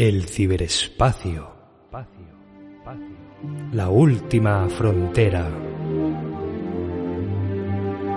El 0.00 0.24
ciberespacio. 0.24 1.50
La 3.74 3.90
última 3.90 4.66
frontera. 4.70 5.46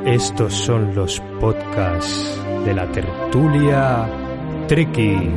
Estos 0.06 0.54
son 0.54 0.96
los 0.96 1.20
podcasts 1.42 2.42
de 2.64 2.74
la 2.74 2.90
tertulia 2.90 4.10
Tricky. 4.70 5.30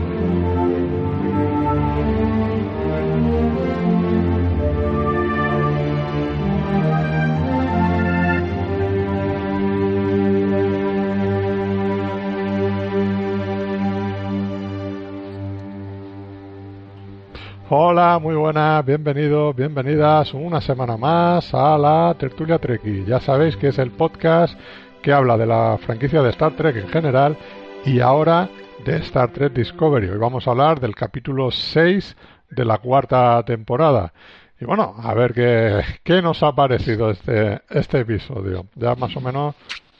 Hola, 17.78 18.18
muy 18.18 18.34
buenas, 18.34 18.82
bienvenidos, 18.86 19.54
bienvenidas 19.54 20.32
una 20.32 20.62
semana 20.62 20.96
más 20.96 21.52
a 21.52 21.76
la 21.76 22.16
Tertulia 22.18 22.58
Treki. 22.58 23.04
Ya 23.04 23.20
sabéis 23.20 23.54
que 23.58 23.68
es 23.68 23.78
el 23.78 23.90
podcast 23.90 24.58
que 25.02 25.12
habla 25.12 25.36
de 25.36 25.44
la 25.44 25.76
franquicia 25.84 26.22
de 26.22 26.30
Star 26.30 26.56
Trek 26.56 26.74
en 26.76 26.88
general 26.88 27.36
y 27.84 28.00
ahora 28.00 28.48
de 28.82 28.96
Star 29.00 29.30
Trek 29.30 29.52
Discovery. 29.52 30.08
Hoy 30.08 30.16
vamos 30.16 30.48
a 30.48 30.52
hablar 30.52 30.80
del 30.80 30.94
capítulo 30.94 31.50
6 31.50 32.16
de 32.48 32.64
la 32.64 32.78
cuarta 32.78 33.42
temporada. 33.44 34.14
Y 34.58 34.64
bueno, 34.64 34.94
a 34.96 35.12
ver 35.12 35.34
qué, 35.34 35.82
qué 36.02 36.22
nos 36.22 36.42
ha 36.42 36.52
parecido 36.54 37.10
este, 37.10 37.60
este 37.68 38.00
episodio. 38.00 38.68
Ya 38.74 38.94
más 38.94 39.14
o 39.18 39.20
menos, 39.20 39.54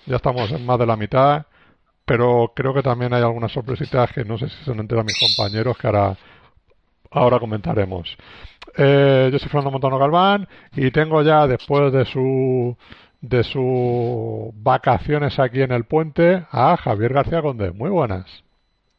ya 0.07 0.17
estamos 0.17 0.51
en 0.51 0.65
más 0.65 0.79
de 0.79 0.87
la 0.87 0.97
mitad, 0.97 1.45
pero 2.07 2.53
creo 2.57 2.73
que 2.73 2.83
también 2.83 3.13
hay 3.13 3.23
algunas 3.23 3.53
sorpresitas 3.53 4.11
que 4.13 4.25
no 4.25 4.39
sé 4.39 4.49
si 4.49 4.65
se 4.65 4.71
han 4.71 4.81
enterado 4.81 5.05
mis 5.05 5.21
compañeros 5.21 5.77
que 5.77 5.89
ahora 5.89 6.17
ahora 7.17 7.39
comentaremos. 7.39 8.17
Eh, 8.77 9.31
yo 9.33 9.39
soy 9.39 9.49
Fernando 9.49 9.71
Montano 9.71 9.99
Galván 9.99 10.47
y 10.75 10.91
tengo 10.91 11.23
ya 11.23 11.47
después 11.47 11.93
de 11.93 12.05
su 12.05 12.77
de 13.21 13.43
sus 13.43 14.53
vacaciones 14.63 15.39
aquí 15.39 15.63
en 15.63 15.73
el 15.73 15.85
puente 15.85 16.45
a 16.53 16.77
Javier 16.77 17.15
García 17.15 17.43
Conde. 17.43 17.73
Muy 17.73 17.91
buenas. 17.91 18.45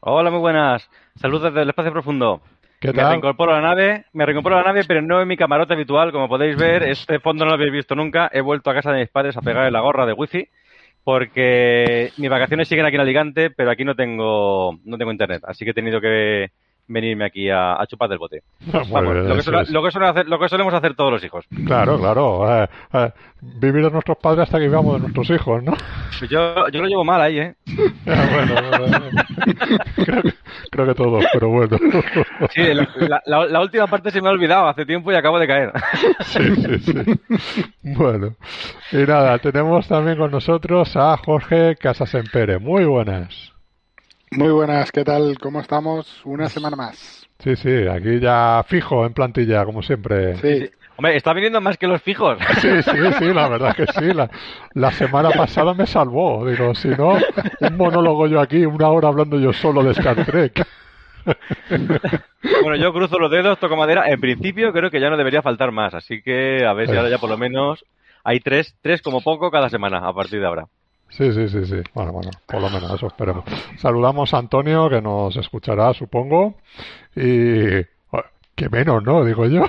Hola, 0.00 0.30
muy 0.30 0.40
buenas. 0.40 0.88
Saludos 1.16 1.44
desde 1.44 1.62
el 1.62 1.68
espacio 1.68 1.92
profundo. 1.92 2.42
¿Qué 2.80 2.88
Me 2.88 2.94
tal? 2.94 3.10
reincorporo 3.10 3.52
a 3.52 3.60
la 3.60 3.68
nave, 3.68 4.04
me 4.12 4.24
reincorporo 4.24 4.56
a 4.56 4.60
la 4.60 4.66
nave, 4.66 4.84
pero 4.86 5.02
no 5.02 5.20
en 5.20 5.26
mi 5.26 5.36
camarote 5.36 5.74
habitual, 5.74 6.12
como 6.12 6.28
podéis 6.28 6.56
ver, 6.56 6.82
este 6.88 7.18
fondo 7.20 7.44
no 7.44 7.50
lo 7.50 7.54
habéis 7.54 7.72
visto 7.72 7.94
nunca. 7.94 8.28
He 8.32 8.40
vuelto 8.40 8.70
a 8.70 8.74
casa 8.74 8.92
de 8.92 9.00
mis 9.00 9.08
padres 9.08 9.36
a 9.36 9.42
pegar 9.42 9.70
la 9.72 9.80
gorra 9.80 10.06
de 10.06 10.12
wifi 10.12 10.48
porque 11.04 12.12
mis 12.18 12.28
vacaciones 12.28 12.68
siguen 12.68 12.84
aquí 12.84 12.96
en 12.96 13.00
Alicante, 13.00 13.50
pero 13.50 13.70
aquí 13.70 13.84
no 13.84 13.94
tengo 13.94 14.78
no 14.84 14.98
tengo 14.98 15.10
internet, 15.10 15.42
así 15.46 15.64
que 15.64 15.70
he 15.70 15.74
tenido 15.74 16.00
que 16.02 16.50
venirme 16.88 17.24
aquí 17.26 17.48
a, 17.50 17.80
a 17.80 17.86
chupar 17.86 18.08
del 18.08 18.18
bote. 18.18 18.42
Vamos, 18.90 19.14
bien, 19.14 19.28
lo, 19.28 19.36
que 19.36 19.42
suele- 19.42 19.70
lo 19.70 19.82
que 19.82 19.90
suele 19.90 20.06
hacer- 20.08 20.26
lo 20.28 20.38
que 20.38 20.48
solemos 20.48 20.74
hacer 20.74 20.94
todos 20.94 21.12
los 21.12 21.24
hijos. 21.24 21.44
Claro, 21.66 21.98
claro. 21.98 22.62
eh, 22.64 22.68
eh, 22.94 23.12
vivir 23.40 23.84
de 23.84 23.90
nuestros 23.90 24.16
padres 24.18 24.44
hasta 24.44 24.58
que 24.58 24.64
vivamos 24.68 24.94
de 24.94 25.00
nuestros 25.00 25.30
hijos, 25.30 25.62
¿no? 25.62 25.72
Pues 26.18 26.30
Yo, 26.30 26.68
yo 26.68 26.80
lo 26.82 26.88
llevo 26.88 27.04
mal 27.04 27.20
ahí, 27.20 27.38
¿eh? 27.38 27.54
Ya, 28.04 28.28
bueno, 28.32 28.54
creo, 29.96 30.22
que, 30.22 30.32
creo 30.70 30.86
que 30.86 30.94
todos, 30.94 31.24
pero 31.32 31.48
bueno. 31.50 31.76
Sí, 32.54 32.62
la- 33.26 33.46
la 33.46 33.60
última 33.60 33.86
parte 33.86 34.10
se 34.10 34.20
me 34.22 34.28
ha 34.28 34.32
olvidado 34.32 34.66
hace 34.68 34.84
tiempo 34.86 35.12
y 35.12 35.14
acabo 35.16 35.38
de 35.38 35.46
caer. 35.46 35.72
Sí, 36.24 36.54
sí, 36.56 36.78
sí. 36.80 37.20
Bueno, 37.82 38.34
y 38.92 38.96
nada, 38.98 39.38
tenemos 39.38 39.86
también 39.88 40.16
con 40.18 40.30
nosotros 40.30 40.96
a 40.96 41.16
Jorge 41.18 41.76
Casasempere. 41.76 42.58
Muy 42.58 42.84
buenas. 42.84 43.52
Muy 44.32 44.50
buenas, 44.50 44.92
¿qué 44.92 45.04
tal? 45.04 45.38
¿Cómo 45.38 45.60
estamos? 45.60 46.20
Una 46.24 46.48
semana 46.48 46.76
más. 46.76 47.26
Sí, 47.38 47.56
sí, 47.56 47.86
aquí 47.88 48.20
ya 48.20 48.64
fijo 48.66 49.06
en 49.06 49.14
plantilla, 49.14 49.64
como 49.64 49.82
siempre. 49.82 50.36
Sí, 50.36 50.68
Hombre, 50.98 51.14
está 51.16 51.32
viniendo 51.32 51.60
más 51.60 51.78
que 51.78 51.86
los 51.86 52.02
fijos. 52.02 52.38
Sí, 52.60 52.82
sí, 52.82 52.90
sí, 53.20 53.32
la 53.32 53.48
verdad 53.48 53.76
que 53.76 53.86
sí. 53.86 54.12
La, 54.12 54.28
la 54.74 54.90
semana 54.90 55.30
pasada 55.30 55.72
me 55.72 55.86
salvó. 55.86 56.44
Digo, 56.44 56.74
si 56.74 56.88
no, 56.88 57.10
un 57.60 57.76
monólogo 57.76 58.26
yo 58.26 58.40
aquí, 58.40 58.66
una 58.66 58.88
hora 58.88 59.06
hablando 59.06 59.38
yo 59.38 59.52
solo 59.52 59.84
de 59.84 59.92
Star 59.92 60.24
Trek. 60.24 60.66
Bueno, 62.62 62.76
yo 62.76 62.92
cruzo 62.92 63.18
los 63.20 63.30
dedos, 63.30 63.60
toco 63.60 63.76
madera. 63.76 64.10
En 64.10 64.20
principio 64.20 64.72
creo 64.72 64.90
que 64.90 65.00
ya 65.00 65.08
no 65.08 65.16
debería 65.16 65.40
faltar 65.40 65.70
más, 65.70 65.94
así 65.94 66.20
que 66.20 66.66
a 66.66 66.72
ver 66.72 66.88
si 66.88 66.96
ahora 66.96 67.10
ya 67.10 67.18
por 67.18 67.30
lo 67.30 67.38
menos 67.38 67.84
hay 68.24 68.40
tres, 68.40 68.74
tres 68.82 69.00
como 69.00 69.20
poco 69.20 69.52
cada 69.52 69.68
semana 69.68 69.98
a 69.98 70.12
partir 70.12 70.40
de 70.40 70.46
ahora. 70.46 70.66
Sí, 71.10 71.32
sí, 71.32 71.48
sí, 71.48 71.64
sí. 71.64 71.76
Bueno, 71.94 72.12
bueno, 72.12 72.30
por 72.46 72.60
lo 72.60 72.68
menos 72.70 72.92
eso 72.92 73.06
esperemos. 73.06 73.44
Saludamos 73.78 74.32
a 74.34 74.38
Antonio, 74.38 74.88
que 74.90 75.00
nos 75.00 75.36
escuchará, 75.36 75.92
supongo. 75.94 76.54
Y... 77.16 77.82
Que 78.54 78.68
menos, 78.70 79.02
¿no? 79.04 79.24
Digo 79.24 79.46
yo. 79.46 79.62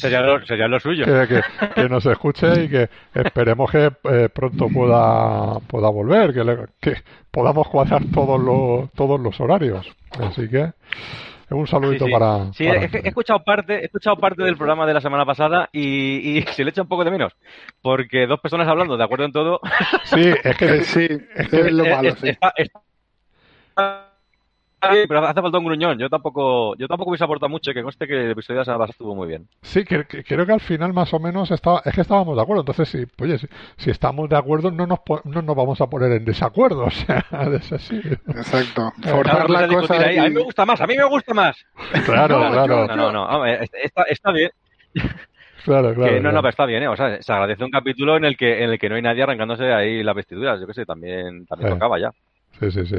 Sería, 0.00 0.22
lo, 0.22 0.44
sería 0.46 0.66
lo 0.66 0.80
suyo. 0.80 1.04
que, 1.04 1.28
que- 1.28 1.68
que 1.74 1.88
nos 1.88 2.04
escuche 2.06 2.64
y 2.64 2.68
que 2.68 2.88
esperemos 3.14 3.70
que 3.70 3.92
eh, 4.04 4.28
pronto 4.32 4.68
pueda 4.68 5.58
pueda 5.60 5.88
volver, 5.90 6.32
que, 6.32 6.42
le- 6.42 6.66
que 6.80 6.94
podamos 7.30 7.68
cuadrar 7.68 8.02
todos 8.12 8.40
los 8.40 8.90
todos 8.92 9.20
los 9.20 9.38
horarios. 9.40 9.86
Así 10.18 10.48
que 10.48 10.72
un 11.54 11.66
saludito 11.66 12.04
Sí, 12.04 12.10
sí. 12.10 12.12
para, 12.12 12.52
Sí, 12.52 12.66
para- 12.66 12.80
he 13.04 13.08
escuchado 13.08 13.44
parte, 13.44 13.74
he 13.80 13.84
escuchado 13.86 14.16
parte 14.16 14.42
del 14.42 14.56
programa 14.56 14.86
de 14.86 14.94
la 14.94 15.00
semana 15.00 15.24
pasada 15.24 15.68
y, 15.72 16.38
y 16.38 16.42
se 16.52 16.64
le 16.64 16.70
echa 16.70 16.82
un 16.82 16.88
poco 16.88 17.04
de 17.04 17.10
menos. 17.10 17.32
Porque 17.80 18.26
dos 18.26 18.40
personas 18.40 18.68
hablando 18.68 18.96
de 18.96 19.04
acuerdo 19.04 19.24
en 19.24 19.32
todo. 19.32 19.60
Sí, 20.04 20.32
es 20.44 20.56
que 20.56 20.80
sí, 20.84 21.08
es 21.36 21.72
lo 21.72 21.84
malo, 21.84 22.08
es- 22.10 22.18
sí. 22.18 22.28
está- 22.28 22.52
está 22.56 24.11
bien, 24.90 25.06
pero 25.08 25.24
hace 25.26 25.40
falta 25.40 25.58
un 25.58 25.64
gruñón. 25.64 25.98
Yo 25.98 26.08
tampoco, 26.10 26.74
yo 26.76 26.88
tampoco 26.88 27.10
hubiese 27.10 27.24
aportado 27.24 27.48
mucho, 27.50 27.72
que 27.72 27.82
conste 27.82 28.06
que 28.06 28.24
el 28.24 28.30
episodio 28.32 28.56
de 28.56 28.60
la 28.60 28.64
semana 28.64 28.78
pasada 28.80 28.90
estuvo 28.92 29.14
muy 29.14 29.28
bien. 29.28 29.46
sí, 29.62 29.84
que, 29.84 30.04
que- 30.06 30.24
creo 30.24 30.44
que 30.46 30.52
al 30.52 30.60
final 30.60 30.92
más 30.92 31.12
o 31.14 31.18
menos 31.20 31.50
estaba, 31.50 31.82
es 31.84 31.94
que 31.94 32.00
estábamos 32.00 32.36
de 32.36 32.42
acuerdo. 32.42 32.62
Entonces, 32.62 32.88
sí, 32.88 33.04
oye, 33.22 33.38
si, 33.38 33.46
si 33.76 33.90
estamos 33.90 34.28
de 34.28 34.36
acuerdo, 34.36 34.70
no 34.70 34.86
nos, 34.86 34.98
no 35.24 35.42
nos 35.42 35.56
vamos 35.56 35.80
a 35.80 35.86
poner 35.88 36.12
en 36.12 36.24
desacuerdo. 36.24 36.84
O 36.86 36.90
sea, 36.90 37.24
es 37.54 37.72
así. 37.72 38.00
Exacto. 38.28 38.92
Forzar 39.02 39.48
la 39.50 39.68
cosa 39.68 39.94
ahí, 40.00 40.18
A 40.18 40.24
mí 40.24 40.30
me 40.30 40.40
y... 40.40 40.44
gusta 40.44 40.64
más, 40.66 40.80
a 40.80 40.86
mí 40.86 40.96
me 40.96 41.04
gusta 41.04 41.32
más. 41.34 41.56
Claro, 42.04 42.38
claro, 42.52 42.86
No, 42.88 42.96
no, 42.96 43.12
no, 43.12 43.24
hombre, 43.26 43.68
está, 43.82 44.02
está 44.04 44.32
bien. 44.32 44.50
claro, 45.64 45.94
claro. 45.94 46.12
Que 46.12 46.20
no, 46.20 46.22
no, 46.24 46.30
claro. 46.30 46.36
pero 46.42 46.48
está 46.50 46.66
bien, 46.66 46.82
¿eh? 46.82 46.88
O 46.88 46.96
sea, 46.96 47.22
se 47.22 47.32
agradece 47.32 47.64
un 47.64 47.70
capítulo 47.70 48.16
en 48.16 48.24
el 48.24 48.36
que 48.36 48.62
en 48.64 48.70
el 48.70 48.78
que 48.78 48.88
no 48.88 48.96
hay 48.96 49.02
nadie 49.02 49.22
arrancándose 49.22 49.72
ahí 49.72 50.02
las 50.02 50.14
vestiduras. 50.14 50.60
Yo 50.60 50.66
qué 50.66 50.74
sé, 50.74 50.84
también, 50.86 51.46
también 51.46 51.70
Sí. 51.70 51.74
tocaba 51.76 51.98
ya. 51.98 52.10
Sí, 52.60 52.70
sí, 52.70 52.86
sí. 52.86 52.96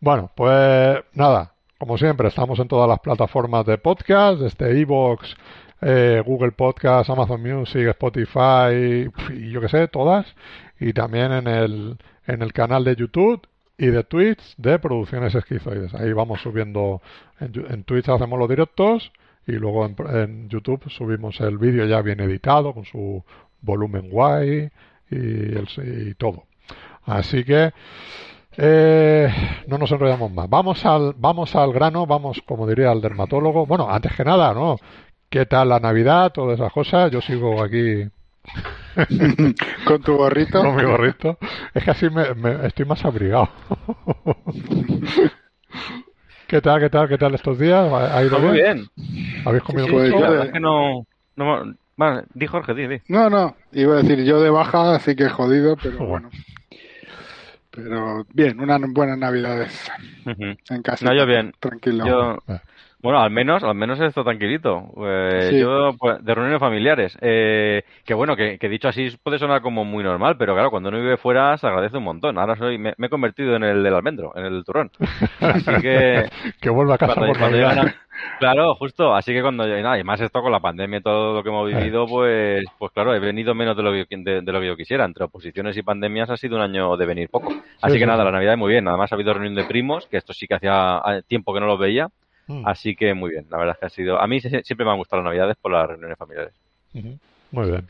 Bueno, 0.00 0.30
pues 0.36 1.00
nada, 1.14 1.54
como 1.76 1.98
siempre, 1.98 2.28
estamos 2.28 2.58
en 2.60 2.68
todas 2.68 2.88
las 2.88 3.00
plataformas 3.00 3.66
de 3.66 3.78
podcast, 3.78 4.40
desde 4.40 4.80
Evox, 4.80 5.36
eh, 5.80 6.22
Google 6.24 6.52
Podcast, 6.52 7.10
Amazon 7.10 7.42
Music, 7.42 7.88
Spotify, 7.88 9.08
y 9.34 9.50
yo 9.50 9.60
qué 9.60 9.68
sé, 9.68 9.88
todas. 9.88 10.26
Y 10.78 10.92
también 10.92 11.32
en 11.32 11.48
el, 11.48 11.96
en 12.28 12.42
el 12.42 12.52
canal 12.52 12.84
de 12.84 12.94
YouTube 12.94 13.44
y 13.76 13.86
de 13.86 14.04
Twitch 14.04 14.54
de 14.56 14.78
Producciones 14.78 15.34
Esquizoides. 15.34 15.92
Ahí 15.94 16.12
vamos 16.12 16.42
subiendo, 16.42 17.02
en, 17.40 17.52
en 17.68 17.82
Twitch 17.82 18.08
hacemos 18.08 18.38
los 18.38 18.48
directos 18.48 19.10
y 19.48 19.52
luego 19.52 19.84
en, 19.84 19.96
en 20.14 20.48
YouTube 20.48 20.88
subimos 20.90 21.40
el 21.40 21.58
vídeo 21.58 21.86
ya 21.86 22.02
bien 22.02 22.20
editado 22.20 22.72
con 22.72 22.84
su 22.84 23.24
volumen 23.62 24.10
guay 24.10 24.70
y, 25.10 25.16
el, 25.16 25.68
y 25.76 26.14
todo. 26.14 26.44
Así 27.04 27.42
que 27.42 27.72
eh, 28.58 29.32
no 29.68 29.78
nos 29.78 29.90
enrollamos 29.92 30.30
más. 30.32 30.48
Vamos 30.50 30.84
al, 30.84 31.14
vamos 31.16 31.54
al 31.56 31.72
grano, 31.72 32.06
vamos, 32.06 32.42
como 32.44 32.66
diría 32.66 32.92
el 32.92 33.00
dermatólogo. 33.00 33.64
Bueno, 33.66 33.88
antes 33.88 34.12
que 34.16 34.24
nada, 34.24 34.52
¿no? 34.52 34.76
¿Qué 35.30 35.46
tal 35.46 35.68
la 35.68 35.78
Navidad? 35.80 36.32
Todas 36.32 36.58
esas 36.58 36.72
cosas. 36.72 37.10
Yo 37.12 37.20
sigo 37.20 37.62
aquí 37.62 38.04
Con 39.86 40.02
tu 40.02 40.16
gorrito. 40.16 40.60
con 40.62 40.74
mi 40.76 40.82
gorrito. 40.84 41.38
Es 41.74 41.84
que 41.84 41.90
así 41.90 42.10
me, 42.10 42.34
me- 42.34 42.66
estoy 42.66 42.84
más 42.86 43.04
abrigado. 43.04 43.48
¿Qué 46.46 46.60
tal, 46.62 46.80
qué 46.80 46.88
tal, 46.88 47.08
qué 47.08 47.18
tal 47.18 47.34
estos 47.34 47.58
días? 47.58 47.92
¿Ha 47.92 48.22
ido 48.24 48.38
muy 48.40 48.52
bien? 48.52 48.88
bien. 48.96 49.42
¿Habéis 49.44 49.62
comido 49.62 49.86
Sí, 49.86 49.92
Pues 49.92 50.10
mucho? 50.10 50.20
la 50.20 50.26
yo- 50.26 50.30
verdad 50.32 50.46
es 50.46 50.52
que 50.52 50.60
no, 50.60 51.06
no, 51.36 51.74
Bueno, 51.96 52.22
di 52.32 52.46
Jorge, 52.46 52.74
di, 52.74 52.86
di. 52.86 53.00
No, 53.08 53.28
no, 53.28 53.54
iba 53.72 53.92
a 53.94 53.96
decir 54.02 54.24
yo 54.24 54.40
de 54.40 54.48
baja, 54.50 54.94
así 54.94 55.14
que 55.14 55.28
jodido, 55.28 55.76
pero 55.82 56.06
bueno. 56.06 56.30
Pero 57.78 58.26
bien, 58.32 58.58
unas 58.58 58.80
buenas 58.92 59.16
navidades 59.18 59.70
Ujú. 60.26 60.56
en 60.68 60.82
casa. 60.82 61.04
No, 61.04 61.14
yo 61.14 61.26
bien. 61.26 61.52
Tranquilo. 61.60 62.04
Yo, 62.06 62.38
Ah. 62.48 62.62
Bueno, 63.00 63.20
al 63.20 63.30
menos, 63.30 63.62
al 63.62 63.74
menos 63.74 64.00
esto 64.00 64.24
tranquilito. 64.24 64.82
Eh, 65.06 65.48
Sí. 65.50 65.60
Yo, 65.60 65.90
pues, 65.98 66.22
de 66.24 66.34
reuniones 66.34 66.60
familiares. 66.60 67.16
Eh, 67.20 67.82
que 68.04 68.14
bueno, 68.14 68.34
que, 68.36 68.58
que 68.58 68.68
dicho 68.68 68.88
así 68.88 69.08
puede 69.22 69.38
sonar 69.38 69.62
como 69.62 69.84
muy 69.84 70.02
normal, 70.04 70.36
pero 70.38 70.54
claro, 70.54 70.70
cuando 70.70 70.88
uno 70.88 70.98
vive 70.98 71.16
fuera 71.16 71.56
se 71.58 71.66
agradece 71.66 71.96
un 71.98 72.04
montón. 72.04 72.38
Ahora 72.38 72.56
soy, 72.56 72.76
me, 72.78 72.94
me 72.98 73.06
he 73.06 73.10
convertido 73.10 73.54
en 73.56 73.64
el 73.64 73.82
del 73.82 73.94
almendro, 73.94 74.32
en 74.36 74.44
el 74.46 74.64
turrón. 74.64 74.90
Así 75.40 75.70
que, 75.80 76.28
Que 76.60 76.70
vuelva 76.70 76.94
a 76.94 76.98
casa 76.98 77.14
cuando, 77.14 77.32
por 77.32 77.38
cuando 77.38 77.56
Navidad. 77.58 77.74
llegan 77.74 77.88
a- 77.88 77.94
Claro, 78.40 78.74
justo. 78.74 79.14
Así 79.14 79.32
que 79.32 79.42
cuando 79.42 79.64
nada, 79.64 79.96
y 79.96 80.02
más 80.02 80.20
esto 80.20 80.42
con 80.42 80.50
la 80.50 80.58
pandemia 80.58 80.98
y 80.98 81.02
todo 81.02 81.34
lo 81.34 81.42
que 81.44 81.50
hemos 81.50 81.68
vivido, 81.68 82.04
pues, 82.06 82.64
pues 82.76 82.90
claro, 82.90 83.14
he 83.14 83.20
venido 83.20 83.54
menos 83.54 83.76
de 83.76 83.82
lo 83.84 83.92
que 83.92 84.06
de, 84.10 84.40
de 84.40 84.52
lo 84.52 84.60
que 84.60 84.66
yo 84.66 84.76
quisiera. 84.76 85.04
Entre 85.04 85.22
oposiciones 85.24 85.76
y 85.76 85.82
pandemias 85.82 86.28
ha 86.28 86.36
sido 86.36 86.56
un 86.56 86.62
año 86.62 86.96
de 86.96 87.06
venir 87.06 87.28
poco. 87.30 87.50
Así 87.80 87.92
Sí, 87.92 87.98
que 88.00 88.04
sí, 88.04 88.06
nada, 88.06 88.24
la 88.24 88.32
Navidad 88.32 88.56
muy 88.56 88.72
bien. 88.72 88.88
Además 88.88 89.12
ha 89.12 89.14
habido 89.14 89.34
reunión 89.34 89.54
de 89.54 89.64
primos, 89.64 90.08
que 90.08 90.16
esto 90.16 90.32
sí 90.32 90.48
que 90.48 90.54
hacía 90.56 91.00
eh, 91.06 91.22
tiempo 91.28 91.54
que 91.54 91.60
no 91.60 91.66
los 91.66 91.78
veía. 91.78 92.08
Mm. 92.48 92.66
Así 92.66 92.96
que 92.96 93.14
muy 93.14 93.30
bien. 93.30 93.46
La 93.50 93.58
verdad 93.58 93.74
es 93.74 93.80
que 93.80 93.86
ha 93.86 93.90
sido. 93.90 94.20
A 94.20 94.26
mí 94.26 94.40
siempre 94.40 94.84
me 94.84 94.90
han 94.90 94.96
gustado 94.96 95.22
las 95.22 95.28
Navidades 95.30 95.56
por 95.60 95.70
las 95.70 95.86
reuniones 95.86 96.18
familiares. 96.18 96.54
Muy 97.50 97.70
bien. 97.70 97.86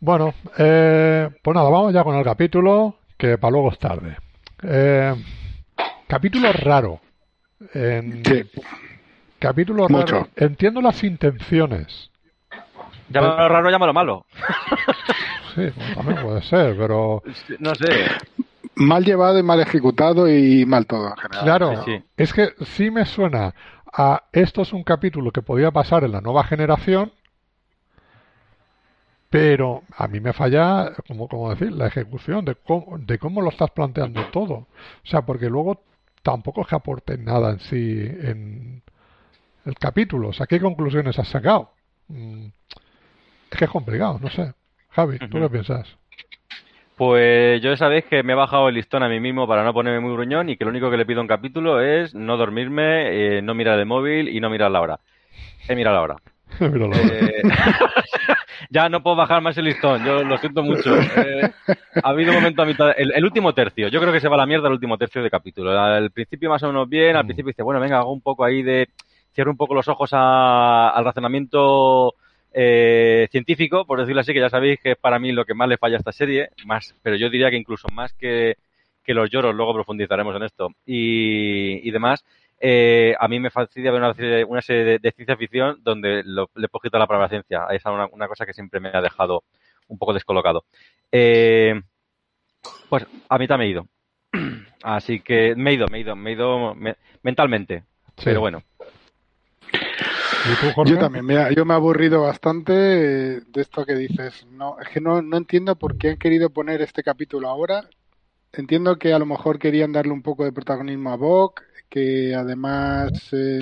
Bueno, 0.00 0.32
eh, 0.58 1.28
pues 1.42 1.54
nada, 1.54 1.68
vamos 1.68 1.92
ya 1.92 2.02
con 2.02 2.16
el 2.16 2.24
capítulo, 2.24 2.96
que 3.18 3.36
para 3.38 3.50
luego 3.52 3.70
es 3.70 3.78
tarde. 3.78 4.16
Eh, 4.62 5.14
capítulo 6.08 6.50
raro. 6.52 7.00
En- 7.74 8.24
Sí, 8.24 8.42
capítulo 9.38 9.86
Mucho. 9.90 10.14
raro. 10.14 10.28
Entiendo 10.36 10.80
las 10.80 11.04
intenciones. 11.04 12.10
Llámalo 13.10 13.48
raro, 13.48 13.70
llámalo 13.70 13.92
malo. 13.92 14.26
Sí, 15.54 15.62
bueno, 15.76 15.94
también 15.96 16.22
puede 16.22 16.42
ser, 16.42 16.76
pero 16.78 17.22
No 17.58 17.74
sé. 17.74 17.86
Mal 18.80 19.04
llevado 19.04 19.38
y 19.38 19.42
mal 19.42 19.60
ejecutado 19.60 20.28
y 20.28 20.64
mal 20.66 20.86
todo 20.86 21.08
en 21.10 21.16
general. 21.16 21.44
claro, 21.44 21.76
sí, 21.76 21.78
sí. 21.84 22.04
es 22.16 22.32
que 22.32 22.54
sí 22.64 22.90
me 22.90 23.04
suena 23.06 23.54
a 23.92 24.24
esto 24.32 24.62
es 24.62 24.72
un 24.72 24.84
capítulo 24.84 25.32
que 25.32 25.42
podía 25.42 25.70
pasar 25.72 26.04
en 26.04 26.12
la 26.12 26.20
nueva 26.20 26.44
generación, 26.44 27.12
pero 29.28 29.84
a 29.96 30.08
mí 30.08 30.20
me 30.20 30.32
falla, 30.32 30.92
como, 31.06 31.28
como 31.28 31.50
decir, 31.50 31.72
la 31.72 31.86
ejecución 31.86 32.44
de 32.44 32.56
cómo, 32.56 32.98
de 32.98 33.18
cómo 33.18 33.40
lo 33.42 33.50
estás 33.50 33.70
planteando 33.70 34.26
todo. 34.30 34.54
O 34.54 34.68
sea, 35.04 35.22
porque 35.22 35.48
luego 35.48 35.84
tampoco 36.22 36.62
es 36.62 36.66
que 36.68 36.74
aporte 36.76 37.16
nada 37.16 37.50
en 37.52 37.60
sí 37.60 37.76
en 37.76 38.82
el 39.66 39.74
capítulo. 39.76 40.28
O 40.30 40.32
sea, 40.32 40.46
¿qué 40.46 40.60
conclusiones 40.60 41.18
has 41.18 41.28
sacado? 41.28 41.72
Mm, 42.08 42.46
Es 43.50 43.58
que 43.58 43.64
es 43.66 43.70
complicado, 43.70 44.18
no 44.20 44.30
sé. 44.30 44.54
Javi, 44.90 45.18
¿tú 45.18 45.38
qué 45.38 45.50
piensas? 45.50 45.96
Pues 47.00 47.62
yo 47.62 47.74
sabéis 47.78 48.04
que 48.04 48.22
me 48.22 48.34
he 48.34 48.36
bajado 48.36 48.68
el 48.68 48.74
listón 48.74 49.02
a 49.02 49.08
mí 49.08 49.20
mismo 49.20 49.48
para 49.48 49.64
no 49.64 49.72
ponerme 49.72 50.00
muy 50.00 50.12
gruñón 50.12 50.50
y 50.50 50.58
que 50.58 50.64
lo 50.66 50.70
único 50.70 50.90
que 50.90 50.98
le 50.98 51.06
pido 51.06 51.20
a 51.20 51.22
un 51.22 51.28
capítulo 51.28 51.80
es 51.80 52.14
no 52.14 52.36
dormirme, 52.36 53.38
eh, 53.38 53.40
no 53.40 53.54
mirar 53.54 53.78
el 53.78 53.86
móvil 53.86 54.28
y 54.28 54.38
no 54.38 54.50
mirar 54.50 54.70
la 54.70 54.82
hora. 54.82 55.00
He 55.66 55.74
mirado 55.74 55.96
la 55.96 56.02
hora. 56.02 56.16
Míralo. 56.60 56.92
Eh, 56.94 57.42
ya 58.68 58.90
no 58.90 59.02
puedo 59.02 59.16
bajar 59.16 59.40
más 59.40 59.56
el 59.56 59.64
listón, 59.64 60.04
yo 60.04 60.22
lo 60.24 60.36
siento 60.36 60.62
mucho. 60.62 60.94
Eh, 61.00 61.50
ha 62.04 62.08
habido 62.10 62.32
un 62.32 62.36
momento 62.36 62.60
a 62.60 62.66
mitad, 62.66 62.90
el, 62.94 63.12
el 63.14 63.24
último 63.24 63.54
tercio, 63.54 63.88
yo 63.88 63.98
creo 63.98 64.12
que 64.12 64.20
se 64.20 64.28
va 64.28 64.34
a 64.34 64.40
la 64.40 64.44
mierda 64.46 64.66
el 64.68 64.74
último 64.74 64.98
tercio 64.98 65.22
de 65.22 65.30
capítulo. 65.30 65.70
Al 65.80 66.10
principio 66.10 66.50
más 66.50 66.62
o 66.64 66.66
menos 66.66 66.86
bien, 66.86 67.16
al 67.16 67.24
Mm. 67.24 67.28
principio 67.28 67.48
dice, 67.48 67.62
bueno, 67.62 67.80
venga, 67.80 67.96
hago 68.00 68.12
un 68.12 68.20
poco 68.20 68.44
ahí 68.44 68.62
de, 68.62 68.90
cierro 69.34 69.50
un 69.50 69.56
poco 69.56 69.72
los 69.74 69.88
ojos 69.88 70.10
a- 70.12 70.90
al 70.90 71.02
razonamiento 71.02 72.12
eh, 72.52 73.28
científico, 73.30 73.84
por 73.86 74.00
decirlo 74.00 74.20
así, 74.20 74.32
que 74.32 74.40
ya 74.40 74.50
sabéis 74.50 74.80
que 74.80 74.92
es 74.92 74.96
para 74.98 75.18
mí 75.18 75.32
lo 75.32 75.44
que 75.44 75.54
más 75.54 75.68
le 75.68 75.76
falla 75.78 75.96
a 75.96 75.98
esta 75.98 76.12
serie, 76.12 76.50
más, 76.66 76.94
pero 77.02 77.16
yo 77.16 77.30
diría 77.30 77.50
que 77.50 77.56
incluso 77.56 77.88
más 77.92 78.12
que, 78.14 78.56
que 79.04 79.14
los 79.14 79.30
lloros, 79.30 79.54
luego 79.54 79.74
profundizaremos 79.74 80.34
en 80.36 80.42
esto, 80.42 80.68
y, 80.86 81.86
y 81.86 81.90
demás, 81.90 82.24
eh, 82.60 83.14
a 83.18 83.26
mí 83.28 83.40
me 83.40 83.50
fastidia 83.50 83.90
ver 83.90 84.02
una 84.02 84.12
serie, 84.14 84.44
una 84.44 84.60
serie 84.62 84.84
de, 84.84 84.98
de 84.98 85.12
ciencia 85.12 85.36
ficción 85.36 85.78
donde 85.82 86.22
lo- 86.24 86.50
le 86.54 86.66
he 86.66 86.68
poquito 86.68 86.98
la 86.98 87.06
palabra 87.06 87.28
ciencia. 87.30 87.64
Esa 87.70 87.88
es 87.90 87.94
una, 87.94 88.06
una 88.12 88.28
cosa 88.28 88.44
que 88.44 88.52
siempre 88.52 88.80
me 88.80 88.90
ha 88.92 89.00
dejado 89.00 89.44
un 89.88 89.96
poco 89.96 90.12
descolocado. 90.12 90.64
Eh, 91.10 91.80
pues 92.88 93.06
a 93.28 93.38
mitad 93.38 93.56
me 93.58 93.64
he 93.64 93.68
ido. 93.68 93.86
Así 94.82 95.20
que 95.20 95.54
me 95.56 95.70
he 95.70 95.74
ido, 95.74 95.86
me 95.88 95.98
he 95.98 96.00
ido, 96.02 96.16
me 96.16 96.30
he 96.30 96.32
ido 96.34 96.74
me- 96.74 96.96
mentalmente. 97.22 97.84
Sí. 98.18 98.24
Pero 98.24 98.40
bueno, 98.40 98.62
Yo 100.82 100.96
también, 100.98 101.26
mira, 101.26 101.52
yo 101.52 101.64
me 101.64 101.74
he 101.74 101.76
aburrido 101.76 102.22
bastante 102.22 102.72
eh, 103.38 103.40
de 103.46 103.60
esto 103.60 103.84
que 103.84 103.94
dices. 103.94 104.46
No, 104.46 104.78
es 104.80 104.88
que 104.88 105.00
no, 105.00 105.20
no 105.22 105.36
entiendo 105.36 105.76
por 105.76 105.96
qué 105.96 106.10
han 106.10 106.16
querido 106.18 106.50
poner 106.50 106.80
este 106.82 107.02
capítulo 107.02 107.48
ahora. 107.48 107.88
Entiendo 108.52 108.98
que 108.98 109.12
a 109.14 109.18
lo 109.18 109.26
mejor 109.26 109.58
querían 109.58 109.92
darle 109.92 110.12
un 110.12 110.22
poco 110.22 110.44
de 110.44 110.52
protagonismo 110.52 111.12
a 111.12 111.16
Bok, 111.16 111.62
que 111.90 112.34
además 112.34 113.10
eh, 113.32 113.60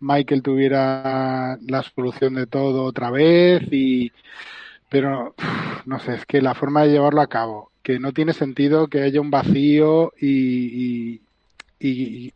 Michael 0.00 0.42
tuviera 0.42 1.58
la 1.62 1.82
solución 1.82 2.34
de 2.34 2.46
todo 2.46 2.84
otra 2.84 3.10
vez 3.10 3.62
y 3.72 4.12
pero 4.88 5.34
no 5.86 5.98
sé, 6.00 6.14
es 6.16 6.26
que 6.26 6.42
la 6.42 6.54
forma 6.54 6.82
de 6.84 6.90
llevarlo 6.92 7.20
a 7.20 7.28
cabo, 7.28 7.72
que 7.82 7.98
no 7.98 8.12
tiene 8.12 8.32
sentido 8.34 8.88
que 8.88 9.02
haya 9.02 9.20
un 9.20 9.30
vacío 9.30 10.12
y, 10.20 11.22
y- 11.80 12.32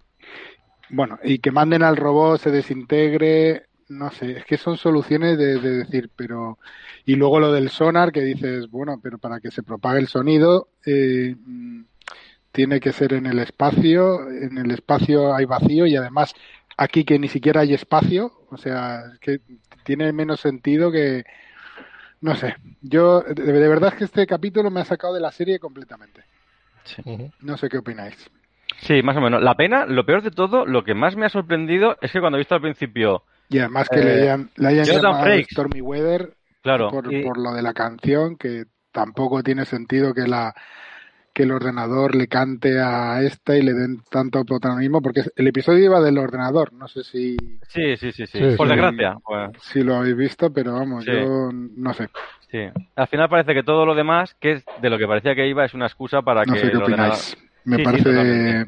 bueno, 0.90 1.18
y 1.22 1.38
que 1.38 1.50
manden 1.50 1.82
al 1.82 1.96
robot, 1.96 2.40
se 2.40 2.50
desintegre, 2.50 3.66
no 3.88 4.10
sé, 4.10 4.38
es 4.38 4.44
que 4.44 4.56
son 4.56 4.76
soluciones 4.76 5.38
de, 5.38 5.58
de 5.60 5.70
decir, 5.78 6.10
pero 6.14 6.58
y 7.04 7.14
luego 7.14 7.40
lo 7.40 7.52
del 7.52 7.70
sonar 7.70 8.12
que 8.12 8.22
dices, 8.22 8.68
bueno, 8.70 9.00
pero 9.02 9.18
para 9.18 9.40
que 9.40 9.50
se 9.50 9.62
propague 9.62 10.00
el 10.00 10.08
sonido 10.08 10.68
eh, 10.84 11.36
tiene 12.52 12.80
que 12.80 12.92
ser 12.92 13.12
en 13.12 13.26
el 13.26 13.38
espacio, 13.38 14.28
en 14.28 14.58
el 14.58 14.70
espacio 14.72 15.34
hay 15.34 15.44
vacío 15.44 15.86
y 15.86 15.96
además 15.96 16.34
aquí 16.76 17.04
que 17.04 17.18
ni 17.18 17.28
siquiera 17.28 17.60
hay 17.60 17.74
espacio, 17.74 18.32
o 18.50 18.56
sea, 18.56 19.04
es 19.12 19.18
que 19.20 19.40
tiene 19.84 20.12
menos 20.12 20.40
sentido 20.40 20.90
que 20.90 21.24
no 22.20 22.34
sé, 22.34 22.56
yo 22.82 23.20
de, 23.20 23.34
de 23.34 23.68
verdad 23.68 23.92
es 23.92 23.98
que 23.98 24.04
este 24.04 24.26
capítulo 24.26 24.70
me 24.70 24.80
ha 24.80 24.84
sacado 24.84 25.14
de 25.14 25.20
la 25.20 25.30
serie 25.32 25.58
completamente. 25.58 26.24
No 27.40 27.56
sé 27.56 27.68
qué 27.68 27.78
opináis. 27.78 28.30
Sí, 28.80 29.02
más 29.02 29.16
o 29.16 29.20
menos. 29.20 29.42
La 29.42 29.54
pena, 29.54 29.86
lo 29.86 30.04
peor 30.06 30.22
de 30.22 30.30
todo, 30.30 30.66
lo 30.66 30.84
que 30.84 30.94
más 30.94 31.16
me 31.16 31.26
ha 31.26 31.30
sorprendido 31.30 31.96
es 32.00 32.12
que 32.12 32.20
cuando 32.20 32.36
he 32.36 32.40
visto 32.40 32.54
al 32.54 32.60
principio, 32.62 33.22
Y 33.48 33.58
además 33.58 33.88
que 33.88 34.00
Eh, 34.00 34.04
le 34.04 34.10
hayan, 34.22 34.50
le 34.56 34.68
hayan 34.68 34.86
llamado 34.86 35.24
Frakes. 35.24 35.48
Stormy 35.52 35.80
Weather 35.80 36.34
claro, 36.62 36.90
por, 36.90 37.12
y- 37.12 37.22
por 37.22 37.38
lo 37.38 37.52
de 37.52 37.62
la 37.62 37.72
canción, 37.74 38.36
que 38.36 38.64
tampoco 38.92 39.42
tiene 39.42 39.64
sentido 39.64 40.14
que 40.14 40.26
la 40.26 40.54
que 41.32 41.42
el 41.42 41.52
ordenador 41.52 42.14
le 42.14 42.28
cante 42.28 42.80
a 42.80 43.20
esta 43.20 43.58
y 43.58 43.60
le 43.62 43.74
den 43.74 44.00
tanto 44.10 44.42
protagonismo, 44.46 45.02
porque 45.02 45.22
el 45.36 45.46
episodio 45.46 45.84
iba 45.84 46.00
del 46.00 46.16
ordenador, 46.16 46.72
no 46.72 46.88
sé 46.88 47.04
si, 47.04 47.36
sí, 47.68 47.94
sí, 47.98 48.10
sí, 48.10 48.26
sí, 48.26 48.38
Sí, 48.38 48.56
por 48.56 48.66
sí. 48.66 48.72
desgracia. 48.74 49.18
Bueno, 49.28 49.52
si 49.60 49.82
lo 49.82 49.96
habéis 49.96 50.16
visto, 50.16 50.50
pero 50.50 50.72
vamos, 50.72 51.04
Sí. 51.04 51.10
yo 51.12 51.50
no 51.52 51.92
sé, 51.92 52.08
sí. 52.50 52.60
Al 52.96 53.06
final 53.08 53.28
parece 53.28 53.52
que 53.52 53.62
todo 53.62 53.84
lo 53.84 53.94
demás, 53.94 54.34
que 54.40 54.52
es 54.52 54.64
de 54.80 54.88
lo 54.88 54.96
que 54.96 55.06
parecía 55.06 55.34
que 55.34 55.46
iba, 55.46 55.62
es 55.66 55.74
una 55.74 55.84
excusa 55.84 56.22
para 56.22 56.46
no 56.46 56.54
que 56.54 56.60
sé 56.60 56.70
qué 56.70 56.76
ordenador- 56.78 57.12
opináis. 57.12 57.36
Me 57.66 57.78
parece. 57.80 58.66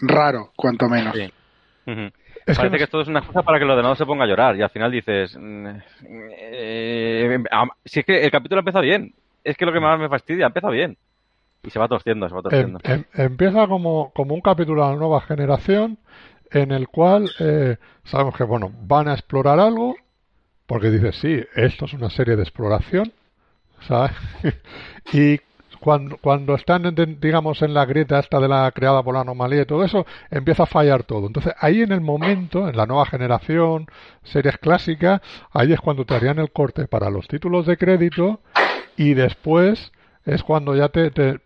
Raro, 0.00 0.52
cuanto 0.56 0.88
menos. 0.88 1.14
Sí. 1.14 1.22
Es 1.84 1.92
que 1.92 2.54
Parece 2.54 2.70
no- 2.72 2.78
que 2.78 2.84
esto 2.84 3.00
es 3.00 3.08
una 3.08 3.18
excusa 3.20 3.42
para 3.42 3.58
que 3.58 3.64
el 3.64 3.70
ordenador 3.70 3.96
se 3.96 4.06
ponga 4.06 4.24
a 4.24 4.26
llorar 4.28 4.56
y 4.56 4.62
al 4.62 4.70
final 4.70 4.90
dices, 4.92 5.36
mm, 5.38 5.66
eh, 6.38 7.38
am- 7.50 7.70
si 7.84 8.00
es 8.00 8.06
que 8.06 8.22
el 8.24 8.30
capítulo 8.30 8.60
empieza 8.60 8.80
bien, 8.80 9.14
es 9.44 9.56
que 9.56 9.66
lo 9.66 9.72
que 9.72 9.80
más 9.80 9.98
me 9.98 10.08
fastidia, 10.08 10.46
empieza 10.46 10.68
bien 10.70 10.96
y 11.62 11.70
se 11.70 11.78
va 11.78 11.88
torciendo, 11.88 12.28
se 12.28 12.34
va 12.34 12.40
Em- 12.40 12.42
torciendo. 12.42 12.78
em- 12.84 13.04
empieza 13.14 13.66
como, 13.66 14.12
como 14.14 14.34
un 14.34 14.40
capítulo 14.40 14.84
de 14.84 14.90
la 14.92 14.96
nueva 14.96 15.20
generación 15.22 15.98
en 16.52 16.70
el 16.70 16.88
cual 16.88 17.32
eh, 17.40 17.76
sabemos 18.04 18.36
que 18.36 18.44
bueno 18.44 18.70
van 18.82 19.08
a 19.08 19.14
explorar 19.14 19.58
algo 19.58 19.96
porque 20.66 20.90
dices 20.90 21.16
sí 21.16 21.40
esto 21.56 21.86
es 21.86 21.92
una 21.94 22.08
serie 22.10 22.36
de 22.36 22.42
exploración 22.42 23.12
¿sabes? 23.80 24.12
y 25.12 25.40
cuando, 25.80 26.16
cuando 26.18 26.54
están 26.54 26.86
en- 26.86 27.20
digamos 27.20 27.62
en 27.62 27.74
la 27.74 27.84
grieta 27.84 28.18
esta 28.18 28.40
de 28.40 28.48
la 28.48 28.70
creada 28.72 29.02
por 29.02 29.14
la 29.14 29.20
anomalía 29.20 29.62
y 29.62 29.66
todo 29.66 29.84
eso 29.84 30.06
empieza 30.30 30.64
a 30.64 30.66
fallar 30.66 31.02
todo. 31.04 31.26
Entonces 31.26 31.54
ahí 31.60 31.82
en 31.82 31.92
el 31.92 32.00
momento 32.00 32.68
en 32.68 32.76
la 32.76 32.86
nueva 32.86 33.06
generación 33.06 33.86
series 34.24 34.58
clásicas 34.58 35.20
ahí 35.52 35.72
es 35.72 35.80
cuando 35.80 36.04
te 36.04 36.14
harían 36.14 36.38
el 36.38 36.50
corte 36.52 36.86
para 36.88 37.10
los 37.10 37.28
títulos 37.28 37.66
de 37.66 37.76
crédito 37.76 38.40
y 38.96 39.14
después 39.14 39.92
es 40.24 40.42
cuando 40.42 40.74
ya 40.74 40.88
te, 40.88 41.10
te, 41.10 41.40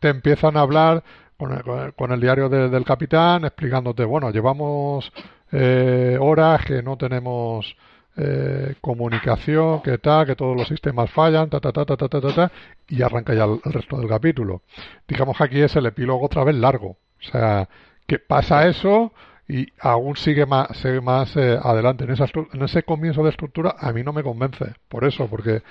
te 0.00 0.08
empiezan 0.08 0.56
a 0.56 0.60
hablar 0.60 1.02
con 1.36 1.52
el, 1.52 1.94
con 1.94 2.12
el- 2.12 2.20
diario 2.20 2.48
de- 2.48 2.68
del 2.68 2.84
capitán 2.84 3.44
explicándote, 3.44 4.04
bueno, 4.04 4.30
llevamos 4.30 5.12
eh, 5.52 6.16
horas 6.20 6.64
que 6.64 6.82
no 6.82 6.96
tenemos 6.96 7.76
eh, 8.16 8.74
comunicación, 8.80 9.82
que 9.82 9.98
tal, 9.98 10.26
que 10.26 10.36
todos 10.36 10.56
los 10.56 10.68
sistemas 10.68 11.10
fallan, 11.10 11.50
ta, 11.50 11.60
ta, 11.60 11.72
ta, 11.72 11.84
ta, 11.84 11.96
ta, 11.96 12.08
ta, 12.08 12.20
ta, 12.20 12.34
ta 12.34 12.52
y 12.88 13.02
arranca 13.02 13.34
ya 13.34 13.44
el, 13.44 13.60
resto 13.64 13.98
del 13.98 14.08
capítulo. 14.08 14.62
Digamos 15.08 15.36
que 15.36 15.44
aquí 15.44 15.60
es 15.60 15.74
el 15.76 15.86
epílogo 15.86 16.26
otra 16.26 16.44
vez 16.44 16.54
largo. 16.54 16.96
O 17.18 17.30
sea, 17.30 17.68
que 18.06 18.18
pasa 18.18 18.68
eso 18.68 19.12
y 19.48 19.66
aún 19.80 20.16
sigue 20.16 20.46
más, 20.46 20.68
sigue 20.76 21.00
más 21.00 21.36
eh, 21.36 21.58
adelante. 21.60 22.04
En, 22.04 22.10
esa, 22.10 22.26
en 22.52 22.62
ese 22.62 22.82
comienzo 22.82 23.22
de 23.24 23.30
estructura 23.30 23.74
a 23.78 23.92
mí 23.92 24.02
no 24.02 24.12
me 24.12 24.22
convence, 24.22 24.74
por 24.88 25.04
eso, 25.04 25.26
porque 25.26 25.62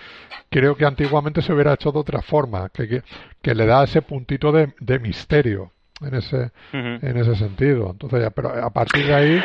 creo 0.49 0.75
que 0.75 0.85
antiguamente 0.85 1.41
se 1.41 1.53
hubiera 1.53 1.73
hecho 1.73 1.91
de 1.91 1.99
otra 1.99 2.21
forma, 2.21 2.69
que, 2.69 3.03
que, 3.41 3.55
le 3.55 3.65
da 3.65 3.83
ese 3.83 4.01
puntito 4.01 4.51
de, 4.51 4.73
de 4.79 4.99
misterio 4.99 5.71
en 6.01 6.15
ese, 6.15 6.51
en 6.73 7.17
ese 7.17 7.35
sentido. 7.35 7.91
Entonces, 7.91 8.21
ya 8.21 8.29
pero 8.31 8.49
a 8.49 8.69
partir 8.69 9.07
de 9.07 9.13
ahí, 9.13 9.43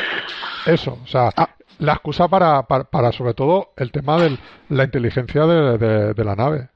eso, 0.66 0.98
o 1.02 1.06
sea, 1.06 1.30
ah 1.36 1.48
la 1.78 1.92
excusa 1.92 2.28
para, 2.28 2.62
para, 2.64 2.84
para, 2.84 3.12
sobre 3.12 3.34
todo 3.34 3.72
el 3.76 3.92
tema 3.92 4.20
de 4.20 4.38
la 4.68 4.84
inteligencia 4.84 5.46
de, 5.46 6.14
de 6.14 6.24
la 6.24 6.36
nave. 6.36 6.68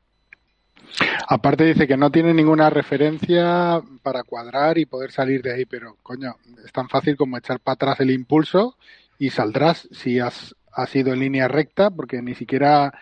Aparte 1.29 1.65
dice 1.65 1.87
que 1.87 1.97
no 1.97 2.11
tiene 2.11 2.35
ninguna 2.35 2.69
referencia 2.71 3.81
para 4.03 4.23
cuadrar 4.25 4.79
y 4.79 4.87
poder 4.87 5.11
salir 5.11 5.43
de 5.43 5.55
ahí, 5.55 5.65
pero 5.65 5.97
coño, 6.03 6.37
es 6.65 6.73
tan 6.73 6.89
fácil 6.89 7.17
como 7.17 7.39
echar 7.39 7.61
para 7.61 7.75
atrás 7.75 8.01
el 8.01 8.11
impulso 8.11 8.77
y 9.19 9.31
saldrás 9.31 9.89
si 9.93 10.19
has, 10.19 10.55
has 10.73 10.95
ido 10.95 11.13
en 11.13 11.21
línea 11.21 11.49
recta, 11.49 11.91
porque 11.91 12.21
ni 12.21 12.35
siquiera 12.35 12.93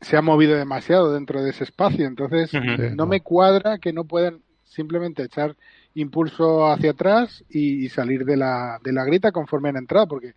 se 0.00 0.16
ha 0.16 0.22
movido 0.22 0.56
demasiado 0.56 1.12
dentro 1.12 1.42
de 1.42 1.50
ese 1.50 1.64
espacio. 1.64 2.06
Entonces, 2.06 2.50
no 2.94 3.06
me 3.06 3.20
cuadra 3.20 3.78
que 3.78 3.92
no 3.92 4.04
puedan 4.04 4.42
simplemente 4.64 5.22
echar 5.22 5.56
impulso 5.94 6.70
hacia 6.70 6.92
atrás 6.92 7.44
y, 7.48 7.88
salir 7.88 8.24
de 8.24 8.36
la, 8.36 8.78
de 8.82 8.92
la 8.92 9.04
grita 9.04 9.32
conforme 9.32 9.68
han 9.68 9.76
entrado, 9.76 10.08
porque 10.08 10.34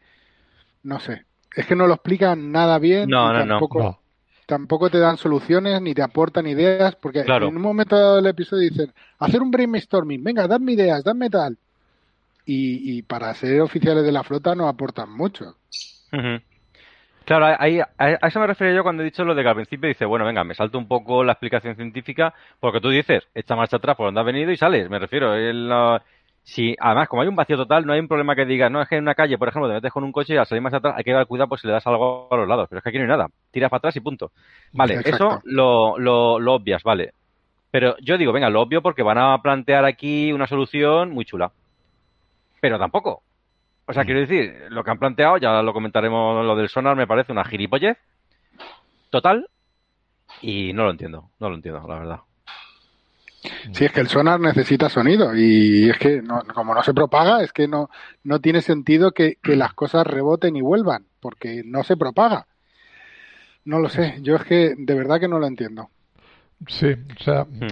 no 0.83 0.99
sé, 0.99 1.25
es 1.55 1.65
que 1.65 1.75
no 1.75 1.87
lo 1.87 1.95
explican 1.95 2.51
nada 2.51 2.79
bien. 2.79 3.09
No, 3.09 3.33
no, 3.33 3.45
no 3.45 3.99
tampoco 4.45 4.89
te 4.89 4.99
dan 4.99 5.17
soluciones 5.17 5.81
ni 5.81 5.93
te 5.93 6.01
aportan 6.01 6.47
ideas, 6.47 6.95
porque 6.95 7.21
en 7.21 7.43
un 7.43 7.61
momento 7.61 8.15
del 8.15 8.27
episodio 8.27 8.69
dicen, 8.69 8.93
hacer 9.19 9.41
un 9.41 9.51
brainstorming, 9.51 10.23
venga, 10.23 10.47
dadme 10.47 10.73
ideas, 10.73 11.03
dadme 11.03 11.29
tal. 11.29 11.57
Y, 12.45 12.97
y 12.97 13.01
para 13.03 13.33
ser 13.35 13.61
oficiales 13.61 14.03
de 14.03 14.11
la 14.11 14.23
flota 14.23 14.53
no 14.53 14.67
aportan 14.67 15.09
mucho. 15.11 15.55
Claro, 17.25 17.55
ahí, 17.57 17.79
a 17.79 18.27
eso 18.27 18.39
me 18.41 18.47
refería 18.47 18.75
yo 18.75 18.83
cuando 18.83 19.01
he 19.01 19.05
dicho 19.05 19.23
lo 19.23 19.33
de 19.33 19.43
que 19.43 19.49
al 19.49 19.55
principio 19.55 19.87
dice, 19.87 20.05
bueno, 20.05 20.25
venga, 20.25 20.43
me 20.43 20.55
salto 20.55 20.77
un 20.77 20.89
poco 20.89 21.23
la 21.23 21.31
explicación 21.31 21.75
científica, 21.75 22.33
porque 22.59 22.81
tú 22.81 22.89
dices, 22.89 23.23
echa 23.33 23.55
marcha 23.55 23.77
atrás 23.77 23.95
por 23.95 24.07
donde 24.07 24.19
has 24.19 24.25
venido 24.25 24.51
y 24.51 24.57
sales, 24.57 24.89
me 24.89 24.99
refiero. 24.99 25.33
El, 25.33 25.71
si, 26.43 26.75
además, 26.79 27.07
como 27.07 27.21
hay 27.21 27.29
un 27.29 27.35
vacío 27.35 27.55
total, 27.55 27.85
no 27.85 27.93
hay 27.93 28.01
un 28.01 28.07
problema 28.07 28.35
que 28.35 28.45
digas, 28.45 28.69
no, 28.69 28.81
es 28.81 28.89
que 28.89 28.95
en 28.95 29.03
una 29.03 29.15
calle, 29.15 29.37
por 29.37 29.47
ejemplo, 29.47 29.69
te 29.69 29.75
metes 29.75 29.91
con 29.91 30.03
un 30.03 30.11
coche 30.11 30.33
y 30.33 30.37
al 30.37 30.45
salir 30.45 30.61
más 30.61 30.73
atrás 30.73 30.95
hay 30.97 31.03
que 31.03 31.13
dar 31.13 31.25
cuidado 31.25 31.47
pues 31.47 31.61
si 31.61 31.67
le 31.67 31.73
das 31.73 31.87
algo 31.87 32.27
a 32.29 32.35
los 32.35 32.47
lados, 32.47 32.67
pero 32.69 32.79
es 32.79 32.83
que 32.83 32.89
aquí 32.89 32.97
no 32.97 33.05
hay 33.05 33.09
nada, 33.09 33.27
tiras 33.49 33.69
para 33.69 33.77
atrás 33.77 33.95
y 33.95 34.01
punto. 34.01 34.31
Vale, 34.73 34.99
eso 35.05 35.41
lo, 35.45 35.97
lo, 35.97 36.39
lo 36.39 36.53
obvias, 36.53 36.83
vale. 36.83 37.13
Pero 37.71 37.95
yo 38.01 38.17
digo, 38.17 38.33
venga, 38.33 38.49
lo 38.49 38.61
obvio 38.61 38.81
porque 38.81 39.03
van 39.03 39.17
a 39.17 39.41
plantear 39.41 39.85
aquí 39.85 40.31
una 40.33 40.45
solución 40.45 41.11
muy 41.11 41.25
chula. 41.25 41.51
Pero 42.59 42.77
tampoco. 42.77 43.23
O 43.85 43.93
sea, 43.93 44.03
mm. 44.03 44.05
quiero 44.05 44.19
decir, 44.19 44.65
lo 44.69 44.83
que 44.83 44.91
han 44.91 44.99
planteado, 44.99 45.37
ya 45.37 45.61
lo 45.61 45.73
comentaremos, 45.73 46.45
lo 46.45 46.55
del 46.55 46.69
sonar 46.69 46.95
me 46.95 47.07
parece 47.07 47.31
una 47.31 47.43
gilipollez 47.43 47.97
total 49.09 49.47
y 50.41 50.73
no 50.73 50.83
lo 50.83 50.91
entiendo, 50.91 51.29
no 51.39 51.49
lo 51.49 51.55
entiendo, 51.55 51.85
la 51.87 51.99
verdad. 51.99 52.19
Sí, 53.71 53.85
es 53.85 53.91
que 53.91 53.99
el 53.99 54.07
sonar 54.07 54.39
necesita 54.39 54.89
sonido 54.89 55.35
y 55.35 55.89
es 55.89 55.97
que 55.97 56.23
como 56.53 56.73
no 56.73 56.81
se 56.81 56.93
propaga, 56.93 57.43
es 57.43 57.51
que 57.51 57.67
no, 57.67 57.89
no 58.23 58.39
tiene 58.39 58.61
sentido 58.61 59.11
que, 59.11 59.37
las 59.43 59.73
cosas 59.73 60.07
reboten 60.07 60.55
y 60.55 60.61
vuelvan, 60.61 61.05
porque 61.19 61.61
no 61.65 61.83
se 61.83 61.97
propaga. 61.97 62.47
No 63.65 63.79
lo 63.79 63.89
sé, 63.89 64.15
yo 64.21 64.35
es 64.35 64.43
que 64.43 64.75
de 64.77 64.95
verdad 64.95 65.19
que 65.19 65.27
no 65.27 65.39
lo 65.39 65.47
entiendo. 65.47 65.89
Sí, 66.67 66.93
o 66.93 67.23
sea... 67.23 67.43
Hmm. 67.43 67.67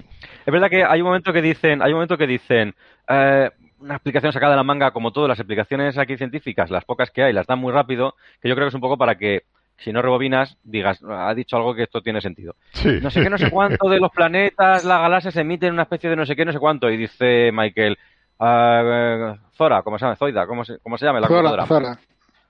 Es 0.46 0.51
verdad 0.51 0.70
que 0.70 0.84
hay 0.84 1.01
un 1.01 1.08
momento 1.08 1.32
que 1.32 1.42
dicen, 1.42 1.82
hay 1.82 1.92
un 1.92 1.96
momento 1.96 2.18
que 2.18 2.28
dicen, 2.28 2.75
eh, 3.08 3.50
una 3.80 3.96
explicación 3.96 4.32
sacada 4.34 4.54
de 4.54 4.58
la 4.58 4.63
manga, 4.63 4.92
como 4.92 5.12
todas 5.12 5.30
las 5.30 5.40
explicaciones 5.40 5.98
aquí 5.98 6.18
científicas, 6.18 6.70
las 6.70 6.86
pocas 6.86 7.12
que 7.12 7.24
hay, 7.24 7.34
las 7.34 7.48
dan 7.48 7.60
muy 7.60 7.72
rápido, 7.72 8.16
que 8.42 8.50
yo 8.50 8.56
creo 8.56 8.68
que 8.68 8.70
es 8.70 8.75
un 8.75 8.82
poco 8.82 8.98
para 8.98 9.16
que 9.16 9.44
si 9.78 9.92
no 9.92 10.01
rebobinas, 10.01 10.58
digas, 10.63 11.01
ha 11.08 11.34
dicho 11.34 11.58
algo 11.58 11.74
que 11.74 11.84
esto 11.84 12.01
tiene 12.01 12.22
sentido. 12.22 12.56
No 13.01 13.10
sé 13.10 13.24
qué, 13.24 13.30
no 13.30 13.38
sé 13.38 13.50
cuánto 13.50 13.90
de 13.90 14.00
los 14.00 14.12
planetas, 14.12 14.84
la 14.84 15.00
galaxia 15.00 15.32
se 15.32 15.42
emite 15.42 15.68
en 15.68 15.74
una 15.74 15.84
especie 15.84 16.10
de 16.10 16.16
no 16.16 16.25
sé 16.25 16.36
qué, 16.36 16.46
no 16.46 16.51
sé 16.51 16.60
cuánto. 16.60 16.90
Y 16.90 16.98
dice 16.98 17.51
Michael, 17.51 17.98
uh, 18.40 19.36
Zora, 19.56 19.82
¿cómo 19.82 19.98
se 19.98 20.06
llama? 20.06 20.16
Zoida, 20.16 20.46
¿cómo 20.46 20.63
se, 20.63 20.78
cómo 20.80 20.98
se 20.98 21.06
llama? 21.06 21.20
La 21.20 21.28
Zora, 21.28 21.66
Zora. 21.66 22.00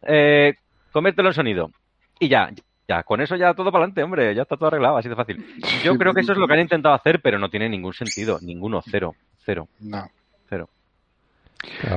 Eh, 0.01 0.55
conviértelo 0.91 1.29
en 1.29 1.33
sonido. 1.33 1.71
Y 2.19 2.27
ya, 2.27 2.49
ya, 2.87 3.03
con 3.03 3.21
eso 3.21 3.35
ya 3.35 3.53
todo 3.53 3.71
para 3.71 3.83
adelante, 3.83 4.03
hombre, 4.03 4.35
ya 4.35 4.41
está 4.41 4.57
todo 4.57 4.67
arreglado, 4.67 4.97
así 4.97 5.07
de 5.07 5.15
fácil. 5.15 5.45
Yo 5.83 5.97
creo 5.97 6.13
que 6.13 6.21
eso 6.21 6.33
es 6.33 6.37
lo 6.37 6.47
que 6.47 6.53
han 6.53 6.59
intentado 6.59 6.93
hacer, 6.93 7.21
pero 7.21 7.39
no 7.39 7.49
tiene 7.49 7.69
ningún 7.69 7.93
sentido, 7.93 8.39
ninguno, 8.41 8.81
cero, 8.85 9.15
cero. 9.45 9.67
No. 9.79 10.09
Cero. 10.49 10.69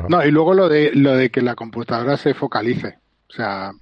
No, 0.09 0.25
y 0.25 0.31
luego 0.31 0.55
lo 0.55 0.69
de, 0.69 0.93
lo 0.95 1.17
de 1.17 1.31
que 1.31 1.43
la 1.43 1.55
computadora 1.55 2.17
se 2.17 2.35
focalice. 2.35 2.99
O 3.29 3.33
sea, 3.33 3.73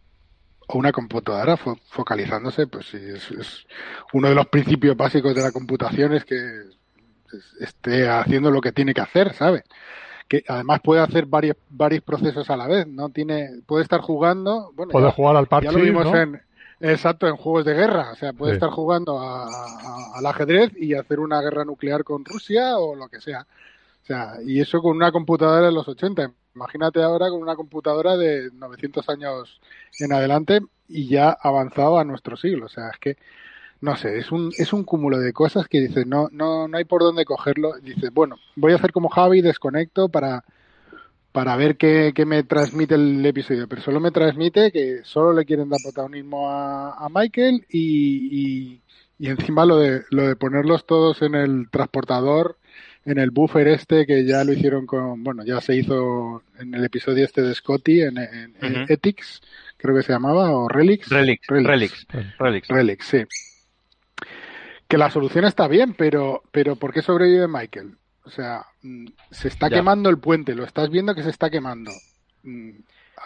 o 0.73 0.79
una 0.79 0.93
computadora 0.93 1.57
focalizándose, 1.57 2.67
pues 2.67 2.87
sí, 2.87 2.97
es, 2.97 3.67
uno 4.13 4.29
de 4.29 4.35
los 4.35 4.47
principios 4.47 4.97
básicos 4.97 5.35
de 5.35 5.43
la 5.43 5.53
computación 5.53 6.15
es 6.15 6.25
que 6.25 6.37
esté 7.61 8.09
haciendo 8.09 8.51
lo 8.51 8.61
que 8.61 8.73
tiene 8.73 8.95
que 8.95 9.03
hacer, 9.03 9.35
¿sabes? 9.35 9.65
Que 10.29 10.45
además 10.49 10.81
puede 10.81 11.03
hacer 11.03 11.27
varios, 11.27 11.57
varios 11.69 12.03
procesos 12.03 12.49
a 12.49 12.57
la 12.57 12.67
vez, 12.67 12.87
no 12.87 13.11
tiene, 13.11 13.61
puede 13.67 13.83
estar 13.83 14.01
jugando, 14.01 14.73
bueno, 14.75 14.93
puede 14.93 15.11
jugar 15.11 15.37
al 15.37 15.47
parche, 15.47 15.71
ya 15.71 15.77
lo 15.77 15.85
vimos 15.85 16.07
en, 16.15 16.41
exacto, 16.81 17.29
en 17.29 17.37
juegos 17.37 17.67
de 17.67 17.75
guerra, 17.75 18.13
o 18.13 18.17
sea, 18.17 18.33
puede 18.33 18.55
estar 18.55 18.71
jugando 18.71 19.21
al 19.21 20.27
ajedrez 20.27 20.73
y 20.77 20.95
hacer 20.95 21.21
una 21.21 21.43
guerra 21.43 21.67
nuclear 21.67 22.03
con 22.03 22.25
Rusia 22.25 22.79
o 22.79 22.95
lo 22.95 23.09
que 23.09 23.21
sea. 23.21 23.47
O 24.03 24.05
sea, 24.05 24.37
y 24.45 24.61
eso 24.61 24.81
con 24.81 24.97
una 24.97 25.13
computadora 25.13 25.67
de 25.67 25.73
los 25.73 25.87
80. 25.87 26.33
Imagínate 26.55 27.03
ahora 27.03 27.31
con 27.31 27.41
una 27.41 27.57
computadora 27.57 28.17
de 28.17 28.51
900 28.53 29.09
años 29.09 29.61
en 29.99 30.13
adelante 30.13 30.61
y 30.89 31.09
ya 31.09 31.31
avanzado 31.31 31.99
a 31.99 32.05
nuestro 32.05 32.37
siglo. 32.37 32.67
O 32.67 32.69
sea, 32.69 32.91
es 32.91 32.99
que, 32.99 33.17
no 33.81 33.97
sé, 33.97 34.19
es 34.19 34.31
un, 34.31 34.53
es 34.59 34.73
un 34.73 34.85
cúmulo 34.85 35.19
de 35.19 35.33
cosas 35.33 35.67
que 35.69 35.81
dices, 35.81 36.07
no, 36.07 36.29
no, 36.33 36.69
no 36.69 36.77
hay 36.77 36.85
por 36.85 37.03
dónde 37.03 37.25
cogerlo. 37.25 37.73
Dices, 37.81 38.13
bueno, 38.13 38.37
voy 38.57 38.73
a 38.73 38.77
hacer 38.77 38.93
como 38.93 39.09
Javi, 39.09 39.41
desconecto 39.41 40.09
para, 40.09 40.45
para 41.33 41.57
ver 41.57 41.77
qué, 41.77 42.13
qué, 42.15 42.27
me 42.27 42.43
transmite 42.45 42.95
el 42.95 43.25
episodio, 43.25 43.67
pero 43.69 43.83
solo 43.83 44.01
me 44.01 44.11
transmite 44.11 44.71
que 44.71 45.01
solo 45.05 45.33
le 45.33 45.47
quieren 45.47 45.71
dar 45.71 45.81
protagonismo 45.83 46.51
a, 46.51 46.93
a 46.95 47.09
Michael 47.09 47.67
y, 47.71 48.77
y, 48.79 48.83
y, 49.19 49.29
encima 49.29 49.65
lo 49.65 49.79
de, 49.79 50.03
lo 50.11 50.29
de 50.29 50.37
ponerlos 50.37 50.85
todos 50.87 51.23
en 51.23 51.35
el 51.35 51.71
transportador 51.71 52.59
en 53.05 53.19
el 53.19 53.31
buffer 53.31 53.69
este 53.69 54.07
que 54.07 54.25
ya 54.25 54.45
lo 54.45 54.53
hicieron 54.53 54.87
con, 54.87 55.23
bueno, 55.25 55.45
ya 55.45 55.61
se 55.61 55.75
hizo 55.75 56.43
en 56.59 56.75
el 56.75 56.85
episodio 56.85 57.25
este 57.25 57.43
de 57.43 57.55
Scotty, 57.55 58.03
en, 58.03 58.17
Ethics, 58.89 59.43
creo 59.77 59.95
que 59.95 60.03
se 60.03 60.13
llamaba, 60.13 60.51
o 60.51 60.69
Relics. 60.69 61.09
Relics, 61.09 61.47
Relics, 61.49 62.07
Relics, 62.39 62.69
Relics, 62.69 63.07
sí. 63.07 63.25
Que 64.87 64.99
la 64.99 65.11
solución 65.11 65.45
está 65.45 65.69
bien, 65.69 65.95
pero, 65.95 66.43
pero 66.53 66.77
¿por 66.77 66.93
qué 66.93 67.03
sobrevive 67.03 67.49
Michael? 67.49 67.97
O 68.25 68.31
sea, 68.31 68.65
mm, 68.83 69.07
se 69.31 69.49
está 69.49 69.69
quemando 69.69 70.09
el 70.09 70.19
puente, 70.19 70.55
lo 70.55 70.65
estás 70.65 70.91
viendo 70.91 71.15
que 71.15 71.23
se 71.23 71.31
está 71.31 71.51
quemando. 71.51 71.91
Mm, 72.45 72.71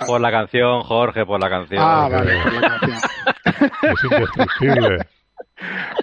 por 0.07 0.21
la 0.21 0.31
canción, 0.31 0.83
Jorge, 0.83 1.27
por 1.27 1.41
la 1.41 1.49
canción. 1.49 1.81
Ah, 1.83 2.09
vale, 2.11 2.43
por 2.43 2.53
la 2.53 2.69
canción. 2.69 2.99
es 3.83 4.05
indestructible 4.05 5.07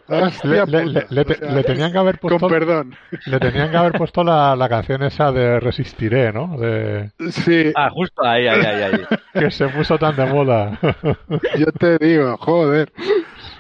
le, 0.08 1.64
tenían 1.64 1.92
que 1.92 1.98
haber 1.98 2.20
puesto. 2.20 2.48
perdón. 2.48 2.96
Le 3.26 3.40
tenían 3.40 3.72
que 3.72 3.78
haber 3.78 3.94
puesto 3.94 4.24
la, 4.24 4.56
la 4.56 4.70
canción 4.70 5.04
esa 5.04 5.32
de 5.32 5.60
Resistiré, 5.60 6.32
¿no? 6.34 6.58
De... 6.58 7.12
Sí. 7.32 7.72
Ah, 7.76 7.90
justo 7.90 8.24
ahí, 8.24 8.48
ahí, 8.48 8.66
ahí, 8.66 8.84
ahí. 8.84 9.06
que 9.34 9.52
se 9.52 9.68
puso 9.70 9.98
tan 9.98 10.16
de 10.16 10.26
moda. 10.26 10.80
Yo 11.58 11.66
te 11.80 11.98
digo, 11.98 12.38
joder. 12.38 12.92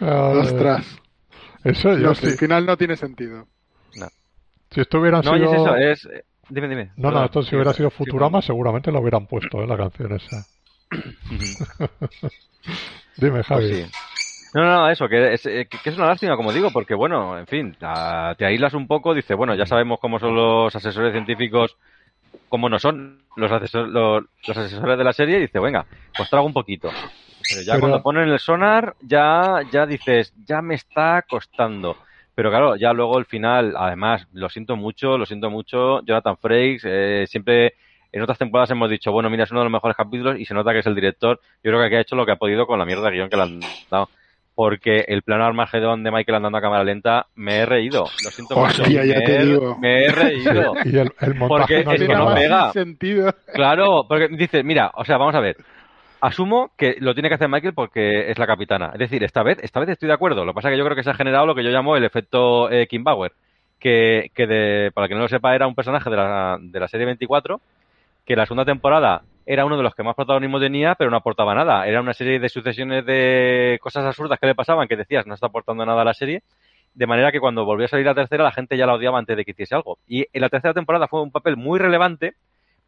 Ostras. 0.01 0.99
Eso 1.63 1.97
yo 1.97 2.09
Al 2.09 2.15
final 2.15 2.65
no 2.65 2.75
tiene 2.75 2.97
sentido. 2.97 3.47
No. 3.95 4.07
Si 4.71 4.81
esto 4.81 4.99
hubiera 4.99 5.21
no, 5.21 5.33
sido. 5.33 5.77
es 5.77 5.99
eso, 5.99 6.11
es. 6.11 6.23
Dime, 6.49 6.67
dime. 6.67 6.91
No, 6.97 7.09
no, 7.09 7.23
esto 7.23 7.41
si 7.41 7.55
hubiera 7.55 7.71
sido 7.73 7.89
Futurama, 7.89 8.41
seguramente 8.41 8.91
lo 8.91 8.99
hubieran 8.99 9.27
puesto, 9.27 9.63
¿eh? 9.63 9.67
La 9.67 9.77
canción 9.77 10.11
esa. 10.13 10.45
dime, 13.17 13.43
Javi. 13.43 13.69
Pues 13.69 13.91
no, 14.53 14.63
no, 14.63 14.89
eso, 14.89 15.07
que 15.07 15.33
es, 15.33 15.45
eh, 15.47 15.67
que 15.67 15.89
es 15.89 15.97
una 15.97 16.07
lástima, 16.07 16.35
como 16.35 16.53
digo, 16.53 16.69
porque, 16.71 16.93
bueno, 16.93 17.37
en 17.39 17.47
fin, 17.47 17.75
te 18.37 18.45
aíslas 18.45 18.73
un 18.75 18.87
poco, 18.87 19.13
dice, 19.13 19.33
bueno, 19.33 19.55
ya 19.55 19.65
sabemos 19.65 19.99
cómo 19.99 20.19
son 20.19 20.35
los 20.35 20.75
asesores 20.75 21.11
científicos, 21.11 21.75
cómo 22.49 22.69
no 22.69 22.77
son 22.77 23.23
los, 23.35 23.51
asesores, 23.51 23.91
los, 23.91 24.23
asesores 24.47 24.97
de 24.97 25.03
la 25.03 25.13
serie, 25.13 25.37
y 25.37 25.41
dice, 25.41 25.59
venga, 25.59 25.85
pues 26.15 26.29
trago 26.29 26.45
un 26.45 26.53
poquito. 26.53 26.91
Pero 27.49 27.61
ya 27.63 27.79
cuando 27.79 28.03
ponen 28.03 28.29
el 28.29 28.39
sonar, 28.39 28.95
ya, 29.01 29.61
ya 29.71 29.87
dices, 29.87 30.33
ya 30.45 30.61
me 30.61 30.75
está 30.75 31.23
costando. 31.27 31.97
Pero 32.35 32.51
claro, 32.51 32.75
ya 32.75 32.93
luego 32.93 33.17
el 33.17 33.25
final, 33.25 33.73
además, 33.75 34.27
lo 34.33 34.49
siento 34.49 34.75
mucho, 34.75 35.17
lo 35.17 35.25
siento 35.25 35.49
mucho, 35.49 36.01
Jonathan 36.05 36.37
Frakes, 36.37 36.83
eh, 36.85 37.25
siempre 37.27 37.73
en 38.11 38.21
otras 38.21 38.37
temporadas 38.37 38.69
hemos 38.69 38.89
dicho, 38.89 39.11
bueno, 39.11 39.31
mira, 39.31 39.45
es 39.45 39.51
uno 39.51 39.61
de 39.61 39.65
los 39.65 39.73
mejores 39.73 39.97
capítulos 39.97 40.39
y 40.39 40.45
se 40.45 40.53
nota 40.53 40.71
que 40.73 40.79
es 40.79 40.85
el 40.85 40.93
director. 40.93 41.39
Yo 41.63 41.71
creo 41.71 41.79
que 41.79 41.85
aquí 41.87 41.95
ha 41.95 42.01
hecho 42.01 42.15
lo 42.15 42.25
que 42.25 42.33
ha 42.33 42.35
podido 42.35 42.67
con 42.67 42.77
la 42.77 42.85
mierda 42.85 43.09
de 43.09 43.15
guion 43.15 43.29
que 43.29 43.35
le 43.35 43.41
han 43.41 43.59
dado 43.89 44.09
porque 44.55 45.05
el 45.07 45.23
plano 45.23 45.45
Armagedón 45.45 46.03
de 46.03 46.11
Michael 46.11 46.35
andando 46.35 46.57
a 46.57 46.61
cámara 46.61 46.83
lenta 46.83 47.27
me 47.35 47.57
he 47.59 47.65
reído. 47.65 48.03
Lo 48.23 48.29
siento 48.31 48.55
mucho. 48.55 48.83
Hostia, 48.83 49.03
ya 49.05 49.19
me, 49.19 49.25
te 49.25 49.35
he, 49.37 49.45
digo. 49.45 49.77
me 49.79 50.05
he 50.05 50.11
reído. 50.11 50.73
Y 50.85 50.97
el, 50.97 51.11
el 51.21 51.35
Porque 51.37 51.37
montaje 51.37 51.79
es 51.79 51.87
que 51.87 51.95
Tiene 51.97 52.15
no 52.15 52.33
pega. 52.33 52.71
sentido. 52.71 53.33
Claro, 53.53 54.05
porque 54.07 54.27
dices, 54.29 54.63
mira, 54.63 54.91
o 54.95 55.03
sea, 55.05 55.17
vamos 55.17 55.35
a 55.35 55.39
ver. 55.39 55.57
Asumo 56.21 56.71
que 56.77 56.95
lo 56.99 57.13
tiene 57.13 57.27
que 57.29 57.35
hacer 57.35 57.49
Michael 57.49 57.73
porque 57.73 58.31
es 58.31 58.37
la 58.37 58.47
capitana. 58.47 58.91
Es 58.93 58.99
decir, 58.99 59.23
esta 59.23 59.43
vez, 59.43 59.57
esta 59.61 59.79
vez 59.81 59.89
estoy 59.89 60.07
de 60.07 60.13
acuerdo. 60.13 60.45
Lo 60.45 60.53
que 60.53 60.55
pasa 60.55 60.69
es 60.69 60.73
que 60.73 60.77
yo 60.77 60.85
creo 60.85 60.95
que 60.95 61.03
se 61.03 61.09
ha 61.09 61.15
generado 61.15 61.45
lo 61.45 61.55
que 61.55 61.63
yo 61.63 61.69
llamo 61.69 61.97
el 61.97 62.05
efecto 62.05 62.69
eh, 62.71 62.87
Kim 62.87 63.03
Bauer, 63.03 63.33
que, 63.79 64.31
que 64.33 64.47
de, 64.47 64.91
para 64.93 65.09
que 65.09 65.15
no 65.15 65.21
lo 65.21 65.27
sepa, 65.27 65.53
era 65.53 65.67
un 65.67 65.75
personaje 65.75 66.09
de 66.09 66.15
la, 66.15 66.57
de 66.61 66.79
la 66.79 66.87
serie 66.87 67.05
24, 67.07 67.59
que 68.25 68.35
la 68.37 68.45
segunda 68.45 68.63
temporada 68.63 69.23
era 69.45 69.65
uno 69.65 69.77
de 69.77 69.83
los 69.83 69.93
que 69.93 70.03
más 70.03 70.15
protagonismo 70.15 70.59
tenía, 70.59 70.95
pero 70.95 71.09
no 71.09 71.17
aportaba 71.17 71.53
nada. 71.53 71.87
Era 71.87 72.01
una 72.01 72.13
serie 72.13 72.39
de 72.39 72.49
sucesiones 72.49 73.05
de 73.05 73.79
cosas 73.81 74.05
absurdas 74.05 74.39
que 74.39 74.47
le 74.47 74.55
pasaban, 74.55 74.87
que 74.87 74.95
decías, 74.95 75.25
no 75.27 75.33
está 75.33 75.47
aportando 75.47 75.85
nada 75.85 76.01
a 76.01 76.05
la 76.05 76.13
serie. 76.13 76.43
De 76.93 77.07
manera 77.07 77.31
que 77.31 77.39
cuando 77.39 77.65
volvió 77.65 77.85
a 77.85 77.89
salir 77.89 78.05
la 78.05 78.13
tercera, 78.13 78.43
la 78.43 78.51
gente 78.51 78.77
ya 78.77 78.85
la 78.85 78.93
odiaba 78.93 79.19
antes 79.19 79.35
de 79.35 79.43
que 79.43 79.51
hiciese 79.51 79.75
algo. 79.75 79.97
Y 80.07 80.25
en 80.31 80.41
la 80.41 80.49
tercera 80.49 80.73
temporada 80.73 81.07
fue 81.07 81.21
un 81.21 81.31
papel 81.31 81.57
muy 81.57 81.79
relevante, 81.79 82.35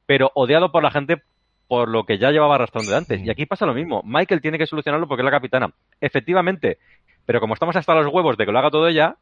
pero 0.06 0.32
odiado 0.36 0.72
por 0.72 0.84
la 0.84 0.92
gente 0.92 1.24
por 1.68 1.90
lo 1.90 2.04
que 2.04 2.18
ya 2.18 2.32
llevaba 2.32 2.56
arrastrando 2.56 2.92
de 2.92 2.98
antes. 2.98 3.22
Y 3.22 3.30
aquí 3.30 3.46
pasa 3.46 3.66
lo 3.66 3.74
mismo. 3.74 4.02
Michael 4.06 4.42
tiene 4.42 4.58
que 4.58 4.68
solucionarlo 4.68 5.08
porque 5.08 5.22
es 5.22 5.26
la 5.26 5.32
capitana. 5.32 5.72
Efectivamente. 6.00 6.78
Pero 7.26 7.40
como 7.40 7.56
estamos 7.56 7.76
hasta 7.76 7.96
los 7.96 8.14
huevos 8.14 8.38
de 8.38 8.46
que 8.46 8.52
lo 8.52 8.60
haga 8.60 8.70
todo 8.70 8.88
ella, 8.88 9.18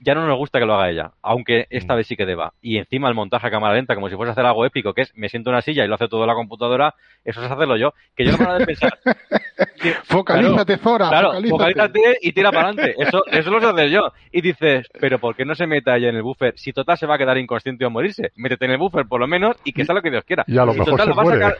ya 0.00 0.14
no 0.14 0.26
nos 0.26 0.36
gusta 0.38 0.58
que 0.58 0.66
lo 0.66 0.74
haga 0.74 0.90
ella. 0.90 1.10
Aunque 1.22 1.66
esta 1.70 1.94
vez 1.94 2.06
sí 2.06 2.16
que 2.16 2.26
deba. 2.26 2.52
Y 2.62 2.78
encima 2.78 3.08
el 3.08 3.14
montaje 3.14 3.46
a 3.46 3.50
cámara 3.50 3.74
lenta, 3.74 3.94
como 3.94 4.08
si 4.08 4.16
fuese 4.16 4.30
a 4.30 4.32
hacer 4.32 4.46
algo 4.46 4.64
épico, 4.64 4.94
que 4.94 5.02
es 5.02 5.12
me 5.16 5.28
siento 5.28 5.50
en 5.50 5.54
una 5.54 5.62
silla 5.62 5.84
y 5.84 5.88
lo 5.88 5.94
hace 5.94 6.08
todo 6.08 6.26
la 6.26 6.34
computadora, 6.34 6.94
eso 7.24 7.42
es 7.44 7.50
hacerlo 7.50 7.76
yo. 7.76 7.92
Que 8.16 8.24
yo 8.24 8.32
no 8.32 8.38
paro 8.38 8.58
de 8.58 8.66
pensar. 8.66 8.98
que- 9.82 9.92
Focalízate, 10.04 10.76
Zora. 10.78 11.08
Claro, 11.08 11.28
focalízate. 11.28 11.50
focalízate 11.50 12.18
y 12.22 12.32
tira 12.32 12.50
para 12.52 12.68
adelante. 12.68 12.94
Eso, 12.98 13.22
eso 13.26 13.50
lo 13.50 13.60
sé 13.60 13.66
hacer 13.66 13.90
yo. 13.90 14.12
Y 14.32 14.40
dices, 14.40 14.86
pero 15.00 15.18
¿por 15.18 15.34
qué 15.36 15.44
no 15.44 15.54
se 15.54 15.66
meta 15.66 15.96
ella 15.96 16.08
en 16.08 16.16
el 16.16 16.22
buffer? 16.22 16.54
Si 16.56 16.72
total 16.72 16.96
se 16.98 17.06
va 17.06 17.16
a 17.16 17.18
quedar 17.18 17.38
inconsciente 17.38 17.84
o 17.84 17.90
morirse. 17.90 18.32
Métete 18.36 18.64
en 18.66 18.72
el 18.72 18.78
buffer 18.78 19.06
por 19.06 19.20
lo 19.20 19.26
menos 19.26 19.56
y 19.64 19.72
que 19.72 19.84
sea 19.84 19.94
lo 19.94 20.02
que 20.02 20.10
Dios 20.10 20.24
quiera. 20.24 20.44
Y 20.46 20.56
a 20.58 20.64
lo 20.64 20.72
Si 20.72 20.78
mejor 20.80 20.98
total 20.98 21.06
se 21.06 21.10
lo 21.10 21.16
va 21.16 21.22
a 21.22 21.24
muere. 21.24 21.44
sacar- 21.44 21.58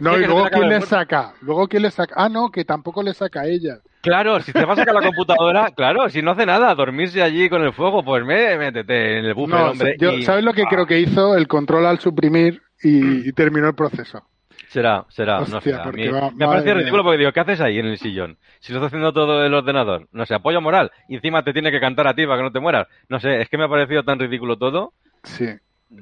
No, 0.00 0.16
y 0.18 0.24
luego 0.24 0.48
quién 0.50 0.68
le 0.68 0.80
saca. 0.80 1.32
Luego 1.42 1.68
quién 1.68 1.82
le 1.82 1.90
saca. 1.90 2.14
Ah, 2.16 2.28
no, 2.28 2.50
que 2.50 2.64
tampoco 2.64 3.02
le 3.02 3.12
saca 3.14 3.40
a 3.42 3.46
ella. 3.46 3.78
Claro, 4.00 4.40
si 4.40 4.52
te 4.52 4.64
vas 4.64 4.78
a 4.78 4.82
sacar 4.82 4.94
la 4.94 5.02
computadora, 5.06 5.70
claro, 5.76 6.08
si 6.08 6.22
no 6.22 6.30
hace 6.32 6.46
nada, 6.46 6.74
dormirse 6.74 7.22
allí 7.22 7.48
con 7.48 7.62
el 7.62 7.72
fuego, 7.72 8.04
pues 8.04 8.24
me- 8.24 8.56
métete 8.58 9.18
en 9.18 9.24
el 9.24 9.34
buffer, 9.34 9.58
No, 9.58 9.70
hombre. 9.72 9.96
yo- 9.98 10.12
y- 10.12 10.22
¿sabes 10.22 10.44
lo 10.44 10.52
que 10.52 10.62
Ah, 10.62 10.68
creo 10.70 10.86
que 10.86 11.00
hizo? 11.00 11.36
El 11.36 11.48
control 11.48 11.86
al 11.86 11.98
suprimir 11.98 12.62
y, 12.82 13.28
y 13.28 13.32
terminó 13.32 13.68
el 13.68 13.74
proceso. 13.74 14.22
Será, 14.68 15.06
será, 15.08 15.38
no 15.38 15.56
Hostia, 15.56 15.60
sé. 15.60 15.74
a 15.80 15.82
porque 15.82 16.02
mí- 16.06 16.08
va- 16.12 16.30
me 16.30 16.46
parece 16.46 16.74
ridículo 16.74 17.02
porque 17.02 17.18
digo, 17.18 17.32
¿qué 17.32 17.40
haces 17.40 17.60
ahí 17.60 17.78
en 17.78 17.86
el 17.86 17.96
sillón? 17.98 18.36
Si 18.60 18.72
lo 18.72 18.78
está 18.78 18.88
haciendo 18.88 19.12
todo 19.14 19.44
el 19.44 19.54
ordenador. 19.54 20.06
No 20.12 20.26
sé, 20.26 20.34
apoyo 20.34 20.60
moral. 20.60 20.90
Y 21.08 21.16
encima 21.16 21.42
te 21.42 21.52
tiene 21.54 21.70
que 21.70 21.80
cantar 21.80 22.06
a 22.06 22.14
ti 22.14 22.24
para 22.26 22.36
que 22.36 22.42
no 22.42 22.52
te 22.52 22.60
mueras. 22.60 22.86
No 23.08 23.18
sé, 23.18 23.40
es 23.40 23.48
que 23.48 23.56
me 23.56 23.64
ha 23.64 23.68
parecido 23.68 24.02
tan 24.04 24.18
ridículo 24.18 24.58
todo. 24.58 24.92
Sí. 25.24 25.46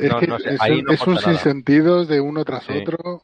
Es 0.01 0.11
No, 0.11 0.19
que 0.19 0.27
no 0.27 0.39
sé, 0.41 0.55
es, 0.55 0.61
ahí 0.61 0.81
un- 0.81 0.85
no 0.85 0.93
es 0.93 1.07
un 1.07 1.17
sinsentidos 1.17 2.09
de 2.09 2.21
uno 2.21 2.45
tras 2.45 2.65
Sí. 2.65 2.73
otro. 2.83 3.23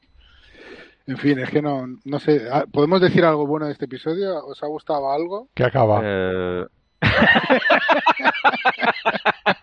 En 1.06 1.16
fin, 1.18 1.38
es 1.40 1.50
que 1.50 1.60
no, 1.62 1.84
no 2.04 2.18
sé. 2.20 2.42
Ah, 2.50 2.64
¿Podemos 2.72 3.00
decir 3.00 3.24
algo 3.24 3.46
bueno 3.46 3.66
de 3.66 3.72
este 3.72 3.84
episodio? 3.86 4.44
¿Os 4.46 4.62
ha 4.62 4.66
gustado 4.66 5.10
algo? 5.12 5.48
Que 5.54 5.64
acaba. 5.64 6.00
Eh, 6.04 6.64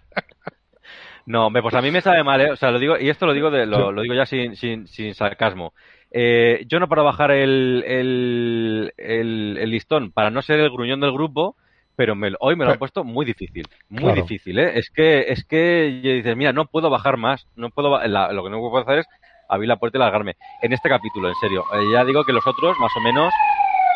No, 1.25 1.45
hombre, 1.47 1.61
pues 1.61 1.75
a 1.75 1.81
mí 1.83 1.91
me 1.91 2.01
sabe 2.01 2.23
mal, 2.23 2.41
¿eh? 2.41 2.51
O 2.51 2.55
sea, 2.55 2.71
lo 2.71 2.79
digo, 2.79 2.97
y 2.97 3.07
esto 3.09 3.27
lo 3.27 3.33
digo, 3.33 3.51
de, 3.51 3.67
lo, 3.67 3.91
lo 3.91 4.01
digo 4.01 4.15
ya 4.15 4.25
sin, 4.25 4.55
sin, 4.55 4.87
sin 4.87 5.13
sarcasmo. 5.13 5.73
Eh, 6.09 6.65
yo 6.67 6.79
no 6.79 6.89
para 6.89 7.03
bajar 7.03 7.29
el, 7.29 7.83
el, 7.85 8.93
el, 8.97 9.57
el 9.61 9.69
listón, 9.69 10.11
para 10.11 10.31
no 10.31 10.41
ser 10.41 10.59
el 10.59 10.71
gruñón 10.71 10.99
del 11.01 11.11
grupo, 11.11 11.55
pero 11.95 12.15
me, 12.15 12.31
hoy 12.39 12.55
me 12.55 12.65
lo 12.65 12.71
han 12.71 12.79
puesto 12.79 13.03
muy 13.03 13.27
difícil, 13.27 13.67
muy 13.89 14.05
Claro. 14.05 14.21
difícil, 14.23 14.57
¿eh? 14.57 14.71
Es 14.79 14.89
que, 14.89 15.31
es 15.31 15.43
que 15.45 15.99
dices, 16.01 16.35
mira, 16.35 16.51
no 16.51 16.65
puedo 16.65 16.89
bajar 16.89 17.17
más, 17.17 17.45
no 17.55 17.69
puedo, 17.69 17.95
la- 18.07 18.33
lo 18.33 18.43
que 18.43 18.49
no 18.49 18.57
puedo 18.59 18.79
hacer 18.79 18.99
es 18.99 19.05
abrir 19.49 19.67
la 19.67 19.77
puerta 19.77 19.97
y 19.97 19.99
largarme. 19.99 20.35
En 20.61 20.71
este 20.73 20.87
capítulo, 20.87 21.27
en 21.27 21.35
serio, 21.35 21.63
eh, 21.73 21.91
ya 21.91 22.05
digo 22.05 22.23
que 22.23 22.31
los 22.31 22.45
otros, 22.47 22.77
más 22.79 22.91
o 22.95 23.01
menos, 23.01 23.33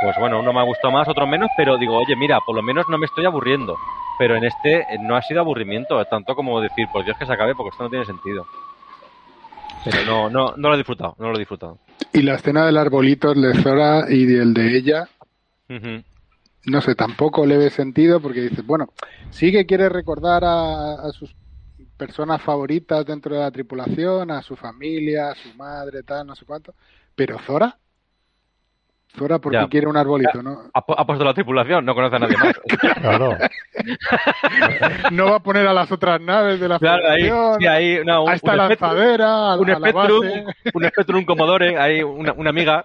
pues 0.01 0.15
bueno, 0.19 0.39
uno 0.39 0.51
me 0.51 0.59
ha 0.59 0.63
gustado 0.63 0.91
más, 0.91 1.07
otro 1.07 1.25
menos, 1.27 1.49
pero 1.55 1.77
digo, 1.77 1.95
oye, 1.95 2.15
mira, 2.15 2.39
por 2.45 2.55
lo 2.55 2.61
menos 2.61 2.85
no 2.89 2.97
me 2.97 3.05
estoy 3.05 3.25
aburriendo. 3.25 3.77
Pero 4.17 4.35
en 4.35 4.43
este 4.43 4.81
eh, 4.81 4.97
no 4.99 5.15
ha 5.15 5.21
sido 5.21 5.39
aburrimiento, 5.39 6.01
eh, 6.01 6.05
tanto 6.09 6.35
como 6.35 6.59
decir, 6.59 6.87
por 6.91 7.05
Dios 7.05 7.17
que 7.17 7.25
se 7.25 7.33
acabe, 7.33 7.55
porque 7.55 7.69
esto 7.69 7.83
no 7.83 7.89
tiene 7.89 8.05
sentido. 8.05 8.45
Pero 9.83 10.05
no, 10.05 10.29
no, 10.29 10.53
no 10.55 10.69
lo 10.69 10.75
he 10.75 10.77
disfrutado, 10.77 11.15
no 11.19 11.29
lo 11.29 11.35
he 11.35 11.39
disfrutado. 11.39 11.77
Y 12.13 12.21
la 12.21 12.35
escena 12.35 12.65
del 12.65 12.77
arbolito, 12.77 13.33
de 13.33 13.53
Zora 13.61 14.05
y 14.09 14.23
el 14.35 14.53
de 14.53 14.77
ella, 14.77 15.07
Ujú. 15.69 16.03
no 16.65 16.81
sé, 16.81 16.95
tampoco 16.95 17.45
le 17.45 17.57
ve 17.57 17.69
sentido 17.69 18.21
porque 18.21 18.41
dices, 18.41 18.65
bueno, 18.65 18.87
sí 19.31 19.51
que 19.51 19.65
quiere 19.65 19.89
recordar 19.89 20.43
a, 20.45 20.93
a 20.93 21.09
sus 21.11 21.35
personas 21.97 22.41
favoritas 22.41 23.05
dentro 23.05 23.35
de 23.35 23.41
la 23.41 23.51
tripulación, 23.51 24.31
a 24.31 24.41
su 24.41 24.55
familia, 24.55 25.29
a 25.31 25.35
su 25.35 25.53
madre, 25.55 26.03
tal, 26.03 26.25
no 26.27 26.35
sé 26.35 26.45
cuánto, 26.45 26.73
pero 27.15 27.37
Zora, 27.39 27.77
Zora 29.15 29.37
porque 29.37 29.57
Ya. 29.59 29.67
quiere 29.67 29.85
un 29.87 29.95
arbolito, 29.95 30.41
¿no? 30.41 30.71
Ha, 30.73 30.83
pu- 30.83 30.95
ha 30.97 31.05
puesto 31.05 31.23
la 31.23 31.35
tripulación, 31.35 31.85
no 31.85 31.93
conoce 31.93 32.15
a 32.15 32.19
nadie 32.19 32.35
más. 32.37 32.59
Claro. 33.01 33.37
No 35.11 35.25
va 35.25 35.35
a 35.37 35.39
poner 35.39 35.67
a 35.67 35.73
las 35.73 35.91
otras 35.91 36.19
naves 36.21 36.59
de 36.59 36.67
la 36.67 36.79
claro, 36.79 37.07
ahí, 37.09 37.29
sí, 37.59 37.67
ahí, 37.67 37.99
no, 38.05 38.23
un, 38.23 38.29
a 38.31 38.33
esta 38.35 38.51
un 38.51 38.57
lanzadera, 38.57 39.51
a, 39.53 39.57
un 39.57 39.69
a 39.69 39.77
la 39.79 39.89
Spectrum, 39.89 40.21
base. 40.21 40.45
un 40.73 40.83
Spectrum, 40.89 41.17
un 41.19 41.25
Commodore, 41.25 41.77
ahí, 41.77 42.01
una, 42.01 42.33
una 42.33 42.49
amiga. 42.49 42.83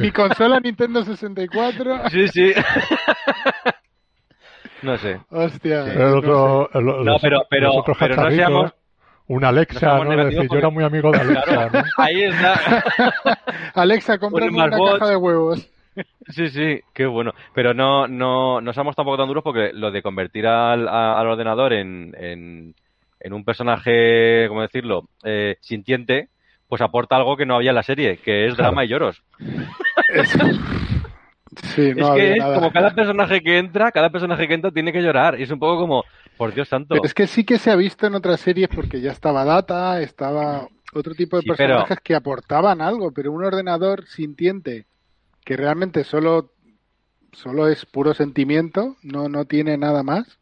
Mi 0.00 0.12
consola 0.12 0.60
Nintendo 0.60 1.04
64. 1.04 2.08
Sí, 2.10 2.28
sí. 2.28 2.52
No 4.82 4.96
sé. 4.98 5.20
Hostia. 5.30 5.92
El 5.92 5.98
no 5.98 6.16
otro, 6.18 6.70
el- 6.74 6.84
No, 6.84 7.02
los- 7.04 7.22
pero- 7.22 7.42
pero- 7.48 7.66
los 7.68 7.76
otros 7.78 7.96
pero 7.98 8.16
no 8.16 8.30
seamos- 8.30 8.72
un 9.28 9.44
Alexa, 9.44 9.98
¿no? 9.98 10.04
negativos 10.04 10.34
Decir, 10.34 10.50
yo 10.52 10.58
era 10.58 10.68
muy 10.70 10.84
amigo 10.84 11.10
de 11.12 11.20
Alexa, 11.20 11.42
Claro, 11.44 11.70
¿no? 11.72 11.82
ahí 11.96 12.22
está. 12.24 12.54
Alexa, 13.74 14.18
cómprame 14.18 14.48
Un 14.50 14.54
una 14.56 14.70
caja 14.98 15.08
de 15.10 15.16
huevos. 15.16 15.68
Sí, 16.28 16.48
sí, 16.48 16.80
qué 16.92 17.06
bueno. 17.06 17.32
Pero 17.54 17.72
no, 17.74 18.08
no, 18.08 18.60
no 18.60 18.72
seamos 18.72 18.96
tampoco 18.96 19.18
tan 19.18 19.28
duros 19.28 19.44
porque 19.44 19.70
lo 19.74 19.90
de 19.90 20.02
convertir 20.02 20.46
al, 20.46 20.88
a- 20.88 21.18
al 21.18 21.26
ordenador 21.28 21.72
en, 21.72 22.14
en, 22.18 22.74
en 23.20 23.32
un 23.32 23.44
personaje, 23.44 24.46
¿cómo 24.48 24.62
decirlo?, 24.62 25.04
eh, 25.22 25.56
sintiente, 25.60 26.28
pues 26.68 26.82
aporta 26.82 27.16
algo 27.16 27.36
que 27.36 27.46
no 27.46 27.54
había 27.56 27.70
en 27.70 27.76
la 27.76 27.82
serie, 27.82 28.16
que 28.18 28.46
es 28.46 28.56
drama 28.56 28.84
y 28.84 28.88
lloros. 28.88 29.22
Es- 31.62 31.70
Sí, 31.70 31.92
no 31.94 32.02
es 32.04 32.10
había 32.10 32.24
que 32.24 32.32
es 32.32 32.38
nada. 32.38 32.54
como 32.56 32.72
cada 32.72 32.94
personaje 32.94 33.40
que 33.42 33.58
entra, 33.58 33.90
cada 33.92 34.10
personaje 34.10 34.48
que 34.48 34.54
entra 34.54 34.70
tiene 34.70 34.92
que 34.92 35.02
llorar. 35.02 35.38
Y 35.38 35.42
es 35.42 35.50
un 35.50 35.58
poco 35.58 35.78
como, 35.80 36.04
por 36.36 36.52
Dios 36.54 36.68
santo. 36.68 36.94
Pero 36.94 37.04
es 37.04 37.14
que 37.14 37.26
sí 37.26 37.44
que 37.44 37.58
se 37.58 37.70
ha 37.70 37.76
visto 37.76 38.06
en 38.06 38.14
otras 38.14 38.40
series 38.40 38.68
porque 38.68 39.00
ya 39.00 39.10
estaba 39.12 39.44
Data, 39.44 40.00
estaba 40.00 40.66
otro 40.94 41.14
tipo 41.14 41.36
de 41.36 41.42
Sí, 41.42 41.48
pero- 41.48 41.56
personajes 41.74 41.98
que 42.02 42.14
aportaban 42.14 42.80
algo, 42.80 43.12
pero 43.12 43.32
un 43.32 43.44
ordenador 43.44 44.06
sintiente 44.06 44.86
que 45.44 45.56
realmente 45.56 46.04
solo 46.04 46.50
solo 47.32 47.66
es 47.68 47.86
puro 47.86 48.12
sentimiento, 48.14 48.96
no 49.02 49.28
no 49.28 49.44
tiene 49.46 49.76
nada 49.78 50.02
más. 50.02 50.38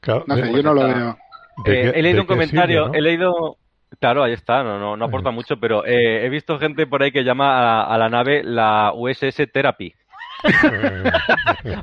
Claro, 0.00 0.24
No 0.26 0.34
sé, 0.36 0.50
yo 0.52 0.62
no 0.62 0.72
lo 0.74 0.84
veo. 0.86 1.18
Eh, 1.66 1.92
he 1.94 2.02
leído 2.02 2.22
un 2.22 2.26
comentario, 2.26 2.84
sirve, 2.84 2.88
¿no? 2.92 2.94
he 2.98 3.02
leído... 3.02 3.56
Claro, 3.98 4.22
ahí 4.22 4.32
está, 4.32 4.62
no, 4.62 4.78
no, 4.78 4.96
no 4.96 5.04
aporta 5.04 5.30
mucho, 5.30 5.58
pero 5.58 5.84
eh, 5.84 6.24
he 6.24 6.28
visto 6.30 6.58
gente 6.58 6.86
por 6.86 7.02
ahí 7.02 7.10
que 7.12 7.24
llama 7.24 7.82
a, 7.82 7.94
a 7.94 7.98
la 7.98 8.08
nave 8.08 8.42
la 8.44 8.92
USS 8.94 9.46
Therapy. 9.52 9.92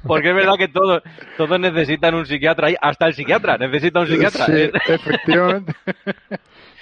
Porque 0.04 0.30
es 0.30 0.36
verdad 0.36 0.56
que 0.58 0.68
todos, 0.68 1.02
todos 1.38 1.60
necesitan 1.60 2.16
un 2.16 2.26
psiquiatra 2.26 2.70
hasta 2.82 3.08
el 3.08 3.14
psiquiatra 3.14 3.58
necesita 3.58 4.00
un 4.02 4.08
psiquiatra. 4.08 4.46
Sí, 4.46 4.72
efectivamente. 4.88 5.74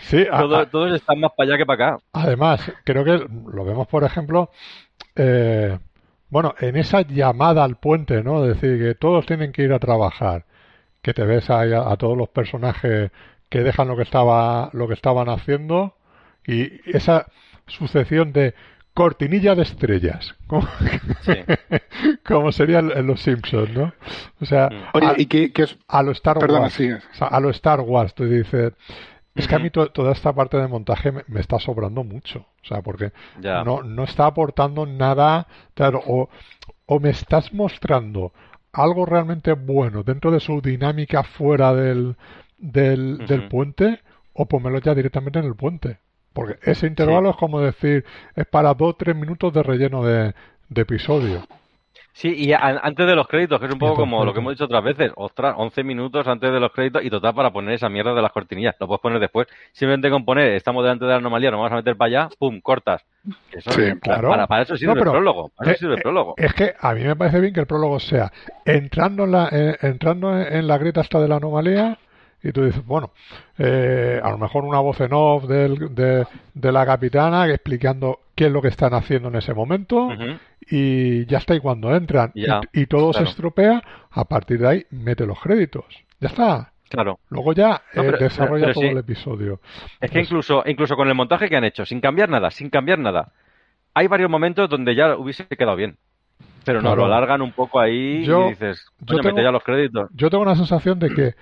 Sí, 0.02 0.26
a- 0.32 0.40
todos, 0.40 0.60
a- 0.60 0.70
todos 0.70 0.94
están 0.96 1.20
más 1.20 1.32
para 1.36 1.50
allá 1.50 1.58
que 1.58 1.66
para 1.66 1.88
acá. 1.96 2.04
además, 2.14 2.72
creo 2.84 3.04
que 3.04 3.26
lo 3.52 3.66
vemos, 3.66 3.88
por 3.88 4.04
ejemplo, 4.04 4.52
eh, 5.16 5.78
bueno, 6.30 6.54
en 6.60 6.76
esa 6.76 7.02
llamada 7.02 7.64
al 7.64 7.78
puente, 7.78 8.24
¿no? 8.24 8.46
Es 8.46 8.60
decir, 8.60 8.80
que 8.80 8.96
todos 8.96 9.26
tienen 9.26 9.52
que 9.52 9.64
ir 9.64 9.74
a 9.74 9.80
trabajar, 9.80 10.46
que 11.02 11.14
te 11.14 11.24
ves 11.24 11.50
ahí 11.50 11.74
a, 11.74 11.90
a 11.92 11.98
todos 11.98 12.18
los 12.18 12.30
personajes 12.30 13.12
que 13.50 13.60
dejan 13.60 13.88
lo 13.88 13.96
que 13.96 14.04
estaba, 14.04 14.70
lo 14.74 14.88
que 14.88 14.96
estaban 14.96 15.30
haciendo 15.30 15.96
y 16.48 16.72
esa 16.96 17.28
sucesión 17.68 18.34
de 18.34 18.54
cortinilla 18.96 19.54
de 19.54 19.62
estrellas, 19.62 20.34
como, 20.48 20.68
Sí. 21.22 21.34
como 22.26 22.52
sería 22.52 22.80
en 22.80 22.92
en 22.98 23.06
los 23.06 23.22
Simpsons, 23.22 23.70
¿no? 23.72 23.94
O 24.42 24.46
sea, 24.46 24.70
Mm. 24.72 24.84
Oye, 24.98 25.06
a, 25.08 25.14
y 25.18 25.26
que, 25.28 25.52
que 25.54 25.64
os- 25.64 25.78
a 25.88 26.02
lo 26.02 26.12
Star 26.14 26.40
perdona, 26.40 26.62
Wars. 26.62 26.74
sí. 26.74 26.90
O 26.92 27.00
sea, 27.14 27.28
a 27.28 27.40
lo 27.40 27.50
Star 27.52 27.82
Wars, 27.82 28.16
tú 28.16 28.26
dices, 28.26 28.74
es 29.36 29.48
que 29.48 29.56
a 29.56 29.60
mí 29.60 29.70
to- 29.70 29.92
toda 29.92 30.14
esta 30.14 30.34
parte 30.34 30.58
de 30.58 30.68
montaje 30.68 31.12
me, 31.12 31.24
me 31.28 31.42
está 31.42 31.60
sobrando 31.60 32.04
mucho. 32.04 32.40
O 32.64 32.68
sea, 32.68 32.82
porque 32.82 33.12
Ya. 33.42 33.64
no, 33.64 33.84
no 33.84 34.04
está 34.06 34.26
aportando 34.28 34.86
nada, 34.86 35.46
claro, 35.76 36.02
o, 36.08 36.30
o 36.86 37.00
me 37.00 37.10
estás 37.10 37.54
mostrando 37.54 38.32
algo 38.72 39.06
realmente 39.06 39.52
bueno 39.54 40.04
dentro 40.04 40.32
de 40.32 40.40
su 40.40 40.62
dinámica 40.62 41.24
fuera 41.24 41.74
del, 41.74 42.16
del, 42.58 43.20
del 43.28 43.42
Ujú. 43.42 43.50
puente, 43.50 44.00
o 44.34 44.46
pónmelo 44.48 44.80
ya 44.80 44.96
directamente 44.96 45.40
en 45.40 45.46
el 45.46 45.56
puente. 45.56 46.00
Porque 46.36 46.58
ese 46.70 46.86
intervalo 46.86 47.32
es 47.32 47.36
como 47.38 47.60
decir, 47.62 48.06
es 48.36 48.46
para 48.46 48.74
dos 48.76 48.90
o 48.92 48.96
tres 48.96 49.16
minutos 49.16 49.52
de 49.54 49.64
relleno 49.64 50.04
de, 50.04 50.36
de 50.70 50.82
episodio. 50.82 51.44
Sí, 52.12 52.34
y 52.34 52.54
a- 52.54 52.80
antes 52.82 53.06
de 53.08 53.14
los 53.16 53.28
créditos, 53.28 53.60
que 53.60 53.66
es 53.66 53.74
un 53.74 53.78
poco 53.80 53.92
Entonces, 53.94 54.12
como 54.12 54.24
lo 54.26 54.32
que 54.34 54.40
hemos 54.40 54.54
dicho 54.54 54.64
otras 54.66 54.84
veces. 54.86 55.12
Ostras, 55.18 55.54
11 55.58 55.84
minutos 55.84 56.26
antes 56.28 56.50
de 56.50 56.60
los 56.62 56.72
créditos 56.72 57.04
y 57.04 57.10
total 57.10 57.34
para 57.34 57.52
poner 57.52 57.74
esa 57.74 57.90
mierda 57.90 58.14
de 58.14 58.22
las 58.22 58.32
cortinillas. 58.32 58.74
Lo 58.80 58.88
puedes 58.88 59.02
poner 59.02 59.20
después. 59.20 59.48
Simplemente 59.74 60.10
con 60.10 60.24
poner, 60.24 60.54
estamos 60.54 60.82
delante 60.84 61.04
de 61.04 61.12
la 61.12 61.18
anomalía, 61.18 61.52
nos 61.52 61.58
vamos 61.60 61.74
a 61.74 61.76
meter 61.76 61.98
para 61.98 62.08
allá, 62.08 62.30
pum, 62.40 62.62
cortas. 62.62 63.04
Eso, 63.52 63.70
Sí, 63.72 63.82
para, 63.82 64.00
claro. 64.00 64.30
para, 64.30 64.48
para 64.48 64.62
eso 64.64 64.78
sirve 64.78 64.94
No, 64.94 65.00
el 65.02 65.10
prólogo. 65.10 65.50
Para 65.58 65.72
eso 65.72 65.76
Eh, 65.76 65.80
sirve 65.80 65.96
el 65.96 66.02
prólogo. 66.04 66.36
Es 66.38 66.54
que 66.54 66.74
a 66.80 66.94
mí 66.94 67.04
me 67.04 67.16
parece 67.18 67.40
bien 67.42 67.54
que 67.54 67.60
el 67.60 67.68
prólogo 67.68 68.00
sea 68.00 68.32
entrando 68.64 69.26
en 69.26 69.32
la, 69.32 69.50
eh, 69.52 69.78
entrando 69.82 70.38
en, 70.40 70.54
en 70.56 70.68
la 70.68 70.78
grieta 70.78 71.02
esta 71.02 71.20
de 71.20 71.28
la 71.28 71.36
anomalía 71.36 71.98
y 72.44 72.52
tú 72.52 72.64
dices, 72.66 72.86
bueno, 72.86 73.12
eh, 73.58 74.20
a 74.24 74.30
lo 74.30 74.38
mejor 74.38 74.64
una 74.66 74.80
voz 74.80 75.00
en 75.02 75.10
off 75.14 75.46
del- 75.46 75.94
de, 75.96 76.26
de 76.54 76.72
la 76.72 76.86
capitana 76.86 77.48
explicando 77.50 78.20
qué 78.36 78.46
es 78.48 78.52
lo 78.52 78.62
que 78.62 78.68
están 78.68 78.94
haciendo 78.94 79.30
en 79.30 79.36
ese 79.36 79.54
momento 79.54 80.10
y 80.70 81.26
ya 81.26 81.40
está. 81.40 81.56
Y 81.56 81.60
cuando 81.60 81.96
entran 81.96 82.32
y- 82.36 82.46
Ya, 82.46 82.62
y, 82.74 82.86
todo 82.86 83.12
claro. 83.12 83.26
se 83.26 83.32
estropea, 83.32 83.82
a 84.12 84.26
partir 84.26 84.60
de 84.60 84.68
ahí 84.68 84.86
mete 84.92 85.26
los 85.26 85.40
créditos. 85.40 85.86
Ya 86.20 86.28
está. 86.30 86.72
Claro. 86.90 87.20
Luego 87.30 87.54
ya 87.54 87.82
No, 87.96 88.04
eh, 88.04 88.12
desarrolla 88.20 88.66
pero 88.68 88.74
todo 88.76 88.84
sí. 88.84 88.90
el 88.90 88.98
episodio. 89.00 89.60
Es 90.00 90.12
que 90.12 90.20
incluso, 90.22 90.64
incluso 90.68 90.96
con 90.96 91.08
el 91.08 91.16
montaje 91.16 91.50
que 91.50 91.56
han 91.58 91.64
hecho, 91.64 91.84
sin 91.86 92.00
cambiar 92.00 92.30
nada, 92.30 92.52
sin 92.52 92.70
cambiar 92.70 93.00
nada, 93.00 93.32
hay 93.96 94.08
varios 94.08 94.30
momentos 94.30 94.70
donde 94.70 94.94
ya 94.96 95.16
hubiese 95.18 95.46
quedado 95.48 95.76
bien. 95.76 95.98
Pero 96.64 96.82
no, 96.82 96.90
Claro. 96.90 97.08
lo 97.08 97.14
alargan 97.14 97.42
un 97.42 97.52
poco 97.52 97.80
ahí 97.80 98.24
Yo- 98.24 98.48
y 98.48 98.50
dices, 98.52 98.86
yo 99.00 99.18
tengo- 99.18 99.30
mete 99.36 99.44
ya 99.44 99.52
los 99.52 99.64
créditos. 99.64 100.10
Yo 100.14 100.30
tengo 100.30 100.46
la 100.46 100.56
sensación 100.56 101.00
de 101.00 101.10
que 101.10 101.34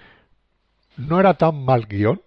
no 0.97 1.19
era 1.19 1.33
tan 1.35 1.63
mal 1.65 1.85
guion, 1.87 2.21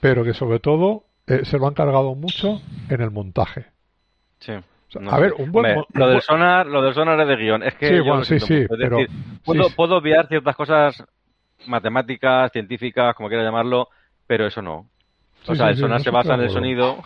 pero 0.00 0.24
que 0.24 0.34
sobre 0.34 0.58
todo 0.60 1.04
eh, 1.26 1.44
se 1.44 1.58
lo 1.58 1.66
han 1.66 1.74
cargado 1.74 2.14
mucho 2.14 2.60
en 2.90 3.00
el 3.00 3.10
montaje. 3.10 3.66
Sí. 4.40 4.52
sea, 4.88 5.00
No 5.00 5.10
a 5.10 5.16
sé. 5.16 5.20
ver, 5.22 5.32
un 5.38 5.50
buen 5.52 5.66
Hombre, 5.78 5.86
lo 5.94 6.08
del 6.08 6.20
sonar, 6.22 6.66
lo 6.66 6.82
del 6.82 6.94
sonar 6.94 7.18
es 7.20 7.28
de 7.28 7.36
guion. 7.36 7.62
Es 7.62 7.74
que 7.74 7.88
Sí, 7.88 7.96
yo 7.96 8.04
bueno, 8.04 8.24
sí, 8.24 8.38
sí, 8.40 8.66
pero- 8.68 8.98
decir, 8.98 9.10
puedo, 9.44 9.70
puedo 9.70 9.96
obviar 9.96 10.28
ciertas 10.28 10.54
cosas 10.56 11.02
matemáticas, 11.66 12.52
científicas, 12.52 13.14
como 13.14 13.28
quiera 13.28 13.42
llamarlo, 13.44 13.88
pero 14.26 14.46
eso 14.46 14.60
no. 14.60 14.86
O 15.46 15.54
sea, 15.54 15.68
el 15.70 15.76
sonar 15.76 16.02
se 16.02 16.10
basa 16.10 16.34
en 16.34 16.40
el 16.40 16.50
sonido 16.50 17.02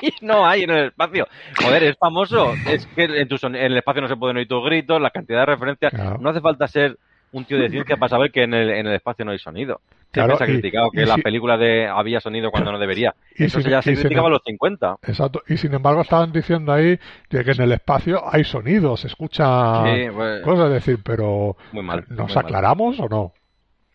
y 0.00 0.12
no 0.24 0.46
hay 0.46 0.62
en 0.62 0.70
el 0.70 0.84
espacio. 0.86 1.26
Joder, 1.60 1.82
es 1.84 1.96
famoso. 1.98 2.52
Es 2.68 2.86
que 2.88 3.04
en, 3.04 3.28
tu 3.28 3.38
son- 3.38 3.56
en 3.56 3.64
el 3.72 3.76
espacio 3.76 4.02
no 4.02 4.08
se 4.08 4.16
pueden 4.16 4.36
oír 4.36 4.46
tus 4.48 4.64
gritos, 4.64 5.00
la 5.00 5.10
cantidad 5.10 5.40
de 5.40 5.46
referencias. 5.46 5.92
Claro. 5.92 6.18
No 6.20 6.30
hace 6.30 6.40
falta 6.40 6.66
ser 6.68 6.96
un 7.34 7.44
tío 7.44 7.58
de 7.58 7.68
ciencia 7.68 7.96
para 7.96 8.08
saber 8.10 8.30
que 8.30 8.44
en 8.44 8.54
el, 8.54 8.70
en 8.70 8.86
el 8.86 8.94
espacio 8.94 9.24
no 9.24 9.32
hay 9.32 9.38
sonido. 9.38 9.80
Claro, 10.10 10.36
se 10.36 10.44
ha 10.44 10.48
y- 10.48 10.52
criticado 10.52 10.90
que 10.90 11.00
y 11.00 11.02
en 11.02 11.08
las 11.08 11.16
si- 11.16 11.22
películas 11.22 11.58
de 11.58 11.86
había 11.88 12.20
sonido 12.20 12.50
cuando 12.50 12.70
no 12.72 12.78
debería. 12.78 13.14
Y 13.36 13.44
Eso 13.44 13.60
sin- 13.60 13.70
ya 13.70 13.82
se 13.82 13.92
y 13.92 13.96
sin- 13.96 14.02
criticaba 14.02 14.28
en 14.28 14.32
los 14.34 14.42
50. 14.44 14.96
Exacto. 15.06 15.42
Y 15.48 15.56
sin 15.56 15.74
embargo 15.74 16.00
estaban 16.02 16.32
diciendo 16.32 16.72
ahí 16.72 16.98
de 17.30 17.44
que 17.44 17.50
en 17.50 17.60
el 17.62 17.72
espacio 17.72 18.22
hay 18.30 18.44
sonidos, 18.44 19.00
se 19.00 19.08
escucha 19.08 19.82
Sí, 19.84 20.06
pues, 20.14 20.42
cosas, 20.42 20.66
es 20.68 20.72
decir, 20.86 20.98
pero 21.04 21.56
muy 21.72 21.82
mal. 21.82 22.04
¿nos 22.08 22.26
muy 22.28 22.34
mal. 22.34 22.44
aclaramos 22.44 23.00
o 23.00 23.08
no? 23.08 23.32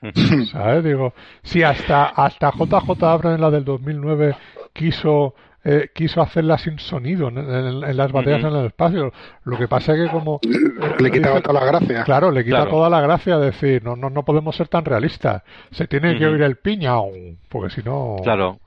¿Sabes? 0.52 0.84
Digo, 0.84 1.14
si 1.44 1.64
hasta, 1.64 2.06
hasta 2.06 2.52
JJ 2.52 3.04
Abrams 3.04 3.36
en 3.36 3.42
la 3.42 3.52
del 3.52 3.66
2009 3.66 4.36
quiso 4.74 5.34
eh, 5.64 5.90
quiso 5.94 6.22
hacerla 6.22 6.58
sin 6.58 6.80
sonido 6.80 7.28
en, 7.28 7.38
en- 7.38 7.84
en 7.84 7.98
las 7.98 8.12
batallas 8.12 8.44
en 8.44 8.56
el 8.56 8.66
espacio. 8.68 9.12
Lo 9.44 9.58
que 9.58 9.68
pasa 9.68 9.94
es 9.94 10.06
que 10.06 10.12
como... 10.12 10.40
Le 11.00 11.12
quitaba 11.12 11.36
dice- 11.38 11.48
toda 11.48 11.60
la 11.60 11.66
gracia. 11.66 12.04
Claro, 12.04 12.32
le 12.32 12.44
quita 12.44 12.58
Claro. 12.58 12.72
toda 12.72 12.90
la 12.90 13.02
gracia 13.02 13.38
decir, 13.38 13.84
no, 13.84 13.96
no, 13.96 14.10
no 14.10 14.24
podemos 14.24 14.56
ser 14.56 14.68
tan 14.70 14.86
realistas. 14.86 15.44
Se 15.72 15.88
tiene 15.88 16.18
que 16.18 16.26
oír 16.28 16.42
el 16.42 16.56
piñao, 16.58 17.10
porque 17.50 17.74
si 17.76 17.82
no... 17.84 18.18
Claro. 18.24 18.60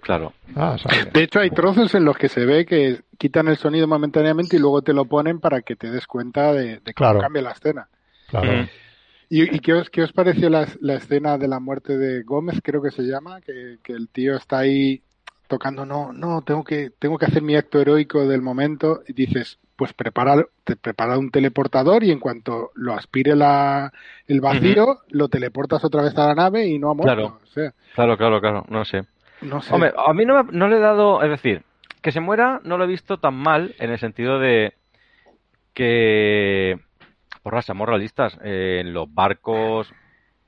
Claro. 0.00 0.32
ah. 0.56 0.76
De 1.12 1.22
hecho, 1.22 1.40
hay 1.40 1.50
trozos 1.50 1.94
en 1.94 2.04
los 2.04 2.16
que 2.16 2.28
se 2.28 2.44
ve 2.44 2.64
que 2.66 3.00
quitan 3.18 3.48
el 3.48 3.56
sonido 3.56 3.86
momentáneamente 3.86 4.56
y 4.56 4.58
luego 4.60 4.82
te 4.82 4.92
lo 4.92 5.04
ponen 5.06 5.40
para 5.40 5.62
que 5.62 5.76
te 5.76 5.90
des 5.90 6.06
cuenta 6.06 6.52
de, 6.52 6.80
de 6.80 6.94
cómo 6.94 6.94
Claro. 6.94 7.20
cambia 7.20 7.42
la 7.42 7.52
escena. 7.52 7.88
Claro. 8.28 8.66
¿Y, 9.28 9.56
y 9.56 9.58
qué, 9.58 9.72
os, 9.74 9.90
qué 9.90 10.02
os 10.02 10.12
pareció 10.12 10.48
la, 10.50 10.68
la 10.80 10.94
escena 10.94 11.36
de 11.38 11.48
la 11.48 11.58
muerte 11.58 11.98
de 11.98 12.22
Gómez, 12.22 12.60
creo 12.62 12.80
que 12.80 12.92
se 12.92 13.02
llama? 13.02 13.40
Que, 13.40 13.78
que 13.82 13.92
el 13.92 14.08
tío 14.08 14.36
está 14.36 14.58
ahí 14.58 15.02
tocando, 15.46 15.84
no, 15.86 16.12
no, 16.12 16.42
tengo 16.42 16.64
que, 16.64 16.90
tengo 16.98 17.18
que 17.18 17.26
hacer 17.26 17.42
mi 17.42 17.54
acto 17.56 17.80
heroico 17.80 18.26
del 18.26 18.42
momento. 18.42 19.00
Y 19.08 19.12
dices, 19.12 19.58
pues 19.76 19.92
prepara, 19.92 20.44
te 20.64 20.76
prepara 20.76 21.18
un 21.18 21.30
teleportador 21.30 22.02
y 22.04 22.10
en 22.10 22.18
cuanto 22.20 22.70
lo 22.74 22.94
aspire 22.94 23.36
la, 23.36 23.92
el 24.26 24.40
vacío, 24.40 25.00
lo 25.10 25.28
teleportas 25.28 25.84
otra 25.84 26.02
vez 26.02 26.16
a 26.18 26.28
la 26.28 26.34
nave 26.34 26.66
y 26.66 26.78
no 26.78 26.90
ha 26.90 26.94
muerto. 26.94 27.14
Claro. 27.14 27.40
O 27.42 27.46
sea, 27.46 27.72
Claro, 27.94 28.16
claro, 28.16 28.40
claro. 28.40 28.64
No 28.68 28.84
sé. 28.84 29.02
no 29.42 29.60
sé. 29.62 29.72
Hombre, 29.74 29.92
a 29.96 30.12
mí 30.12 30.24
no, 30.24 30.42
me- 30.44 30.52
no 30.52 30.68
le 30.68 30.76
he 30.76 30.80
dado, 30.80 31.22
es 31.22 31.30
decir, 31.30 31.62
que 32.02 32.12
se 32.12 32.20
muera 32.20 32.60
no 32.64 32.78
lo 32.78 32.84
he 32.84 32.88
visto 32.88 33.18
tan 33.18 33.34
mal 33.34 33.74
en 33.78 33.90
el 33.90 33.98
sentido 33.98 34.38
de 34.38 34.74
que, 35.74 36.78
porra, 37.42 37.62
seamos 37.62 37.88
realistas, 37.88 38.38
eh, 38.42 38.78
en 38.80 38.92
los 38.92 39.12
barcos 39.12 39.92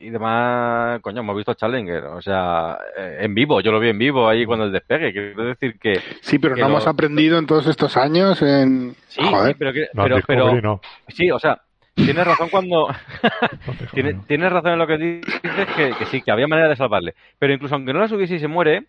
y 0.00 0.10
demás, 0.10 1.00
coño, 1.00 1.20
hemos 1.20 1.36
visto 1.36 1.54
Challenger, 1.54 2.04
o 2.04 2.22
sea, 2.22 2.78
eh, 2.96 3.18
en 3.22 3.34
vivo, 3.34 3.60
yo 3.60 3.72
lo 3.72 3.80
vi 3.80 3.88
en 3.88 3.98
vivo 3.98 4.28
ahí 4.28 4.46
cuando 4.46 4.64
el 4.66 4.72
despegue, 4.72 5.12
quiero 5.12 5.44
decir 5.44 5.78
que, 5.78 6.00
sí, 6.20 6.38
pero 6.38 6.54
que 6.54 6.60
no 6.60 6.68
lo- 6.68 6.74
hemos 6.74 6.86
aprendido 6.86 7.38
en 7.38 7.46
todos 7.46 7.66
estos 7.66 7.96
años 7.96 8.40
en... 8.42 8.94
sí, 9.08 9.20
Joder. 9.22 9.52
sí, 9.52 9.56
pero, 9.58 9.72
que- 9.72 9.88
No, 9.94 10.02
pero, 10.04 10.16
pero, 10.26 10.60
no. 10.60 10.80
sí, 11.08 11.30
o 11.30 11.38
sea, 11.38 11.60
tienes 11.94 12.24
razón 12.26 12.48
cuando, 12.48 12.86
No, 13.66 13.72
Discovery 13.72 13.90
Tiene- 13.92 14.12
no. 14.14 14.24
tienes 14.26 14.52
razón 14.52 14.72
en 14.72 14.78
lo 14.78 14.86
que 14.86 14.98
dices, 14.98 15.40
que, 15.76 15.90
que 15.98 16.06
sí, 16.06 16.22
que 16.22 16.30
había 16.30 16.46
manera 16.46 16.68
de 16.68 16.76
salvarle. 16.76 17.14
Pero 17.38 17.52
incluso 17.52 17.74
aunque 17.74 17.92
no 17.92 17.98
la 17.98 18.08
subiese 18.08 18.36
y 18.36 18.38
se 18.38 18.46
muere, 18.48 18.84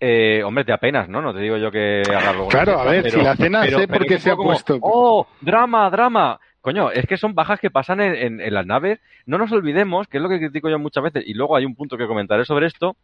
eh, 0.00 0.42
hombre, 0.44 0.64
te 0.64 0.72
apenas, 0.72 1.08
¿no? 1.08 1.22
No 1.22 1.32
te 1.32 1.40
digo 1.40 1.56
yo 1.56 1.70
que 1.70 2.02
Claro, 2.50 2.78
a 2.80 2.84
ver, 2.84 3.10
si 3.10 3.22
la 3.22 3.32
escena 3.32 3.64
sé 3.64 3.88
por 3.88 4.04
qué 4.04 4.18
se 4.18 4.30
ha 4.30 4.36
como, 4.36 4.50
puesto. 4.50 4.76
¡Oh! 4.82 5.26
¡Drama, 5.40 5.88
drama! 5.88 6.38
Coño, 6.64 6.90
es 6.90 7.04
que 7.04 7.18
son 7.18 7.34
bajas 7.34 7.60
que 7.60 7.70
pasan 7.70 8.00
en, 8.00 8.14
en- 8.14 8.40
en 8.40 8.54
las 8.54 8.64
naves. 8.64 8.98
No 9.26 9.36
nos 9.36 9.52
olvidemos, 9.52 10.08
que 10.08 10.16
es 10.16 10.22
lo 10.22 10.30
que 10.30 10.38
critico 10.38 10.70
yo 10.70 10.78
muchas 10.78 11.04
veces, 11.04 11.22
y 11.26 11.34
luego 11.34 11.56
hay 11.56 11.66
un 11.66 11.74
punto 11.74 11.98
que 11.98 12.06
comentaré 12.06 12.46
sobre 12.46 12.66
esto, 12.68 12.96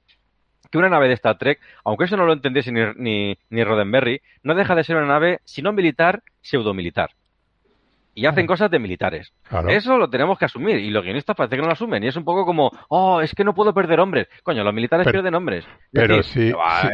que 0.70 0.78
una 0.78 0.88
nave 0.88 1.08
de 1.08 1.14
Star 1.14 1.36
Trek, 1.36 1.60
aunque 1.84 2.04
eso 2.06 2.16
no 2.16 2.24
lo 2.24 2.32
entendiese 2.32 2.72
ni, 2.72 2.80
ni, 2.96 3.38
ni 3.50 3.62
Roddenberry, 3.62 4.22
no 4.44 4.54
deja 4.54 4.74
de 4.74 4.82
ser 4.82 4.96
una 4.96 5.08
nave, 5.08 5.40
si 5.44 5.60
no 5.60 5.74
militar, 5.74 6.22
pseudomilitar. 6.40 7.10
Y 8.14 8.24
hacen 8.24 8.46
cosas 8.46 8.70
de 8.70 8.78
militares. 8.78 9.32
Claro. 9.48 9.68
Eso 9.68 9.98
lo 9.98 10.08
tenemos 10.08 10.38
que 10.38 10.46
asumir 10.46 10.76
y 10.78 10.90
los 10.90 11.04
guionistas 11.04 11.36
parece 11.36 11.56
que 11.56 11.60
no 11.62 11.66
lo 11.68 11.74
asumen 11.74 12.02
y 12.02 12.08
es 12.08 12.16
un 12.16 12.24
poco 12.24 12.46
como, 12.46 12.70
oh, 12.88 13.20
es 13.20 13.34
que 13.34 13.44
no 13.44 13.54
puedo 13.54 13.74
perder 13.74 14.00
hombres. 14.00 14.26
Coño, 14.42 14.64
los 14.64 14.72
militares 14.74 15.04
Pero- 15.04 15.12
pierden 15.18 15.34
hombres. 15.34 15.64
Es 15.66 15.70
pero 15.92 16.16
decir, 16.16 16.52
sí, 16.52 16.58
ah, 16.58 16.90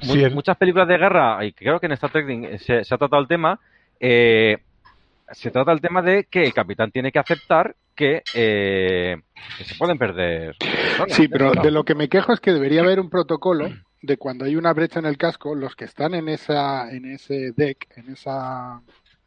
sí, 0.00 0.20
eh, 0.24 0.28
mu- 0.30 0.34
muchas 0.34 0.56
películas 0.56 0.88
de 0.88 0.98
guerra, 0.98 1.44
y 1.44 1.52
creo 1.52 1.78
que 1.78 1.86
en 1.86 1.92
Star 1.92 2.10
Trek 2.10 2.58
se, 2.58 2.84
se 2.84 2.94
ha 2.94 2.98
tratado 2.98 3.22
el 3.22 3.28
tema, 3.28 3.58
eh, 4.00 4.58
se 5.32 5.50
trata 5.50 5.72
el 5.72 5.80
tema 5.80 6.02
de 6.02 6.24
que 6.24 6.42
el 6.42 6.54
capitán 6.54 6.90
tiene 6.90 7.12
que 7.12 7.18
aceptar 7.18 7.76
que, 7.94 8.22
eh, 8.34 9.16
que 9.56 9.64
se 9.64 9.74
pueden 9.74 9.98
perder. 9.98 10.56
personas. 10.58 11.16
Sí, 11.16 11.28
pero 11.28 11.52
de 11.52 11.70
lo 11.70 11.84
que 11.84 11.94
me 11.94 12.08
quejo 12.08 12.32
es 12.32 12.40
que 12.40 12.52
debería 12.52 12.82
haber 12.82 13.00
un 13.00 13.10
protocolo 13.10 13.68
de 14.02 14.16
cuando 14.16 14.44
hay 14.44 14.56
una 14.56 14.72
brecha 14.72 15.00
en 15.00 15.06
el 15.06 15.18
casco, 15.18 15.54
los 15.54 15.74
que 15.74 15.84
están 15.84 16.14
en 16.14 16.28
esa, 16.28 16.90
en 16.90 17.04
ese 17.04 17.52
deck, 17.56 17.88
en 17.96 18.12
esa, 18.12 18.80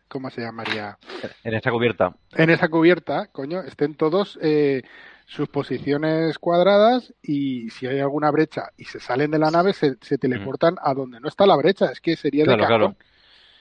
¿cómo 0.07 0.29
se 0.29 0.41
llamaría? 0.41 0.97
En 1.43 1.53
esta 1.53 1.71
cubierta. 1.71 2.15
En 2.35 2.49
esa 2.49 2.69
cubierta, 2.69 3.27
coño, 3.27 3.61
estén 3.61 3.95
todos 3.95 4.39
eh, 4.41 4.83
sus 5.25 5.49
posiciones 5.49 6.39
cuadradas 6.39 7.13
y 7.21 7.69
si 7.71 7.87
hay 7.87 7.99
alguna 7.99 8.31
brecha 8.31 8.69
y 8.77 8.85
se 8.85 8.99
salen 8.99 9.31
de 9.31 9.39
la 9.39 9.51
nave, 9.51 9.73
se, 9.73 9.95
se 10.01 10.17
teleportan 10.17 10.75
a 10.81 10.93
donde 10.93 11.19
no 11.19 11.27
está 11.27 11.45
la 11.45 11.57
brecha. 11.57 11.87
Es 11.91 11.99
que 11.99 12.15
sería 12.15 12.45
de 12.45 12.57
cajón. 12.57 12.67
claro. 12.67 12.95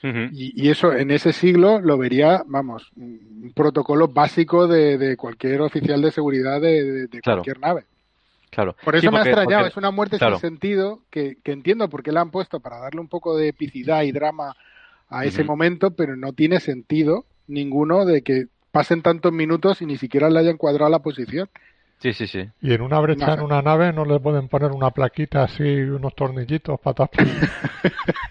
Y, 0.02 0.52
y 0.56 0.70
eso 0.70 0.92
en 0.94 1.10
ese 1.10 1.32
siglo 1.32 1.78
lo 1.80 1.98
vería, 1.98 2.42
vamos, 2.46 2.90
un 2.96 3.52
protocolo 3.54 4.08
básico 4.08 4.66
de, 4.66 4.96
de 4.96 5.16
cualquier 5.16 5.60
oficial 5.60 6.00
de 6.00 6.10
seguridad 6.10 6.60
de, 6.60 6.84
de- 6.84 7.06
de 7.06 7.20
Claro. 7.20 7.42
cualquier 7.42 7.60
nave. 7.60 7.84
Claro. 8.50 8.74
Por 8.82 8.96
eso 8.96 9.02
Sí, 9.08 9.12
me 9.12 9.18
ha 9.18 9.22
extrañado, 9.22 9.62
porque- 9.62 9.68
es 9.72 9.76
una 9.76 9.90
muerte 9.90 10.18
claro. 10.18 10.36
sin 10.38 10.50
sentido 10.50 11.00
que, 11.10 11.36
que 11.44 11.52
entiendo 11.52 11.88
por 11.88 12.02
qué 12.02 12.12
la 12.12 12.22
han 12.22 12.30
puesto 12.30 12.60
para 12.60 12.78
darle 12.78 13.00
un 13.00 13.08
poco 13.08 13.36
de 13.36 13.48
epicidad 13.48 14.02
y 14.02 14.12
drama 14.12 14.56
a 15.08 15.24
ese 15.24 15.44
momento, 15.44 15.90
pero 15.90 16.16
no 16.16 16.32
tiene 16.32 16.60
sentido 16.60 17.24
ninguno 17.46 18.04
de 18.04 18.22
que 18.22 18.46
pasen 18.70 19.02
tantos 19.02 19.32
minutos 19.32 19.82
y 19.82 19.86
ni 19.86 19.98
siquiera 19.98 20.30
le 20.30 20.38
hayan 20.38 20.56
cuadrado 20.56 20.88
la 20.90 21.00
posición. 21.00 21.48
Sí, 21.98 22.12
sí, 22.14 22.26
sí. 22.26 22.48
Y 22.62 22.72
en 22.72 22.80
una 22.80 22.98
brecha 23.00 23.26
No 23.26 23.34
en 23.34 23.40
una 23.42 23.60
nave 23.60 23.92
no 23.92 24.04
le 24.06 24.18
pueden 24.20 24.48
poner 24.48 24.70
una 24.70 24.90
plaquita 24.90 25.42
así, 25.44 25.62
unos 25.62 26.14
tornillitos 26.14 26.80
para 26.80 26.94
tapar. 26.94 27.26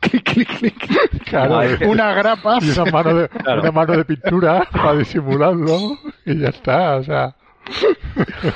Clic, 0.00 0.24
clic, 0.24 0.58
clic. 0.58 1.24
Claro, 1.24 1.62
es 1.62 1.78
que- 1.78 1.86
Una 1.86 2.12
grapa. 2.14 2.58
y 2.60 2.70
una 2.70 2.90
mano 2.90 3.14
de, 3.14 3.28
Claro. 3.28 3.60
una 3.62 3.70
mano 3.72 3.96
de 3.96 4.04
pintura 4.04 4.68
para 4.72 4.94
disimularlo 4.96 5.98
y 6.26 6.38
ya 6.38 6.48
está, 6.48 6.96
o 6.96 7.02
sea. 7.04 7.34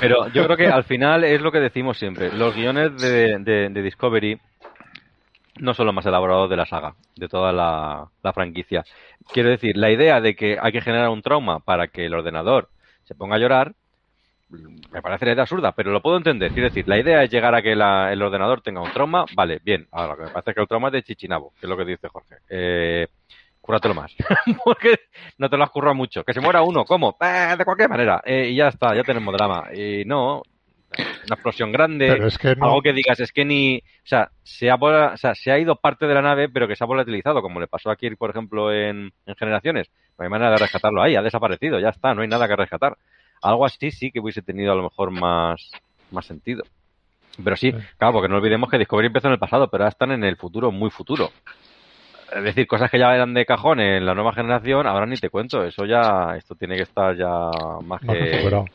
Pero 0.01 0.27
yo 0.29 0.43
creo 0.45 0.57
que 0.57 0.67
al 0.67 0.83
final 0.83 1.23
es 1.23 1.41
lo 1.41 1.51
que 1.51 1.59
decimos 1.59 1.97
siempre. 1.97 2.31
Los 2.33 2.55
guiones 2.55 2.99
de, 3.01 3.39
de- 3.39 3.69
de 3.69 3.81
Discovery 3.81 4.39
no 5.59 5.73
son 5.73 5.85
los 5.85 5.95
más 5.95 6.05
elaborados 6.05 6.49
de 6.49 6.57
la 6.57 6.65
saga, 6.65 6.95
de 7.15 7.27
toda 7.29 7.53
la, 7.53 8.07
la 8.23 8.33
franquicia. 8.33 8.83
Quiero 9.31 9.49
decir, 9.49 9.77
la 9.77 9.89
idea 9.89 10.19
de 10.19 10.35
que 10.35 10.57
hay 10.61 10.71
que 10.73 10.81
generar 10.81 11.09
un 11.09 11.21
trauma 11.21 11.59
para 11.59 11.87
que 11.87 12.05
el 12.05 12.13
ordenador 12.13 12.69
se 13.05 13.15
ponga 13.15 13.35
a 13.35 13.39
llorar 13.39 13.73
me 14.49 15.01
parece 15.01 15.25
la 15.25 15.33
idea 15.33 15.43
absurda, 15.43 15.71
pero 15.71 15.91
lo 15.91 16.01
puedo 16.01 16.17
entender. 16.17 16.51
Quiero 16.51 16.69
decir, 16.69 16.87
la 16.87 16.99
idea 16.99 17.23
es 17.23 17.29
llegar 17.29 17.55
a 17.55 17.61
que 17.61 17.71
el 17.73 17.81
ordenador 18.21 18.61
tenga 18.61 18.81
un 18.81 18.91
trauma, 18.91 19.25
vale, 19.35 19.59
bien. 19.63 19.87
Ahora, 19.91 20.13
lo 20.13 20.17
que 20.17 20.23
me 20.23 20.29
parece 20.29 20.53
que 20.53 20.61
el 20.61 20.67
trauma 20.67 20.87
es 20.89 20.93
de 20.93 21.03
Chichinabo, 21.03 21.51
que 21.59 21.65
es 21.65 21.69
lo 21.69 21.77
que 21.77 21.85
dice 21.85 22.07
Jorge. 22.07 22.35
Eh, 22.49 23.07
cúratelo 23.59 23.95
más. 23.95 24.15
Porque 24.63 24.99
no 25.37 25.49
te 25.49 25.57
lo 25.57 25.63
has 25.63 25.71
currado 25.71 25.95
mucho. 25.95 26.23
Que 26.23 26.33
se 26.33 26.41
muera 26.41 26.61
uno, 26.61 26.85
¿cómo? 26.85 27.17
Eh, 27.19 27.55
de 27.57 27.65
cualquier 27.65 27.89
manera. 27.89 28.21
Eh, 28.23 28.49
y 28.49 28.55
ya 28.55 28.67
está, 28.67 28.95
ya 28.95 29.03
tenemos 29.03 29.33
drama. 29.33 29.69
Y 29.73 30.05
no, 30.05 30.43
una 30.97 31.33
explosión 31.33 31.71
grande, 31.71 32.11
algo 32.61 32.81
que 32.81 32.93
digas, 32.93 33.19
es 33.19 33.31
que 33.31 33.43
ni, 33.43 33.77
o 33.77 34.07
sea, 34.07 34.29
se 34.43 34.69
ha, 34.69 34.75
o 34.75 35.17
sea, 35.17 35.35
se 35.35 35.51
ha 35.51 35.59
ido 35.59 35.75
parte 35.75 36.05
de 36.07 36.13
la 36.13 36.21
nave, 36.21 36.49
pero 36.49 36.67
que 36.67 36.75
se 36.75 36.83
ha 36.83 36.87
volatilizado, 36.87 37.41
como 37.41 37.59
le 37.59 37.67
pasó 37.67 37.89
aquí, 37.89 38.09
por 38.11 38.29
ejemplo, 38.29 38.71
en, 38.71 39.11
en 39.25 39.35
Generaciones. 39.35 39.89
No 40.17 40.23
hay 40.23 40.29
manera 40.29 40.51
de 40.51 40.57
rescatarlo 40.57 41.01
ahí, 41.01 41.15
ha 41.15 41.21
desaparecido, 41.21 41.79
ya 41.79 41.89
está, 41.89 42.13
no 42.13 42.21
hay 42.21 42.27
nada 42.27 42.47
que 42.47 42.55
rescatar. 42.55 42.97
Algo 43.41 43.65
así 43.65 43.91
sí 43.91 44.11
que 44.11 44.19
hubiese 44.19 44.41
tenido 44.41 44.71
a 44.71 44.75
lo 44.75 44.83
mejor 44.83 45.11
más, 45.11 45.71
más 46.11 46.25
sentido. 46.25 46.63
Pero 47.43 47.55
sí, 47.55 47.73
claro, 47.97 48.13
porque 48.13 48.29
no 48.29 48.37
olvidemos 48.37 48.69
que 48.69 48.77
Discovery 48.77 49.07
empezó 49.07 49.27
en 49.27 49.33
el 49.33 49.39
pasado, 49.39 49.69
pero 49.69 49.83
ahora 49.83 49.91
están 49.91 50.11
en 50.11 50.23
el 50.23 50.37
futuro, 50.37 50.71
muy 50.71 50.89
futuro. 50.89 51.31
Es 52.33 52.43
decir, 52.43 52.67
cosas 52.67 52.89
que 52.89 52.99
ya 52.99 53.13
eran 53.13 53.33
de 53.33 53.45
cajón 53.45 53.79
en 53.79 54.05
la 54.05 54.15
nueva 54.15 54.33
generación, 54.33 54.87
ahora 54.87 55.05
ni 55.05 55.15
te 55.17 55.29
cuento. 55.29 55.63
Eso 55.63 55.85
ya, 55.85 56.35
esto 56.37 56.55
tiene 56.55 56.75
que 56.75 56.83
estar 56.83 57.15
ya 57.15 57.49
más, 57.83 58.01
que. 58.01 58.65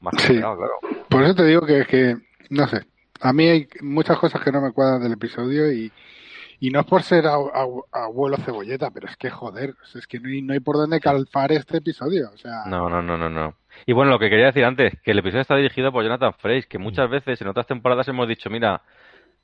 Más 0.00 0.14
sí. 0.18 0.38
claro. 0.38 0.78
Por 1.08 1.22
eso 1.22 1.34
te 1.34 1.44
digo 1.44 1.62
que 1.62 1.80
es 1.80 1.86
que, 1.86 2.16
no 2.50 2.66
sé, 2.66 2.84
a 3.20 3.32
mí 3.32 3.48
hay 3.48 3.68
muchas 3.82 4.18
cosas 4.18 4.40
que 4.42 4.52
no 4.52 4.60
me 4.60 4.72
cuadran 4.72 5.02
del 5.02 5.12
episodio 5.12 5.72
y, 5.72 5.92
y 6.60 6.70
no 6.70 6.80
es 6.80 6.86
por 6.86 7.02
ser 7.02 7.26
abuelo 7.26 8.36
cebolleta, 8.38 8.90
pero 8.90 9.08
es 9.08 9.16
que 9.16 9.30
joder, 9.30 9.74
es 9.94 10.06
que 10.06 10.20
no 10.20 10.28
hay, 10.28 10.42
no 10.42 10.52
hay 10.52 10.60
por 10.60 10.76
dónde 10.76 11.00
calfar 11.00 11.52
este 11.52 11.78
episodio. 11.78 12.30
O 12.32 12.36
sea... 12.36 12.64
No, 12.66 12.88
no, 12.88 13.02
no, 13.02 13.16
no, 13.16 13.28
no. 13.28 13.54
Y 13.86 13.92
bueno, 13.92 14.10
lo 14.10 14.18
que 14.18 14.30
quería 14.30 14.46
decir 14.46 14.64
antes, 14.64 14.94
que 15.02 15.12
el 15.12 15.18
episodio 15.18 15.42
está 15.42 15.56
dirigido 15.56 15.92
por 15.92 16.04
Jonathan 16.04 16.34
Frakes, 16.34 16.66
que 16.66 16.78
muchas 16.78 17.08
veces 17.08 17.40
en 17.40 17.48
otras 17.48 17.66
temporadas 17.66 18.08
hemos 18.08 18.28
dicho, 18.28 18.50
mira, 18.50 18.82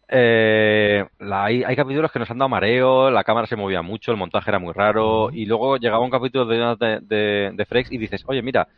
eh, 0.09 1.05
hay, 1.21 1.77
capítulos 1.77 2.13
que 2.13 2.19
nos 2.19 2.31
han 2.31 2.39
dado 2.39 2.49
mareo, 2.49 3.11
la 3.11 3.25
cámara 3.25 3.47
se 3.47 3.57
movía 3.57 3.83
mucho, 3.83 4.11
el 4.11 4.19
montaje 4.19 4.51
era 4.51 4.59
muy 4.59 4.73
raro, 4.73 5.31
y 5.33 5.47
luego 5.47 5.77
llegaba 5.79 6.05
un 6.05 6.11
capítulo 6.11 6.47
de, 6.47 7.01
de, 7.03 7.53
de 7.55 7.65
Frakes 7.65 7.93
y 7.93 7.99
dices, 7.99 8.23
oye, 8.27 8.43
mira, 8.43 8.69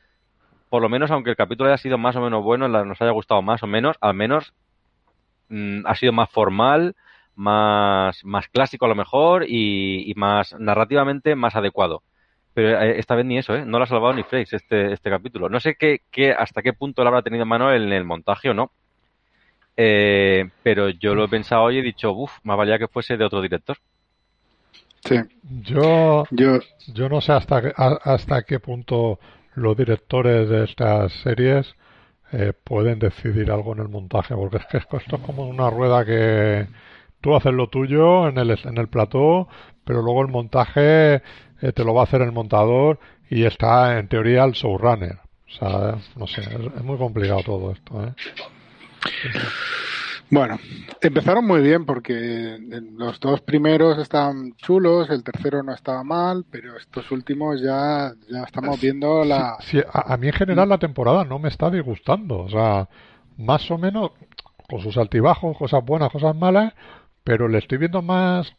por 0.68 0.82
lo 0.82 0.88
menos 0.88 1.10
aunque 1.10 1.30
el 1.30 1.36
capítulo 1.36 1.68
haya 1.68 1.78
sido 1.78 1.98
más 1.98 2.16
o 2.16 2.20
menos 2.20 2.42
bueno, 2.42 2.68
nos 2.68 3.00
haya 3.00 3.12
gustado 3.12 3.42
más 3.42 3.62
o 3.62 3.66
menos, 3.66 3.96
al 4.00 4.14
menos 4.14 4.52
mm, 5.48 5.86
ha 5.86 5.94
sido 5.94 6.12
más 6.12 6.30
formal, 6.30 6.96
más, 7.34 8.24
más 8.24 8.48
clásico 8.48 8.86
a 8.86 8.88
lo 8.88 8.94
mejor 8.94 9.44
y, 9.48 10.12
más 10.16 10.54
narrativamente 10.58 11.36
más 11.36 11.54
adecuado. 11.54 12.02
Pero 12.56 12.80
eh, 12.80 12.98
esta 12.98 13.14
vez 13.14 13.26
ni 13.26 13.36
eso, 13.36 13.54
¿eh? 13.54 13.66
No 13.66 13.76
lo 13.76 13.84
ha 13.84 13.86
salvado 13.86 14.14
ni 14.14 14.22
Frakes 14.22 14.54
este, 14.54 14.94
este 14.94 15.10
capítulo. 15.10 15.50
No 15.50 15.60
sé 15.60 15.74
qué, 15.74 16.00
qué, 16.10 16.32
hasta 16.32 16.62
qué 16.62 16.72
punto 16.72 17.02
lo 17.02 17.08
habrá 17.08 17.20
tenido 17.20 17.42
en 17.42 17.48
mano 17.50 17.70
en 17.70 17.92
el 17.92 18.04
montaje 18.04 18.48
o 18.48 18.54
no. 18.54 18.70
Eh, 19.76 20.48
pero 20.62 20.88
yo 20.88 21.14
lo 21.14 21.24
he 21.24 21.28
pensado 21.28 21.64
hoy 21.64 21.76
y 21.76 21.78
he 21.80 21.82
dicho, 21.82 22.12
uff, 22.12 22.32
más 22.44 22.56
valía 22.56 22.78
que 22.78 22.88
fuese 22.88 23.18
de 23.18 23.26
otro 23.26 23.42
director. 23.42 23.76
Sí. 25.04 25.16
Yo, 25.42 26.24
yo, 26.30 26.60
yo 26.94 27.08
no 27.10 27.20
sé 27.20 27.32
hasta, 27.32 27.58
hasta 27.76 28.42
qué 28.44 28.58
punto 28.58 29.20
los 29.54 29.76
directores 29.76 30.48
de 30.48 30.64
estas 30.64 31.12
series 31.12 31.76
eh, 32.32 32.54
pueden 32.64 32.98
decidir 32.98 33.50
algo 33.50 33.74
en 33.74 33.80
el 33.80 33.90
montaje, 33.90 34.34
porque 34.34 34.56
es 34.56 34.66
que 34.66 34.78
esto 34.78 34.96
es 34.96 35.20
como 35.20 35.46
una 35.46 35.68
rueda 35.68 36.06
que 36.06 36.68
tú 37.20 37.36
haces 37.36 37.52
lo 37.52 37.68
tuyo 37.68 38.28
en 38.28 38.38
el, 38.38 38.58
en 38.64 38.78
el 38.78 38.88
plató, 38.88 39.46
pero 39.84 40.00
luego 40.00 40.22
el 40.22 40.28
montaje 40.28 41.22
eh, 41.60 41.72
te 41.72 41.84
lo 41.84 41.94
va 41.94 42.02
a 42.02 42.04
hacer 42.04 42.22
el 42.22 42.32
montador 42.32 42.98
y 43.28 43.44
está 43.44 43.98
en 43.98 44.08
teoría 44.08 44.44
el 44.44 44.52
showrunner. 44.52 45.18
O 45.46 45.50
sea, 45.58 45.98
no 46.16 46.26
sé, 46.26 46.42
es, 46.42 46.84
muy 46.84 46.98
complicado 46.98 47.42
todo 47.42 47.72
esto. 47.72 48.04
¿eh? 48.04 48.12
Bueno, 50.28 50.58
empezaron 51.00 51.46
muy 51.46 51.60
bien 51.60 51.86
porque 51.86 52.58
los 52.96 53.20
dos 53.20 53.40
primeros 53.42 53.96
estaban 53.98 54.54
chulos, 54.56 55.08
el 55.10 55.22
tercero 55.22 55.62
no 55.62 55.72
estaba 55.72 56.02
mal, 56.02 56.44
pero 56.50 56.76
estos 56.76 57.12
últimos 57.12 57.62
ya, 57.62 58.12
ya 58.28 58.42
estamos 58.42 58.80
viendo 58.80 59.24
la... 59.24 59.56
Sí, 59.60 59.80
a, 59.92 60.16
mí 60.16 60.26
en 60.26 60.32
general 60.32 60.68
la 60.68 60.78
temporada 60.78 61.24
no 61.24 61.38
me 61.38 61.48
está 61.48 61.70
disgustando, 61.70 62.40
o 62.40 62.48
sea, 62.48 62.88
más 63.36 63.70
o 63.70 63.78
menos 63.78 64.12
con 64.68 64.80
sus 64.80 64.96
altibajos, 64.96 65.56
cosas 65.56 65.84
buenas, 65.84 66.10
cosas 66.10 66.34
malas, 66.34 66.74
pero 67.22 67.46
le 67.46 67.58
estoy 67.58 67.78
viendo 67.78 68.02
más 68.02 68.52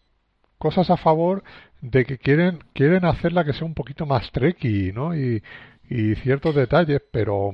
cosas 0.57 0.89
a 0.89 0.97
favor 0.97 1.43
de 1.81 2.05
que 2.05 2.17
quieren 2.17 2.59
quieren 2.73 3.05
hacerla 3.05 3.43
que 3.43 3.53
sea 3.53 3.65
un 3.65 3.73
poquito 3.73 4.05
más 4.05 4.31
tricky, 4.31 4.91
¿no? 4.91 5.15
Y, 5.15 5.43
y 5.89 6.15
ciertos 6.15 6.55
detalles, 6.55 7.01
pero 7.11 7.51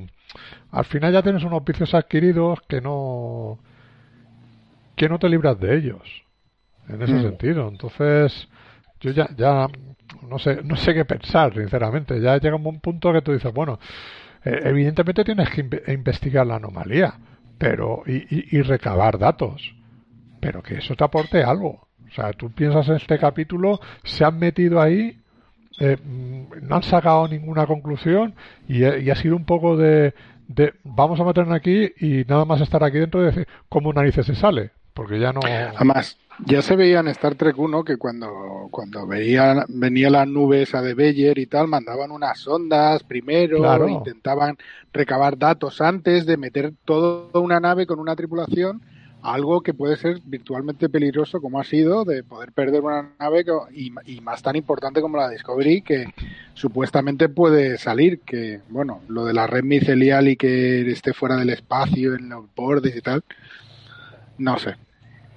al 0.70 0.84
final 0.84 1.12
ya 1.12 1.22
tienes 1.22 1.44
unos 1.44 1.64
vicios 1.64 1.94
adquiridos 1.94 2.60
que 2.68 2.80
no 2.80 3.58
que 4.96 5.08
no 5.08 5.18
te 5.18 5.28
libras 5.28 5.58
de 5.58 5.76
ellos 5.76 6.24
en 6.88 7.02
ese 7.02 7.14
mm. 7.14 7.22
sentido. 7.22 7.68
Entonces, 7.68 8.48
yo 9.00 9.10
ya, 9.10 9.28
ya 9.36 9.68
no 10.28 10.38
sé, 10.38 10.62
no 10.62 10.76
sé 10.76 10.94
qué 10.94 11.04
pensar, 11.04 11.54
sinceramente. 11.54 12.20
Ya 12.20 12.38
llega 12.38 12.56
un 12.56 12.80
punto 12.80 13.12
que 13.12 13.22
tú 13.22 13.32
dices, 13.32 13.52
bueno, 13.52 13.78
eh, 14.44 14.60
evidentemente 14.64 15.24
tienes 15.24 15.50
que 15.50 15.92
investigar 15.92 16.46
la 16.46 16.56
anomalía, 16.56 17.14
pero 17.58 18.02
y, 18.06 18.56
y, 18.56 18.62
recabar 18.62 19.18
datos, 19.18 19.74
pero 20.40 20.62
que 20.62 20.76
eso 20.76 20.94
te 20.94 21.04
aporte 21.04 21.42
algo. 21.42 21.83
O 22.14 22.20
sea, 22.22 22.32
tú 22.32 22.50
piensas 22.50 22.88
en 22.88 22.94
este 22.96 23.18
capítulo, 23.18 23.80
se 24.04 24.24
han 24.24 24.38
metido 24.38 24.80
ahí, 24.80 25.18
eh, 25.80 25.96
mm, 26.02 26.66
no 26.68 26.76
han 26.76 26.82
sacado 26.84 27.26
ninguna 27.26 27.66
conclusión 27.66 28.34
y, 28.68 28.84
y 28.84 29.10
ha 29.10 29.16
sido 29.16 29.34
un 29.34 29.44
poco 29.44 29.76
de, 29.76 30.14
de, 30.46 30.74
vamos 30.84 31.18
a 31.18 31.24
meternos 31.24 31.54
aquí 31.56 31.92
y 32.00 32.24
nada 32.28 32.44
más 32.44 32.60
estar 32.60 32.84
aquí 32.84 32.98
dentro 32.98 33.20
de 33.20 33.26
decir 33.26 33.48
cómo 33.68 33.92
narices 33.92 34.26
se 34.26 34.34
sale 34.36 34.70
porque 34.94 35.18
ya 35.18 35.32
no. 35.32 35.40
Además, 35.44 36.16
ya 36.46 36.62
se 36.62 36.76
veía 36.76 37.00
en 37.00 37.08
Star 37.08 37.34
Trek 37.34 37.58
1 37.58 37.84
que 37.84 37.96
cuando, 37.96 38.68
cuando 38.70 39.06
veía, 39.06 39.64
venía 39.68 40.08
la 40.08 40.24
nube 40.24 40.62
esa 40.62 40.80
de 40.80 40.94
Beyer 40.94 41.36
y 41.38 41.46
tal, 41.46 41.66
mandaban 41.66 42.12
unas 42.12 42.38
sondas 42.38 43.02
primero, 43.02 43.88
intentaban 43.88 44.56
recabar 44.92 45.36
datos 45.36 45.80
antes 45.80 46.24
de 46.26 46.36
meter 46.36 46.72
toda 46.84 47.40
una 47.40 47.58
nave 47.58 47.86
con 47.86 47.98
una 47.98 48.14
tripulación, 48.14 48.82
algo 49.24 49.62
que 49.62 49.72
puede 49.72 49.96
ser 49.96 50.20
virtualmente 50.22 50.90
peligroso 50.90 51.40
como 51.40 51.58
ha 51.58 51.64
sido 51.64 52.04
de 52.04 52.22
poder 52.22 52.52
perder 52.52 52.82
una 52.82 53.14
nave 53.18 53.44
y, 53.72 53.90
y 54.04 54.20
más 54.20 54.42
tan 54.42 54.54
importante 54.54 55.00
como 55.00 55.16
la 55.16 55.30
Discovery 55.30 55.80
que 55.80 56.04
supuestamente 56.52 57.30
puede 57.30 57.78
salir, 57.78 58.20
que 58.20 58.60
bueno, 58.68 59.00
lo 59.08 59.24
de 59.24 59.32
la 59.32 59.46
red 59.46 59.64
micelial 59.64 60.28
y 60.28 60.36
que 60.36 60.90
esté 60.90 61.14
fuera 61.14 61.36
del 61.36 61.48
espacio 61.48 62.14
en 62.14 62.28
los 62.28 62.44
bordes 62.54 62.94
y 62.94 63.00
tal, 63.00 63.24
no 64.36 64.58
sé. 64.58 64.74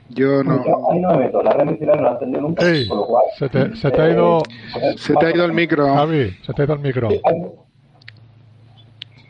Yo 0.10 0.44
no. 0.44 0.62
ahí 0.92 1.00
no 1.00 1.12
me 1.12 1.26
meto. 1.26 1.42
La 1.42 1.54
red 1.54 1.66
no 1.66 1.96
la 1.96 2.12
entendido 2.12 2.42
nunca. 2.42 2.66
se, 3.38 3.50
te, 3.50 3.76
se 3.76 3.92
te 3.92 4.02
ha 4.02 4.10
ido. 4.10 4.42
Se 4.98 5.14
te 5.16 5.26
ha 5.26 5.32
ido 5.32 5.46
el 5.46 5.54
micro. 5.54 5.94
Javi, 5.96 6.32
se 6.46 6.54
te 6.54 6.62
ha 6.62 6.66
ido 6.66 6.74
el 6.76 6.80
micro. 6.80 7.10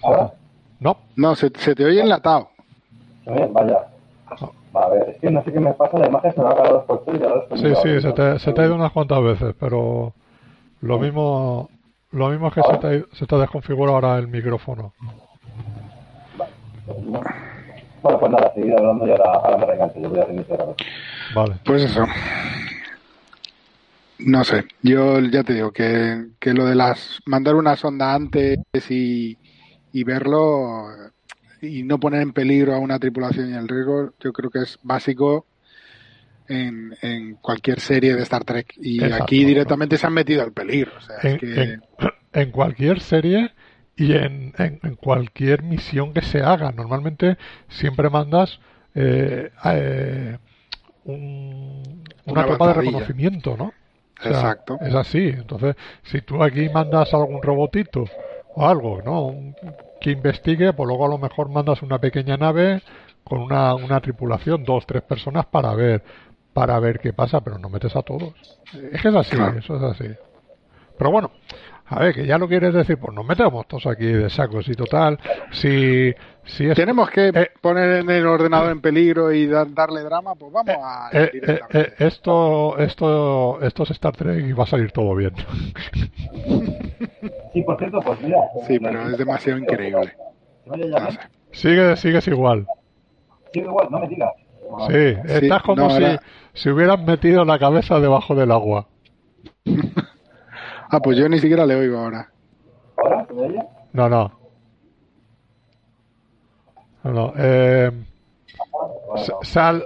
¿Ahora? 0.04 0.34
No. 0.80 0.98
No, 1.16 1.36
se, 1.36 1.52
se 1.58 1.74
te 1.74 1.86
oye 1.86 2.02
enlatado. 2.02 2.50
Vaya. 3.26 3.88
A 4.74 4.90
ver, 4.90 5.10
es 5.10 5.20
que 5.20 5.32
no 5.32 5.44
sé 5.44 5.52
qué 5.52 5.60
me 5.60 5.74
pasa, 5.74 5.98
la 5.98 6.08
imagen 6.08 6.34
se 6.34 6.42
me 6.42 6.48
ha 6.48 6.52
apagado 6.52 6.86
los 6.88 7.16
y 7.16 7.20
ya 7.20 7.30
Sí, 7.56 7.76
sí, 7.82 8.02
se 8.02 8.12
te, 8.14 8.40
se 8.40 8.54
te 8.54 8.62
ha 8.62 8.66
ido 8.66 8.76
unas 8.76 8.92
cuantas 8.92 9.24
veces, 9.24 9.56
pero 9.60 10.14
lo 10.82 11.00
mismo 11.00 11.70
lo 12.12 12.30
mismo 12.30 12.48
es 12.48 12.54
que 12.54 12.62
se 12.64 12.78
te, 12.78 13.06
se 13.16 13.26
te 13.26 13.36
desconfigura 13.36 13.92
ahora 13.92 14.18
el 14.18 14.28
micrófono. 14.28 14.94
Vale. 16.38 16.52
Bueno, 18.02 18.20
pues 18.20 18.32
nada, 18.32 18.54
seguir 18.54 18.74
hablando 18.78 19.08
y 19.08 19.12
ahora, 19.12 19.32
ahora 19.34 19.58
me 19.58 19.66
regancho. 19.66 20.00
Yo 20.00 20.10
voy 20.10 20.20
a 20.20 20.26
reiniciar 20.26 20.62
ahora. 20.62 20.76
Vale. 21.36 21.56
Pues 21.66 21.84
eso. 21.84 22.06
No 24.20 24.44
sé, 24.44 24.66
yo 24.82 25.20
ya 25.20 25.44
te 25.44 25.54
digo 25.54 25.72
que, 25.72 26.28
que 26.40 26.54
lo 26.54 26.66
de 26.66 26.76
las 26.76 27.20
mandar 27.26 27.56
una 27.56 27.76
sonda 27.76 28.16
antes 28.16 28.58
y, 28.90 29.38
y 29.92 30.04
verlo 30.04 30.88
y 31.62 31.84
no 31.84 32.00
poner 32.00 32.22
en 32.22 32.34
peligro 32.34 32.74
a 32.74 32.80
una 32.80 33.00
tripulación 33.00 33.52
y 33.52 33.56
el 33.56 33.68
riesgo, 33.68 34.14
yo 34.20 34.34
creo 34.34 34.50
que 34.50 34.60
es 34.60 34.80
básico 34.84 35.46
en, 36.48 36.96
en 37.02 37.36
cualquier 37.36 37.80
serie 37.80 38.16
de 38.16 38.24
Star 38.24 38.44
Trek. 38.44 38.74
Y 38.78 39.04
aquí 39.04 39.44
directamente 39.44 39.98
se 39.98 40.08
han 40.08 40.14
metido 40.14 40.44
al 40.44 40.54
peligro. 40.54 40.92
O 40.98 41.02
sea, 41.02 41.18
es 41.18 41.40
que... 41.40 41.62
en, 41.62 41.82
en, 42.34 42.52
cualquier 42.52 43.00
serie 43.00 43.52
y 43.96 44.14
en, 44.14 44.54
en, 44.58 44.96
cualquier 44.96 45.64
misión 45.64 46.14
que 46.14 46.22
se 46.22 46.40
haga. 46.40 46.72
Normalmente 46.72 47.38
siempre 47.68 48.10
mandas 48.10 48.60
eh, 48.96 49.52
eh, 49.66 50.38
un, 51.04 52.04
una, 52.26 52.46
una 52.46 52.68
de 52.68 52.74
reconocimiento, 52.74 53.58
¿no? 53.58 53.74
Exacto. 54.24 54.78
Es 54.82 54.94
así. 54.96 55.28
Entonces, 55.30 55.76
si 56.04 56.22
tú 56.22 56.42
aquí 56.44 56.70
mandas 56.70 57.14
algún 57.14 57.42
robotito 57.42 58.06
o 58.56 58.68
algo, 58.68 59.02
¿no? 59.04 59.54
Que 60.00 60.12
investigue, 60.12 60.74
pues 60.74 60.88
luego 60.88 61.06
a 61.06 61.10
lo 61.10 61.18
mejor 61.18 61.50
mandas 61.50 61.82
una 61.82 62.00
pequeña 62.00 62.38
nave 62.38 62.82
con 63.24 63.40
una, 63.40 63.76
una 63.76 64.00
tripulación, 64.00 64.64
dos, 64.64 64.86
tres 64.86 65.04
personas 65.04 65.46
para 65.48 65.74
ver 65.76 66.04
para 66.58 66.80
ver 66.80 67.00
qué 67.00 67.14
pasa, 67.14 67.42
pero 67.42 67.60
no 67.60 67.70
metes 67.70 67.96
a 67.96 68.02
todos. 68.02 68.34
Es 68.92 69.00
que 69.00 69.10
es 69.10 69.16
así, 69.16 69.38
eso 69.60 69.76
es 69.76 69.84
así. 69.84 70.10
Pero 70.98 71.12
bueno, 71.12 71.30
a 71.90 72.00
ver, 72.00 72.14
que 72.14 72.26
ya 72.26 72.38
lo 72.38 72.48
quieres 72.48 72.74
decir, 72.74 72.98
pues 72.98 73.14
nos 73.14 73.26
metemos 73.26 73.68
todos 73.68 73.88
aquí 73.88 74.06
de 74.06 74.30
sacos 74.30 74.68
y 74.68 74.74
total, 74.74 75.18
si, 75.52 76.14
si 76.44 76.66
es, 76.70 76.76
Tenemos 76.76 77.10
que 77.10 77.30
eh, 77.30 77.52
poner 77.62 78.00
en 78.02 78.10
el 78.10 78.28
ordenador 78.28 78.72
en 78.72 78.82
peligro 78.82 79.32
y 79.32 79.48
dar- 79.48 79.74
darle 79.74 80.02
drama, 80.02 80.36
pues 80.36 80.52
vamos 80.52 80.76
a 80.84 81.10
eh, 81.14 81.24
eh, 81.24 81.30
directamente. 81.34 81.80
eh, 81.82 81.94
esto, 82.08 82.78
esto, 82.78 83.62
esto 83.62 83.84
es 83.84 83.92
Star 83.92 84.16
Trek 84.16 84.46
y 84.46 84.52
va 84.54 84.64
a 84.66 84.68
salir 84.68 84.92
todo 84.92 85.16
bien. 85.16 85.34
Sí, 87.54 87.64
por 87.64 87.78
cierto, 87.80 88.00
pues 88.02 88.22
mira. 88.22 88.38
Sí, 88.68 88.78
pero 88.80 89.10
es 89.10 89.18
demasiado 89.18 89.58
increíble. 89.60 90.14
No 90.66 90.76
¿eh? 90.76 91.12
sé. 91.12 91.20
Sigue, 91.52 91.96
sigues 91.96 92.28
igual. 92.28 92.68
Sí, 93.52 93.60
igual, 93.62 93.88
no 93.90 94.00
me 94.00 94.08
digas. 94.08 94.30
Sí, 94.90 95.16
estás 95.34 95.64
como 95.64 95.84
no, 95.84 95.90
si, 95.90 96.04
ahora- 96.04 96.22
si 96.54 96.70
hubieras 96.70 97.00
metido 97.02 97.46
la 97.46 97.58
cabeza 97.58 98.00
debajo 98.00 98.36
del 98.36 98.52
agua. 98.52 98.88
Ah, 100.90 101.00
pues 101.02 101.18
yo 101.18 101.28
ni 101.28 101.40
siquiera 101.40 101.66
le 101.66 101.76
oigo 101.76 101.98
ahora. 102.00 102.30
¿Ahora? 102.98 103.26
¿Se 103.28 103.34
me 103.34 103.42
oye? 103.42 103.64
No, 103.94 104.10
no. 104.10 104.40
No, 107.04 107.12
no. 107.12 107.34
Eh, 107.38 107.92
Bueno, 109.08 109.24
sal, 109.44 109.84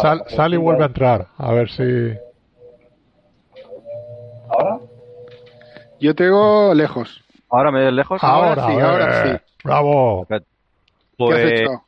sal, 0.00 0.24
sal 0.28 0.54
y 0.54 0.56
vuelve 0.56 0.82
a 0.84 0.86
entrar. 0.86 1.26
A 1.36 1.52
ver 1.52 1.70
si. 1.70 1.82
¿Ahora? 4.48 4.78
Yo 6.00 6.14
te 6.14 6.24
oigo 6.24 6.74
lejos. 6.74 7.24
Ahora 7.50 7.70
me 7.70 7.84
ves 7.84 7.92
lejos. 7.92 8.22
Ahora 8.22 8.66
sí, 8.66 8.72
eh, 8.72 8.80
ahora 8.82 9.22
sí. 9.22 9.44
Bravo. 9.64 10.26
¿Qué 10.28 10.34
has 10.34 10.42
Pues, 11.16 11.44
hecho? 11.44 11.82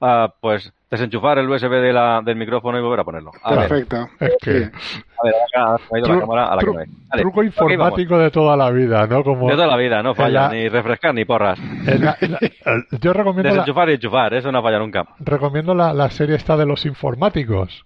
ah, 0.00 0.34
pues 0.40 0.72
desenchufar 0.90 1.38
el 1.38 1.48
USB 1.48 1.70
de 1.70 1.92
la, 1.92 2.20
del 2.24 2.36
micrófono 2.36 2.78
y 2.78 2.82
volver 2.82 3.00
a 3.00 3.04
ponerlo. 3.04 3.30
A 3.42 3.54
ver, 3.54 3.68
Perfecto. 3.68 4.08
Es 4.18 4.36
que. 4.42 4.50
A 4.50 5.24
ver, 5.24 5.34
me 5.92 5.98
ha 5.98 6.00
ido 6.00 6.14
la 6.14 6.20
cámara 6.20 6.46
a 6.46 6.56
la 6.56 6.60
que 6.60 6.66
no 6.66 6.80
es. 6.80 6.88
Truco 7.12 7.42
informático 7.42 8.18
de 8.18 8.30
toda 8.30 8.56
la 8.56 8.70
vida, 8.70 9.06
¿no? 9.06 9.22
Como 9.22 9.48
De 9.48 9.54
toda 9.54 9.66
la 9.66 9.76
vida, 9.76 10.02
no 10.02 10.14
falla, 10.14 10.42
la- 10.42 10.48
ni 10.50 10.68
refrescar 10.68 11.14
ni 11.14 11.24
porras. 11.24 11.58
en 11.58 12.04
la- 12.04 12.16
en 12.20 12.32
la- 12.32 12.38
el- 12.40 12.86
yo 13.00 13.12
recomiendo 13.12 13.48
la, 13.50 13.54
Desenchufar 13.56 13.90
y 13.90 13.92
enchufar, 13.94 14.34
eso 14.34 14.50
no 14.50 14.62
falla 14.62 14.78
nunca. 14.78 15.04
recomiendo 15.20 15.74
la, 15.74 15.92
la 15.94 16.10
serie 16.10 16.36
esta 16.36 16.56
de 16.56 16.66
los 16.66 16.84
informáticos. 16.86 17.84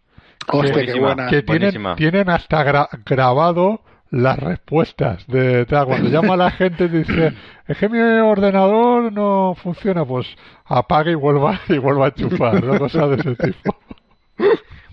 Hostia, 0.48 0.72
qué 0.72 0.78
buenísima. 0.92 1.06
buena. 1.14 1.26
que 1.28 1.42
tienen, 1.42 1.96
tienen 1.96 2.28
hasta 2.30 2.64
gra- 2.64 2.88
grabado 3.06 3.80
las 4.22 4.38
respuestas 4.38 5.26
de 5.26 5.64
tal, 5.66 5.86
cuando 5.86 6.08
llama 6.08 6.34
a 6.34 6.36
la 6.36 6.50
gente 6.50 6.84
y 6.84 6.88
dice 6.88 7.32
es 7.66 7.78
que 7.78 7.88
mi 7.88 7.98
ordenador 7.98 9.12
no 9.12 9.54
funciona 9.62 10.04
pues 10.04 10.26
apague 10.64 11.12
y 11.12 11.14
vuelva 11.14 11.60
y 11.68 11.78
vuelva 11.78 12.06
a 12.06 12.08
enchufar 12.08 12.62
¿no? 12.64 12.78
cosas 12.78 13.10
de 13.10 13.16
ese 13.16 13.34
tipo 13.52 13.76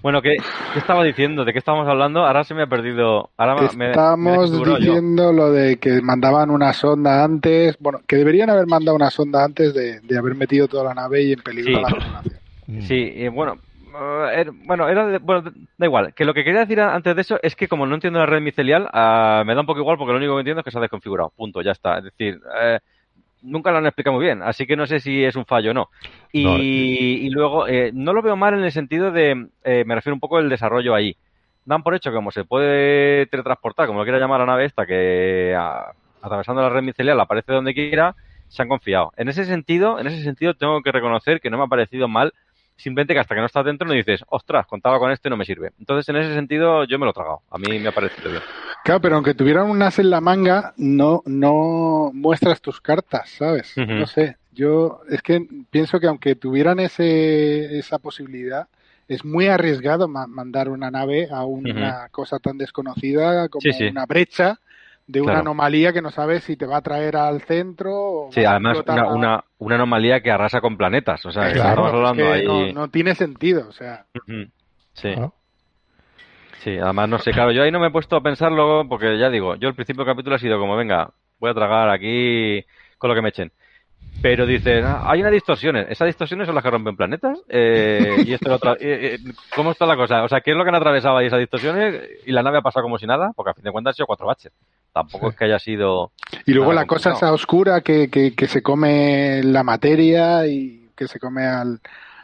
Bueno, 0.01 0.21
¿qué, 0.23 0.38
¿qué 0.73 0.79
estaba 0.79 1.03
diciendo? 1.03 1.45
¿De 1.45 1.53
qué 1.53 1.60
estábamos 1.60 1.88
hablando? 1.88 2.25
Ahora 2.25 2.43
se 2.43 2.55
me 2.55 2.63
ha 2.63 2.67
perdido. 2.67 3.29
Ahora 3.38 3.53
me- 3.53 3.62
me, 3.69 3.75
me 3.77 3.91
Estamos 3.91 4.51
yo. 4.51 4.75
diciendo 4.77 5.31
lo 5.31 5.51
de 5.51 5.77
que 5.77 6.01
mandaban 6.01 6.49
una 6.49 6.73
sonda 6.73 7.23
antes. 7.23 7.77
Bueno, 7.79 7.99
que 8.07 8.15
deberían 8.15 8.49
haber 8.49 8.65
mandado 8.65 8.95
una 8.95 9.12
sonda 9.12 9.43
antes 9.45 9.75
de, 9.75 9.99
de 9.99 10.17
haber 10.17 10.34
metido 10.34 10.67
toda 10.67 10.86
la 10.86 10.95
nave 10.95 11.21
y 11.21 11.34
en 11.34 11.41
peligro 11.41 11.75
Sí. 11.75 11.81
la 11.84 11.88
tripulación. 11.99 12.39
Sí, 12.88 13.13
y 13.15 13.27
bueno, 13.27 13.57
eh, 13.95 14.41
er- 14.41 14.51
bueno, 14.54 14.88
era 14.89 15.06
de- 15.08 15.17
bueno, 15.19 15.51
da 15.77 15.86
igual. 15.86 16.13
Que 16.13 16.25
lo 16.25 16.34
que 16.34 16.43
quería 16.43 16.62
decir 16.62 16.80
antes 16.82 17.15
de 17.15 17.21
eso 17.21 17.39
es 17.41 17.56
que 17.56 17.67
como 17.67 17.86
no 17.86 17.95
entiendo 17.95 18.19
la 18.19 18.25
red 18.25 18.41
micelial, 18.41 18.89
ah, 18.93 19.43
me 19.45 19.54
da 19.56 19.62
un 19.62 19.65
poco 19.67 19.80
igual 19.82 19.97
porque 19.97 20.12
lo 20.13 20.17
único 20.17 20.36
que 20.36 20.41
entiendo 20.41 20.62
es 20.62 20.65
que 20.65 20.71
se 20.71 20.77
ha 20.77 20.82
desconfigurado. 20.82 21.32
Punto, 21.36 21.62
ya 21.62 21.71
está. 21.71 21.97
Es 21.99 22.06
decir, 22.06 22.39
eh, 22.62 22.80
nunca 23.41 23.71
lo 23.71 23.77
han 23.80 23.86
explicado 23.86 24.15
muy 24.15 24.25
bien, 24.25 24.41
así 24.43 24.65
que 24.67 24.75
no 24.75 24.86
sé 24.88 24.99
si 24.99 25.23
es 25.23 25.36
un 25.36 25.45
fallo 25.45 25.71
o 25.71 25.73
no. 25.73 25.89
Y, 26.32 26.43
No, 26.43 26.58
y 26.60 27.30
luego, 27.32 27.67
eh, 27.67 27.91
no 27.93 28.13
lo 28.13 28.21
veo 28.21 28.36
mal 28.36 28.54
en 28.54 28.63
el 28.63 28.71
sentido 28.71 29.12
de, 29.12 29.47
eh, 29.63 29.84
me 29.86 29.95
refiero 29.95 30.13
un 30.15 30.19
poco 30.21 30.38
al 30.38 30.49
desarrollo 30.49 30.93
ahí. 30.95 31.17
Dan 31.65 31.84
por 31.84 31.93
hecho 31.95 32.10
que 32.10 32.15
como 32.15 32.32
se 32.32 32.43
puede 32.45 33.25
teletransportar, 33.27 33.88
como 33.88 33.99
lo 33.99 34.06
quiera 34.06 34.19
llamar 34.19 34.39
la 34.39 34.45
nave 34.47 34.65
esta, 34.65 34.86
que 34.86 35.56
atravesando 36.21 36.62
la 36.62 36.69
red 36.69 36.82
micelial 36.84 37.19
aparece 37.19 37.54
donde 37.54 37.73
quiera, 37.73 38.15
se 38.47 38.62
han 38.62 38.67
confiado. 38.67 39.12
En 39.17 39.30
ese 39.30 39.45
sentido, 39.45 39.99
en 39.99 40.08
ese 40.08 40.23
sentido 40.23 40.54
tengo 40.56 40.82
que 40.82 40.91
reconocer 40.91 41.39
que 41.39 41.49
no 41.49 41.58
me 41.58 41.63
ha 41.65 41.67
parecido 41.67 42.08
mal 42.08 42.34
simplemente 42.82 43.13
que 43.13 43.20
hasta 43.20 43.34
que 43.36 43.41
no 43.41 43.48
estás 43.48 43.65
dentro 43.65 43.88
no 43.88 43.94
dices, 43.94 44.24
ostras, 44.28 44.65
contaba 44.67 45.00
con 45.00 45.12
este, 45.12 45.30
no 45.30 45.38
me 45.38 45.46
sirve. 45.46 45.72
Entonces, 45.80 46.08
en 46.10 46.17
ese 46.17 46.34
sentido, 46.34 46.84
yo 46.84 47.00
me 47.00 47.06
lo 47.06 47.12
he 47.12 47.13
tragado. 47.13 47.41
A 47.50 47.58
mí 47.58 47.80
me 47.80 47.88
ha 47.88 47.91
parecido 47.91 48.30
bien. 48.30 48.41
Claro, 48.84 49.00
pero 49.02 49.15
aunque 49.15 49.34
tuvieran 49.34 49.70
un 49.70 49.82
as 49.82 50.00
en 50.00 50.10
la 50.10 50.22
manga, 50.22 50.74
no, 50.78 51.22
no 51.26 52.12
muestras 52.13 52.62
tus 52.62 52.82
cartas, 52.82 53.30
¿sabes? 53.30 53.74
No 53.78 54.06
sé. 54.08 54.38
Yo 54.54 55.02
es 55.10 55.22
que 55.22 55.48
pienso 55.70 56.00
que 56.00 56.08
aunque 56.08 56.36
tuvieran 56.36 56.80
ese, 56.80 57.78
esa 57.80 58.00
posibilidad, 58.00 58.67
es 59.08 59.24
muy 59.24 59.48
arriesgado 59.48 60.08
ma- 60.08 60.28
mandar 60.28 60.67
una 60.70 60.91
nave 60.91 61.28
a 61.32 61.46
una 61.46 62.10
cosa 62.10 62.39
tan 62.39 62.58
desconocida 62.58 63.48
como 63.50 63.62
Sí, 63.62 63.72
sí. 63.74 63.86
una 63.86 64.06
brecha 64.06 64.60
de 65.12 65.19
una 65.21 65.32
Claro. 65.34 65.41
anomalía 65.41 65.91
que 65.93 66.02
no 66.02 66.10
sabes 66.12 66.43
si 66.43 66.56
te 66.56 66.65
va 66.65 66.78
a 66.78 66.82
traer 66.82 67.17
al 67.17 67.41
centro 67.41 67.91
o 67.93 68.32
Sí, 68.32 68.45
además, 68.45 68.80
una, 68.88 69.08
una, 69.08 69.43
una 69.58 69.76
anomalía 69.76 70.21
que 70.21 70.32
arrasa 70.32 70.62
con 70.62 70.78
planetas. 70.78 71.26
O 71.26 71.32
sea, 71.32 71.47
que 71.47 71.54
Claro, 71.56 71.69
estamos 71.88 71.93
hablando 71.93 72.34
es 72.34 72.41
que 72.41 72.47
ahí. 72.52 72.74
no, 72.74 72.82
no 72.82 72.88
tiene 72.89 73.13
sentido, 73.15 73.67
o 73.67 73.71
sea. 73.74 74.06
Sí. 74.93 75.15
¿no? 75.15 75.34
Sí, 76.60 76.78
además 76.78 77.10
no 77.10 77.17
sé, 77.19 77.32
claro, 77.32 77.52
yo 77.52 77.63
ahí 77.63 77.71
no 77.71 77.80
me 77.80 77.88
he 77.88 77.91
puesto 77.91 78.15
a 78.15 78.21
pensarlo 78.21 78.86
porque 78.88 79.17
ya 79.17 79.30
digo, 79.30 79.56
yo 79.56 79.67
el 79.67 79.74
principio 79.76 80.06
del 80.06 80.13
capítulo 80.13 80.36
ha 80.36 80.39
sido 80.39 80.60
como, 80.60 80.76
venga, 80.76 81.10
voy 81.39 81.50
a 81.50 81.56
tragar 81.56 81.89
aquí 81.89 82.63
con 83.00 83.10
lo 83.10 83.15
que 83.15 83.21
me 83.24 83.30
echen. 83.30 83.52
Pero 84.21 84.45
dices, 84.45 84.84
ah, 84.86 85.04
hay 85.10 85.21
unas 85.21 85.32
distorsiones, 85.32 85.88
esas 85.89 86.06
distorsiones 86.06 86.45
son 86.45 86.54
las 86.54 86.63
que 86.63 86.69
rompen 86.69 86.95
planetas, 86.95 87.39
eh, 87.50 88.24
y 88.26 88.34
esto 88.34 88.50
lo 88.50 88.56
otra, 88.58 88.74
eh, 88.74 89.15
eh, 89.15 89.19
¿cómo 89.56 89.71
está 89.71 89.88
la 89.88 89.95
cosa? 89.95 90.24
O 90.24 90.28
sea, 90.30 90.41
¿qué 90.41 90.52
es 90.52 90.58
lo 90.58 90.63
que 90.63 90.69
han 90.69 90.76
atravesado 90.76 91.17
ahí 91.17 91.26
esas 91.28 91.39
distorsiones? 91.39 92.00
Y 92.28 92.32
la 92.32 92.43
nave 92.43 92.60
ha 92.60 92.62
pasado 92.62 92.84
como 92.84 93.00
si 93.00 93.08
nada, 93.08 93.32
porque 93.36 93.50
a 93.52 93.54
fin 93.56 93.63
de 93.63 93.71
cuentas 93.71 93.93
han 93.93 93.95
sido 93.95 94.06
cuatro 94.08 94.28
baches. 94.28 94.52
Tampoco 94.93 95.30
es 95.30 95.36
que 95.36 95.45
haya 95.45 95.60
sido... 95.60 96.12
Y 96.45 96.54
luego 96.54 96.73
la 96.73 96.86
cosa 96.86 97.12
esa 97.13 97.32
oscura 97.34 97.82
que, 97.82 98.10
que, 98.10 98.34
que 98.36 98.47
se 98.47 98.62
come 98.62 99.41
la 99.43 99.63
materia 99.63 100.45
y 100.47 100.89
que 100.95 101.08
se 101.08 101.19
come 101.19 101.45
al, 101.45 101.80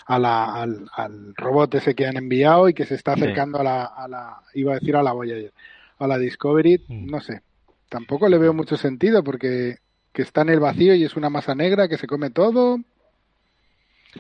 a 0.05 0.19
la- 0.19 0.53
al, 0.53 0.89
al 0.95 1.33
robot 1.35 1.75
ese 1.75 1.95
que 1.95 2.05
han 2.07 2.17
enviado 2.17 2.67
y 2.69 2.73
que 2.73 2.85
se 2.85 2.95
está 2.95 3.15
Sí. 3.15 3.21
acercando 3.21 3.59
a, 3.59 3.63
la, 3.63 3.85
a 3.85 4.07
la, 4.07 4.41
iba 4.53 4.73
a 4.73 4.79
decir 4.79 4.95
a 4.95 5.03
la 5.03 5.13
Voyager, 5.13 5.53
a 5.99 6.07
la 6.07 6.17
Discovery, 6.17 6.83
Mm. 6.87 7.09
no 7.09 7.19
sé. 7.21 7.41
Tampoco 7.89 8.27
le 8.27 8.37
veo 8.37 8.53
mucho 8.53 8.75
sentido 8.75 9.23
porque 9.23 9.77
que 10.13 10.21
está 10.23 10.41
en 10.41 10.49
el 10.49 10.59
vacío 10.59 10.93
y 10.95 11.03
es 11.05 11.15
una 11.15 11.29
masa 11.29 11.55
negra 11.55 11.87
que 11.87 11.97
se 11.97 12.07
come 12.07 12.29
todo. 12.31 12.79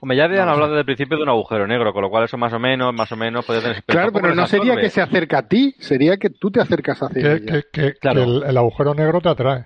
Hombre, 0.01 0.17
ya 0.17 0.25
habían 0.25 0.47
hablado 0.49 0.71
desde 0.73 0.81
el 0.81 0.85
principio 0.85 1.17
de 1.17 1.23
un 1.23 1.29
agujero 1.29 1.65
negro, 1.65 1.91
con 1.93 2.03
lo 2.03 2.09
cual 2.09 2.25
eso 2.25 2.37
más 2.37 2.53
o 2.53 2.59
menos, 2.59 2.93
más 2.93 3.11
o 3.11 3.15
menos 3.15 3.45
puede 3.45 3.61
tener... 3.61 3.83
Claro, 3.83 4.11
pero 4.11 4.35
no 4.35 4.45
sería 4.45 4.73
absorbe. 4.73 4.81
que 4.81 4.89
se 4.89 5.01
acerca 5.01 5.39
a 5.39 5.47
ti, 5.47 5.73
sería 5.79 6.17
que 6.17 6.29
tú 6.29 6.51
te 6.51 6.61
acercas 6.61 7.01
hacia 7.01 7.21
que, 7.21 7.31
ella. 7.33 7.45
que- 7.45 7.63
que- 7.71 7.93
Claro. 7.95 8.23
que 8.23 8.29
el, 8.29 8.43
el 8.43 8.57
agujero 8.57 8.93
negro 8.93 9.21
te 9.21 9.29
atrae 9.29 9.65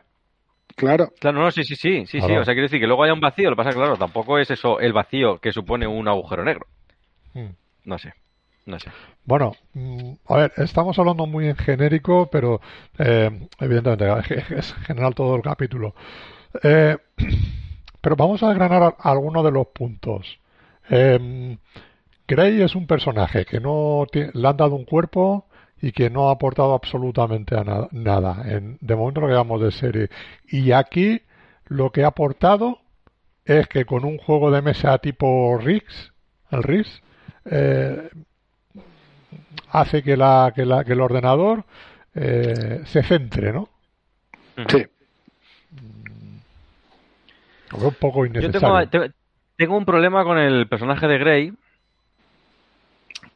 Claro. 0.78 1.10
Claro, 1.20 1.40
no, 1.42 1.52
sí, 1.52 1.64
sí, 1.66 1.76
sí, 1.76 2.06
sí, 2.06 2.22
sí. 2.22 2.32
O 2.32 2.46
sea, 2.46 2.54
quiero 2.54 2.62
decir 2.64 2.80
que 2.80 2.88
luego 2.88 3.04
haya 3.04 3.14
un 3.14 3.20
vacío, 3.20 3.50
lo 3.50 3.56
que 3.58 3.64
pasa, 3.64 3.76
claro, 3.76 3.98
tampoco 3.98 4.40
es 4.40 4.50
eso 4.50 4.80
el 4.80 4.94
vacío 4.94 5.38
que 5.40 5.52
supone 5.52 5.86
un 5.86 6.08
agujero 6.08 6.46
negro. 6.46 6.66
Mm. 7.34 7.48
No 7.84 7.98
sé, 7.98 8.14
no 8.66 8.80
sé. 8.80 8.90
Bueno, 9.26 9.54
mm, 9.74 10.14
a 10.30 10.38
ver, 10.38 10.54
estamos 10.58 10.98
hablando 10.98 11.26
muy 11.26 11.48
en 11.50 11.58
genérico, 11.58 12.30
pero 12.32 12.62
eh, 13.00 13.48
evidentemente 13.60 14.06
es- 14.36 14.52
es 14.52 14.74
general 14.86 15.14
todo 15.14 15.36
el 15.36 15.42
capítulo. 15.42 15.94
Eh, 16.64 16.96
pero 18.02 18.16
vamos 18.16 18.44
a 18.44 18.50
desgranar 18.50 18.96
algunos 19.00 19.44
de 19.44 19.52
los 19.52 19.68
puntos. 19.68 20.40
Eh, 20.90 21.58
Grey 22.28 22.62
es 22.62 22.76
un 22.76 22.88
personaje 22.88 23.46
que 23.46 23.60
no 23.60 24.06
le 24.14 24.48
han 24.48 24.58
dado 24.58 24.76
un 24.76 24.86
cuerpo 24.86 25.46
y 25.82 25.92
que 25.92 26.10
no 26.10 26.30
ha 26.30 26.34
aportado 26.34 26.74
absolutamente 26.74 27.56
a 27.58 27.64
na- 27.64 27.88
nada. 27.92 28.44
En, 28.46 28.78
de 28.82 28.96
momento 28.96 29.22
lo 29.22 29.28
que 29.28 29.34
llamamos 29.34 29.62
de 29.62 29.72
serie. 29.72 30.10
Y 30.48 30.72
aquí 30.72 31.22
lo 31.66 31.92
que 31.92 32.04
ha 32.04 32.08
aportado 32.08 32.80
es 33.46 33.68
que 33.68 33.86
con 33.86 34.06
un 34.06 34.18
juego 34.18 34.52
de 34.52 34.62
mesa 34.62 34.98
tipo 35.00 35.58
Riggs, 35.58 36.14
el 36.52 36.64
Riggs, 36.64 37.02
eh, 37.46 38.10
hace 39.70 40.04
que 40.04 40.14
el 40.14 41.02
ordenador 41.02 41.66
eh, 42.14 42.82
se 42.86 43.04
centre, 43.04 43.52
¿no? 43.54 43.70
Sí. 44.68 44.86
Un 47.74 47.94
poco 47.96 48.26
Yo 48.26 48.32
tengo, 48.52 48.82
innecesario. 48.82 48.90
te- 48.90 49.12
tengo 49.58 49.78
un 49.78 49.86
problema 49.86 50.24
con 50.24 50.38
el 50.38 50.68
personaje 50.68 51.08
de 51.08 51.18
Grey 51.18 51.54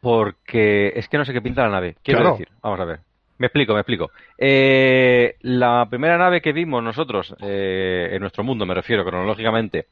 porque 0.01 0.93
es 0.95 1.07
que 1.07 1.17
no 1.17 1.25
sé 1.25 1.33
qué 1.33 1.41
pinta 1.41 1.63
la 1.63 1.69
nave. 1.69 1.95
Quiero 2.03 2.19
Claro. 2.21 2.33
decir, 2.37 2.49
vamos 2.61 2.79
a 2.79 2.85
ver. 2.85 2.99
Me 3.37 3.47
explico, 3.47 3.73
me 3.73 3.79
explico. 3.81 4.11
Eh, 4.37 5.35
la 5.41 5.85
primera 5.89 6.17
nave 6.17 6.41
que 6.41 6.53
vimos 6.53 6.81
nosotros, 6.81 7.35
eh, 7.41 8.09
en 8.11 8.21
nuestro 8.21 8.43
mundo 8.43 8.65
me 8.65 8.73
refiero 8.73 9.03
cronológicamente, 9.03 9.87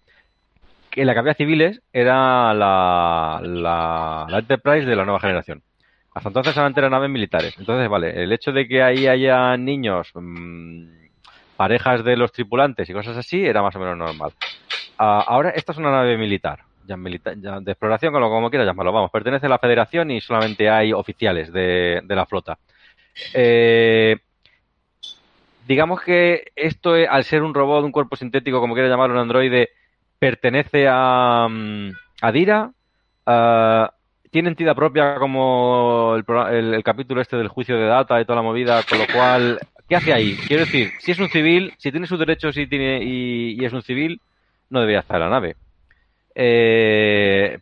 en 0.96 1.08
la 1.08 1.14
que 1.14 1.20
había 1.20 1.34
civiles 1.34 1.82
era 1.92 2.54
la, 2.54 3.42
la, 3.44 4.26
la 4.30 4.40
Enterprise 4.40 4.86
de 4.88 4.96
la 4.96 5.04
nueva 5.04 5.20
generación. 5.20 5.62
Hasta 6.14 6.30
entonces 6.30 6.54
solamente 6.54 6.80
eran 6.80 6.92
naves 6.92 7.10
militares. 7.10 7.56
Entonces, 7.58 7.90
vale, 7.90 8.24
el 8.24 8.32
hecho 8.32 8.52
de 8.52 8.68
que 8.68 8.82
ahí 8.84 9.08
haya 9.08 9.58
niños, 9.58 10.12
mm, 10.14 11.03
parejas 11.64 12.04
de 12.04 12.18
los 12.18 12.34
tripulantes 12.34 12.90
y 12.90 12.94
cosas 12.94 13.16
así, 13.16 13.46
era 13.46 13.62
más 13.62 13.74
o 13.78 13.80
menos 13.80 13.96
normal. 13.98 14.32
Ah, 14.98 15.24
ahora, 15.26 15.52
esta 15.52 15.72
es 15.72 15.78
una 15.78 15.92
nave 15.92 16.18
militar, 16.18 16.60
ya, 16.86 16.98
milita- 16.98 17.36
ya 17.38 17.62
de 17.62 17.72
exploración, 17.72 18.12
con 18.12 18.22
lo 18.22 18.30
como 18.30 18.50
quieras 18.50 18.68
llamarlo. 18.68 18.92
Vamos, 18.92 19.12
pertenece 19.12 19.46
a 19.46 19.50
la 19.50 19.60
Federación 19.60 20.12
y 20.12 20.20
solamente 20.20 20.70
hay 20.70 20.92
oficiales 20.92 21.54
de, 21.54 22.02
de 22.04 22.16
la 22.16 22.26
flota. 22.26 22.58
Eh, 23.34 24.18
digamos 25.66 26.02
que 26.02 26.52
esto, 26.54 26.98
es- 26.98 27.08
al 27.10 27.24
ser 27.24 27.44
un 27.44 27.54
robot, 27.54 27.86
un 27.86 27.94
cuerpo 27.94 28.18
sintético, 28.18 28.60
como 28.60 28.74
quiera 28.74 28.90
llamarlo, 28.90 29.16
un 29.16 29.22
androide, 29.22 29.70
pertenece 30.20 30.86
a, 30.90 31.48
mm, 31.50 31.90
a 32.24 32.32
Dira. 32.34 32.72
ah, 33.26 33.90
tiene 34.32 34.50
entidad 34.50 34.76
propia 34.76 35.16
como 35.16 36.16
el, 36.18 36.26
el- 36.58 36.74
el 36.74 36.84
capítulo 36.84 37.22
este 37.22 37.38
del 37.38 37.48
juicio 37.48 37.78
de 37.78 37.86
data 37.86 38.20
y 38.20 38.26
toda 38.26 38.38
la 38.38 38.42
movida, 38.42 38.82
con 38.84 38.98
lo 38.98 39.06
cual, 39.14 39.60
¿qué 39.90 39.96
hace 39.96 40.14
ahí? 40.14 40.36
Quiero 40.48 40.66
decir, 40.66 40.92
si 41.00 41.12
es 41.12 41.20
un 41.20 41.30
civil, 41.30 41.74
si 41.78 41.92
tiene 41.92 42.08
sus 42.08 42.20
derechos 42.20 42.56
y, 42.58 42.68
tiene, 42.68 43.04
y, 43.04 43.62
y 43.62 43.66
es 43.66 43.74
un 43.74 43.82
civil, 43.82 44.20
no 44.70 44.80
debería 44.80 45.00
estar 45.02 45.18
en 45.18 45.24
la 45.24 45.30
nave. 45.30 45.56
Eh, 46.36 47.60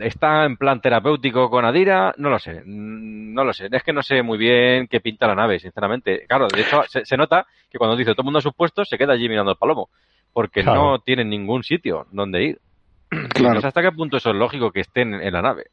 está 0.00 0.44
en 0.44 0.56
plan 0.56 0.80
terapéutico 0.80 1.48
con 1.50 1.64
Adira, 1.64 2.14
no 2.18 2.30
lo 2.30 2.38
sé, 2.38 2.62
mm, 2.64 3.32
no 3.34 3.44
lo 3.44 3.52
sé. 3.52 3.68
Es 3.70 3.82
que 3.82 3.92
no 3.92 4.02
sé 4.02 4.22
muy 4.22 4.38
bien 4.38 4.88
qué 4.88 5.00
pinta 5.00 5.26
la 5.28 5.34
nave, 5.34 5.58
sinceramente. 5.60 6.24
Claro, 6.26 6.48
de 6.48 6.60
hecho, 6.62 6.82
se, 6.88 7.04
se 7.04 7.16
nota 7.16 7.46
que 7.70 7.78
cuando 7.78 7.96
dice 7.96 8.12
todo 8.12 8.22
el 8.22 8.26
mundo 8.26 8.38
a 8.40 8.42
sus 8.42 8.54
puestos, 8.54 8.88
se 8.88 8.98
queda 8.98 9.12
allí 9.12 9.28
mirando 9.28 9.52
el 9.52 9.58
palomo, 9.58 9.88
porque 10.32 10.62
Claro. 10.62 10.82
no 10.82 10.98
tiene 10.98 11.24
ningún 11.24 11.62
sitio 11.62 12.06
donde 12.10 12.42
ir. 12.44 12.58
Claro. 13.34 13.54
No 13.54 13.60
sé 13.60 13.68
hasta 13.68 13.82
qué 13.82 13.92
punto 13.92 14.16
eso 14.18 14.30
es 14.30 14.36
lógico 14.36 14.70
que 14.72 14.80
estén 14.80 15.14
en 15.14 15.32
la 15.32 15.40
nave. 15.42 15.66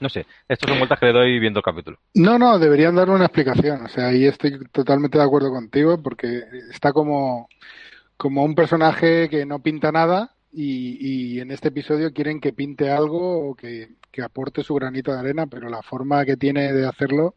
No 0.00 0.08
sé, 0.08 0.26
estas 0.48 0.68
son 0.68 0.78
vueltas 0.78 0.98
que 0.98 1.06
le 1.06 1.12
doy 1.12 1.38
viendo 1.38 1.60
el 1.60 1.64
capítulo. 1.64 1.98
No, 2.14 2.38
no, 2.38 2.58
deberían 2.58 2.94
darle 2.94 3.14
una 3.14 3.26
explicación. 3.26 3.84
O 3.84 3.88
sea, 3.88 4.08
ahí 4.08 4.26
estoy 4.26 4.58
totalmente 4.70 5.18
de 5.18 5.24
acuerdo 5.24 5.50
contigo 5.50 6.00
porque 6.02 6.44
está 6.70 6.92
como, 6.92 7.48
como 8.16 8.44
un 8.44 8.54
personaje 8.54 9.28
que 9.28 9.44
no 9.44 9.60
pinta 9.60 9.90
nada 9.90 10.34
y, 10.52 11.34
y 11.36 11.40
en 11.40 11.50
este 11.50 11.68
episodio 11.68 12.12
quieren 12.12 12.40
que 12.40 12.52
pinte 12.52 12.90
algo 12.90 13.50
o 13.50 13.54
que, 13.54 13.96
que 14.10 14.22
aporte 14.22 14.62
su 14.62 14.74
granito 14.74 15.12
de 15.12 15.18
arena, 15.18 15.46
pero 15.46 15.68
la 15.68 15.82
forma 15.82 16.24
que 16.24 16.36
tiene 16.36 16.72
de 16.72 16.86
hacerlo, 16.86 17.34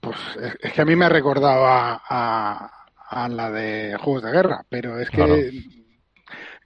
pues 0.00 0.16
es, 0.42 0.56
es 0.60 0.72
que 0.72 0.82
a 0.82 0.84
mí 0.84 0.96
me 0.96 1.04
ha 1.04 1.10
recordado 1.10 1.66
a, 1.66 2.02
a, 2.08 2.70
a 3.08 3.28
la 3.28 3.50
de 3.50 3.96
Juegos 4.00 4.22
de 4.22 4.32
Guerra, 4.32 4.64
pero 4.68 4.98
es 4.98 5.08
que 5.10 5.16
Claro. 5.16 5.36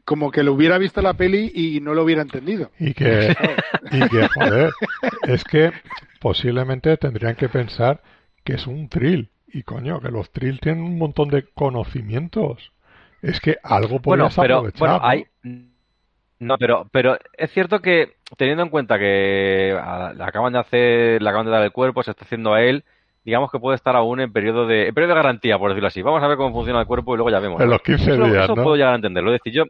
Como 0.04 0.30
que 0.30 0.42
lo 0.42 0.52
hubiera 0.52 0.78
visto 0.78 1.00
la 1.02 1.14
peli 1.14 1.50
y 1.54 1.80
no 1.80 1.94
lo 1.94 2.02
hubiera 2.02 2.22
entendido. 2.22 2.70
Y 2.78 2.94
que, 2.94 3.34
y 3.92 4.08
que, 4.08 4.28
joder, 4.28 4.70
es 5.28 5.44
que 5.44 5.72
posiblemente 6.20 6.96
tendrían 6.96 7.36
que 7.36 7.48
pensar 7.48 8.02
que 8.44 8.54
es 8.54 8.66
un 8.66 8.88
trill. 8.88 9.30
Y 9.46 9.62
coño, 9.64 10.00
que 10.00 10.10
los 10.10 10.30
trill 10.32 10.60
tienen 10.60 10.82
un 10.82 10.98
montón 10.98 11.28
de 11.28 11.44
conocimientos. 11.54 12.72
Es 13.20 13.40
que 13.40 13.58
algo 13.62 14.00
Bueno, 14.04 14.30
podrías 14.30 14.36
pero 14.36 14.56
aprovechar. 14.58 14.78
bueno, 14.78 14.98
¿no? 14.98 15.06
hay 15.06 15.26
no, 16.38 16.58
pero 16.58 16.88
pero 16.90 17.18
es 17.38 17.50
cierto 17.52 17.80
que 17.80 18.16
teniendo 18.36 18.64
en 18.64 18.68
cuenta 18.70 18.98
que 18.98 19.76
le 20.16 20.24
acaban 20.24 20.52
de 20.52 20.58
hacer, 20.58 21.22
le 21.22 21.28
acaban 21.28 21.46
de 21.46 21.52
dar 21.52 21.62
el 21.62 21.70
cuerpo, 21.72 22.02
se 22.02 22.10
está 22.10 22.24
haciendo 22.24 22.52
a 22.54 22.62
él, 22.62 22.84
digamos 23.24 23.50
que 23.52 23.60
puede 23.60 23.76
estar 23.76 23.94
aún 23.94 24.20
en 24.20 24.32
periodo 24.32 24.66
de 24.66 24.88
en 24.88 24.94
periodo 24.94 25.14
de 25.14 25.22
garantía, 25.22 25.58
por 25.58 25.70
decirlo 25.70 25.86
así. 25.88 26.02
Vamos 26.02 26.22
a 26.22 26.26
ver 26.26 26.36
cómo 26.36 26.52
funciona 26.52 26.80
el 26.80 26.86
cuerpo 26.86 27.14
y 27.14 27.18
luego 27.18 27.30
ya 27.30 27.38
vemos. 27.38 27.60
En 27.60 27.68
¿no? 27.68 27.74
los 27.74 27.82
15 27.82 28.14
Eso, 28.14 28.24
días, 28.24 28.44
eso 28.44 28.56
¿no? 28.56 28.62
puedo 28.64 28.74
llegar 28.76 28.92
a 28.92 28.96
entenderlo. 28.96 29.32
Es 29.32 29.40
decir, 29.40 29.52
yo 29.52 29.64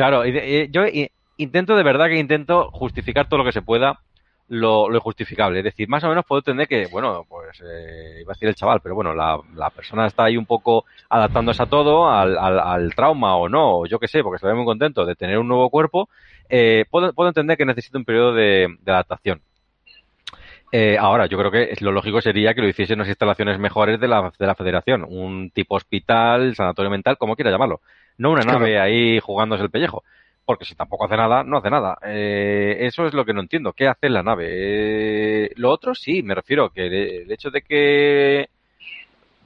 claro, 0.00 0.24
y 0.24 0.32
de- 0.32 0.64
y 0.64 0.70
yo 0.70 0.86
i- 0.86 1.10
intento 1.36 1.76
de 1.76 1.82
verdad 1.82 2.06
que 2.08 2.18
intento 2.18 2.70
justificar 2.72 3.28
todo 3.28 3.36
lo 3.40 3.44
que 3.44 3.52
se 3.52 3.60
pueda 3.60 4.00
lo, 4.48 4.88
lo 4.88 4.96
injustificable. 4.96 5.58
Es 5.58 5.64
decir, 5.64 5.90
más 5.90 6.02
o 6.04 6.08
menos 6.08 6.24
puedo 6.26 6.38
entender 6.40 6.66
que, 6.66 6.86
bueno, 6.86 7.26
pues 7.28 7.60
eh, 7.60 8.20
iba 8.22 8.32
a 8.32 8.34
decir 8.34 8.48
el 8.48 8.54
chaval, 8.54 8.80
pero 8.82 8.94
bueno, 8.94 9.14
la, 9.14 9.38
la 9.54 9.68
persona 9.68 10.06
está 10.06 10.24
ahí 10.24 10.38
un 10.38 10.46
poco 10.46 10.86
adaptándose 11.10 11.62
a 11.62 11.66
todo, 11.66 12.10
al, 12.10 12.38
al, 12.38 12.58
al 12.60 12.94
trauma 12.94 13.36
o 13.36 13.50
no, 13.50 13.80
o 13.80 13.86
yo 13.86 13.98
qué 13.98 14.08
sé, 14.08 14.22
porque 14.22 14.44
ve 14.46 14.54
muy 14.54 14.64
contento 14.64 15.04
de 15.04 15.16
tener 15.16 15.36
un 15.38 15.48
nuevo 15.48 15.68
cuerpo. 15.68 16.08
Eh, 16.48 16.86
puedo, 16.90 17.12
puedo 17.12 17.28
entender 17.28 17.58
que 17.58 17.66
necesita 17.66 17.98
un 17.98 18.06
periodo 18.06 18.32
de, 18.32 18.74
adaptación. 18.86 19.42
Eh, 20.72 20.96
ahora, 20.98 21.26
yo 21.26 21.36
creo 21.36 21.50
que 21.50 21.74
lo 21.80 21.92
lógico 21.92 22.22
sería 22.22 22.54
que 22.54 22.62
lo 22.62 22.68
hiciese 22.68 22.94
en 22.94 23.00
unas 23.00 23.08
instalaciones 23.08 23.58
mejores 23.58 24.00
de 24.00 24.08
la, 24.08 24.32
de 24.38 24.46
la 24.46 24.54
federación, 24.54 25.04
un 25.06 25.50
tipo 25.50 25.74
hospital, 25.74 26.54
sanatorio 26.54 26.90
mental, 26.90 27.18
como 27.18 27.36
quiera 27.36 27.50
llamarlo. 27.50 27.82
No 28.20 28.30
una 28.32 28.42
Claro. 28.42 28.58
nave 28.58 28.78
ahí 28.78 29.18
jugándose 29.18 29.62
el 29.62 29.70
pellejo. 29.70 30.04
Porque 30.44 30.64
si 30.64 30.74
tampoco 30.74 31.04
hace 31.06 31.16
nada, 31.16 31.42
no 31.44 31.58
hace 31.58 31.70
nada. 31.70 31.96
Eh, 32.04 32.76
eso 32.80 33.06
es 33.06 33.14
lo 33.14 33.24
que 33.24 33.32
no 33.32 33.40
entiendo. 33.40 33.72
¿Qué 33.72 33.86
hace 33.88 34.08
la 34.10 34.22
nave? 34.22 34.46
Eh, 34.50 35.50
lo 35.56 35.70
otro 35.70 35.94
sí, 35.94 36.22
me 36.22 36.34
refiero 36.34 36.70
que 36.70 36.86
el, 37.22 37.30
hecho 37.32 37.50
de 37.50 37.62
que, 37.62 38.48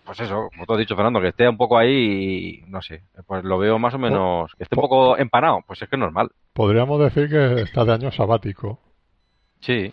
pues 0.05 0.19
eso, 0.21 0.49
como 0.53 0.67
tú 0.67 0.73
has 0.73 0.79
dicho, 0.79 0.97
Fernando, 0.97 1.21
que 1.21 1.29
esté 1.29 1.49
un 1.49 1.57
poco 1.57 1.79
ahí, 1.79 2.65
no 2.69 2.81
sé, 2.83 3.03
pues 3.27 3.45
lo 3.45 3.59
veo 3.59 3.79
más 3.79 3.95
o 3.95 3.99
menos, 3.99 4.53
que 4.57 4.65
esté 4.65 4.77
un 4.77 4.83
poco 4.83 5.17
empanado, 5.19 5.61
pues 5.67 5.81
es 5.83 5.89
que 5.89 5.97
es 5.97 6.01
normal. 6.01 6.31
Podríamos 6.53 6.99
decir 7.01 7.29
que 7.29 7.63
está 7.63 7.85
de 7.85 7.93
año 7.93 8.11
sabático. 8.11 8.81
Sí. 9.61 9.93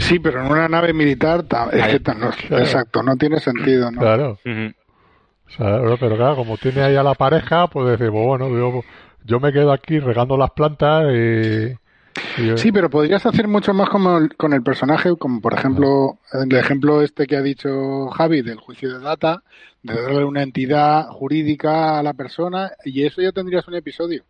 Sí, 0.00 0.18
pero 0.18 0.44
en 0.44 0.52
una 0.52 0.68
nave 0.68 0.92
militar, 0.92 1.44
ta- 1.44 1.70
es 1.72 1.86
que 1.86 2.00
ta- 2.00 2.14
no- 2.14 2.30
Claro. 2.48 2.64
exacto, 2.64 3.02
no 3.02 3.16
tiene 3.16 3.38
sentido, 3.40 3.90
¿no? 3.90 4.00
Claro. 4.00 4.38
O 5.52 5.56
sea, 5.56 5.96
pero 6.00 6.16
claro, 6.16 6.36
como 6.36 6.56
tiene 6.56 6.82
ahí 6.82 6.96
a 6.96 7.02
la 7.02 7.14
pareja, 7.14 7.66
pues 7.68 7.86
decir, 7.90 8.10
pues 8.10 8.26
bueno, 8.26 8.48
yo, 8.48 8.82
yo 9.24 9.40
me 9.40 9.52
quedo 9.52 9.72
aquí 9.72 9.98
regando 9.98 10.36
las 10.36 10.50
plantas 10.52 11.04
y... 11.12 11.72
y- 12.42 12.56
Sí, 12.56 12.72
pero 12.72 12.88
podrías 12.90 13.24
hacer 13.26 13.48
mucho 13.48 13.72
más 13.74 13.88
como 13.90 14.16
el- 14.18 14.34
con 14.36 14.52
el 14.52 14.62
personaje, 14.62 15.14
como 15.16 15.40
por 15.40 15.54
ejemplo 15.54 16.18
el 16.32 16.54
ejemplo 16.56 17.02
este 17.02 17.26
que 17.26 17.36
ha 17.36 17.42
dicho 17.42 18.08
Javi 18.08 18.42
del 18.42 18.58
juicio 18.58 18.92
de 18.98 19.04
data, 19.04 19.42
de 19.82 20.00
darle 20.00 20.24
una 20.24 20.42
entidad 20.42 21.08
jurídica 21.08 21.98
a 21.98 22.02
la 22.02 22.14
persona 22.14 22.70
y 22.84 23.04
eso 23.04 23.20
ya 23.20 23.32
tendrías 23.32 23.66
un 23.68 23.74
episodio. 23.74 24.24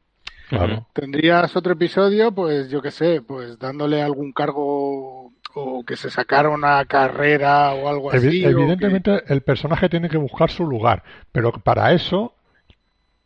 claro. 0.49 0.87
Tendrías 0.93 1.55
otro 1.57 1.73
episodio, 1.75 2.33
pues 2.33 2.69
yo 2.71 2.81
qué 2.83 2.91
sé, 2.91 3.21
pues 3.23 3.59
dándole 3.59 4.03
algún 4.03 4.33
cargo 4.33 5.22
o 5.55 5.85
que 5.85 5.97
se 5.97 6.11
sacara 6.11 6.49
una 6.49 6.85
carrera 6.87 7.73
o 7.75 7.89
algo 7.89 8.13
Evi- 8.13 8.29
así. 8.29 8.41
que- 8.43 8.49
evidentemente 8.49 9.23
el 9.29 9.43
personaje 9.43 9.89
tiene 9.89 10.09
que 10.09 10.17
buscar 10.19 10.51
su 10.51 10.67
lugar, 10.67 11.03
pero 11.33 11.53
para 11.53 11.93
eso 11.93 12.35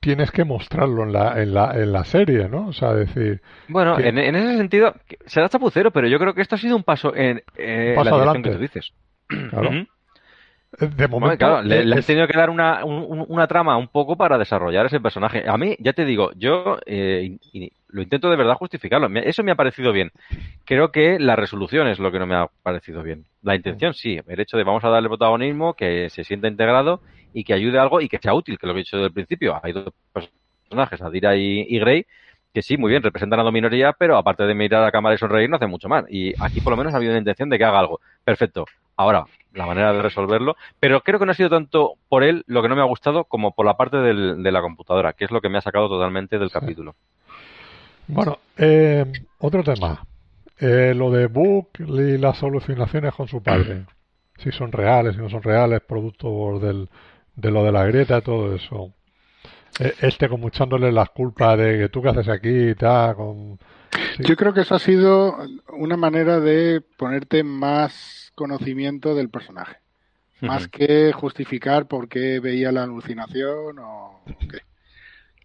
tienes 0.01 0.31
que 0.31 0.45
mostrarlo 0.45 1.03
en 1.03 1.13
la, 1.13 1.43
en 1.43 1.53
la, 1.55 1.73
en 1.75 1.93
la 1.93 2.05
serie, 2.05 2.49
¿no? 2.49 2.69
O 2.69 2.73
sea, 2.73 2.93
decir, 2.95 3.41
Bueno, 3.69 3.97
que- 3.97 4.09
en, 4.09 4.19
en 4.19 4.37
ese 4.37 4.57
sentido, 4.57 4.95
será 5.25 5.49
chapucero, 5.49 5.91
pero 5.91 6.07
yo 6.09 6.19
creo 6.19 6.35
que 6.35 6.43
esto 6.43 6.55
ha 6.55 6.59
sido 6.59 6.77
un 6.77 6.85
paso 6.85 7.15
en, 7.15 7.43
eh, 7.57 7.95
paso 7.97 8.11
la 8.11 8.17
dirección 8.17 8.45
adelante. 8.45 8.51
que 8.51 8.55
tú 8.57 8.61
dices. 8.63 8.93
claro. 9.51 9.71
De 10.79 10.87
Bueno, 10.89 11.09
momento 11.09 11.39
claro, 11.39 11.63
le, 11.63 11.85
le 11.85 11.93
han 11.95 11.99
es- 12.01 12.07
tenido 12.07 12.27
que 12.27 12.37
dar 12.37 12.51
una, 12.51 12.85
un- 12.85 13.05
un- 13.21 13.25
una 13.29 13.47
trama 13.47 13.77
un 13.77 13.89
poco 13.89 14.17
para 14.17 14.37
desarrollar 14.39 14.87
ese 14.87 15.01
personaje. 15.01 15.45
A 15.49 15.57
mí, 15.57 15.77
ya 15.79 15.93
te 15.93 16.05
digo, 16.05 16.33
yo 16.37 16.79
eh, 16.87 17.39
y- 17.53 17.71
lo 17.89 18.03
intento 18.03 18.29
de 18.29 18.37
verdad 18.37 18.55
justificarlo. 18.57 19.09
Eso 19.21 19.43
me 19.43 19.53
ha 19.53 19.55
parecido 19.55 19.91
bien. 19.93 20.11
Creo 20.65 20.93
que 20.93 21.19
la 21.19 21.35
resolución 21.37 21.87
es 21.89 21.99
lo 21.99 22.13
que 22.13 22.19
no 22.19 22.27
me 22.27 22.35
ha 22.35 22.49
parecido 22.63 23.03
bien. 23.03 23.25
La 23.43 23.55
intención 23.55 23.95
sí, 23.95 24.21
el 24.27 24.41
hecho 24.41 24.59
de 24.59 24.65
vamos 24.65 24.85
a 24.85 24.91
darle 24.91 25.09
protagonismo, 25.09 25.73
que 25.75 26.11
se 26.11 26.25
sienta 26.25 26.49
integrado 26.49 27.01
y 27.33 27.45
que 27.45 27.55
ayude 27.55 27.79
a 27.79 27.83
algo 27.83 28.01
y 28.03 28.09
que 28.09 28.19
sea 28.19 28.35
útil, 28.35 28.59
que 28.59 28.67
lo 28.67 28.75
que 28.75 28.81
he 28.81 28.83
dicho 28.83 28.97
desde 28.97 29.07
el 29.07 29.13
principio. 29.15 29.59
Hay 29.63 29.73
dos 29.73 29.95
personajes, 30.13 31.01
Adira 31.01 31.37
y, 31.37 31.65
y 31.69 31.79
Grey, 31.79 32.05
que 32.53 32.61
sí, 32.63 32.77
muy 32.77 32.91
bien, 32.91 33.03
representan 33.03 33.41
a 33.41 33.45
la 33.45 33.51
minoría, 33.53 33.93
pero 33.93 34.17
aparte 34.17 34.43
de 34.45 34.55
mirar 34.55 34.83
a 34.83 34.87
la 34.87 34.93
cámara 34.93 35.15
y 35.15 35.19
sonreír, 35.19 35.49
no 35.49 35.57
hacen 35.57 35.71
mucho 35.71 35.89
más. 35.89 36.05
Y 36.11 36.35
aquí 36.43 36.61
por 36.61 36.73
lo 36.73 36.77
menos 36.77 36.93
ha 36.93 36.97
habido 36.97 37.13
una 37.13 37.19
intención 37.21 37.49
de 37.49 37.57
que 37.59 37.65
haga 37.65 37.79
algo. 37.79 38.01
Perfecto. 38.25 38.65
Ahora, 38.97 39.25
la 39.57 39.67
manera 39.67 39.93
de 39.93 40.03
resolverlo. 40.03 40.57
Pero 40.81 41.01
creo 41.03 41.19
que 41.19 41.27
no 41.27 41.33
ha 41.33 41.35
sido 41.35 41.51
tanto 41.51 41.95
por 42.09 42.23
él 42.23 42.45
lo 42.47 42.63
que 42.63 42.69
no 42.69 42.77
me 42.77 42.83
ha 42.83 42.87
gustado 42.87 43.25
como 43.25 43.55
por 43.55 43.67
la 43.67 43.77
parte 43.77 43.97
del- 43.99 44.43
de 44.43 44.53
la 44.53 44.61
computadora, 44.61 45.13
que 45.15 45.25
es 45.25 45.31
lo 45.31 45.41
que 45.41 45.49
me 45.49 45.59
ha 45.59 45.63
sacado 45.63 45.89
totalmente 45.89 46.39
del 46.39 46.51
capítulo. 46.51 46.95
Bueno, 48.09 48.39
eh, 48.57 49.05
otro 49.39 49.63
tema. 49.65 50.05
Eh, 50.59 50.95
lo 50.97 51.11
de 51.11 51.27
Book 51.27 51.71
y 51.79 52.17
las 52.19 52.43
alucinaciones 52.43 53.13
con 53.15 53.29
su 53.29 53.43
padre. 53.43 53.85
Si 54.39 54.53
son 54.53 54.71
reales, 54.73 55.15
si 55.17 55.21
no 55.21 55.29
son 55.29 55.43
reales, 55.43 55.81
producto 55.81 56.59
del, 56.61 56.89
de 57.35 57.51
lo 57.51 57.65
de 57.65 57.73
la 57.73 57.85
grieta, 57.85 58.21
todo 58.21 58.55
eso. 58.55 58.93
Eh, 59.81 59.93
este 60.01 60.29
como 60.29 60.49
echándole 60.49 60.93
las 60.93 61.11
culpas 61.11 61.59
de 61.59 61.79
que 61.79 61.89
tú 61.89 62.01
qué 62.01 62.09
haces 62.11 62.29
aquí 62.29 62.49
y 62.71 62.75
tal, 62.75 63.17
con... 63.17 63.59
sí. 64.17 64.23
Yo 64.25 64.37
creo 64.37 64.55
que 64.55 64.61
eso 64.63 64.75
ha 64.75 64.79
sido 64.79 65.37
una 65.73 65.97
manera 65.99 66.41
de 66.41 66.81
ponerte 66.97 67.43
más 67.43 68.26
conocimiento 68.37 69.17
del 69.17 69.29
personaje. 69.31 69.79
Más 70.43 70.69
que 70.69 71.13
justificar 71.13 71.89
por 71.89 72.09
qué 72.09 72.39
veía 72.41 72.71
la 72.71 72.83
alucinación 72.85 73.79
o 73.81 74.21
que, 74.49 74.61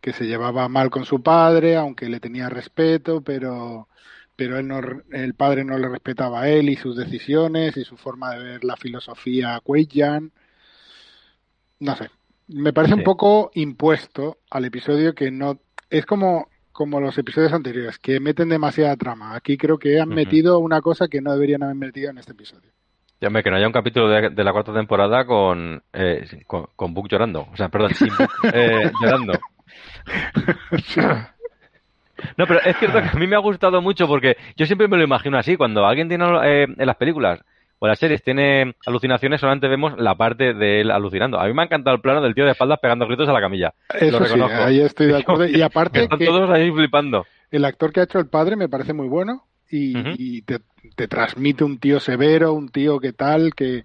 que 0.01 0.13
se 0.13 0.25
llevaba 0.27 0.67
mal 0.67 0.89
con 0.91 1.05
su 1.05 1.23
padre, 1.23 1.77
aunque 1.77 2.09
le 2.09 2.19
tenía 2.19 2.49
respeto, 2.49 3.21
pero 3.21 3.87
pero 4.35 4.57
él 4.57 4.67
no, 4.67 4.79
el 5.11 5.33
padre 5.35 5.63
no 5.63 5.77
le 5.77 5.87
respetaba 5.87 6.41
a 6.41 6.49
él 6.49 6.67
y 6.69 6.75
sus 6.75 6.97
decisiones 6.97 7.77
y 7.77 7.83
su 7.83 7.95
forma 7.95 8.31
de 8.35 8.43
ver 8.43 8.63
la 8.63 8.75
filosofía 8.75 9.59
Kuei-Jan. 9.63 10.31
No 11.79 11.95
sé, 11.95 12.09
me 12.47 12.73
parece 12.73 12.93
Sí. 12.95 12.99
un 12.99 13.03
poco 13.05 13.51
impuesto 13.53 14.39
al 14.49 14.65
episodio 14.65 15.13
que 15.15 15.31
no 15.31 15.59
es 15.89 16.05
como 16.05 16.47
como 16.73 16.99
los 16.99 17.17
episodios 17.17 17.53
anteriores 17.53 17.99
que 17.99 18.19
meten 18.19 18.49
demasiada 18.49 18.95
trama. 18.97 19.35
Aquí 19.35 19.57
creo 19.57 19.77
que 19.77 19.99
han 19.99 20.09
metido 20.09 20.57
una 20.59 20.81
cosa 20.81 21.07
que 21.07 21.21
no 21.21 21.31
deberían 21.33 21.63
haber 21.63 21.75
metido 21.75 22.09
en 22.09 22.17
este 22.17 22.31
episodio. 22.31 22.71
Ya 23.21 23.29
me 23.29 23.43
que 23.43 23.51
no 23.51 23.57
haya 23.57 23.67
un 23.67 23.73
capítulo 23.73 24.09
de, 24.09 24.29
de 24.31 24.43
la 24.43 24.51
cuarta 24.51 24.73
temporada 24.73 25.25
con, 25.25 25.81
eh, 25.93 26.25
con, 26.47 26.65
con 26.75 26.93
Book 26.93 27.07
llorando. 27.07 27.47
O 27.53 27.55
sea, 27.55 27.69
perdón, 27.69 27.93
sin 27.93 28.09
Book 28.09 28.29
eh, 28.53 28.91
llorando. 28.99 29.33
No, 32.37 32.45
pero 32.47 32.61
es 32.63 32.77
cierto 32.77 33.01
que 33.01 33.09
a 33.09 33.19
mí 33.19 33.27
me 33.27 33.35
ha 33.35 33.39
gustado 33.39 33.81
mucho 33.81 34.07
porque 34.07 34.37
yo 34.55 34.65
siempre 34.65 34.87
me 34.87 34.97
lo 34.97 35.03
imagino 35.03 35.37
así. 35.37 35.55
Cuando 35.57 35.85
alguien 35.85 36.07
tiene 36.07 36.25
eh, 36.43 36.67
en 36.77 36.85
las 36.85 36.95
películas 36.95 37.39
o 37.79 37.87
las 37.87 37.97
series 37.97 38.21
tiene 38.23 38.75
alucinaciones, 38.85 39.39
solamente 39.41 39.67
vemos 39.67 39.93
la 39.99 40.15
parte 40.15 40.53
de 40.53 40.81
él 40.81 40.91
alucinando. 40.91 41.39
A 41.39 41.45
mí 41.47 41.53
me 41.53 41.63
ha 41.63 41.65
encantado 41.65 41.95
el 41.95 42.01
plano 42.01 42.21
del 42.21 42.35
tío 42.35 42.45
de 42.45 42.51
espaldas 42.51 42.79
pegando 42.79 43.07
gritos 43.07 43.27
a 43.27 43.33
la 43.33 43.41
camilla. 43.41 43.73
Eso 43.93 44.19
Lo 44.19 44.25
sí, 44.25 44.33
reconozco. 44.33 44.63
ahí 44.63 44.81
estoy 44.81 45.07
de 45.07 45.17
acuerdo. 45.21 45.47
Y 45.47 45.61
aparte 45.61 46.03
Están 46.03 46.19
que 46.19 46.25
todos 46.25 46.49
ahí 46.51 46.71
flipando. 46.71 47.25
el 47.49 47.65
actor 47.65 47.91
que 47.91 48.01
ha 48.01 48.03
hecho 48.03 48.19
el 48.19 48.29
padre 48.29 48.55
me 48.55 48.69
parece 48.69 48.93
muy 48.93 49.07
bueno 49.07 49.45
y, 49.71 49.93
y 50.17 50.41
te, 50.43 50.59
te 50.95 51.07
transmite 51.07 51.63
un 51.63 51.79
tío 51.79 51.99
severo, 51.99 52.53
un 52.53 52.69
tío 52.69 52.99
que 52.99 53.13
tal, 53.13 53.53
que, 53.55 53.83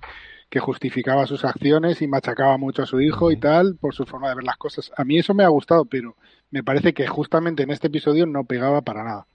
que 0.51 0.61
justificaba 0.61 1.27
sus 1.27 1.45
acciones 1.45 2.03
y 2.03 2.09
machacaba 2.09 2.57
mucho 2.59 2.83
a 2.83 2.87
su 2.87 3.01
hijo 3.01 3.31
y 3.31 3.37
tal 3.37 3.77
por 3.77 3.95
su 3.95 4.05
forma 4.05 4.29
de 4.29 4.35
ver 4.37 4.45
las 4.45 4.57
cosas. 4.57 4.93
A 4.97 5.05
mí 5.05 5.19
eso 5.19 5.33
me 5.35 5.45
ha 5.45 5.49
gustado, 5.49 5.85
pero 5.85 6.17
me 6.51 6.63
parece 6.63 6.93
que 6.95 7.07
justamente 7.07 7.63
en 7.63 7.71
este 7.71 7.87
episodio 7.89 8.27
no 8.27 8.45
pegaba 8.45 8.83
para 8.83 9.05
nada. 9.05 9.27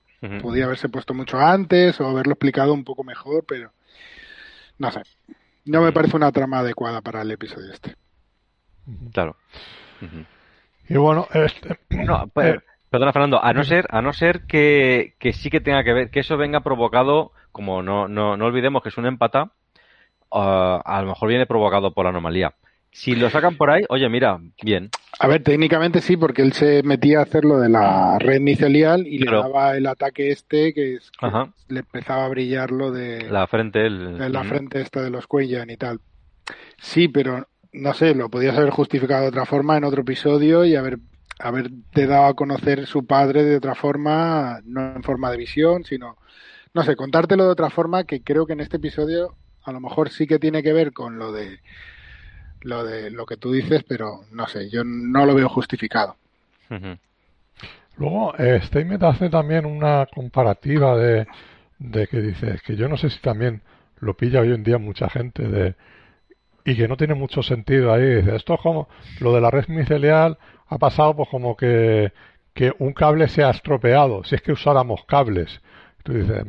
Podía 0.41 0.65
haberse 0.65 0.87
puesto 0.87 1.13
mucho 1.15 1.39
antes 1.39 1.99
o 1.99 2.07
haberlo 2.07 2.33
explicado 2.33 2.73
un 2.73 2.83
poco 2.83 3.03
mejor, 3.03 3.43
pero 3.47 3.71
no 4.77 4.91
sé. 4.91 5.01
No 5.65 5.81
me 5.81 5.91
parece 5.91 6.15
una 6.15 6.31
trama 6.31 6.59
adecuada 6.59 7.01
para 7.01 7.21
el 7.23 7.31
episodio 7.31 7.71
este. 7.73 7.95
Claro. 9.13 9.35
Y 10.89 10.95
bueno, 10.95 11.27
este, 11.33 11.79
No, 11.89 12.27
pe- 12.27 12.49
Eh. 12.49 12.59
Perdona 12.91 13.13
Fernando, 13.13 13.43
a 13.43 13.53
no 13.53 13.63
ser, 13.63 13.87
a 13.89 14.01
no 14.01 14.11
ser 14.13 14.41
que, 14.45 15.15
que 15.17 15.31
sí 15.33 15.49
que 15.49 15.61
tenga 15.61 15.83
que 15.83 15.93
ver, 15.93 16.09
que 16.11 16.19
eso 16.19 16.37
venga 16.37 16.59
provocado, 16.59 17.31
como 17.53 17.81
no, 17.81 18.07
no, 18.09 18.35
no 18.35 18.45
olvidemos 18.45 18.83
que 18.83 18.89
es 18.89 18.97
un 18.97 19.05
empata, 19.05 19.51
ah, 20.31 20.81
a 20.83 21.01
lo 21.01 21.07
mejor 21.07 21.29
viene 21.29 21.45
provocado 21.45 21.93
por 21.93 22.03
la 22.05 22.09
anomalía. 22.09 22.53
Si 22.93 23.15
lo 23.15 23.29
sacan 23.29 23.55
por 23.55 23.71
ahí, 23.71 23.83
oye, 23.87 24.09
mira, 24.09 24.37
bien. 24.61 24.89
A 25.17 25.27
ver, 25.29 25.41
técnicamente 25.41 26.01
sí, 26.01 26.17
porque 26.17 26.41
él 26.41 26.51
se 26.51 26.83
metía 26.83 27.19
a 27.19 27.23
hacer 27.23 27.45
lo 27.45 27.57
de 27.57 27.69
la 27.69 28.19
red 28.19 28.41
micelial 28.41 29.07
y 29.07 29.21
Claro. 29.21 29.37
le 29.37 29.43
daba 29.49 29.77
el 29.77 29.87
ataque 29.87 30.29
este 30.31 30.73
que, 30.73 30.95
es, 30.95 31.09
que 31.17 31.27
le 31.69 31.79
empezaba 31.79 32.25
a 32.25 32.27
brillar 32.27 32.71
lo 32.71 32.91
de 32.91 33.29
La 33.29 33.47
frente, 33.47 33.85
el, 33.85 34.17
de 34.17 34.29
la 34.29 34.43
frente 34.43 34.81
esta 34.81 35.01
de 35.01 35.09
los 35.09 35.25
Queyan 35.27 35.69
y 35.69 35.77
tal. 35.77 36.01
Sí, 36.79 37.07
pero 37.07 37.47
no 37.71 37.93
sé, 37.93 38.13
lo 38.13 38.27
podías 38.27 38.57
haber 38.57 38.71
justificado 38.71 39.21
de 39.21 39.29
otra 39.29 39.45
forma 39.45 39.77
en 39.77 39.85
otro 39.85 40.01
episodio 40.01 40.65
y 40.65 40.75
haber 40.75 40.97
haberte 41.41 42.07
dado 42.07 42.25
a 42.25 42.33
conocer 42.33 42.85
su 42.87 43.05
padre 43.05 43.43
de 43.43 43.57
otra 43.57 43.75
forma, 43.75 44.61
no 44.65 44.95
en 44.95 45.03
forma 45.03 45.31
de 45.31 45.37
visión, 45.37 45.83
sino 45.83 46.17
no 46.73 46.83
sé, 46.83 46.95
contártelo 46.95 47.45
de 47.45 47.51
otra 47.51 47.69
forma 47.69 48.05
que 48.05 48.21
creo 48.21 48.45
que 48.45 48.53
en 48.53 48.61
este 48.61 48.77
episodio 48.77 49.35
a 49.63 49.71
lo 49.71 49.79
mejor 49.79 50.09
sí 50.09 50.25
que 50.25 50.39
tiene 50.39 50.63
que 50.63 50.73
ver 50.73 50.93
con 50.93 51.17
lo 51.17 51.31
de 51.31 51.59
lo 52.61 52.83
de 52.83 53.09
lo 53.11 53.25
que 53.25 53.37
tú 53.37 53.51
dices, 53.51 53.83
pero 53.83 54.21
no 54.31 54.47
sé, 54.47 54.69
yo 54.69 54.83
no 54.83 55.25
lo 55.25 55.33
veo 55.33 55.49
justificado. 55.49 56.15
Luego, 57.97 58.33
eh, 58.37 58.61
Steinmetz 58.63 59.03
hace 59.03 59.29
también 59.29 59.65
una 59.65 60.05
comparativa 60.05 60.95
de, 60.95 61.27
de 61.79 62.07
que 62.07 62.21
dice, 62.21 62.59
que 62.65 62.75
yo 62.75 62.87
no 62.87 62.97
sé 62.97 63.09
si 63.09 63.19
también 63.19 63.61
lo 63.99 64.15
pilla 64.15 64.41
hoy 64.41 64.53
en 64.53 64.63
día 64.63 64.77
mucha 64.77 65.09
gente 65.09 65.47
de 65.47 65.75
y 66.63 66.75
que 66.75 66.87
no 66.87 66.97
tiene 66.97 67.15
mucho 67.15 67.41
sentido 67.43 67.91
ahí. 67.91 68.15
Dice, 68.15 68.35
esto 68.35 68.53
es 68.53 68.61
como 68.61 68.87
lo 69.19 69.33
de 69.33 69.41
la 69.41 69.51
red 69.51 69.67
micelial 69.67 70.37
ha 70.71 70.77
pasado 70.77 71.15
pues 71.15 71.29
como 71.29 71.55
que, 71.55 72.11
que 72.53 72.73
un 72.79 72.93
cable 72.93 73.27
se 73.27 73.43
ha 73.43 73.49
estropeado, 73.51 74.23
si 74.23 74.35
es 74.35 74.41
que 74.41 74.53
usáramos 74.53 75.03
cables. 75.05 75.61
Tú 76.03 76.13
dices, 76.13 76.43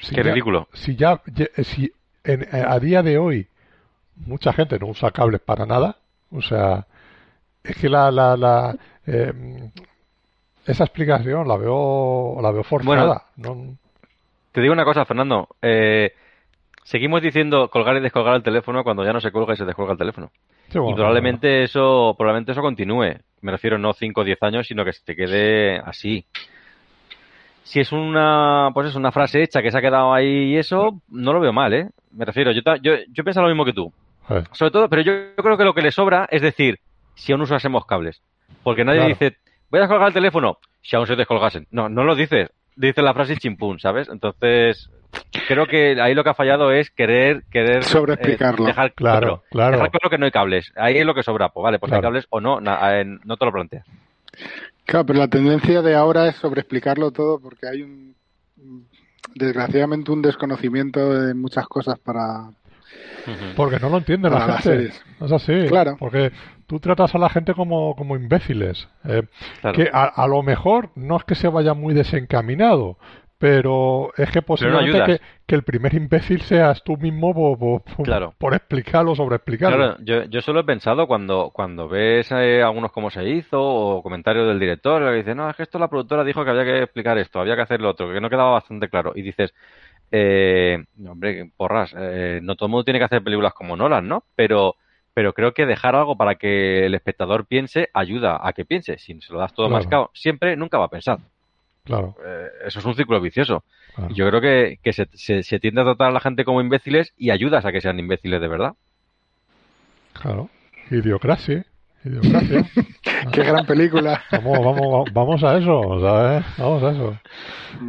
si 0.00 0.14
Qué 0.14 0.22
ya- 0.22 0.30
ridículo. 0.30 0.68
si 0.72 0.96
ya 0.96 1.20
ye- 1.26 1.50
si 1.64 1.92
en- 2.24 2.46
a 2.54 2.78
día 2.78 3.02
de 3.02 3.18
hoy 3.18 3.48
mucha 4.16 4.52
gente 4.52 4.78
no 4.78 4.86
usa 4.86 5.10
cables 5.10 5.40
para 5.40 5.66
nada, 5.66 5.96
o 6.30 6.40
sea, 6.42 6.86
es 7.62 7.76
que 7.76 7.88
la, 7.88 8.10
la, 8.10 8.36
la 8.36 8.76
eh, 9.06 9.70
esa 10.66 10.84
explicación 10.84 11.46
la 11.48 11.56
veo 11.56 12.38
la 12.40 12.50
veo 12.50 12.62
forzada. 12.64 13.24
no, 13.36 13.76
Te 14.52 14.60
digo 14.60 14.72
una 14.72 14.84
cosa, 14.84 15.04
Fernando. 15.04 15.48
eh, 15.60 16.12
seguimos 16.84 17.20
diciendo 17.22 17.68
colgar 17.68 17.96
y 17.96 18.00
descolgar 18.00 18.36
el 18.36 18.42
teléfono 18.42 18.84
cuando 18.84 19.04
ya 19.04 19.12
no 19.12 19.20
se 19.20 19.32
cuelga 19.32 19.54
y 19.54 19.56
se 19.56 19.64
descuelga 19.64 19.92
el 19.92 19.98
teléfono. 19.98 20.30
Sí, 20.74 20.78
bueno, 20.78 20.92
Y 20.92 20.94
probablemente 20.96 21.62
eso, 21.62 22.14
probablemente 22.18 22.52
eso 22.52 22.60
continúe. 22.60 23.14
Me 23.40 23.52
refiero 23.52 23.78
no 23.78 23.92
5 23.92 24.20
o 24.20 24.24
10 24.24 24.42
años, 24.42 24.66
sino 24.66 24.84
que 24.84 24.92
se 24.92 25.04
te 25.04 25.16
quede 25.16 25.78
así. 25.78 26.24
Si 27.62 27.80
es 27.80 27.92
una, 27.92 28.70
pues 28.74 28.88
es 28.88 28.94
una 28.94 29.10
frase 29.10 29.42
hecha 29.42 29.62
que 29.62 29.70
se 29.70 29.78
ha 29.78 29.80
quedado 29.80 30.12
ahí 30.12 30.52
y 30.52 30.56
eso, 30.58 31.00
no 31.08 31.32
lo 31.32 31.40
veo 31.40 31.52
mal, 31.52 31.72
¿eh? 31.72 31.88
Me 32.12 32.24
refiero, 32.26 32.52
yo, 32.52 32.60
yo, 32.82 32.92
yo 33.08 33.24
pienso 33.24 33.40
lo 33.40 33.48
mismo 33.48 33.64
que 33.64 33.72
tú. 33.72 33.92
Sobre 34.52 34.70
todo, 34.70 34.88
pero 34.88 35.02
yo, 35.02 35.12
yo 35.36 35.42
creo 35.42 35.56
que 35.56 35.64
lo 35.64 35.74
que 35.74 35.82
le 35.82 35.90
sobra 35.90 36.26
es 36.30 36.42
decir, 36.42 36.78
si 37.14 37.32
aún 37.32 37.42
usásemos 37.42 37.86
cables. 37.86 38.20
Porque 38.62 38.84
nadie 38.84 39.00
Claro. 39.00 39.14
dice, 39.14 39.36
voy 39.70 39.78
a 39.78 39.82
descolgar 39.82 40.08
el 40.08 40.14
teléfono, 40.14 40.58
si 40.82 40.96
aún 40.96 41.06
se 41.06 41.16
descolgasen. 41.16 41.66
No, 41.70 41.88
no 41.88 42.04
lo 42.04 42.14
dices. 42.14 42.50
Dice 42.76 43.02
la 43.02 43.14
frase 43.14 43.36
chimpún, 43.36 43.78
¿sabes? 43.78 44.08
Entonces, 44.08 44.90
creo 45.46 45.66
que 45.66 46.00
ahí 46.00 46.14
lo 46.14 46.24
que 46.24 46.30
ha 46.30 46.34
fallado 46.34 46.72
es 46.72 46.90
querer, 46.90 47.44
querer 47.50 47.84
Sobreexplicarlo. 47.84 48.64
eh, 48.64 48.66
dejar 48.68 48.92
Claro, 48.94 49.20
claro, 49.20 49.42
claro. 49.50 49.72
dejar 49.76 49.90
claro 49.90 50.10
que 50.10 50.18
no 50.18 50.24
hay 50.26 50.32
cables. 50.32 50.72
Ahí 50.76 50.98
es 50.98 51.06
lo 51.06 51.14
que 51.14 51.22
sobra. 51.22 51.50
Pues 51.50 51.62
vale, 51.62 51.78
pues 51.78 51.92
hay 51.92 52.00
Claro. 52.00 52.08
cables 52.12 52.26
o 52.30 52.40
no, 52.40 52.60
na- 52.60 53.00
eh, 53.00 53.04
no 53.24 53.36
te 53.36 53.44
lo 53.44 53.52
planteas. 53.52 53.86
Claro, 54.84 55.06
pero 55.06 55.18
la 55.20 55.28
tendencia 55.28 55.80
de 55.82 55.94
ahora 55.94 56.26
es 56.28 56.36
sobreexplicarlo 56.36 57.10
todo 57.12 57.38
porque 57.40 57.66
hay 57.68 57.82
un 57.82 58.14
desgraciadamente 59.34 60.12
un 60.12 60.22
desconocimiento 60.22 61.12
de 61.26 61.34
muchas 61.34 61.66
cosas 61.66 61.98
para 61.98 62.50
porque 63.56 63.78
no 63.80 63.88
lo 63.88 63.98
entiende 63.98 64.28
la 64.28 64.38
para 64.38 64.52
gente. 64.58 64.62
series. 64.90 65.04
Es 65.20 65.32
así. 65.32 65.66
Claro. 65.68 65.96
Porque 65.98 66.30
tú 66.66 66.80
tratas 66.80 67.14
a 67.14 67.18
la 67.18 67.28
gente 67.28 67.54
como, 67.54 67.94
como 67.96 68.16
imbéciles. 68.16 68.88
eh, 69.04 69.22
Claro. 69.60 69.76
Que 69.76 69.90
a, 69.92 70.04
a 70.04 70.26
lo 70.28 70.42
mejor 70.42 70.90
no 70.96 71.16
es 71.16 71.24
que 71.24 71.34
se 71.34 71.48
vaya 71.48 71.74
muy 71.74 71.94
desencaminado, 71.94 72.98
pero 73.38 74.10
es 74.16 74.30
que 74.30 74.42
posiblemente 74.42 75.04
que, 75.04 75.20
que 75.46 75.54
el 75.54 75.64
primer 75.64 75.92
imbécil 75.94 76.40
seas 76.42 76.82
tú 76.82 76.96
mismo 76.96 77.34
por- 77.58 77.82
Claro. 78.04 78.32
por 78.38 78.54
explicarlo, 78.54 79.14
sobre 79.14 79.36
explicarlo. 79.36 79.76
Claro, 79.76 79.96
yo, 80.02 80.24
yo 80.24 80.40
solo 80.40 80.60
he 80.60 80.64
pensado 80.64 81.06
cuando, 81.06 81.50
cuando 81.52 81.88
ves 81.88 82.30
eh, 82.32 82.62
algunos 82.62 82.92
cómo 82.92 83.10
se 83.10 83.28
hizo 83.28 83.60
o 83.60 84.02
comentarios 84.02 84.46
del 84.46 84.60
director 84.60 85.02
que 85.04 85.16
dice, 85.16 85.34
no, 85.34 85.50
es 85.50 85.56
que 85.56 85.64
esto 85.64 85.78
la 85.78 85.88
productora 85.88 86.24
dijo 86.24 86.44
que 86.44 86.50
había 86.50 86.64
que 86.64 86.82
explicar 86.84 87.18
esto, 87.18 87.40
había 87.40 87.56
que 87.56 87.62
hacer 87.62 87.80
lo 87.80 87.90
otro, 87.90 88.10
que 88.12 88.20
no 88.20 88.30
quedaba 88.30 88.52
bastante 88.52 88.88
claro. 88.88 89.12
Y 89.14 89.22
dices, 89.22 89.52
eh, 90.10 90.84
hombre, 91.06 91.50
porras, 91.56 91.94
eh, 91.98 92.40
no 92.42 92.54
todo 92.56 92.66
el 92.66 92.70
mundo 92.70 92.84
tiene 92.84 92.98
que 93.00 93.06
hacer 93.06 93.22
películas 93.22 93.52
como 93.52 93.76
Nolan, 93.76 94.06
¿no? 94.06 94.22
Pero, 94.36 94.76
pero 95.14 95.32
creo 95.32 95.54
que 95.54 95.64
dejar 95.66 95.94
algo 95.94 96.16
para 96.16 96.34
que 96.34 96.84
el 96.86 96.94
espectador 96.94 97.46
piense 97.46 97.88
ayuda 97.94 98.38
a 98.42 98.52
que 98.52 98.64
piense. 98.64 98.98
Si 98.98 99.18
se 99.20 99.32
lo 99.32 99.38
das 99.38 99.54
todo 99.54 99.68
Claro. 99.68 99.82
mascado, 99.82 100.10
siempre 100.12 100.56
nunca 100.56 100.76
va 100.78 100.86
a 100.86 100.90
pensar. 100.90 101.18
Claro, 101.84 102.16
Eh, 102.24 102.48
eso 102.66 102.78
es 102.80 102.84
un 102.84 102.94
círculo 102.94 103.20
vicioso. 103.20 103.62
claro. 103.94 104.10
Y 104.10 104.14
yo 104.14 104.28
creo 104.28 104.40
que, 104.40 104.78
que 104.82 104.92
se, 104.92 105.06
se, 105.14 105.42
se 105.42 105.60
tiende 105.60 105.80
a 105.82 105.84
tratar 105.84 106.08
a 106.08 106.12
la 106.12 106.20
gente 106.20 106.44
como 106.44 106.60
imbéciles 106.60 107.12
y 107.16 107.30
ayudas 107.30 107.64
a 107.64 107.72
que 107.72 107.80
sean 107.80 107.98
imbéciles 107.98 108.40
de 108.40 108.48
verdad. 108.48 108.72
claro. 110.12 110.48
Idiocracia. 110.90 111.64
Idiocracia. 112.04 112.64
Qué 113.32 113.42
gran 113.42 113.64
película. 113.66 114.22
Vamos, 114.32 114.58
vamos, 114.64 115.12
vamos 115.12 115.42
a 115.44 115.56
eso, 115.58 116.00
¿sabes? 116.00 116.44
Vamos 116.58 116.82
a 116.82 116.90
eso. 116.90 117.18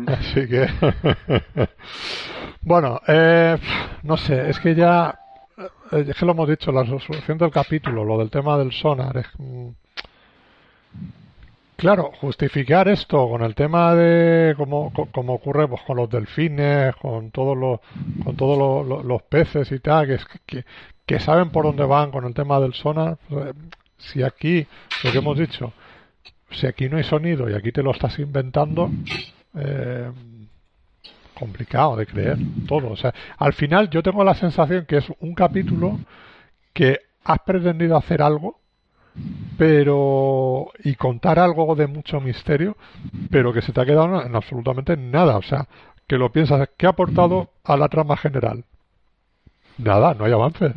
Así 0.08 0.48
que. 0.48 0.68
bueno, 2.62 3.00
eh, 3.08 3.58
no 4.04 4.18
sé, 4.18 4.50
es 4.50 4.60
que 4.60 4.76
ya. 4.76 5.20
Eh, 5.92 6.06
Es 6.08 6.16
que 6.18 6.26
lo 6.26 6.32
hemos 6.34 6.50
dicho, 6.50 6.72
la 6.72 6.84
resolución 6.84 7.38
del 7.38 7.52
capítulo, 7.52 8.04
lo 8.04 8.18
del 8.18 8.30
tema 8.30 8.58
del 8.58 8.72
sonar. 8.72 9.18
Es, 9.18 9.28
mm, 9.38 9.70
claro, 11.78 12.12
justificar 12.20 12.88
esto 12.88 13.28
con 13.30 13.44
el 13.44 13.56
tema 13.56 13.94
de. 13.96 14.54
Como, 14.58 14.92
co- 14.94 15.08
como 15.12 15.34
ocurre 15.34 15.68
pues, 15.68 15.82
con 15.84 15.98
los 15.98 16.10
delfines, 16.10 16.96
con 16.98 17.32
todos 17.32 17.58
los, 17.58 17.80
con 18.24 18.36
todos 18.36 18.88
los, 18.88 19.06
los- 19.06 19.22
peces 19.24 19.72
y 19.72 19.80
tal, 19.80 20.08
que, 20.08 20.18
que, 20.46 20.66
que, 21.06 21.20
saben 21.20 21.50
por 21.50 21.66
dónde 21.66 21.84
van 21.86 22.12
con 22.12 22.26
el 22.26 22.34
tema 22.34 22.60
del 22.60 22.74
sonar. 22.74 23.18
eh, 23.30 23.54
Si 23.98 24.24
aquí, 24.24 24.66
lo 25.04 25.12
que 25.12 25.18
hemos 25.20 25.38
dicho, 25.38 25.72
si 26.52 26.68
aquí 26.68 26.90
no 26.90 26.98
hay 26.98 27.04
sonido 27.04 27.50
y 27.50 27.54
aquí 27.54 27.72
te 27.72 27.82
lo 27.84 27.92
estás 27.92 28.18
inventando, 28.20 28.90
eh, 29.58 30.12
complicado 31.36 31.96
de 31.96 32.06
creer 32.08 32.38
todo. 32.68 32.90
O 32.92 32.96
sea, 32.96 33.14
al 33.38 33.54
final 33.54 33.90
yo 33.90 34.02
tengo 34.02 34.24
la 34.24 34.36
sensación 34.36 34.86
que 34.86 34.98
es 34.98 35.06
un 35.20 35.36
capítulo 35.36 36.00
que 36.74 37.00
has 37.24 37.40
pretendido 37.40 37.98
hacer 37.98 38.22
algo, 38.22 38.60
pero 39.58 40.72
y 40.84 40.96
contar 40.96 41.40
algo 41.40 41.76
de 41.76 41.88
mucho 41.88 42.20
misterio, 42.20 42.76
pero 43.30 43.54
que 43.54 43.62
se 43.62 43.72
te 43.72 43.82
ha 43.82 43.86
quedado 43.86 44.22
en 44.22 44.36
absolutamente 44.36 44.98
nada. 44.98 45.38
O 45.38 45.42
sea, 45.42 45.68
que 46.08 46.18
lo 46.18 46.32
piensas, 46.32 46.70
¿qué 46.78 46.86
ha 46.86 46.90
aportado 46.90 47.50
a 47.64 47.78
la 47.78 47.88
trama 47.88 48.18
general? 48.18 48.64
Nada, 49.78 50.14
no 50.14 50.26
hay 50.26 50.32
avances. 50.32 50.74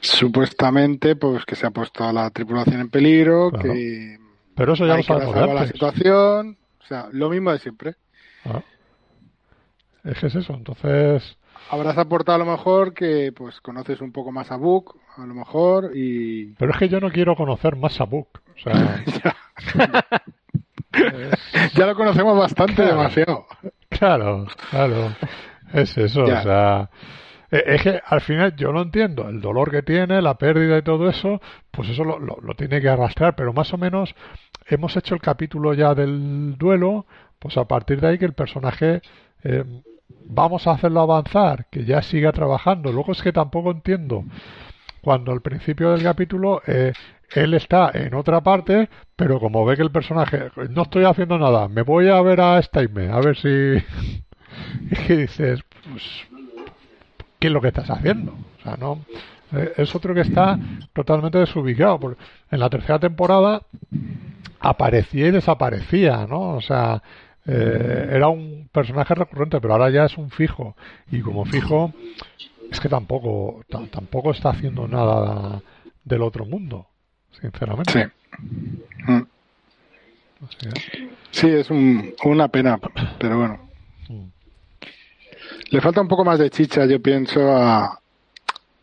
Supuestamente, 0.00 1.16
pues 1.16 1.44
que 1.44 1.56
se 1.56 1.66
ha 1.66 1.70
puesto 1.70 2.04
a 2.04 2.12
la 2.12 2.30
tripulación 2.30 2.80
en 2.80 2.90
peligro, 2.90 3.50
Claro. 3.50 3.72
que 3.72 4.18
Pero 4.54 4.72
eso 4.74 4.86
ya 4.86 4.94
hay 4.94 5.02
lo 5.02 5.04
sabemos 5.04 5.54
la 5.54 5.66
situación, 5.66 6.58
o 6.82 6.86
sea, 6.86 7.08
lo 7.12 7.30
mismo 7.30 7.52
de 7.52 7.58
siempre. 7.58 7.94
Ah. 8.44 8.60
Es 10.04 10.18
que 10.18 10.26
es 10.26 10.34
eso, 10.34 10.52
entonces... 10.54 11.36
Habrás 11.70 11.96
aportado 11.96 12.36
a 12.42 12.44
lo 12.44 12.50
mejor 12.50 12.92
que 12.92 13.32
pues 13.34 13.60
conoces 13.62 14.00
un 14.02 14.12
poco 14.12 14.30
más 14.32 14.50
a 14.52 14.56
Book, 14.56 14.98
a 15.16 15.24
lo 15.24 15.34
mejor, 15.34 15.92
y 15.94 16.52
Pero 16.58 16.72
es 16.72 16.78
que 16.78 16.88
yo 16.90 17.00
no 17.00 17.10
quiero 17.10 17.34
conocer 17.36 17.74
más 17.76 17.98
a 18.00 18.04
Book. 18.04 18.28
O 18.54 18.58
sea, 18.58 19.02
es- 19.06 19.20
ya 21.74 21.86
lo 21.86 21.94
conocemos 21.94 22.38
bastante 22.38 22.74
Claro. 22.74 22.96
demasiado. 22.96 23.46
claro, 23.88 24.46
claro. 24.70 25.14
Es 25.72 25.96
eso, 25.96 26.26
Ya. 26.26 26.40
o 26.40 26.42
sea. 26.42 26.90
eh, 27.50 27.62
Es 27.66 27.82
que 27.82 28.00
al 28.04 28.20
final 28.20 28.54
yo 28.56 28.70
lo 28.72 28.82
entiendo, 28.82 29.28
el 29.28 29.40
dolor 29.40 29.70
que 29.70 29.82
tiene, 29.82 30.20
la 30.22 30.36
pérdida 30.36 30.78
y 30.78 30.82
todo 30.82 31.08
eso, 31.08 31.40
pues 31.70 31.88
eso 31.88 32.04
lo, 32.04 32.18
lo- 32.18 32.38
lo 32.42 32.54
tiene 32.54 32.80
que 32.80 32.88
arrastrar, 32.88 33.34
pero 33.36 33.52
más 33.52 33.72
o 33.72 33.78
menos 33.78 34.14
hemos 34.66 34.96
hecho 34.96 35.14
el 35.14 35.20
capítulo 35.20 35.72
ya 35.74 35.94
del 35.94 36.56
duelo, 36.58 37.06
pues 37.38 37.56
a 37.56 37.64
partir 37.66 38.00
de 38.00 38.08
ahí 38.08 38.18
que 38.18 38.24
el 38.26 38.34
personaje 38.34 39.00
eh, 39.42 39.64
vamos 40.08 40.66
a 40.66 40.72
hacerlo 40.72 41.00
avanzar, 41.00 41.66
que 41.70 41.84
ya 41.84 42.02
siga 42.02 42.32
trabajando. 42.32 42.92
Luego 42.92 43.12
es 43.12 43.22
que 43.22 43.32
tampoco 43.32 43.70
entiendo 43.70 44.24
cuando 45.00 45.32
al 45.32 45.42
principio 45.42 45.92
del 45.92 46.02
capítulo 46.02 46.62
eh, 46.66 46.92
él 47.34 47.54
está 47.54 47.90
en 47.92 48.14
otra 48.14 48.40
parte, 48.40 48.88
pero 49.16 49.38
como 49.38 49.64
ve 49.64 49.76
que 49.76 49.82
el 49.82 49.90
personaje 49.90 50.50
no 50.70 50.82
estoy 50.82 51.04
haciendo 51.04 51.38
nada, 51.38 51.68
me 51.68 51.82
voy 51.82 52.08
a 52.08 52.20
ver 52.22 52.40
a 52.40 52.60
Staime, 52.62 53.10
a 53.10 53.20
ver 53.20 53.36
si 53.36 53.48
y 55.08 55.16
dices, 55.16 55.60
pues, 55.90 56.02
¿qué 57.38 57.48
es 57.48 57.52
lo 57.52 57.60
que 57.60 57.68
estás 57.68 57.90
haciendo? 57.90 58.32
O 58.32 58.62
sea, 58.62 58.76
no 58.76 59.00
eh, 59.52 59.72
es 59.76 59.94
otro 59.94 60.14
que 60.14 60.22
está 60.22 60.58
totalmente 60.92 61.38
desubicado. 61.38 62.16
en 62.50 62.60
la 62.60 62.70
tercera 62.70 62.98
temporada 62.98 63.62
aparecía 64.60 65.28
y 65.28 65.30
desaparecía, 65.30 66.26
¿no? 66.26 66.54
O 66.54 66.60
sea, 66.60 67.02
eh, 67.46 68.08
era 68.12 68.28
un 68.28 68.68
personaje 68.72 69.14
recurrente, 69.14 69.60
pero 69.60 69.74
ahora 69.74 69.90
ya 69.90 70.04
es 70.04 70.16
un 70.16 70.30
fijo. 70.30 70.76
Y 71.10 71.20
como 71.20 71.44
fijo, 71.44 71.92
es 72.70 72.80
que 72.80 72.88
tampoco, 72.88 73.62
ta- 73.68 73.86
tampoco 73.90 74.30
está 74.32 74.50
haciendo 74.50 74.88
nada 74.88 75.60
del 76.04 76.22
otro 76.22 76.44
mundo, 76.46 76.86
sinceramente. 77.40 77.92
Sí. 77.92 79.10
Mm. 79.12 79.22
Así 80.46 80.68
es. 80.68 81.08
Sí, 81.30 81.48
es 81.48 81.70
un- 81.70 82.14
una 82.24 82.48
pena, 82.48 82.78
pero 83.18 83.38
bueno. 83.38 83.58
Mm. 84.08 84.24
Le 85.70 85.80
falta 85.80 86.00
un 86.00 86.08
poco 86.08 86.24
más 86.24 86.38
de 86.38 86.50
chicha, 86.50 86.86
yo 86.86 87.00
pienso, 87.00 87.40
a. 87.56 87.98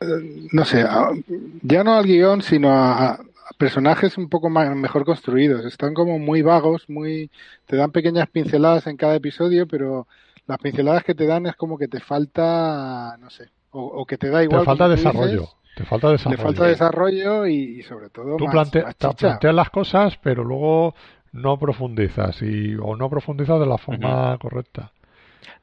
eh, 0.01 0.47
No 0.51 0.65
sé, 0.65 0.85
ya 1.61 1.83
no 1.83 1.93
al 1.95 2.05
guion, 2.05 2.41
sino 2.41 2.69
a 2.71 3.19
personajes 3.57 4.17
un 4.17 4.29
poco 4.29 4.49
más, 4.49 4.75
mejor 4.75 5.05
construidos. 5.05 5.65
Están 5.65 5.93
como 5.93 6.19
muy 6.19 6.41
vagos, 6.41 6.89
muy. 6.89 7.29
Te 7.65 7.75
dan 7.75 7.91
pequeñas 7.91 8.29
pinceladas 8.29 8.87
en 8.87 8.97
cada 8.97 9.15
episodio, 9.15 9.67
pero 9.67 10.07
las 10.47 10.57
pinceladas 10.59 11.03
que 11.03 11.15
te 11.15 11.25
dan 11.25 11.45
es 11.45 11.55
como 11.55 11.77
que 11.77 11.87
te 11.87 11.99
falta. 11.99 13.17
No 13.19 13.29
sé. 13.29 13.49
O, 13.71 13.81
o 13.85 14.05
que 14.05 14.17
te 14.17 14.29
da 14.29 14.43
igual. 14.43 14.61
Te 14.61 14.65
falta 14.65 14.89
dices, 14.89 15.05
desarrollo. 15.05 15.47
Te 15.75 15.85
falta 15.85 16.11
desarrollo. 16.11 16.43
falta 16.43 16.65
desarrollo 16.65 17.47
y, 17.47 17.79
y 17.79 17.83
sobre 17.83 18.09
todo 18.09 18.35
Tú 18.37 18.45
más, 18.45 18.53
plante- 18.53 18.83
más 18.83 18.95
te 18.97 19.07
chicha. 19.07 19.27
planteas 19.29 19.55
las 19.55 19.69
cosas, 19.69 20.17
pero 20.21 20.43
luego 20.43 20.93
no 21.31 21.57
profundizas 21.57 22.41
y 22.41 22.75
o 22.75 22.97
no 22.97 23.09
profundizas 23.09 23.59
de 23.59 23.65
la 23.65 23.77
forma 23.77 24.37
correcta. 24.39 24.91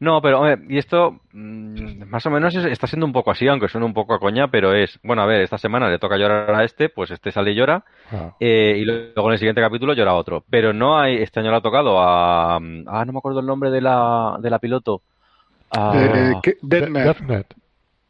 No, 0.01 0.23
pero 0.23 0.39
hombre, 0.41 0.59
y 0.69 0.79
esto 0.79 1.19
mm, 1.33 2.05
más 2.09 2.25
o 2.25 2.31
menos 2.31 2.55
es- 2.55 2.67
está 2.67 2.87
siendo 2.87 3.05
un 3.05 3.13
poco 3.13 3.33
así, 3.33 3.49
aunque 3.49 3.67
suene 3.69 3.85
un 3.85 3.95
poco 3.95 4.15
a 4.15 4.21
coña, 4.21 4.49
pero 4.49 4.73
es, 4.73 4.99
bueno, 5.03 5.23
a 5.23 5.27
ver, 5.27 5.41
esta 5.41 5.59
semana 5.59 5.89
le 5.89 5.99
toca 5.99 6.17
llorar 6.17 6.55
a 6.55 6.63
este, 6.63 6.89
pues 6.89 7.11
este 7.11 7.33
sale 7.33 7.51
y 7.51 7.55
llora, 7.57 7.85
Claro. 8.09 8.37
eh, 8.39 8.77
y 8.79 8.85
luego 8.85 9.27
en 9.29 9.33
el 9.33 9.39
siguiente 9.39 9.61
capítulo 9.61 9.95
llora 9.95 10.15
otro. 10.15 10.45
Pero 10.49 10.73
no 10.73 10.97
hay, 10.99 11.17
este 11.17 11.41
año 11.41 11.51
le 11.51 11.57
ha 11.57 11.61
tocado 11.63 11.99
a, 12.01 12.57
ah, 12.57 13.05
no 13.07 13.13
me 13.13 13.19
acuerdo 13.19 13.41
el 13.41 13.47
nombre 13.47 13.71
de 13.73 13.81
la, 13.81 14.37
de 14.41 14.51
la 14.51 14.59
piloto. 14.61 15.03
A- 15.77 15.93
Eh, 15.97 16.33
¿qué- 16.45 16.57
De-. 16.63 16.81
Deathnet. 16.87 17.55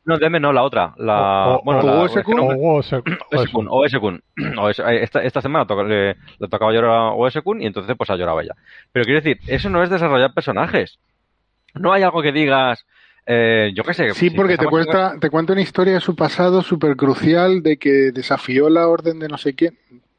no, 0.04 0.18
Deme 0.18 0.40
no, 0.40 0.52
la 0.52 0.62
otra, 0.64 0.92
la, 0.98 1.48
O- 1.48 1.54
o- 1.56 1.62
bueno, 1.64 1.80
o 1.80 2.04
OS-kun, 2.04 3.66
OS-kun. 3.70 4.22
OS- 4.58 4.78
eh, 4.80 5.02
esta, 5.02 5.22
esta 5.22 5.40
semana 5.40 5.64
le 5.86 6.16
tocaba 6.50 6.72
llorar 6.72 6.90
a 6.90 7.10
OS-kun 7.12 7.62
y 7.62 7.66
entonces 7.66 7.96
pues 7.96 8.10
ha 8.10 8.16
llorado 8.16 8.40
ella. 8.40 8.54
Pero 8.92 9.04
quiero 9.06 9.20
decir, 9.20 9.38
eso 9.46 9.68
no 9.70 9.82
es 9.82 9.90
desarrollar 9.90 10.32
personajes. 10.34 10.98
No 11.80 11.92
hay 11.92 12.02
algo 12.02 12.22
que 12.22 12.32
digas, 12.32 12.84
eh, 13.26 13.72
yo 13.74 13.82
qué 13.84 13.94
sé. 13.94 14.10
Sí, 14.14 14.30
si 14.30 14.36
porque 14.36 14.56
te 14.56 14.66
cuenta, 14.66 15.14
te 15.20 15.30
cuenta 15.30 15.52
una 15.52 15.62
historia 15.62 15.94
de 15.94 16.00
su 16.00 16.14
pasado 16.16 16.62
súper 16.62 16.96
crucial 16.96 17.62
de 17.62 17.76
que 17.78 18.10
desafió 18.12 18.68
la 18.70 18.88
orden 18.88 19.18
de 19.18 19.28
no 19.28 19.38
sé 19.38 19.54
quién. 19.54 19.78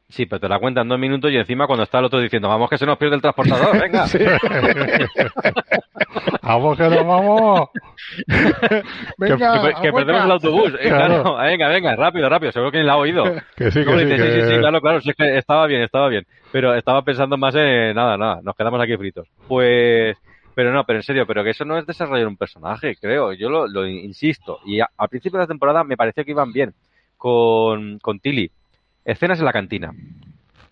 Sí, 0.10 0.26
pero 0.26 0.40
te 0.40 0.50
la 0.50 0.58
cuenta 0.58 0.82
en 0.82 0.88
dos 0.88 0.98
minutos 0.98 1.32
y 1.32 1.38
encima 1.38 1.68
cuando 1.68 1.84
está 1.84 2.00
el 2.00 2.06
otro 2.06 2.20
diciendo, 2.20 2.48
vamos 2.50 2.68
que 2.70 2.80
se 2.80 2.86
nos 2.88 2.98
pierde 2.98 3.16
el 3.16 3.22
transportador, 3.22 3.80
venga. 3.82 4.08
Sí. 4.08 4.18
Vamos 6.42 6.78
que 6.78 6.84
nos 6.84 7.06
vamos. 7.06 7.70
Venga, 9.18 9.62
que- 9.76 9.82
que 9.82 9.94
perdemos 9.94 10.26
el 10.26 10.32
autobús. 10.32 10.74
Eh, 10.80 10.88
Claro. 10.90 11.22
claro. 11.24 11.38
venga, 11.38 11.68
venga, 11.70 11.96
rápido, 11.96 12.28
rápido, 12.30 12.52
seguro 12.52 12.72
que 12.72 12.80
ni 12.80 12.86
la 12.86 12.94
ha 12.94 12.98
oído. 12.98 13.24
Que 13.56 13.70
sí, 13.72 13.84
que 13.86 13.92
sí, 14.00 14.06
dice, 14.06 14.18
que- 14.18 14.42
sí, 14.46 14.54
sí, 14.54 14.58
claro, 14.60 14.82
claro, 14.82 15.02
sí, 15.02 15.10
es 15.12 15.16
que 15.16 15.38
estaba 15.38 15.68
bien, 15.68 15.84
estaba 15.84 16.08
bien. 16.10 16.26
Pero 16.52 16.74
estaba 16.74 17.04
pensando 17.04 17.38
más 17.38 17.54
en 17.56 17.94
nada, 17.96 18.18
nada, 18.18 18.40
nos 18.42 18.56
quedamos 18.56 18.82
aquí 18.82 18.98
fritos. 18.98 19.28
Pues, 19.48 20.18
pero 20.60 20.74
no, 20.74 20.84
pero 20.84 21.00
en 21.00 21.04
serio, 21.04 21.26
pero 21.26 21.42
que 21.42 21.52
eso 21.52 21.64
no 21.64 21.78
es 21.78 21.86
desarrollar 21.86 22.28
un 22.28 22.36
personaje, 22.36 22.98
creo. 22.98 23.32
Yo 23.32 23.50
lo, 23.50 23.66
lo 23.66 23.88
insisto. 23.88 24.60
Y 24.66 24.82
a- 24.82 24.90
al 24.98 25.08
principio 25.08 25.38
de 25.40 25.44
la 25.44 25.48
temporada 25.48 25.86
me 25.86 25.96
pareció 25.96 26.26
que 26.26 26.32
iban 26.32 26.52
bien 26.52 26.74
con, 27.16 27.98
con 28.00 28.20
Tilly. 28.20 28.52
Escenas 29.06 29.40
en 29.40 29.46
la 29.46 29.54
cantina. 29.54 29.94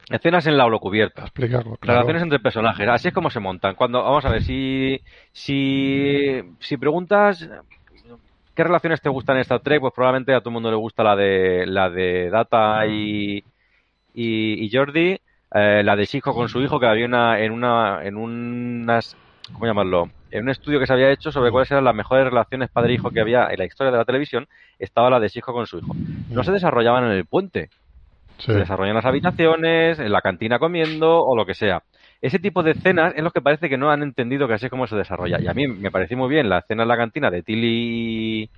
Escenas 0.10 0.46
en 0.46 0.58
la 0.58 0.66
holocubierta. 0.66 1.22
Explica, 1.22 1.62
claro. 1.62 1.78
Relaciones 1.82 2.22
entre 2.24 2.40
personajes, 2.40 2.86
así 2.90 3.08
es 3.08 3.14
como 3.14 3.30
se 3.30 3.40
montan. 3.40 3.76
Cuando, 3.76 4.04
vamos 4.04 4.26
a 4.26 4.30
ver, 4.30 4.44
si, 4.44 5.00
si, 5.32 6.42
si 6.60 6.76
preguntas 6.76 7.48
qué 8.54 8.64
relaciones 8.66 9.00
te 9.00 9.08
gustan 9.08 9.38
en 9.38 9.44
Star 9.44 9.62
Trek, 9.62 9.80
pues 9.80 9.94
probablemente 9.94 10.34
a 10.34 10.42
todo 10.42 10.50
el 10.50 10.54
mundo 10.56 10.70
le 10.70 10.76
gusta 10.76 11.02
la 11.02 11.16
de, 11.16 11.66
la 11.66 11.90
de 11.90 12.30
Data 12.30 12.86
y, 12.88 13.38
y, 14.14 14.66
y 14.66 14.70
Jordi, 14.70 15.18
eh, 15.54 15.82
la 15.82 15.96
de 15.96 16.08
Chico 16.08 16.34
con 16.34 16.50
su 16.50 16.62
hijo, 16.62 16.78
que 16.78 16.88
había 16.88 17.06
una, 17.06 17.40
en 17.40 17.54
una, 17.54 18.02
en 18.04 18.18
unas, 18.18 19.16
¿cómo 19.54 19.66
llamarlo? 19.66 20.10
En 20.32 20.44
un 20.44 20.50
estudio 20.50 20.80
que 20.80 20.88
se 20.88 20.94
había 20.94 21.12
hecho 21.12 21.32
sobre 21.32 21.52
cuáles 21.52 21.72
eran 21.72 21.84
las 21.84 21.96
mejores 21.96 22.26
relaciones 22.26 22.70
padre-hijo 22.70 23.10
que 23.12 23.22
había 23.22 23.48
en 23.50 23.58
la 23.58 23.66
historia 23.66 23.92
de 23.92 23.98
la 23.98 24.06
televisión, 24.06 24.48
estaba 24.80 25.10
la 25.10 25.20
de 25.20 25.30
Chico 25.30 25.54
con 25.54 25.66
su 25.68 25.78
hijo. 25.80 25.94
No 26.30 26.44
se 26.44 26.52
desarrollaban 26.52 27.06
en 27.06 27.12
el 27.12 27.26
puente, 27.26 27.70
Sí. 28.38 28.52
se 28.52 28.54
desarrollan 28.54 28.90
en 28.92 28.96
las 28.98 29.06
habitaciones, 29.06 30.00
en 30.00 30.12
la 30.12 30.22
cantina 30.22 30.60
comiendo 30.60 31.24
o 31.26 31.36
lo 31.36 31.46
que 31.46 31.56
sea. 31.56 31.82
Ese 32.22 32.40
tipo 32.40 32.62
de 32.64 32.72
escenas 32.72 33.14
es 33.16 33.24
lo 33.24 33.32
que 33.32 33.42
parece 33.42 33.68
que 33.70 33.78
no 33.78 33.90
han 33.90 34.04
entendido 34.04 34.48
que 34.48 34.54
así 34.56 34.66
es 34.66 34.72
como 34.72 34.86
se 34.88 34.96
desarrolla. 34.96 35.40
Y 35.42 35.48
a 35.48 35.54
mí 35.54 35.68
me 35.68 35.90
pareció 35.92 36.18
muy 36.18 36.30
bien 36.30 36.48
la 36.50 36.60
escena 36.60 36.84
en 36.84 36.90
la 36.90 36.98
cantina 36.98 37.32
de 37.32 37.42
Tilly 37.42 38.44
y, 38.46 38.50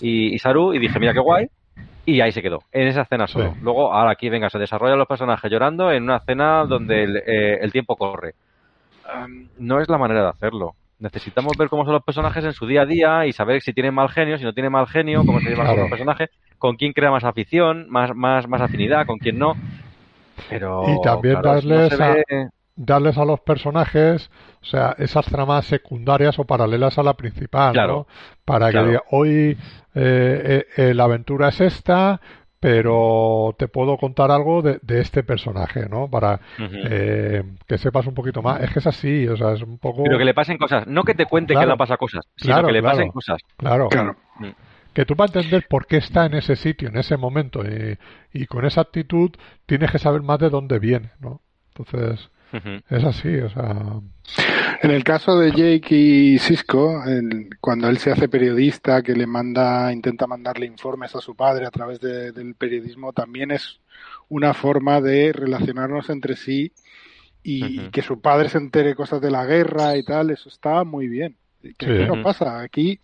y, 0.00 0.34
y 0.34 0.38
Saru 0.38 0.74
y 0.74 0.78
dije, 0.78 0.98
mira 0.98 1.12
qué 1.14 1.20
guay. 1.20 1.46
Y 2.04 2.20
ahí 2.20 2.32
se 2.32 2.42
quedó, 2.42 2.58
en 2.72 2.88
esa 2.88 3.02
escena 3.02 3.26
solo. 3.26 3.52
Sí. 3.52 3.60
Luego, 3.62 3.92
ahora 3.94 4.10
aquí, 4.10 4.28
venga, 4.28 4.50
se 4.50 4.58
desarrollan 4.58 4.98
los 4.98 5.06
personajes 5.06 5.50
llorando 5.50 5.92
en 5.92 6.02
una 6.02 6.16
escena 6.16 6.64
donde 6.64 7.04
el, 7.04 7.16
eh, 7.18 7.58
el 7.62 7.70
tiempo 7.70 7.96
corre. 7.96 8.32
No 9.58 9.80
es 9.80 9.88
la 9.88 9.98
manera 9.98 10.22
de 10.22 10.28
hacerlo. 10.28 10.74
Necesitamos 10.98 11.56
ver 11.58 11.68
cómo 11.68 11.84
son 11.84 11.94
los 11.94 12.04
personajes 12.04 12.44
en 12.44 12.52
su 12.52 12.66
día 12.66 12.82
a 12.82 12.86
día 12.86 13.26
y 13.26 13.32
saber 13.32 13.60
si 13.62 13.72
tienen 13.72 13.94
mal 13.94 14.08
genio, 14.08 14.38
si 14.38 14.44
no 14.44 14.52
tienen 14.52 14.70
mal 14.72 14.86
genio, 14.86 15.24
cómo 15.26 15.40
se 15.40 15.48
llevan 15.48 15.66
Claro. 15.66 15.72
con 15.74 15.80
los 15.82 15.90
personajes, 15.90 16.30
con 16.58 16.76
quién 16.76 16.92
crea 16.92 17.10
más 17.10 17.24
afición, 17.24 17.86
más, 17.90 18.14
más, 18.14 18.46
más 18.48 18.60
afinidad, 18.60 19.04
con 19.06 19.18
quién 19.18 19.38
no. 19.38 19.54
Pero 20.48 20.84
Y 20.88 21.00
también 21.02 21.40
claro, 21.40 21.58
eso 21.58 21.68
no 21.68 21.74
darles 21.76 22.00
a- 22.00 22.12
ve- 22.14 22.48
darles 22.76 23.18
a 23.18 23.24
los 23.24 23.40
personajes, 23.40 24.30
o 24.62 24.64
sea, 24.64 24.94
esas 24.98 25.26
tramas 25.26 25.66
secundarias 25.66 26.38
o 26.38 26.44
paralelas 26.44 26.96
a 26.98 27.02
la 27.02 27.14
principal, 27.14 27.72
Claro. 27.72 27.92
¿no? 27.92 28.06
Para 28.44 28.70
Claro. 28.70 28.86
que 28.86 28.90
diga, 28.92 29.02
hoy 29.10 29.30
eh, 29.30 29.56
eh, 29.94 30.66
eh, 30.76 30.94
la 30.94 31.04
aventura 31.04 31.48
es 31.48 31.60
esta, 31.60 32.20
pero 32.62 33.56
te 33.58 33.66
puedo 33.66 33.96
contar 33.96 34.30
algo 34.30 34.62
de, 34.62 34.78
de 34.82 35.00
este 35.00 35.24
personaje, 35.24 35.88
¿no? 35.88 36.08
Para 36.08 36.38
eh, 36.60 37.42
que 37.66 37.76
sepas 37.76 38.06
un 38.06 38.14
poquito 38.14 38.40
más. 38.40 38.60
Es 38.62 38.70
que 38.72 38.78
es 38.78 38.86
así, 38.86 39.26
o 39.26 39.36
sea, 39.36 39.54
es 39.54 39.62
un 39.62 39.78
poco... 39.78 40.04
Pero 40.04 40.16
que 40.16 40.24
le 40.24 40.32
pasen 40.32 40.58
cosas. 40.58 40.86
No 40.86 41.02
que 41.02 41.14
te 41.14 41.26
cuente 41.26 41.54
Claro. 41.54 41.66
que 41.66 41.72
le 41.72 41.76
pasa 41.76 41.96
cosas, 41.96 42.24
sino 42.36 42.54
Claro, 42.54 42.68
que 42.68 42.72
le 42.74 42.80
claro. 42.80 42.96
pasen 42.98 43.10
cosas. 43.10 43.38
Claro, 43.56 43.88
Claro. 43.88 44.14
que 44.94 45.04
tú 45.04 45.16
para 45.16 45.26
entender 45.26 45.66
por 45.68 45.86
qué 45.88 45.96
está 45.96 46.24
en 46.26 46.34
ese 46.34 46.54
sitio, 46.54 46.88
en 46.88 46.96
ese 46.98 47.16
momento, 47.16 47.64
y, 47.64 47.98
y 48.32 48.46
con 48.46 48.64
esa 48.64 48.82
actitud 48.82 49.32
tienes 49.66 49.90
que 49.90 49.98
saber 49.98 50.22
más 50.22 50.38
de 50.38 50.48
dónde 50.48 50.78
viene, 50.78 51.10
¿no? 51.18 51.40
Entonces, 51.76 52.30
es 52.90 53.04
así, 53.04 53.38
o 53.38 53.50
sea... 53.50 53.74
En 54.82 54.90
el 54.90 55.04
caso 55.04 55.38
de 55.38 55.52
Jake 55.52 55.94
y 55.94 56.38
Cisco, 56.40 57.04
el- 57.04 57.50
cuando 57.60 57.88
él 57.88 57.98
se 57.98 58.10
hace 58.10 58.28
periodista, 58.28 59.00
que 59.02 59.14
le 59.14 59.28
manda, 59.28 59.92
intenta 59.92 60.26
mandarle 60.26 60.66
informes 60.66 61.14
a 61.14 61.20
su 61.20 61.36
padre 61.36 61.66
a 61.66 61.70
través 61.70 62.00
de- 62.00 62.32
del 62.32 62.56
periodismo, 62.56 63.12
también 63.12 63.52
es 63.52 63.78
una 64.28 64.54
forma 64.54 65.00
de 65.00 65.32
relacionarnos 65.32 66.10
entre 66.10 66.34
sí 66.34 66.72
y 67.44 67.90
que 67.90 68.02
su 68.02 68.20
padre 68.20 68.48
se 68.48 68.58
entere 68.58 68.96
cosas 68.96 69.20
de 69.20 69.30
la 69.30 69.46
guerra 69.46 69.96
y 69.96 70.02
tal, 70.02 70.30
eso 70.30 70.48
está 70.48 70.82
muy 70.82 71.06
bien. 71.06 71.36
Que 71.78 72.06
Sí. 72.08 72.22
pasa, 72.22 72.60
aquí 72.60 72.98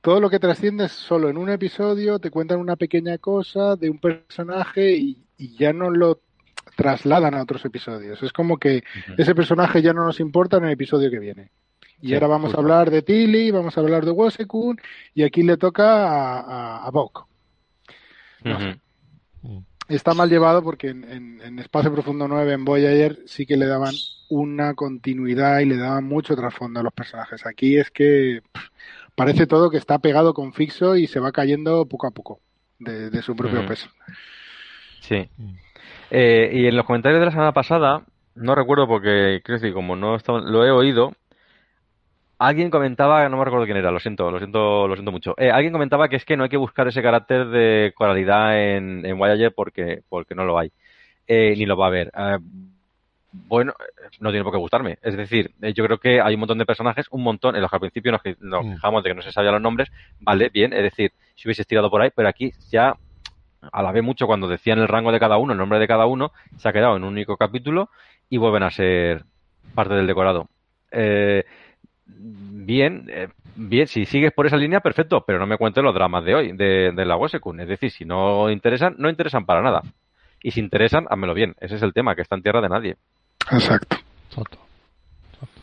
todo 0.00 0.18
lo 0.20 0.28
que 0.30 0.40
trasciende 0.40 0.86
es 0.86 0.92
solo 0.92 1.28
en 1.28 1.36
un 1.36 1.48
episodio, 1.48 2.18
te 2.18 2.30
cuentan 2.30 2.58
una 2.58 2.74
pequeña 2.74 3.18
cosa 3.18 3.76
de 3.76 3.88
un 3.88 3.98
personaje 3.98 4.96
y, 4.96 5.18
y 5.38 5.56
ya 5.56 5.72
no 5.72 5.90
lo 5.90 6.18
trasladan 6.76 7.34
a 7.34 7.42
otros 7.42 7.64
episodios. 7.64 8.22
Es 8.22 8.32
como 8.32 8.58
que 8.58 8.82
ese 9.18 9.34
personaje 9.34 9.82
ya 9.82 9.92
no 9.92 10.04
nos 10.04 10.20
importa 10.20 10.56
en 10.58 10.64
el 10.64 10.70
episodio 10.72 11.10
que 11.10 11.18
viene. 11.18 11.50
Y 12.00 12.08
Sí, 12.08 12.14
ahora 12.14 12.26
vamos 12.26 12.46
justo. 12.48 12.58
a 12.58 12.62
hablar 12.62 12.90
de 12.90 13.02
Tilly, 13.02 13.50
vamos 13.50 13.76
a 13.76 13.80
hablar 13.80 14.04
de 14.04 14.10
Wosekun 14.10 14.78
y 15.14 15.22
aquí 15.22 15.42
le 15.42 15.56
toca 15.56 15.84
a, 16.06 16.40
a, 16.40 16.86
a 16.86 16.90
Bok. 16.90 17.26
No 18.42 18.60
sé. 18.60 18.80
Ujú. 19.42 19.64
Está 19.88 20.14
mal 20.14 20.28
llevado 20.30 20.62
porque 20.62 20.88
en, 20.88 21.04
en- 21.10 21.40
en 21.42 21.58
Espacio 21.58 21.92
Profundo 21.92 22.26
9, 22.28 22.52
en 22.54 22.64
Voyager, 22.64 23.18
sí 23.26 23.46
que 23.46 23.56
le 23.56 23.66
daban 23.66 23.94
una 24.30 24.74
continuidad 24.74 25.60
y 25.60 25.66
le 25.66 25.76
daban 25.76 26.04
mucho 26.04 26.34
trasfondo 26.34 26.80
a 26.80 26.82
los 26.82 26.92
personajes. 26.92 27.44
Aquí 27.46 27.76
es 27.78 27.90
que 27.90 28.40
pff, 28.52 28.68
parece 29.14 29.46
todo 29.46 29.70
que 29.70 29.76
está 29.76 29.98
pegado 29.98 30.32
con 30.34 30.52
fixo 30.54 30.96
y 30.96 31.06
se 31.06 31.20
va 31.20 31.32
cayendo 31.32 31.86
poco 31.86 32.06
a 32.06 32.10
poco 32.10 32.40
de, 32.78 33.10
de 33.10 33.22
su 33.22 33.36
propio 33.36 33.64
peso. 33.66 33.88
Sí. 35.00 35.28
Eh, 36.16 36.50
y 36.52 36.66
en 36.68 36.76
los 36.76 36.86
comentarios 36.86 37.18
de 37.18 37.26
la 37.26 37.32
semana 37.32 37.50
pasada, 37.52 38.02
no 38.36 38.54
recuerdo 38.54 38.86
porque, 38.86 39.40
quiero 39.44 39.58
decir, 39.60 39.74
como 39.74 39.96
no 39.96 40.14
estaba- 40.14 40.40
lo 40.40 40.64
he 40.64 40.70
oído, 40.70 41.12
alguien 42.38 42.70
comentaba, 42.70 43.28
no 43.28 43.36
me 43.36 43.44
recuerdo 43.44 43.64
quién 43.64 43.78
era, 43.78 43.90
lo 43.90 43.98
siento, 43.98 44.30
lo 44.30 44.38
siento, 44.38 44.86
lo 44.86 44.94
siento 44.94 45.10
mucho. 45.10 45.34
Eh, 45.38 45.50
alguien 45.50 45.72
comentaba 45.72 46.08
que 46.08 46.14
es 46.16 46.24
que 46.24 46.36
no 46.36 46.44
hay 46.44 46.48
que 46.50 46.56
buscar 46.56 46.86
ese 46.86 47.02
carácter 47.02 47.46
de 47.48 47.92
coralidad 47.96 48.56
en, 48.60 49.04
en 49.04 49.18
Voyager 49.18 49.52
porque, 49.52 50.02
porque 50.08 50.36
no 50.36 50.44
lo 50.44 50.56
hay. 50.56 50.70
Eh, 51.26 51.54
ni 51.56 51.66
lo 51.66 51.76
va 51.76 51.86
a 51.86 51.88
haber. 51.88 52.12
Eh, 52.16 52.38
bueno, 53.32 53.72
no 54.20 54.30
tiene 54.30 54.44
por 54.44 54.52
qué 54.52 54.58
gustarme. 54.58 54.98
Es 55.02 55.16
decir, 55.16 55.50
eh, 55.62 55.72
yo 55.72 55.84
creo 55.84 55.98
que 55.98 56.20
hay 56.20 56.34
un 56.34 56.40
montón 56.40 56.58
de 56.58 56.66
personajes, 56.66 57.06
un 57.10 57.24
montón, 57.24 57.56
en 57.56 57.62
los 57.62 57.70
que 57.70 57.76
al 57.76 57.80
principio 57.80 58.12
nos, 58.12 58.22
que- 58.22 58.36
nos 58.40 58.64
Mm. 58.64 58.74
quejamos 58.74 59.02
de 59.02 59.10
que 59.10 59.14
no 59.16 59.22
se 59.22 59.32
sabían 59.32 59.54
los 59.54 59.62
nombres, 59.62 59.90
vale, 60.20 60.48
bien, 60.50 60.72
es 60.72 60.82
decir, 60.84 61.10
si 61.34 61.48
hubiese 61.48 61.62
estirado 61.62 61.90
por 61.90 62.00
ahí, 62.02 62.10
pero 62.14 62.28
aquí 62.28 62.52
ya 62.70 62.94
alabé 63.72 64.02
mucho 64.02 64.26
cuando 64.26 64.48
decían 64.48 64.78
el 64.78 64.88
rango 64.88 65.12
de 65.12 65.20
cada 65.20 65.36
uno, 65.36 65.52
el 65.52 65.58
nombre 65.58 65.78
de 65.78 65.86
cada 65.88 66.06
uno, 66.06 66.32
se 66.56 66.68
ha 66.68 66.72
quedado 66.72 66.96
en 66.96 67.04
un 67.04 67.12
único 67.12 67.36
capítulo 67.36 67.90
y 68.28 68.36
vuelven 68.38 68.62
a 68.62 68.70
ser 68.70 69.24
parte 69.74 69.94
del 69.94 70.06
decorado. 70.06 70.48
Eh, 70.90 71.44
bien, 72.06 73.06
eh, 73.08 73.28
bien, 73.56 73.86
si 73.86 74.04
sigues 74.06 74.32
por 74.32 74.46
esa 74.46 74.56
línea, 74.56 74.80
perfecto, 74.80 75.24
pero 75.26 75.38
no 75.38 75.46
me 75.46 75.56
cuentes 75.58 75.82
los 75.82 75.94
dramas 75.94 76.24
de 76.24 76.34
hoy, 76.34 76.52
de, 76.52 76.92
de 76.92 77.04
la 77.04 77.16
Wesekun. 77.16 77.60
Es 77.60 77.68
decir, 77.68 77.90
si 77.90 78.04
no 78.04 78.50
interesan, 78.50 78.94
no 78.98 79.08
interesan 79.08 79.44
para 79.46 79.62
nada. 79.62 79.82
Y 80.42 80.50
si 80.50 80.60
interesan, 80.60 81.06
házmelo 81.08 81.34
bien. 81.34 81.54
Ese 81.60 81.76
es 81.76 81.82
el 81.82 81.92
tema, 81.94 82.14
que 82.14 82.22
está 82.22 82.36
en 82.36 82.42
tierra 82.42 82.60
de 82.60 82.68
nadie. 82.68 82.96
Exacto. 83.50 83.96
Exacto. 84.28 84.58
Exacto. 85.32 85.60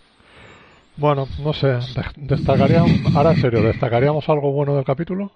Bueno, 0.97 1.27
no 1.43 1.53
sé, 1.53 1.67
de- 1.67 1.81
destacaríamos, 2.15 3.15
ahora 3.15 3.31
en 3.31 3.41
serio, 3.41 3.61
¿destacaríamos 3.61 4.27
algo 4.27 4.51
bueno 4.51 4.75
del 4.75 4.83
capítulo? 4.85 5.31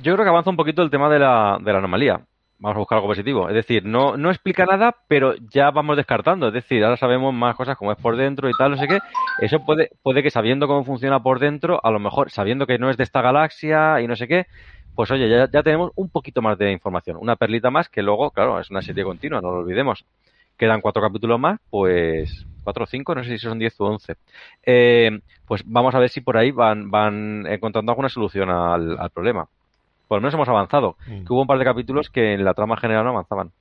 Yo 0.00 0.14
creo 0.14 0.24
que 0.24 0.30
avanza 0.30 0.50
un 0.50 0.56
poquito 0.56 0.82
el 0.82 0.90
tema 0.90 1.08
de 1.08 1.18
la, 1.18 1.58
de 1.60 1.72
la 1.72 1.78
anomalía. 1.78 2.20
Vamos 2.60 2.76
a 2.76 2.78
buscar 2.78 2.96
algo 2.96 3.08
positivo. 3.08 3.48
Es 3.48 3.54
decir, 3.54 3.84
no, 3.84 4.14
explica 4.30 4.64
nada, 4.64 4.94
pero 5.08 5.34
ya 5.52 5.70
vamos 5.70 5.96
descartando. 5.96 6.48
Es 6.48 6.54
decir, 6.54 6.84
ahora 6.84 6.96
sabemos 6.96 7.34
más 7.34 7.56
cosas 7.56 7.76
como 7.76 7.92
es 7.92 7.98
por 7.98 8.16
dentro 8.16 8.48
y 8.48 8.52
tal, 8.56 8.72
no 8.72 8.76
sé 8.76 8.86
qué. 8.86 8.98
Eso 9.40 9.64
puede, 9.64 9.90
puede 10.02 10.22
que 10.22 10.30
sabiendo 10.30 10.66
cómo 10.68 10.84
funciona 10.84 11.20
por 11.20 11.40
dentro, 11.40 11.80
a 11.84 11.90
lo 11.90 11.98
mejor 11.98 12.30
sabiendo 12.30 12.66
que 12.66 12.78
no 12.78 12.90
es 12.90 12.96
de 12.96 13.04
esta 13.04 13.22
galaxia 13.22 14.00
y 14.00 14.06
no 14.06 14.16
sé 14.16 14.28
qué, 14.28 14.46
pues 14.94 15.10
oye, 15.10 15.28
ya, 15.28 15.62
tenemos 15.62 15.92
un 15.96 16.10
poquito 16.10 16.42
más 16.42 16.58
de 16.58 16.72
información. 16.72 17.16
Una 17.20 17.36
perlita 17.36 17.70
más 17.70 17.88
que 17.88 18.02
luego, 18.02 18.30
claro, 18.30 18.60
es 18.60 18.70
una 18.70 18.82
serie 18.82 19.04
continua, 19.04 19.40
no 19.40 19.50
lo 19.50 19.58
olvidemos. 19.58 20.04
Quedan 20.56 20.80
cuatro 20.80 21.02
capítulos 21.02 21.38
más, 21.38 21.60
pues 21.70 22.46
cuatro 22.64 22.84
o 22.84 22.86
cinco, 22.86 23.14
no 23.14 23.22
sé 23.22 23.30
si 23.30 23.38
son 23.38 23.58
diez 23.58 23.80
o 23.80 23.86
once. 23.86 24.14
Eh, 24.64 25.20
pues 25.46 25.62
vamos 25.64 25.94
a 25.94 26.00
ver 26.00 26.10
si 26.10 26.20
por 26.20 26.36
ahí 26.36 26.50
van, 26.50 26.90
van 26.90 27.46
encontrando 27.46 27.92
alguna 27.92 28.08
solución 28.08 28.50
al 28.50 29.10
problema. 29.10 29.48
Por 30.08 30.16
lo 30.16 30.22
menos 30.22 30.34
hemos 30.34 30.48
avanzado. 30.48 30.96
Mm. 31.06 31.24
Que 31.24 31.32
hubo 31.32 31.42
un 31.42 31.46
par 31.46 31.58
de 31.58 31.64
capítulos 31.64 32.08
que 32.08 32.32
en 32.34 32.44
la 32.44 32.54
trama 32.54 32.76
general 32.78 33.04
no 33.04 33.10
avanzaban. 33.10 33.52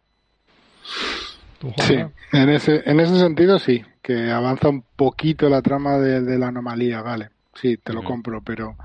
¿Tú, 1.60 1.74
Sí, 1.80 1.96
en 2.34 2.50
ese, 2.50 2.84
en 2.86 3.00
ese 3.00 3.20
sentido 3.20 3.60
sí, 3.60 3.84
que 4.02 4.32
avanza 4.32 4.70
un 4.70 4.84
poquito 4.96 5.50
la 5.50 5.62
trama 5.62 5.98
de, 5.98 6.22
de 6.22 6.38
la 6.38 6.48
anomalía, 6.48 7.02
vale. 7.02 7.30
Sí, 7.56 7.78
te 7.78 7.92
lo 7.92 8.00
Ujú. 8.00 8.10
compro, 8.10 8.42
pero, 8.44 8.76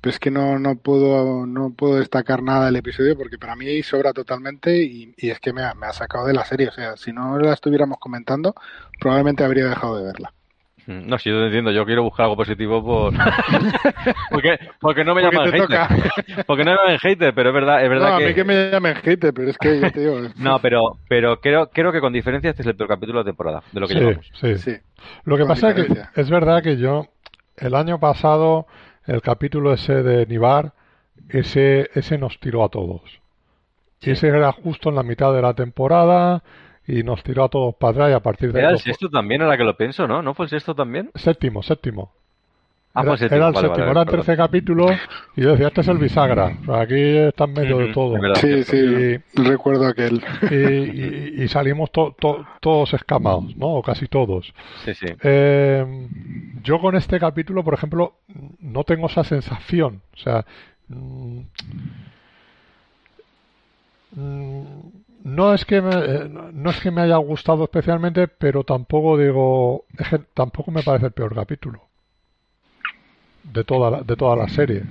pero 0.00 0.10
es 0.10 0.18
que 0.20 0.30
no, 0.30 0.58
no 0.58 0.76
puedo, 0.76 1.44
no 1.46 1.70
puedo 1.70 1.96
destacar 1.96 2.42
nada 2.42 2.66
del 2.66 2.76
episodio 2.76 3.16
porque 3.16 3.38
para 3.38 3.56
mí 3.56 3.82
sobra 3.82 4.12
totalmente 4.12 4.82
y, 4.82 5.12
y 5.16 5.30
es 5.30 5.40
que 5.40 5.52
me 5.52 5.62
ha, 5.62 5.74
me 5.74 5.86
ha 5.86 5.92
sacado 5.92 6.26
de 6.26 6.32
la 6.32 6.44
serie. 6.44 6.68
O 6.68 6.72
sea, 6.72 6.96
si 6.96 7.12
no 7.12 7.38
la 7.38 7.52
estuviéramos 7.52 7.98
comentando, 7.98 8.54
probablemente 9.00 9.44
habría 9.44 9.66
dejado 9.66 9.98
de 9.98 10.04
verla. 10.04 10.32
Mm, 10.86 11.06
No, 11.08 11.18
si 11.18 11.30
yo 11.30 11.38
te 11.38 11.46
entiendo, 11.46 11.70
yo 11.70 11.84
quiero 11.84 12.02
buscar 12.02 12.24
algo 12.24 12.36
positivo 12.36 12.82
por... 12.84 13.12
porque, 14.30 14.58
porque 14.80 15.04
no 15.04 15.14
me 15.14 15.22
Porque 15.22 15.36
llaman 15.36 15.52
hater. 15.52 16.44
porque 16.46 16.64
no 16.64 16.70
me 16.72 16.76
llaman 16.78 16.98
hater, 16.98 17.34
pero 17.34 17.48
es 17.50 17.54
verdad, 17.54 17.82
es 17.84 17.88
verdad 17.88 18.08
No, 18.10 18.14
a 18.16 18.18
que... 18.18 18.26
mí 18.28 18.34
que 18.34 18.44
me 18.44 18.70
llamen 18.70 18.94
hater, 18.96 19.32
pero 19.34 19.50
es 19.50 19.58
que 19.58 19.80
yo 19.80 19.90
te 19.92 20.00
digo, 20.00 20.20
No, 20.36 20.58
pero, 20.60 20.98
pero 21.08 21.40
creo, 21.40 21.68
creo 21.70 21.92
que 21.92 22.00
con 22.00 22.12
diferencia 22.12 22.50
este 22.50 22.62
es 22.62 22.68
el 22.68 22.76
peor 22.76 22.88
capítulo 22.88 23.18
de 23.18 23.24
la 23.24 23.30
temporada, 23.30 23.62
de 23.72 23.80
lo 23.80 23.86
que 23.86 23.94
Sí, 23.94 24.00
llevamos. 24.00 24.30
sí. 24.34 24.56
sí. 24.58 24.76
Lo 25.24 25.36
que 25.36 25.42
Con 25.42 25.48
pasa 25.48 25.70
es 25.70 25.86
que 25.86 26.20
es 26.20 26.30
verdad 26.30 26.62
que 26.62 26.76
yo, 26.76 27.06
el 27.56 27.74
año 27.74 27.98
pasado, 28.00 28.66
el 29.06 29.20
capítulo 29.22 29.72
ese 29.72 30.02
de 30.02 30.26
Nibar, 30.26 30.72
ese, 31.28 31.90
ese 31.94 32.18
nos 32.18 32.38
tiró 32.40 32.64
a 32.64 32.68
todos. 32.68 33.02
Y 34.00 34.10
ese 34.10 34.28
era 34.28 34.50
justo 34.52 34.88
en 34.88 34.96
la 34.96 35.02
mitad 35.04 35.32
de 35.32 35.42
la 35.42 35.54
temporada 35.54 36.42
y 36.86 37.02
nos 37.02 37.22
tiró 37.22 37.44
a 37.44 37.48
todos 37.48 37.74
para 37.76 37.90
atrás 37.92 38.10
y 38.10 38.12
a 38.14 38.20
partir 38.20 38.52
de 38.52 38.58
Era 38.58 38.68
el 38.68 38.74
lo 38.74 38.78
fue- 38.80 38.92
sexto 38.92 39.08
también, 39.08 39.42
ahora 39.42 39.56
que 39.56 39.64
lo 39.64 39.76
pienso, 39.76 40.06
¿no? 40.08 40.22
¿No 40.22 40.34
fue 40.34 40.46
el 40.46 40.50
sexto 40.50 40.74
también? 40.74 41.10
Séptimo, 41.14 41.62
séptimo. 41.62 42.12
Ah, 42.94 43.00
era, 43.00 43.04
fue 43.04 43.12
el 43.14 43.18
séptimo, 43.20 43.36
era 43.36 43.46
el 43.46 43.52
vale, 43.54 43.66
séptimo, 43.68 43.86
vale, 43.86 43.90
eran 44.00 44.04
perdón. 44.06 44.24
13 44.26 44.36
capítulos 44.36 44.90
y 45.36 45.40
yo 45.42 45.52
decía, 45.52 45.68
este 45.68 45.80
es 45.80 45.88
el 45.88 45.96
bisagra. 45.98 46.58
Aquí 46.78 46.94
está 47.16 47.44
en 47.44 47.52
medio 47.54 47.78
de 47.78 47.88
todo. 47.94 48.20
verdad. 48.20 48.34
Sí, 48.34 48.64
sí, 48.64 48.76
Y- 48.76 49.42
recuerdo 49.42 49.86
aquel. 49.86 50.22
Y, 50.50 50.54
y- 51.40 51.42
y 51.44 51.48
salimos 51.48 51.90
to- 51.90 52.14
to- 52.20 52.44
todos 52.60 52.92
escamados, 52.92 53.56
¿no? 53.56 53.68
O 53.76 53.82
casi 53.82 54.08
todos. 54.08 54.52
Sí, 54.84 54.92
sí. 54.92 55.06
Eh, 55.22 56.08
yo 56.62 56.80
con 56.80 56.94
este 56.96 57.18
capítulo, 57.18 57.64
por 57.64 57.72
ejemplo, 57.74 58.16
no 58.60 58.84
tengo 58.84 59.06
esa 59.06 59.24
sensación. 59.24 60.02
O 60.14 60.16
sea, 60.18 60.44
mm, 60.88 61.40
mm, 64.16 64.64
no 65.24 65.54
es 65.54 65.64
que 65.64 65.80
me, 65.80 65.90
eh, 65.94 66.28
no 66.28 66.70
es 66.70 66.80
que 66.80 66.90
me 66.90 67.02
haya 67.02 67.16
gustado 67.16 67.64
especialmente, 67.64 68.28
pero 68.28 68.64
tampoco 68.64 69.16
digo, 69.18 69.84
es 69.98 70.08
que 70.08 70.18
tampoco 70.34 70.70
me 70.70 70.82
parece 70.82 71.06
el 71.06 71.12
peor 71.12 71.34
capítulo 71.34 71.82
de 73.44 73.64
toda 73.64 73.90
la, 73.90 74.02
de 74.02 74.16
toda 74.16 74.36
la 74.36 74.48
serie. 74.48 74.82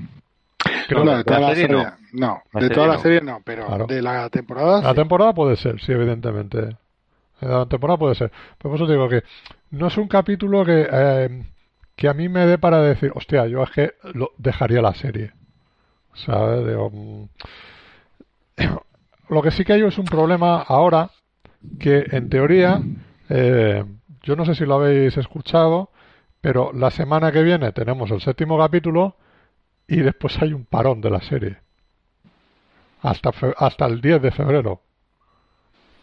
Creo 0.87 1.05
no, 1.05 1.17
de 1.17 1.23
toda 1.23 1.39
la 1.39 1.49
la 1.49 1.55
serie 1.55 1.67
serie, 1.67 1.83
no. 2.11 2.27
no. 2.27 2.41
La 2.51 2.59
de 2.59 2.67
serie 2.67 2.75
toda 2.75 2.87
la 2.87 2.93
no. 2.95 2.99
serie 2.99 3.21
no, 3.21 3.41
pero 3.43 3.65
Claro. 3.67 3.87
de 3.87 4.01
la 4.01 4.29
temporada 4.29 4.81
La 4.81 4.89
sí. 4.89 4.95
temporada 4.95 5.33
puede 5.33 5.55
ser, 5.55 5.79
sí, 5.81 5.91
evidentemente. 5.91 6.75
La 7.39 7.65
temporada 7.65 7.97
puede 7.97 8.15
ser. 8.15 8.31
Pero 8.57 8.71
por 8.71 8.75
eso 8.75 8.91
digo 8.91 9.07
que 9.09 9.23
no 9.71 9.87
es 9.87 9.97
un 9.97 10.07
capítulo 10.07 10.63
que, 10.65 10.87
eh, 10.91 11.43
que 11.95 12.07
a 12.09 12.13
mí 12.13 12.29
me 12.29 12.45
dé 12.45 12.57
para 12.57 12.81
decir, 12.81 13.11
hostia, 13.15 13.47
yo 13.47 13.63
es 13.63 13.71
que 13.71 13.93
lo 14.13 14.31
dejaría 14.37 14.81
la 14.81 14.93
serie. 14.93 15.31
¿Sabes? 16.13 16.67
Digo, 16.67 16.89
mm. 16.91 17.25
Lo 19.31 19.41
que 19.41 19.49
sí 19.51 19.63
que 19.65 19.73
hay 19.73 19.81
es 19.81 19.97
un 19.97 20.05
problema 20.05 20.61
ahora 20.61 21.09
que 21.79 22.05
en 22.11 22.29
teoría, 22.29 22.83
eh, 23.29 23.83
yo 24.23 24.35
no 24.35 24.45
sé 24.45 24.55
si 24.55 24.65
lo 24.65 24.75
habéis 24.75 25.17
escuchado, 25.17 25.89
pero 26.41 26.71
la 26.73 26.91
semana 26.91 27.31
que 27.31 27.43
viene 27.43 27.71
tenemos 27.71 28.11
el 28.11 28.21
séptimo 28.21 28.57
capítulo 28.59 29.15
y 29.87 29.97
después 30.01 30.41
hay 30.41 30.53
un 30.53 30.65
parón 30.65 31.01
de 31.01 31.09
la 31.11 31.21
serie. 31.21 31.57
Hasta, 33.01 33.31
fe- 33.33 33.53
hasta 33.57 33.85
el 33.87 33.99
10 34.01 34.21
de 34.21 34.31
febrero 34.31 34.81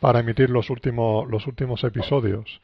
para 0.01 0.21
emitir 0.21 0.51
los 0.51 0.71
últimos 0.71 1.29
los 1.29 1.47
últimos 1.47 1.83
episodios. 1.85 2.61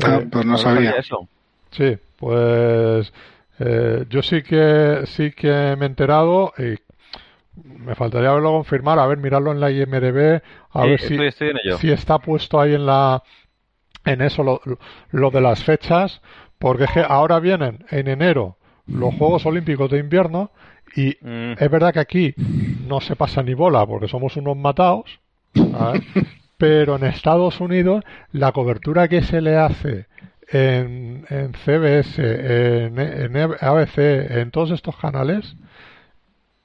Ah, 0.00 0.20
Eh, 0.22 0.28
pues 0.30 0.46
no 0.46 0.58
sabía. 0.58 0.90
eso. 0.92 1.28
Sí, 1.70 1.98
pues 2.16 3.12
eh, 3.58 4.06
yo 4.08 4.22
sí 4.22 4.42
que 4.42 5.02
sí 5.06 5.32
que 5.32 5.76
me 5.76 5.86
he 5.86 5.88
enterado 5.88 6.52
y 6.58 6.76
me 7.64 7.94
faltaría 7.94 8.32
verlo 8.32 8.52
confirmar, 8.52 8.98
a 8.98 9.06
ver, 9.06 9.18
mirarlo 9.18 9.52
en 9.52 9.60
la 9.60 9.70
IMDb, 9.70 10.42
a 10.70 10.82
Sí, 10.82 10.88
ver 10.88 11.00
si, 11.00 11.14
estoy, 11.14 11.26
estoy 11.28 11.48
en 11.50 11.56
ello. 11.64 11.78
si 11.78 11.90
está 11.90 12.18
puesto 12.20 12.60
ahí 12.60 12.74
en 12.74 12.86
la 12.86 13.22
en 14.04 14.22
eso 14.22 14.42
lo, 14.42 14.60
lo 15.10 15.30
de 15.30 15.40
las 15.40 15.64
fechas, 15.64 16.22
porque 16.58 16.84
es 16.84 16.90
que 16.92 17.04
ahora 17.06 17.40
vienen 17.40 17.84
en 17.90 18.08
enero 18.08 18.56
los 18.86 19.14
Juegos 19.14 19.44
Olímpicos 19.46 19.90
de 19.90 19.98
invierno 19.98 20.50
y 20.96 21.18
Mm, 21.20 21.52
es 21.56 21.70
verdad 21.70 21.92
que 21.92 22.00
aquí 22.00 22.34
no 22.36 23.00
se 23.00 23.16
pasa 23.16 23.42
ni 23.42 23.54
bola 23.54 23.86
porque 23.86 24.08
somos 24.08 24.36
unos 24.36 24.56
matados, 24.56 25.20
¿sabes? 25.70 26.02
pero 26.56 26.96
en 26.96 27.04
Estados 27.04 27.60
Unidos 27.60 28.04
la 28.32 28.52
cobertura 28.52 29.08
que 29.08 29.22
se 29.22 29.40
le 29.40 29.56
hace 29.56 30.06
en, 30.48 31.26
en 31.28 31.52
CBS, 31.54 32.18
en, 32.86 32.98
en 32.98 33.36
ABC, 33.60 33.98
en 33.98 34.50
todos 34.50 34.70
estos 34.70 34.96
canales 34.96 35.56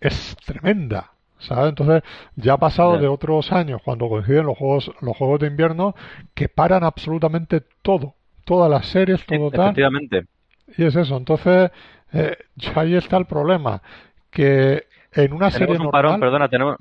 es 0.03 0.35
tremenda. 0.45 1.13
¿sabes? 1.43 1.69
Entonces 1.69 2.03
ya 2.35 2.53
ha 2.53 2.57
pasado 2.57 2.97
de 2.97 3.07
otros 3.07 3.51
años 3.51 3.81
cuando 3.83 4.09
coinciden 4.09 4.45
los 4.45 4.57
juegos 4.57 4.91
los 5.01 5.15
juegos 5.15 5.39
de 5.39 5.47
invierno 5.47 5.95
que 6.33 6.49
paran 6.49 6.83
absolutamente 6.83 7.61
todo, 7.81 8.15
todas 8.45 8.69
las 8.69 8.87
series, 8.87 9.19
sí, 9.21 9.37
todo 9.37 9.51
tal. 9.51 9.65
efectivamente. 9.65 10.25
Y 10.77 10.85
es 10.85 10.95
eso, 10.95 11.17
entonces 11.17 11.71
eh, 12.13 12.37
ahí 12.75 12.95
está 12.95 13.17
el 13.17 13.25
problema, 13.25 13.81
que 14.31 14.85
en 15.13 15.33
una 15.33 15.51
serie 15.51 15.67
Tenemos 15.67 15.85
un 15.85 15.91
parón, 15.91 16.11
normal, 16.11 16.29
perdona, 16.29 16.49
tenemos, 16.49 16.77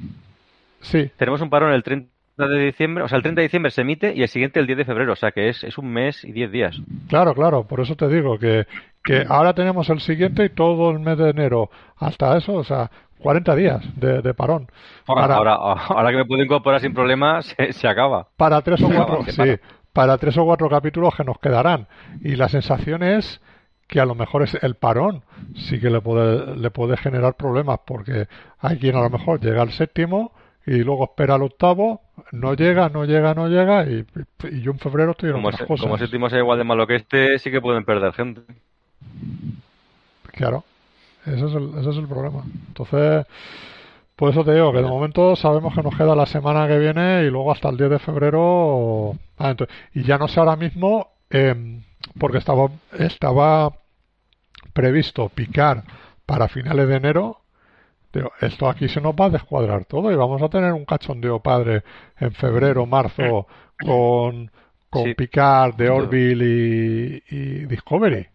sí, 0.81 1.11
tenemos 1.17 1.41
un 1.41 1.51
parón 1.51 1.73
el 1.73 1.83
30 1.83 2.09
de 2.37 2.65
diciembre, 2.65 3.05
o 3.05 3.09
sea, 3.09 3.17
el 3.17 3.23
30 3.23 3.41
de 3.41 3.47
diciembre 3.47 3.71
se 3.71 3.81
emite 3.83 4.15
y 4.15 4.23
el 4.23 4.29
siguiente 4.29 4.61
el 4.61 4.67
10 4.67 4.79
de 4.79 4.85
febrero, 4.85 5.13
o 5.13 5.17
sea 5.17 5.33
que 5.33 5.49
es, 5.49 5.63
es 5.65 5.77
un 5.77 5.93
mes 5.93 6.25
y 6.25 6.33
10 6.33 6.53
días. 6.53 6.81
claro, 7.09 7.35
claro, 7.35 7.67
por 7.67 7.81
eso 7.81 7.97
te 7.97 8.09
digo 8.09 8.39
que, 8.39 8.67
que 9.05 9.27
ahora 9.29 9.53
tenemos 9.53 9.91
el 9.91 10.01
siguiente 10.01 10.45
y 10.45 10.49
todo 10.51 10.91
el 10.91 11.01
mes 11.01 11.19
de 11.19 11.31
enero 11.31 11.71
hasta 11.97 12.37
eso, 12.37 12.55
o 12.55 12.65
sea, 12.65 12.91
40 13.23 13.55
días 13.55 13.81
de, 13.97 14.21
de 14.23 14.35
parón. 14.35 14.69
Ahora, 15.07 15.23
Para- 15.23 15.55
ahora, 15.55 15.83
ahora 15.89 16.11
que 16.11 16.17
me 16.19 16.25
puedo 16.27 16.43
incorporar 16.43 16.81
sin 16.81 16.93
problema, 16.95 17.41
se, 17.43 17.73
se 17.73 17.89
acaba. 17.89 18.29
para 18.37 18.61
tres 18.63 18.83
o 18.83 18.89
cuatro 18.91 19.25
sí, 19.27 19.37
para. 19.37 19.59
para 19.93 20.19
tres 20.19 20.37
o 20.39 20.45
cuatro 20.45 20.69
capítulos 20.69 21.15
que 21.17 21.25
nos 21.25 21.39
quedarán 21.39 21.87
y 22.21 22.37
la 22.37 22.49
sensación 22.49 23.03
es 23.03 23.41
que 23.89 24.01
a 24.01 24.07
lo 24.07 24.15
mejor 24.15 24.43
es 24.43 24.55
el 24.63 24.75
parón 24.77 25.23
sí 25.55 25.79
que 25.79 25.91
le 25.91 26.01
puede, 26.01 26.57
le 26.57 26.71
puede 26.71 26.97
generar 26.97 27.35
problemas 27.35 27.81
porque 27.87 28.27
hay 28.59 28.79
quien 28.79 28.97
a 28.97 29.03
lo 29.03 29.11
mejor 29.11 29.39
llega 29.41 29.61
al 29.63 29.71
séptimo 29.73 30.33
y 30.65 30.77
luego 30.85 31.05
espera 31.05 31.35
al 31.35 31.43
octavo, 31.43 32.01
no 32.31 32.55
llega, 32.55 32.89
no 32.89 33.05
llega, 33.05 33.35
no 33.35 33.49
llega 33.49 33.85
y, 33.85 34.07
y 34.51 34.61
yo 34.63 34.71
en 34.71 34.79
febrero 34.79 35.11
estoy 35.11 35.31
en 35.31 35.35
Como, 35.35 35.49
otras 35.49 35.61
se- 35.63 35.67
cosas. 35.67 35.83
como 35.85 35.99
séptimo 35.99 36.31
sea 36.31 36.39
igual 36.39 36.57
de 36.59 36.65
malo 36.65 36.87
que 36.87 36.95
este, 36.97 37.39
sí 37.41 37.51
que 37.51 37.61
pueden 37.61 37.85
perder 37.85 38.13
gente. 38.13 38.43
Claro, 40.33 40.65
ese 41.27 41.47
es, 41.47 41.55
el, 41.55 41.79
ese 41.79 41.91
es 41.91 41.97
el 41.97 42.09
problema. 42.09 42.43
Entonces, 42.69 43.27
por 44.17 44.31
eso 44.31 44.45
te 44.45 44.55
digo 44.55 44.73
que 44.73 44.83
de 44.83 44.89
momento 44.89 45.35
sabemos 45.37 45.75
que 45.75 45.83
nos 45.83 45.97
queda 45.97 46.15
la 46.15 46.27
semana 46.27 46.67
que 46.69 46.79
viene 46.79 47.23
y 47.25 47.31
luego 47.31 47.53
hasta 47.53 47.69
el 47.69 47.77
10 47.77 47.91
de 47.91 47.99
febrero. 47.99 49.17
Ah, 49.39 49.51
entonces- 49.51 49.75
y 49.95 50.03
ya 50.05 50.19
no 50.19 50.29
sé 50.29 50.39
ahora 50.41 50.57
mismo, 50.57 51.09
em, 51.31 51.83
porque 52.19 52.39
estaba, 52.39 52.69
estaba 52.99 53.73
previsto 54.73 55.29
picar 55.29 55.85
para 56.27 56.49
finales 56.49 56.89
de 56.89 56.97
enero. 56.97 57.39
Digo, 58.13 58.31
esto 58.41 58.69
aquí 58.69 58.89
se 58.89 59.01
nos 59.01 59.15
va 59.15 59.27
a 59.27 59.31
descuadrar 59.31 59.87
todo 59.87 60.13
y 60.13 60.17
vamos 60.17 60.43
a 60.43 60.49
tener 60.51 60.73
un 60.75 60.85
cachondeo 60.85 61.41
padre 61.41 61.83
en 62.21 62.33
febrero, 62.33 62.85
marzo 62.85 63.47
con, 63.83 64.51
con 64.91 65.05
Sí. 65.05 65.15
Picard, 65.15 65.75
The 65.77 65.89
Orville 65.89 66.45
y, 66.45 67.23
y 67.35 67.65
Discovery. 67.67 68.27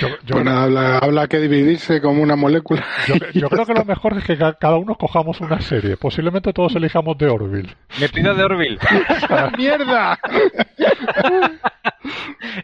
Yo, 0.00 0.08
yo- 0.08 0.16
Pues 0.32 0.44
nada, 0.44 0.64
habla, 0.64 0.98
habla 0.98 1.26
que 1.26 1.38
dividirse 1.38 2.00
como 2.02 2.22
una 2.22 2.36
molécula. 2.36 2.84
yo- 3.06 3.14
yo 3.34 3.48
creo 3.48 3.64
que 3.66 3.74
lo 3.74 3.84
mejor 3.84 4.16
es 4.18 4.24
que 4.24 4.36
ca- 4.36 4.54
cada 4.54 4.76
uno 4.76 4.94
cojamos 4.96 5.40
una 5.40 5.60
serie. 5.60 5.96
Posiblemente 5.96 6.52
todos 6.52 6.74
elijamos 6.76 7.16
The 7.16 7.28
Orville. 7.28 7.74
Me 8.00 8.08
pido 8.08 8.34
de 8.34 8.44
Orville. 8.44 8.78
¡Mierda! 9.58 10.18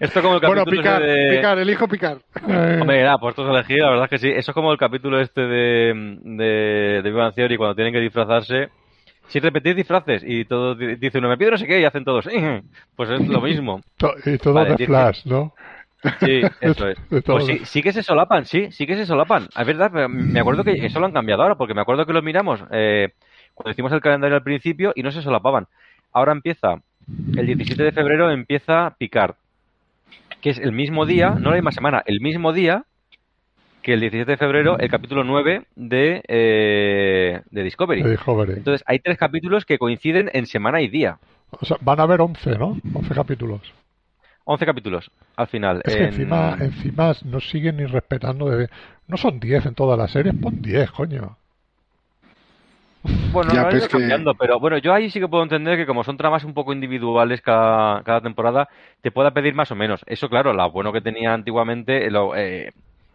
Esto 0.00 0.22
como 0.22 0.34
el 0.34 0.40
bueno, 0.40 0.64
capítulo 0.64 0.82
picar, 0.82 1.02
ese 1.02 1.12
de... 1.12 1.36
picar, 1.36 1.58
elijo 1.58 1.88
picar. 1.88 2.18
Eh, 2.48 2.78
Hombre, 2.80 3.02
nada, 3.02 3.18
pues 3.18 3.32
esto 3.32 3.44
es 3.44 3.50
elegir, 3.54 3.78
la 3.82 3.90
verdad 3.90 4.04
es 4.04 4.10
que 4.10 4.18
sí. 4.18 4.28
Eso 4.28 4.50
es 4.50 4.54
como 4.54 4.72
el 4.72 4.78
capítulo 4.78 5.20
este 5.20 5.42
de, 5.42 6.18
de, 6.22 7.00
de 7.02 7.10
Bang 7.12 7.34
Theory 7.34 7.56
cuando 7.56 7.74
tienen 7.74 7.92
que 7.92 8.00
disfrazarse. 8.00 8.68
Si 9.28 9.38
repetís 9.40 9.74
disfraces 9.76 10.22
y 10.26 10.44
todos 10.44 10.78
di- 10.78 10.96
dice 10.96 11.18
uno, 11.18 11.28
me 11.28 11.36
pido 11.38 11.52
no 11.52 11.56
sé 11.58 11.66
qué, 11.66 11.80
y 11.80 11.84
hacen 11.84 12.04
todos, 12.04 12.28
pues 12.96 13.10
es 13.10 13.26
lo 13.28 13.40
mismo. 13.40 13.80
y 14.26 14.38
todo 14.38 14.54
Vale, 14.54 14.70
de 14.70 14.76
dice- 14.76 14.86
Flash, 14.86 15.24
¿no? 15.26 15.54
Sí, 16.20 16.42
eso 16.60 16.88
es. 16.88 16.98
Pues 17.24 17.46
sí, 17.46 17.60
sí 17.64 17.82
que 17.82 17.92
se 17.92 18.02
solapan, 18.02 18.44
sí, 18.44 18.70
sí 18.72 18.86
que 18.86 18.96
se 18.96 19.06
solapan. 19.06 19.48
Es 19.56 19.66
verdad, 19.66 19.90
pero 19.92 20.08
me 20.08 20.40
acuerdo 20.40 20.64
que 20.64 20.72
eso 20.84 21.00
lo 21.00 21.06
han 21.06 21.12
cambiado 21.12 21.42
ahora, 21.42 21.56
porque 21.56 21.74
me 21.74 21.80
acuerdo 21.80 22.06
que 22.06 22.12
lo 22.12 22.22
miramos 22.22 22.60
eh, 22.70 23.10
cuando 23.54 23.70
hicimos 23.70 23.92
el 23.92 24.00
calendario 24.00 24.36
al 24.36 24.42
principio 24.42 24.92
y 24.94 25.02
no 25.02 25.10
se 25.10 25.22
solapaban. 25.22 25.66
Ahora 26.12 26.32
empieza, 26.32 26.82
el 27.36 27.46
17 27.46 27.82
de 27.82 27.92
febrero 27.92 28.30
empieza 28.30 28.94
Picard, 28.98 29.34
que 30.40 30.50
es 30.50 30.58
el 30.58 30.72
mismo 30.72 31.06
día, 31.06 31.30
no 31.30 31.50
la 31.50 31.56
misma 31.56 31.72
semana, 31.72 32.02
el 32.06 32.20
mismo 32.20 32.52
día 32.52 32.84
que 33.82 33.94
el 33.94 34.00
17 34.00 34.30
de 34.30 34.36
febrero 34.36 34.78
el 34.78 34.88
capítulo 34.88 35.24
9 35.24 35.64
de, 35.74 36.22
eh, 36.28 37.40
de 37.50 37.62
Discovery. 37.62 38.02
Discovery. 38.02 38.52
Entonces, 38.52 38.84
hay 38.86 39.00
tres 39.00 39.18
capítulos 39.18 39.64
que 39.64 39.78
coinciden 39.78 40.30
en 40.32 40.46
semana 40.46 40.80
y 40.80 40.88
día. 40.88 41.18
O 41.50 41.64
sea, 41.64 41.76
van 41.80 41.98
a 42.00 42.04
haber 42.04 42.20
11, 42.20 42.58
¿no? 42.58 42.78
11 42.94 43.14
capítulos. 43.14 43.60
11 44.44 44.66
capítulos 44.66 45.10
al 45.36 45.46
final. 45.46 45.82
Es 45.84 45.94
que 45.94 46.00
En- 46.02 46.06
encima, 46.08 46.56
encima 46.60 47.12
no 47.24 47.40
siguen 47.40 47.76
ni 47.76 47.86
respetando. 47.86 48.46
De... 48.50 48.68
No 49.08 49.16
son 49.16 49.38
10 49.40 49.66
en 49.66 49.74
todas 49.74 49.98
las 49.98 50.10
series, 50.10 50.34
pon 50.34 50.60
10, 50.62 50.90
coño. 50.90 51.36
Bueno, 53.32 53.52
Ya, 53.52 53.62
no 53.64 53.70
pues 53.70 53.88
que- 53.88 53.98
cambiando, 53.98 54.34
pero 54.34 54.60
bueno, 54.60 54.78
yo 54.78 54.92
ahí 54.94 55.10
sí 55.10 55.18
que 55.18 55.26
puedo 55.26 55.42
entender 55.42 55.76
que 55.76 55.86
como 55.86 56.04
son 56.04 56.16
tramas 56.16 56.44
un 56.44 56.54
poco 56.54 56.72
individuales 56.72 57.40
cada, 57.40 58.02
cada 58.04 58.20
temporada, 58.20 58.68
te 59.00 59.10
pueda 59.10 59.32
pedir 59.32 59.54
más 59.54 59.70
o 59.72 59.74
menos. 59.74 60.02
Eso, 60.06 60.28
claro, 60.28 60.52
lo 60.52 60.70
bueno 60.70 60.92
que 60.92 61.00
tenía 61.00 61.34
antiguamente, 61.34 62.08
lo, 62.10 62.36
eh, 62.36 62.72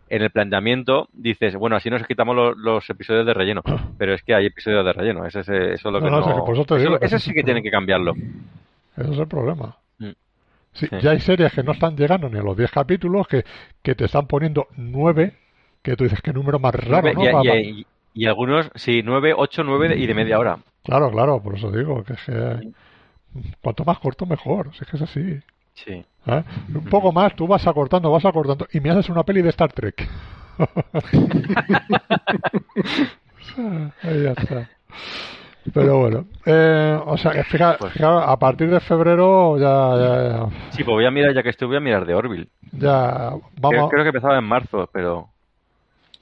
en 0.10 0.22
el 0.22 0.30
planteamiento, 0.30 1.08
dices, 1.14 1.56
bueno, 1.56 1.78
así 1.78 1.90
nos 1.90 2.06
quitamos 2.06 2.36
lo- 2.36 2.54
los, 2.54 2.90
episodios 2.90 3.26
de 3.26 3.34
relleno, 3.34 3.62
pero 3.98 4.14
es 4.14 4.24
que 4.24 4.36
hay 4.36 4.48
episodios 4.48 4.84
de 4.86 4.92
relleno, 4.94 5.26
ese 5.26 5.40
es, 5.42 5.50
eh, 5.50 5.74
eso 5.76 5.88
es 5.90 5.94
lo 5.94 6.00
que 6.00 6.06
No, 6.10 6.20
no... 6.20 6.20
no, 6.20 6.30
es 6.32 6.36
que 6.36 6.42
por 6.42 6.54
eso 6.56 6.66
te 6.66 6.78
digo 6.80 7.00
que 7.00 7.06
eso 7.06 7.20
sí 7.20 7.30
es 7.30 7.34
que 7.34 7.40
el 7.40 7.46
tienen 7.46 7.64
que 7.64 7.72
cambiarlo. 7.72 8.14
Ese 8.98 9.12
es 9.12 9.18
el 9.20 9.28
problema. 9.28 9.78
Mm. 10.00 10.10
Sí, 10.78 10.88
Sí. 10.90 10.98
Ya 11.02 11.12
hay 11.12 11.20
series 11.20 11.52
que 11.54 11.64
no 11.64 11.72
están 11.74 11.96
llegando 11.98 12.30
ni 12.30 12.38
a 12.40 12.44
los 12.44 12.56
10 12.56 12.72
capítulos, 12.72 13.28
que, 13.28 13.44
que 13.82 13.96
te 13.96 14.06
están 14.06 14.28
poniendo 14.28 14.68
9, 14.78 15.34
que 15.82 15.96
tú 15.96 16.04
dices, 16.04 16.22
qué 16.22 16.32
número 16.34 16.60
más 16.60 16.74
raro, 16.76 17.12
¿no? 17.14 17.24
y, 17.24 17.28
Va- 17.32 17.44
y- 17.44 17.48
va- 17.48 17.56
y- 17.58 17.86
y 18.14 18.26
algunos, 18.26 18.70
sí, 18.76 19.02
9, 19.04 19.34
8, 19.36 19.64
9 19.64 19.96
y 19.98 20.06
de 20.08 20.14
media 20.14 20.40
hora. 20.40 20.60
Claro, 20.84 21.12
claro, 21.12 21.42
por 21.42 21.56
eso 21.58 21.72
digo, 21.72 22.04
que 22.04 22.14
es 22.14 22.22
que 22.26 22.72
cuanto 23.62 23.84
más 23.86 24.00
corto 24.00 24.26
mejor, 24.26 24.72
si 24.76 24.84
es 24.84 24.90
que 24.90 24.96
es 24.98 25.02
así. 25.04 25.40
Sí. 25.74 26.04
¿eh? 26.28 26.44
Un 26.74 26.86
poco 26.86 27.12
más, 27.12 27.36
tú 27.36 27.46
vas 27.48 27.66
acortando, 27.68 28.10
vas 28.12 28.26
acortando, 28.26 28.68
y 28.74 28.80
me 28.80 28.90
haces 28.90 29.10
una 29.10 29.24
peli 29.24 29.42
de 29.42 29.50
Star 29.50 29.72
Trek. 29.74 30.08
Ahí 34.04 34.24
ya 34.24 34.32
está. 34.32 34.70
Pero 35.74 36.00
bueno, 36.00 36.26
eh, 36.46 36.98
o 37.06 37.18
sea, 37.18 37.32
que 37.32 37.44
fija- 37.44 37.78
Pues- 37.78 37.94
fijaos, 37.94 38.24
a 38.26 38.38
partir 38.40 38.70
de 38.70 38.80
febrero 38.80 39.58
ya, 39.58 39.68
ya, 40.40 40.46
Sí, 40.72 40.84
pues 40.84 40.94
voy 40.96 41.06
a 41.06 41.12
mirar, 41.12 41.34
ya 41.34 41.44
que 41.44 41.50
estoy, 41.50 41.68
voy 41.68 41.78
a 41.78 41.82
mirar 41.82 42.06
de 42.06 42.16
Orville. 42.16 42.48
ya 42.72 43.32
vamos. 43.60 43.90
creo 43.90 44.04
que 44.04 44.10
empezaba 44.10 44.38
en 44.38 44.46
marzo, 44.46 44.90
pero... 44.94 45.30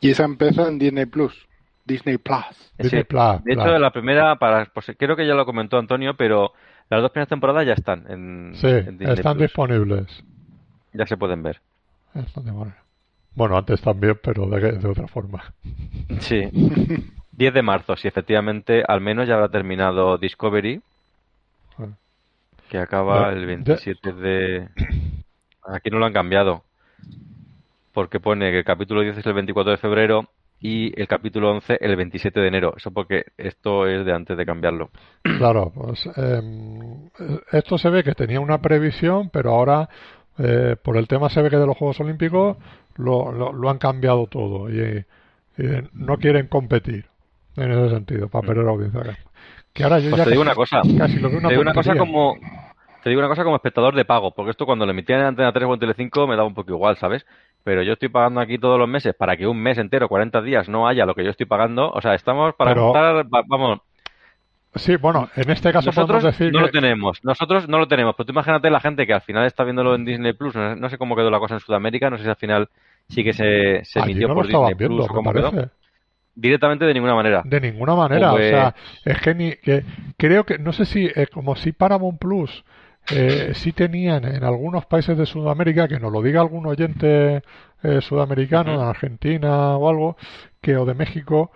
Y 0.01 0.09
esa 0.11 0.25
empieza 0.25 0.67
en 0.67 0.77
Disney 0.79 1.05
Plus. 1.05 1.47
Disney 1.85 2.17
Plus. 2.17 2.73
Disney 2.77 3.01
Sí. 3.03 3.07
Plus, 3.07 3.43
De 3.43 3.53
hecho, 3.53 3.63
Plus. 3.63 3.79
la 3.79 3.91
primera, 3.91 4.35
para, 4.37 4.65
pues, 4.65 4.91
creo 4.97 5.15
que 5.15 5.25
ya 5.27 5.33
lo 5.35 5.45
comentó 5.45 5.77
Antonio, 5.77 6.15
pero 6.15 6.51
las 6.89 7.01
dos 7.01 7.11
primeras 7.11 7.29
temporadas 7.29 7.65
ya 7.65 7.73
están 7.73 8.05
en, 8.09 8.51
Sí, 8.55 8.67
en 8.67 8.97
Disney 8.97 9.13
están 9.13 9.33
Plus. 9.37 9.47
disponibles. 9.47 10.23
Ya 10.93 11.05
se 11.05 11.17
pueden 11.17 11.43
ver. 11.43 11.61
Están 12.15 12.45
disponibles. 12.45 12.73
Bueno, 13.35 13.57
antes 13.57 13.81
también, 13.81 14.17
pero 14.23 14.47
de, 14.47 14.71
de 14.73 14.87
otra 14.87 15.07
forma. 15.07 15.43
Sí. 16.19 16.41
10 17.37 17.53
de 17.53 17.61
marzo, 17.61 17.95
sí, 17.95 18.07
efectivamente, 18.07 18.83
al 18.87 19.01
menos 19.01 19.27
ya 19.27 19.35
habrá 19.35 19.49
terminado 19.49 20.17
Discovery, 20.17 20.81
que 22.69 22.77
acaba 22.77 23.31
el 23.31 23.45
27 23.45 24.13
de... 24.13 24.69
Aquí 25.67 25.89
no 25.89 25.97
lo 25.97 26.05
han 26.05 26.13
cambiado, 26.13 26.63
porque 27.91 28.19
pone 28.19 28.51
que 28.51 28.59
el 28.59 28.63
capítulo 28.63 29.01
10 29.01 29.17
es 29.17 29.25
el 29.25 29.33
24 29.33 29.71
de 29.71 29.77
febrero 29.77 30.29
y 30.61 30.99
el 30.99 31.07
capítulo 31.07 31.51
11 31.51 31.79
el 31.81 31.95
27 31.95 32.39
de 32.39 32.47
enero. 32.47 32.73
Eso 32.77 32.91
porque 32.91 33.25
esto 33.37 33.87
es 33.87 34.05
de 34.05 34.13
antes 34.13 34.37
de 34.37 34.45
cambiarlo. 34.45 34.89
Claro, 35.37 35.71
pues 35.73 36.07
em, 36.15 37.09
esto 37.51 37.77
se 37.77 37.89
ve 37.89 38.03
que 38.03 38.13
tenía 38.13 38.39
una 38.39 38.61
previsión, 38.61 39.29
pero 39.29 39.51
ahora 39.51 39.89
eh, 40.37 40.75
por 40.81 40.97
el 40.97 41.07
tema 41.07 41.29
se 41.29 41.41
ve 41.41 41.49
que 41.49 41.57
de 41.57 41.65
los 41.65 41.77
Juegos 41.77 41.99
Olímpicos 41.99 42.57
lo, 42.95 43.31
lo, 43.31 43.51
lo 43.51 43.69
han 43.69 43.79
cambiado 43.79 44.27
todo 44.27 44.69
y, 44.69 45.03
y 45.57 45.63
no 45.93 46.17
quieren 46.17 46.47
competir 46.47 47.07
en 47.57 47.71
ese 47.71 47.89
sentido 47.89 48.27
para 48.27 48.47
perder 48.47 48.67
audiencia. 48.67 49.17
Que 49.73 49.83
ahora 49.83 49.99
yo 49.99 50.09
Pues 50.09 50.19
ya 50.19 50.23
te 50.25 50.31
digo 50.31 50.43
casi- 50.43 50.49
una 50.49 50.55
cosa. 50.55 50.81
casi 50.97 51.19
lo 51.19 51.29
veo 51.29 51.39
una 51.39 51.47
te 51.49 51.53
digo 51.53 51.61
una 51.61 51.73
cosa 51.73 51.95
como 51.97 52.35
te 53.03 53.09
digo 53.09 53.19
una 53.19 53.27
cosa 53.27 53.43
como 53.43 53.55
espectador 53.57 53.93
de 53.95 54.03
pago, 54.05 54.33
porque 54.33 54.51
esto 54.51 54.65
cuando 54.65 54.85
lo 54.85 54.91
emitían 54.91 55.19
en 55.19 55.25
Antena 55.27 55.51
3 55.53 55.65
o 55.67 55.73
en 55.75 55.79
Telecinco 55.79 56.25
me 56.27 56.35
daba 56.35 56.47
un 56.47 56.55
poco 56.55 56.71
igual, 56.71 56.97
¿sabes? 56.97 57.25
Pero 57.63 57.83
yo 57.83 57.93
estoy 57.93 58.09
pagando 58.09 58.39
aquí 58.41 58.57
todos 58.57 58.79
los 58.79 58.87
meses 58.89 59.13
para 59.13 59.37
que 59.37 59.45
un 59.45 59.61
mes 59.61 59.77
entero, 59.77 60.07
40 60.09 60.41
días, 60.41 60.67
no 60.69 60.87
haya 60.87 61.05
lo 61.05 61.13
que 61.13 61.23
yo 61.23 61.29
estoy 61.29 61.45
pagando. 61.45 61.91
O 61.91 62.01
sea, 62.01 62.15
estamos 62.15 62.55
para 62.55 62.73
Pero- 62.73 62.93
vamos, 63.47 63.79
Sí, 64.75 64.97
bueno, 64.97 65.29
en 65.37 65.49
este 65.51 65.71
caso 65.71 65.87
nosotros 65.87 66.17
podemos 66.17 66.37
decir 66.37 66.51
no 66.51 66.59
que 66.59 66.65
lo 66.65 66.71
tenemos, 66.71 67.23
nosotros 67.23 67.69
no 67.69 67.77
lo 67.79 67.87
tenemos, 67.87 68.13
pero 68.17 68.25
tú 68.25 68.33
imagínate 68.33 68.69
la 68.69 68.81
gente 68.81 69.07
que 69.07 69.13
al 69.13 69.21
final 69.21 69.45
está 69.45 69.63
viéndolo 69.63 69.95
en 69.95 70.03
Disney 70.03 70.33
Plus, 70.33 70.53
no, 70.55 70.89
sé 70.89 70.97
cómo 70.97 71.15
quedó 71.15 71.29
la 71.31 71.39
cosa 71.39 71.53
en 71.53 71.59
Sudamérica, 71.61 72.09
no 72.09 72.17
sé 72.17 72.23
si 72.23 72.29
al 72.29 72.35
final 72.35 72.67
sí 73.07 73.23
que 73.23 73.31
se, 73.31 73.85
se 73.85 73.99
emitió 73.99 74.27
no 74.27 74.33
por 74.33 74.47
Disney 74.47 74.73
viendo, 74.73 74.97
Plus 74.97 75.09
o 75.09 75.13
cómo 75.13 75.31
quedó. 75.31 75.51
Directamente 76.35 76.85
de 76.85 76.93
ninguna 76.93 77.15
manera. 77.15 77.41
De 77.45 77.61
ninguna 77.61 77.95
manera, 77.95 78.31
Pues- 78.31 78.47
o 78.47 78.49
sea, 78.49 78.75
es 79.05 79.21
que 79.21 79.33
ni 79.33 79.51
que 79.55 79.83
creo 80.17 80.45
que 80.45 80.57
no 80.57 80.73
sé 80.73 80.85
si 80.85 81.05
eh, 81.05 81.27
como 81.31 81.55
si 81.55 81.71
Paramount 81.71 82.19
Plus 82.19 82.63
eh, 83.11 83.51
sí 83.53 83.71
tenían 83.71 84.25
en 84.25 84.43
algunos 84.43 84.85
países 84.85 85.17
de 85.17 85.25
Sudamérica 85.25 85.87
que 85.87 85.99
nos 85.99 86.11
lo 86.11 86.21
diga 86.21 86.41
algún 86.41 86.65
oyente 86.65 87.41
eh, 87.83 88.01
sudamericano 88.01 88.77
de 88.79 88.85
Argentina 88.85 89.77
o 89.77 89.89
algo 89.89 90.17
que 90.59 90.75
o 90.75 90.85
de 90.85 90.93
México 90.93 91.51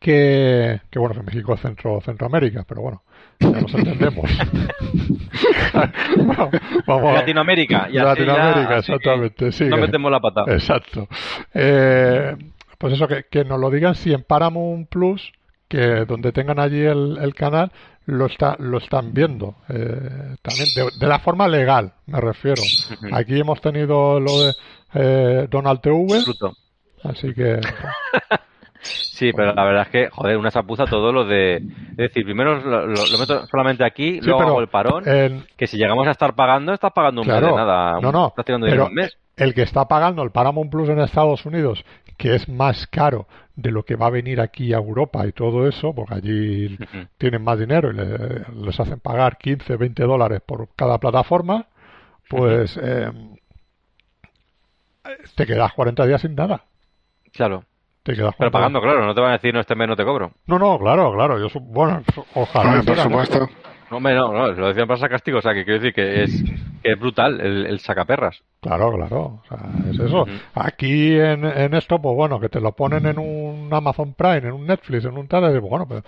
que 0.00 0.80
que 0.90 0.98
bueno 0.98 1.14
que 1.14 1.22
México 1.22 1.54
es 1.54 1.60
centro 1.60 2.00
Centroamérica, 2.00 2.64
pero 2.66 2.82
bueno 2.82 3.02
ya 3.40 3.50
nos 3.50 3.74
entendemos. 3.74 4.30
Bueno, 6.16 6.50
vamos 6.86 7.14
Latinoamérica, 7.14 7.88
Latinoamérica, 7.90 8.62
ya, 8.62 8.68
que 8.68 8.78
exactamente, 8.78 9.52
sí. 9.52 9.64
No 9.64 9.76
metemos 9.76 10.10
la 10.10 10.20
pata. 10.20 10.44
Exacto. 10.48 11.08
Eh, 11.54 12.34
pues 12.78 12.94
eso, 12.94 13.06
que, 13.08 13.24
que 13.30 13.44
nos 13.44 13.58
lo 13.60 13.70
digan 13.70 13.94
si 13.94 14.12
en 14.12 14.22
Paramount 14.22 14.88
Plus, 14.88 15.32
que 15.68 16.04
donde 16.06 16.32
tengan 16.32 16.58
allí 16.58 16.80
el, 16.80 17.18
el 17.20 17.34
canal, 17.34 17.70
lo, 18.06 18.26
está, 18.26 18.56
lo 18.58 18.78
están 18.78 19.12
viendo. 19.12 19.56
Eh, 19.68 20.36
también 20.40 20.68
de, 20.74 20.88
de 20.98 21.06
la 21.06 21.18
forma 21.18 21.46
legal, 21.48 21.92
me 22.06 22.20
refiero. 22.20 22.62
Aquí 23.12 23.38
hemos 23.38 23.60
tenido 23.60 24.18
lo 24.20 24.30
de 24.44 24.52
eh, 24.94 25.46
Donald 25.50 25.80
TV, 25.80 26.06
así 27.04 27.34
que 27.34 27.60
Sí, 28.80 29.32
pero 29.34 29.52
la 29.52 29.64
verdad 29.64 29.82
es 29.82 29.88
que, 29.88 30.08
joder, 30.08 30.36
una 30.38 30.52
chapuza 30.52 30.84
todo 30.84 31.12
lo 31.12 31.24
de 31.24 31.60
decir, 31.94 32.24
primero 32.24 32.60
lo, 32.60 32.86
lo- 32.86 33.06
lo 33.06 33.18
meto 33.18 33.44
solamente 33.48 33.84
aquí, 33.84 34.20
Sí, 34.20 34.20
luego 34.22 34.38
pero 34.38 34.50
hago 34.50 34.60
el 34.60 34.68
parón. 34.68 35.04
que 35.56 35.66
si 35.66 35.76
llegamos 35.76 36.06
a 36.06 36.12
estar 36.12 36.34
pagando, 36.36 36.72
estás 36.72 36.92
pagando 36.92 37.22
un 37.22 37.26
mes 37.26 37.36
Claro. 37.38 37.56
de 37.56 37.60
nada. 37.60 38.00
No, 38.00 38.12
no, 38.12 38.28
Estás 38.28 38.44
tirando 38.44 38.66
dinero 38.66 38.84
pero 38.84 38.90
un 38.90 38.94
mes. 38.94 39.18
el 39.36 39.52
que 39.52 39.62
está 39.62 39.86
pagando 39.88 40.22
el 40.22 40.30
Paramount 40.30 40.70
Plus 40.70 40.88
en 40.90 41.00
Estados 41.00 41.44
Unidos, 41.44 41.84
que 42.18 42.34
es 42.34 42.48
más 42.48 42.86
caro 42.88 43.26
de 43.56 43.70
lo 43.70 43.84
que 43.84 43.96
va 43.96 44.06
a 44.08 44.10
venir 44.10 44.40
aquí 44.40 44.74
a 44.74 44.76
Europa 44.78 45.26
y 45.26 45.32
todo 45.32 45.66
eso, 45.66 45.94
porque 45.94 46.14
allí 46.14 46.78
tienen 47.16 47.42
más 47.42 47.58
dinero 47.58 47.90
y 47.90 47.94
le- 47.94 48.44
les 48.54 48.78
hacen 48.78 49.00
pagar 49.00 49.38
15, 49.38 49.76
20 49.76 50.02
dólares 50.02 50.42
por 50.44 50.68
cada 50.76 50.98
plataforma, 50.98 51.66
pues 52.28 52.78
eh, 52.82 53.10
te 55.34 55.46
quedas 55.46 55.72
40 55.72 56.06
días 56.06 56.20
sin 56.20 56.34
nada. 56.34 56.64
Claro. 57.32 57.64
Te 58.02 58.12
quedas 58.14 58.34
Pero 58.38 58.50
40 58.50 58.58
pagando, 58.58 58.80
claro, 58.80 59.04
no 59.04 59.14
te 59.14 59.20
van 59.20 59.30
a 59.30 59.34
decir 59.34 59.52
no 59.54 59.60
este 59.60 59.74
mes 59.74 59.88
no 59.88 59.96
te 59.96 60.04
cobro. 60.04 60.32
No, 60.46 60.58
no, 60.58 60.78
claro, 60.78 61.12
claro. 61.12 61.38
Yo, 61.38 61.48
bueno, 61.60 62.02
ojalá. 62.34 62.82
Por 62.82 62.96
supuesto. 62.98 63.38
No, 63.40 63.48
hombre, 63.90 64.14
no, 64.14 64.32
no, 64.32 64.48
lo 64.52 64.68
decían 64.68 64.86
para 64.88 65.08
castigo, 65.08 65.38
o 65.38 65.42
sea, 65.42 65.54
que 65.54 65.64
quiero 65.64 65.80
decir 65.80 65.94
que 65.94 66.22
es, 66.24 66.44
que 66.82 66.92
es 66.92 66.98
brutal 66.98 67.40
el, 67.40 67.66
el 67.66 67.80
sacaperras. 67.80 68.42
Claro, 68.60 68.92
claro. 68.92 69.18
O 69.20 69.42
sea, 69.48 69.58
es 69.90 69.98
eso. 69.98 70.26
Aquí 70.54 71.18
en, 71.18 71.44
en 71.44 71.74
esto, 71.74 72.00
pues 72.00 72.14
bueno, 72.16 72.40
que 72.40 72.48
te 72.48 72.60
lo 72.60 72.72
ponen 72.72 73.06
en 73.06 73.18
un 73.18 73.68
Amazon 73.72 74.14
Prime, 74.14 74.38
en 74.38 74.52
un 74.52 74.66
Netflix, 74.66 75.04
en 75.04 75.16
un 75.16 75.28
tal, 75.28 75.60
bueno, 75.60 75.86
pues 75.86 76.02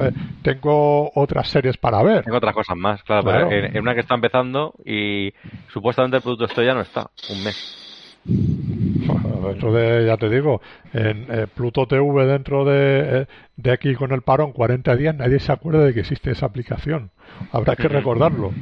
eh, 0.00 0.12
tengo 0.42 1.10
otras 1.14 1.48
series 1.48 1.76
para 1.76 2.02
ver. 2.02 2.24
Tengo 2.24 2.38
otras 2.38 2.54
cosas 2.54 2.76
más, 2.76 3.02
claro, 3.02 3.22
Claro. 3.22 3.48
pero 3.48 3.64
en, 3.66 3.76
en 3.76 3.82
una 3.82 3.94
que 3.94 4.00
está 4.00 4.14
empezando 4.14 4.74
y 4.84 5.32
supuestamente 5.72 6.18
el 6.18 6.22
producto 6.22 6.44
esto 6.44 6.62
ya 6.62 6.74
no 6.74 6.80
está, 6.82 7.10
un 7.30 7.44
mes. 7.44 7.84
Dentro 9.40 9.72
de, 9.72 10.06
ya 10.06 10.16
te 10.16 10.28
digo, 10.28 10.60
en 10.92 11.26
eh, 11.28 11.46
Pluto 11.52 11.86
TV 11.86 12.26
dentro 12.26 12.64
de, 12.64 13.20
eh, 13.22 13.26
de 13.56 13.70
aquí 13.70 13.94
con 13.94 14.12
el 14.12 14.22
parón 14.22 14.52
40 14.52 14.96
días, 14.96 15.14
nadie 15.14 15.40
se 15.40 15.52
acuerda 15.52 15.84
de 15.84 15.94
que 15.94 16.00
existe 16.00 16.30
esa 16.30 16.46
aplicación. 16.46 17.10
Habrá 17.52 17.76
que 17.76 17.88
recordarlo. 17.88 18.52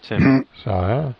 Sí. 0.00 0.14
O 0.14 0.62
sea, 0.62 1.08
¿eh? 1.08 1.14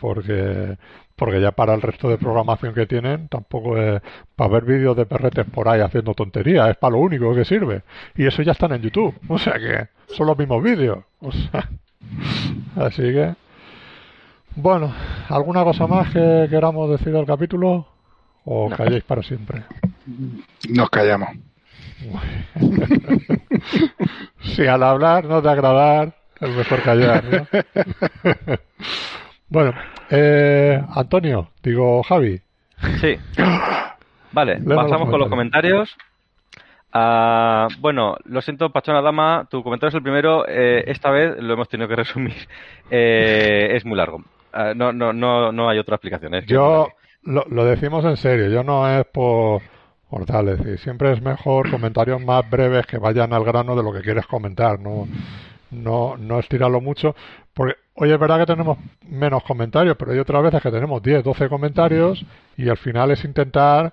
porque 0.00 0.76
porque 1.14 1.40
ya 1.40 1.52
para 1.52 1.74
el 1.74 1.82
resto 1.82 2.08
de 2.08 2.18
programación 2.18 2.74
que 2.74 2.86
tienen 2.86 3.28
tampoco 3.28 3.78
es 3.78 4.02
para 4.34 4.50
ver 4.50 4.64
vídeos 4.64 4.96
de 4.96 5.06
perretes 5.06 5.44
por 5.46 5.68
ahí 5.68 5.80
haciendo 5.80 6.14
tonterías, 6.14 6.70
es 6.70 6.76
para 6.76 6.92
lo 6.92 6.98
único 6.98 7.32
que 7.34 7.44
sirve. 7.44 7.82
Y 8.16 8.26
eso 8.26 8.42
ya 8.42 8.52
están 8.52 8.72
en 8.72 8.82
YouTube, 8.82 9.14
o 9.28 9.38
sea 9.38 9.52
que 9.54 9.88
son 10.14 10.26
los 10.26 10.36
mismos 10.36 10.62
vídeos. 10.62 10.98
O 11.20 11.30
sea, 11.30 11.68
así 12.76 13.02
que 13.02 13.34
bueno, 14.54 14.92
¿alguna 15.30 15.64
cosa 15.64 15.86
más 15.86 16.12
que 16.12 16.46
queramos 16.50 16.90
decir 16.90 17.10
del 17.10 17.24
capítulo? 17.24 17.86
¿O 18.44 18.68
No. 18.68 18.76
calléis 18.76 19.04
para 19.04 19.22
siempre? 19.22 19.62
Nos 20.68 20.90
callamos. 20.90 21.30
Si 24.42 24.66
al 24.66 24.82
hablar 24.82 25.24
no 25.24 25.40
te 25.40 25.48
agradar, 25.48 26.12
es 26.40 26.48
mejor 26.50 26.82
callar, 26.82 27.24
¿no? 27.24 27.46
bueno, 29.48 29.72
eh, 30.10 30.82
Antonio, 30.94 31.50
digo 31.62 32.02
Javi, 32.02 32.40
Sí. 33.00 33.16
Vale, 34.32 34.58
los 34.64 34.76
pasamos 34.76 35.08
con 35.08 35.20
los 35.20 35.28
comentarios. 35.28 35.96
Ah, 36.92 37.68
bueno, 37.78 38.16
lo 38.24 38.42
siento, 38.42 38.70
Pachona 38.70 39.00
Dama, 39.00 39.46
tu 39.50 39.62
comentario 39.62 39.90
es 39.90 39.94
el 39.94 40.02
primero. 40.02 40.44
eh, 40.48 40.84
esta 40.88 41.10
vez 41.10 41.36
lo 41.38 41.54
hemos 41.54 41.68
tenido 41.68 41.88
que 41.88 41.96
resumir. 41.96 42.34
Eh, 42.90 43.70
es 43.76 43.84
muy 43.84 43.96
largo. 43.96 44.22
Ah, 44.52 44.72
no, 44.74 44.92
no, 44.92 45.12
no, 45.12 45.52
no 45.52 45.68
hay 45.70 45.78
otra 45.78 45.94
explicación. 45.96 46.34
es 46.34 46.44
que 46.44 46.52
es 46.54 46.58
muy 46.60 46.66
Yo. 46.68 46.88
Lo, 47.24 47.44
lo 47.48 47.64
decimos 47.64 48.04
en 48.04 48.16
serio, 48.16 48.48
yo 48.48 48.62
no 48.62 48.88
es 48.88 49.04
por, 49.06 49.62
por 50.10 50.24
tal, 50.26 50.48
es 50.48 50.58
decir, 50.58 50.78
siempre 50.78 51.12
es 51.12 51.22
mejor 51.22 51.70
comentarios 51.70 52.20
más 52.24 52.48
breves 52.48 52.86
que 52.86 52.98
vayan 52.98 53.32
al 53.32 53.44
grano 53.44 53.76
de 53.76 53.82
lo 53.82 53.92
que 53.92 54.00
quieres 54.00 54.26
comentar, 54.26 54.80
no, 54.80 55.06
no, 55.70 56.16
no 56.16 56.38
estirarlo 56.38 56.80
mucho, 56.80 57.14
porque 57.54 57.74
hoy 57.94 58.10
es 58.10 58.18
verdad 58.18 58.38
que 58.40 58.46
tenemos 58.46 58.78
menos 59.08 59.42
comentarios, 59.44 59.96
pero 59.96 60.12
hay 60.12 60.18
otras 60.18 60.42
veces 60.42 60.62
que 60.62 60.70
tenemos 60.70 61.02
10, 61.02 61.24
12 61.24 61.48
comentarios 61.48 62.24
y 62.56 62.68
al 62.68 62.76
final 62.76 63.10
es 63.10 63.24
intentar 63.24 63.92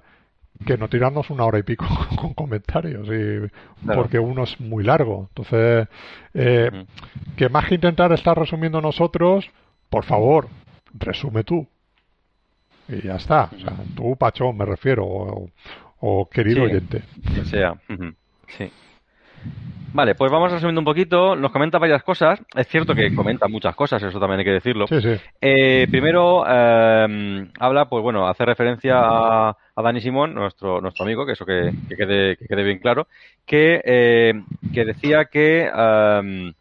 que 0.66 0.78
no 0.78 0.90
tirarnos 0.90 1.30
una 1.30 1.46
hora 1.46 1.60
y 1.60 1.64
pico 1.64 1.86
con 2.18 2.34
comentarios, 2.34 3.08
y, 3.08 3.50
Claro. 3.86 4.02
porque 4.02 4.20
uno 4.20 4.44
es 4.44 4.60
muy 4.60 4.84
largo. 4.84 5.28
Entonces, 5.30 5.88
eh, 6.34 6.86
que 7.38 7.48
más 7.48 7.66
que 7.66 7.76
intentar 7.76 8.12
estar 8.12 8.38
resumiendo 8.38 8.82
nosotros, 8.82 9.50
por 9.90 10.04
favor, 10.04 10.50
resume 10.94 11.46
tú. 11.46 11.66
Y 12.90 13.02
ya 13.08 13.16
está. 13.16 13.50
O 13.56 13.60
sea, 13.60 13.74
tú, 13.96 14.16
Pachón, 14.18 14.58
me 14.58 14.66
refiero, 14.66 15.06
o, 15.06 15.50
o 16.00 16.30
querido 16.30 16.66
Sí. 16.66 16.72
oyente. 16.72 17.04
que 17.36 17.46
sea. 17.46 17.76
Sí. 18.48 18.72
Vale, 19.92 20.14
pues 20.16 20.32
vamos 20.32 20.52
resumiendo 20.52 20.82
un 20.82 20.86
poquito. 20.86 21.36
Nos 21.36 21.52
comenta 21.52 21.80
varias 21.80 22.04
cosas. 22.04 22.40
Es 22.56 22.68
cierto 22.68 22.94
que 22.94 23.14
comenta 23.16 23.48
muchas 23.48 23.76
cosas, 23.76 24.04
eso 24.04 24.20
también 24.20 24.40
hay 24.40 24.46
que 24.46 24.52
decirlo. 24.52 24.86
Sí, 24.88 25.02
sí. 25.02 25.16
Eh, 25.42 25.88
primero 25.90 26.44
eh, 26.48 27.48
habla, 27.60 27.90
pues 27.90 28.04
bueno, 28.04 28.28
hace 28.28 28.46
referencia 28.46 29.00
a, 29.00 29.50
a 29.76 29.82
Dani 29.82 30.00
Simón, 30.02 30.36
nuestro 30.36 30.80
nuestro 30.82 31.06
amigo, 31.06 31.26
que 31.26 31.32
eso 31.32 31.46
que, 31.46 31.72
que 31.88 31.96
quede 31.96 32.38
que 32.38 32.46
quede 32.46 32.64
bien 32.64 32.80
claro, 32.80 33.08
que 33.46 33.82
eh, 33.84 34.34
que 34.74 34.86
decía 34.86 35.26
que 35.26 35.70
eh, 35.74 36.54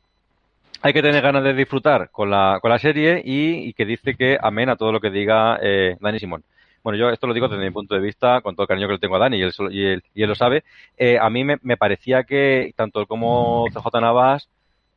hay 0.83 0.93
que 0.93 1.03
tener 1.03 1.23
ganas 1.23 1.43
de 1.45 1.55
disfrutar 1.55 2.11
con 2.11 2.31
la 2.31 2.59
con 2.61 2.71
la 2.71 2.79
serie 2.79 3.23
y, 3.25 3.69
y 3.69 3.73
que 3.73 3.85
dice 3.85 4.15
que 4.15 4.39
amén 4.41 4.69
a 4.69 4.77
todo 4.77 4.93
lo 4.93 5.01
que 5.01 5.11
diga 5.11 5.59
eh, 5.63 5.97
Dani 6.01 6.19
Simón. 6.19 6.45
Bueno, 6.83 6.99
yo 6.99 7.11
esto 7.11 7.27
lo 7.27 7.35
digo 7.35 7.49
desde 7.49 7.65
mi 7.65 7.71
punto 7.71 7.95
de 7.95 8.01
vista, 8.01 8.41
con 8.41 8.55
todo 8.55 8.63
el 8.65 8.69
cariño 8.69 8.87
que 8.87 8.95
le 8.95 8.99
tengo 8.99 9.17
a 9.17 9.19
Dani 9.19 9.39
y 9.39 9.43
él, 9.43 9.53
y 9.71 9.85
él, 9.85 10.03
y 10.15 10.23
él 10.23 10.29
lo 10.29 10.35
sabe. 10.35 10.65
Eh, 10.97 11.19
a 11.21 11.29
mí 11.29 11.45
me, 11.45 11.57
me 11.63 11.77
parecía 11.77 12.25
que 12.25 12.73
tanto 12.77 13.01
él 13.01 13.07
como 13.07 13.67
CJ 13.73 14.01
Navas 14.01 14.49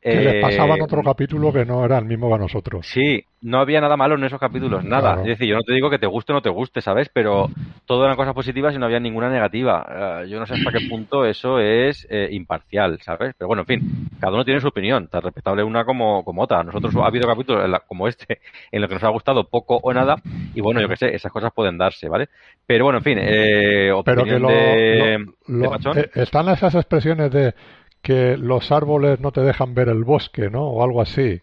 Que 0.01 0.15
les 0.15 0.33
eh, 0.35 0.41
pasaba 0.41 0.75
en 0.75 0.81
otro 0.81 1.03
capítulo 1.03 1.53
que 1.53 1.63
no 1.63 1.85
era 1.85 1.99
el 1.99 2.05
mismo 2.05 2.27
que 2.29 2.33
a 2.35 2.37
nosotros. 2.39 2.87
Sí, 2.87 3.23
no 3.41 3.59
había 3.59 3.79
nada 3.81 3.95
malo 3.97 4.15
en 4.15 4.23
esos 4.23 4.39
capítulos, 4.39 4.83
nada. 4.83 5.13
Claro. 5.13 5.21
Es 5.21 5.27
decir, 5.27 5.47
yo 5.47 5.55
no 5.55 5.61
te 5.61 5.73
digo 5.73 5.89
que 5.91 5.99
te 5.99 6.07
guste 6.07 6.31
o 6.31 6.35
no 6.35 6.41
te 6.41 6.49
guste, 6.49 6.81
¿sabes? 6.81 7.09
Pero 7.13 7.49
todo 7.85 8.03
eran 8.05 8.15
cosas 8.15 8.33
positivas 8.33 8.73
y 8.73 8.79
no 8.79 8.85
había 8.85 8.99
ninguna 8.99 9.29
negativa. 9.29 10.21
Eh, 10.23 10.29
yo 10.29 10.39
no 10.39 10.47
sé 10.47 10.55
hasta 10.55 10.71
qué 10.71 10.87
punto 10.89 11.25
eso 11.25 11.59
es 11.59 12.07
eh, 12.09 12.29
imparcial, 12.31 12.99
¿sabes? 13.01 13.35
Pero 13.37 13.47
bueno, 13.47 13.61
en 13.61 13.67
fin, 13.67 13.83
cada 14.19 14.33
uno 14.33 14.43
tiene 14.45 14.59
su 14.59 14.67
opinión, 14.69 15.07
tan 15.07 15.21
respetable 15.21 15.63
una 15.63 15.85
como, 15.85 16.23
como 16.25 16.41
otra. 16.43 16.63
Nosotros 16.63 16.95
ha 16.95 17.05
habido 17.05 17.27
capítulos 17.27 17.63
en 17.65 17.71
la- 17.71 17.79
como 17.81 18.07
este 18.07 18.39
en 18.71 18.81
los 18.81 18.87
que 18.87 18.95
nos 18.95 19.03
ha 19.03 19.09
gustado 19.09 19.43
poco 19.49 19.79
o 19.83 19.93
nada 19.93 20.15
y 20.53 20.61
bueno, 20.61 20.81
yo 20.81 20.87
qué 20.89 20.97
sé, 20.97 21.15
esas 21.15 21.31
cosas 21.31 21.51
pueden 21.53 21.77
darse, 21.77 22.09
¿vale? 22.09 22.27
Pero 22.65 22.85
bueno, 22.85 22.97
en 22.99 23.03
fin, 23.03 23.17
eh, 23.21 23.91
Pero 24.03 24.23
que 24.23 24.35
opinión 24.35 24.41
lo, 24.41 24.47
de, 24.49 24.55
lo- 24.97 25.05
de 25.05 25.19
lo- 25.47 25.69
están 26.15 26.49
esas 26.49 26.73
expresiones 26.75 27.31
de 27.31 27.53
que 28.01 28.37
los 28.37 28.71
árboles 28.71 29.19
no 29.19 29.31
te 29.31 29.41
dejan 29.41 29.73
ver 29.75 29.89
el 29.89 30.03
bosque, 30.03 30.49
¿no? 30.49 30.63
O 30.63 30.83
algo 30.83 31.01
así. 31.01 31.39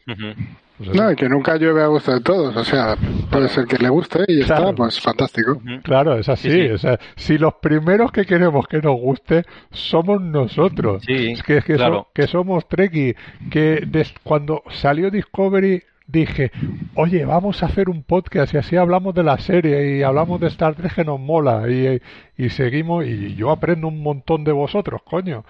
Pues. 0.78 0.94
No, 0.94 1.10
y 1.10 1.16
que 1.16 1.28
nunca 1.28 1.56
llueve 1.56 1.82
a 1.82 1.88
gusto 1.88 2.12
de 2.12 2.20
todos. 2.20 2.54
O 2.56 2.64
sea, 2.64 2.96
puede 3.32 3.48
ser 3.48 3.64
que 3.66 3.78
le 3.78 3.88
guste 3.88 4.20
y 4.28 4.42
Claro. 4.44 4.62
está, 4.70 4.76
pues 4.76 5.00
fantástico. 5.00 5.60
Claro, 5.82 6.14
es 6.16 6.28
así. 6.28 6.48
Sí, 6.50 6.60
sí. 6.68 6.70
O 6.70 6.78
sea, 6.78 7.00
si 7.16 7.36
los 7.36 7.54
primeros 7.54 8.12
que 8.12 8.24
queremos 8.24 8.66
que 8.68 8.80
nos 8.80 8.94
guste 9.00 9.44
somos 9.72 10.20
nosotros. 10.20 11.02
Sí, 11.04 11.32
es 11.32 11.42
que, 11.42 11.56
es 11.56 11.64
que, 11.64 11.72
so- 11.72 11.78
claro. 11.78 12.08
que 12.14 12.28
somos 12.28 12.68
Treki. 12.68 13.14
Que 13.50 13.82
des- 13.88 14.14
cuando 14.22 14.62
salió 14.70 15.10
Discovery 15.10 15.82
dije, 16.10 16.50
oye, 16.94 17.24
vamos 17.26 17.62
a 17.62 17.66
hacer 17.66 17.88
un 17.88 18.02
podcast 18.02 18.52
y 18.54 18.56
así 18.56 18.76
hablamos 18.76 19.14
de 19.14 19.22
la 19.22 19.38
serie 19.38 19.98
y 19.98 20.02
hablamos 20.02 20.40
de 20.40 20.48
Star 20.48 20.74
Trek 20.74 20.94
que 20.94 21.04
nos 21.04 21.20
mola 21.20 21.68
y, 21.70 22.00
y 22.42 22.48
seguimos 22.48 23.04
y 23.06 23.34
yo 23.36 23.50
aprendo 23.50 23.86
un 23.88 24.02
montón 24.02 24.42
de 24.42 24.52
vosotros, 24.52 25.02
coño. 25.04 25.44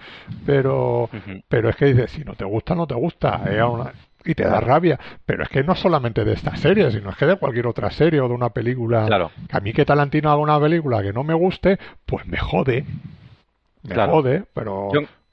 Pero, 0.45 1.09
pero 1.47 1.69
es 1.69 1.75
que 1.77 1.85
dices, 1.85 2.11
si 2.11 2.23
no 2.23 2.33
te 2.35 2.45
gusta, 2.45 2.75
no 2.75 2.85
te 2.85 2.93
gusta. 2.95 3.41
una- 3.67 3.93
y 4.25 4.35
te 4.35 4.43
da 4.43 4.59
rabia. 4.59 4.99
Pero 5.25 5.43
es 5.43 5.49
que 5.49 5.63
no 5.63 5.75
solamente 5.75 6.25
de 6.25 6.33
esta 6.33 6.53
serie, 6.57 6.91
sino 6.91 7.09
es 7.09 7.15
que 7.15 7.25
de 7.25 7.37
cualquier 7.37 7.65
otra 7.67 7.89
serie 7.89 8.19
o 8.19 8.27
de 8.27 8.33
una 8.33 8.49
película. 8.49 9.05
Claro. 9.05 9.31
Que 9.49 9.55
a 9.57 9.61
mí 9.61 9.71
que 9.71 9.85
Talantino 9.85 10.29
haga 10.29 10.41
una 10.41 10.59
película 10.59 11.01
que 11.01 11.13
no 11.13 11.23
me 11.23 11.33
guste, 11.33 11.79
pues 12.05 12.27
me 12.27 12.37
jode. 12.37 12.83
Me 13.83 13.93
Claro. 13.93 14.11
jode, 14.11 14.43
pero... 14.53 14.89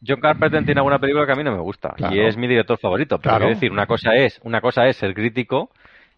John 0.06 0.20
Carpenter 0.20 0.64
tiene 0.64 0.80
alguna 0.80 0.98
película 0.98 1.26
que 1.26 1.32
a 1.32 1.36
mí 1.36 1.44
no 1.44 1.52
me 1.52 1.60
gusta 1.60 1.90
Claro. 1.96 2.14
y 2.14 2.20
es 2.20 2.36
mi 2.36 2.46
director 2.46 2.78
favorito. 2.78 3.18
Pero 3.18 3.22
Claro. 3.30 3.38
quiero 3.44 3.54
decir, 3.54 3.72
una 3.72 3.86
cosa 3.86 4.14
es, 4.16 4.40
una 4.42 4.60
cosa 4.60 4.86
es 4.88 4.96
ser 4.96 5.14
crítico, 5.14 5.70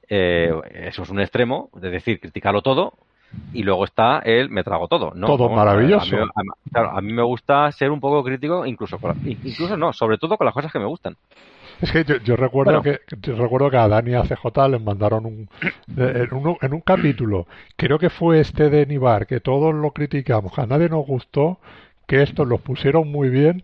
eh, 0.09 0.53
eso 0.75 1.03
es 1.03 1.11
un 1.11 1.21
extremo, 1.21 1.71
es 1.77 1.83
decir, 1.83 2.21
criticarlo 2.21 2.63
todo, 2.63 2.95
y 3.53 3.63
luego 3.63 3.85
está 3.85 4.21
el 4.21 4.49
me 4.49 4.65
trago 4.65 4.89
todo. 4.89 5.13
No, 5.15 5.27
Todo 5.27 5.49
no, 5.51 5.57
maravilloso. 5.57 6.17
A 6.17 6.19
mí, 6.19 6.25
a 6.35 6.43
mí- 6.43 6.71
claro, 6.73 6.91
a 6.97 7.01
mí 7.03 7.13
me 7.13 7.23
gusta 7.23 7.71
ser 7.73 7.91
un 7.91 8.01
poco 8.01 8.25
crítico, 8.25 8.65
incluso, 8.65 8.99
con 8.99 9.17
incluso 9.29 9.77
no, 9.77 9.93
sobre 9.93 10.17
todo 10.19 10.37
con 10.39 10.45
las 10.47 10.55
cosas 10.55 10.73
que 10.73 10.79
me 10.79 10.87
gustan. 10.87 11.15
Es 11.81 11.93
que 11.93 12.03
yo, 12.05 12.17
yo 12.17 12.35
recuerdo 12.37 12.81
Bueno. 12.81 12.83
que 12.83 12.99
yo 13.21 13.37
recuerdo 13.37 13.71
que 13.71 13.77
a 13.77 13.87
Dani 13.87 14.11
y 14.11 14.15
a 14.15 14.23
CJ 14.25 14.69
les 14.71 14.83
mandaron 14.83 15.27
un 15.27 15.49
en, 15.97 16.35
un 16.35 16.57
en 16.61 16.73
un 16.75 16.81
capítulo, 16.81 17.47
creo 17.77 17.99
que 18.01 18.11
fue 18.11 18.41
este 18.41 18.69
de 18.71 18.85
Nibar, 18.87 19.27
que 19.29 19.39
todos 19.41 19.73
lo 19.75 19.93
criticamos, 19.93 20.59
a 20.59 20.67
nadie 20.67 20.89
nos 20.89 21.07
gustó, 21.07 21.59
que 22.09 22.23
estos 22.23 22.49
los 22.49 22.61
pusieron 22.61 23.07
muy 23.09 23.29
bien 23.29 23.63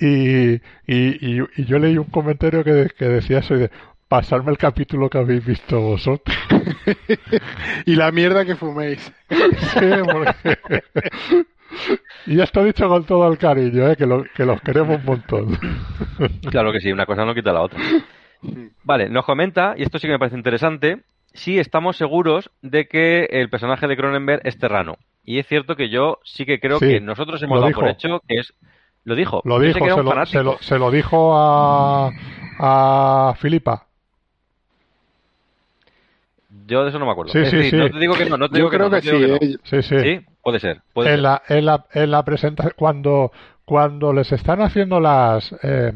y, 0.00 0.54
y, 0.54 0.58
y, 0.86 1.40
y 1.56 1.64
yo 1.64 1.78
leí 1.78 1.96
un 1.96 2.10
comentario 2.10 2.62
que, 2.64 2.88
que 2.98 3.04
decía 3.06 3.38
eso 3.38 3.54
y 3.54 3.60
de 3.60 3.70
pasarme 4.08 4.50
el 4.50 4.58
capítulo 4.58 5.08
que 5.08 5.18
habéis 5.18 5.44
visto 5.46 5.80
vosotros. 5.80 6.36
Y 7.86 7.96
la 7.96 8.10
mierda 8.12 8.44
que 8.44 8.56
fuméis. 8.56 9.00
Sí, 9.30 9.86
porque- 10.12 10.82
Y 12.26 12.40
esto 12.40 12.62
dicho 12.64 12.88
con 12.88 13.04
todo 13.04 13.30
el 13.30 13.38
cariño, 13.38 13.88
¿eh? 13.90 13.96
que, 13.96 14.06
lo- 14.06 14.24
que 14.34 14.44
los 14.44 14.60
queremos 14.62 14.98
un 15.00 15.04
montón. 15.04 15.58
Claro 16.50 16.72
que 16.72 16.80
sí, 16.80 16.92
una 16.92 17.06
cosa 17.06 17.24
no 17.24 17.34
quita 17.34 17.52
la 17.52 17.62
otra. 17.62 17.80
Vale, 18.84 19.08
nos 19.08 19.24
comenta, 19.24 19.74
y 19.76 19.82
esto 19.82 19.98
sí 19.98 20.06
que 20.06 20.12
me 20.12 20.18
parece 20.18 20.36
interesante, 20.36 21.02
si 21.32 21.58
estamos 21.58 21.96
seguros 21.96 22.50
de 22.62 22.86
que 22.86 23.24
el 23.30 23.48
personaje 23.50 23.86
de 23.88 23.96
Cronenberg 23.96 24.42
es 24.44 24.58
terrano. 24.58 24.96
Y 25.24 25.38
es 25.38 25.46
cierto 25.46 25.74
que 25.76 25.88
yo 25.88 26.18
sí 26.24 26.44
que 26.44 26.60
creo 26.60 26.78
Sí, 26.78 26.86
que 26.86 27.00
nosotros 27.00 27.42
hemos 27.42 27.56
dado 27.58 27.68
dijo. 27.68 27.80
por 27.80 27.90
hecho 27.90 28.20
que 28.28 28.36
es... 28.40 28.52
Lo 29.04 29.14
dijo. 29.14 29.42
Lo 29.44 29.56
Yo 29.60 29.66
dijo, 29.68 29.78
que 29.84 29.90
se 29.90 30.02
lo, 30.02 30.26
se, 30.26 30.42
lo, 30.42 30.58
se 30.60 30.78
lo 30.78 30.90
dijo 30.90 31.32
a, 31.36 32.10
a 32.58 33.34
Filipa. 33.38 33.86
Yo 36.66 36.82
de 36.84 36.88
eso 36.88 36.98
no 36.98 37.04
me 37.06 37.12
acuerdo. 37.12 37.32
Sí, 37.32 37.38
es 37.40 37.50
sí, 37.50 37.56
decir, 37.56 37.70
sí. 37.72 37.76
no 37.76 37.90
te 37.90 37.98
digo 37.98 38.14
que 38.14 38.24
no, 38.24 38.36
no 38.38 38.48
te 38.48 38.52
Yo 38.54 38.56
digo 38.58 38.70
que 38.70 38.76
creo 38.76 38.88
no, 38.88 38.96
no 38.96 39.02
que 39.02 39.10
te 39.10 39.16
digo 39.16 39.38
sí. 39.38 39.38
que 39.40 39.46
no. 39.46 39.52
eh. 39.52 39.58
Sí, 39.64 39.82
sí. 39.82 39.98
Sí, 40.00 40.26
puede 40.42 40.60
ser. 40.60 40.80
Puede 40.94 41.10
en 41.10 41.14
ser. 41.16 41.22
la, 41.22 41.42
en 41.48 41.64
la, 41.66 41.86
en 41.92 42.10
la 42.10 42.22
presentación, 42.24 42.72
cuando, 42.76 43.32
cuando 43.64 44.12
les 44.12 44.32
están 44.32 44.62
haciendo 44.62 45.00
las, 45.00 45.54
eh, 45.62 45.92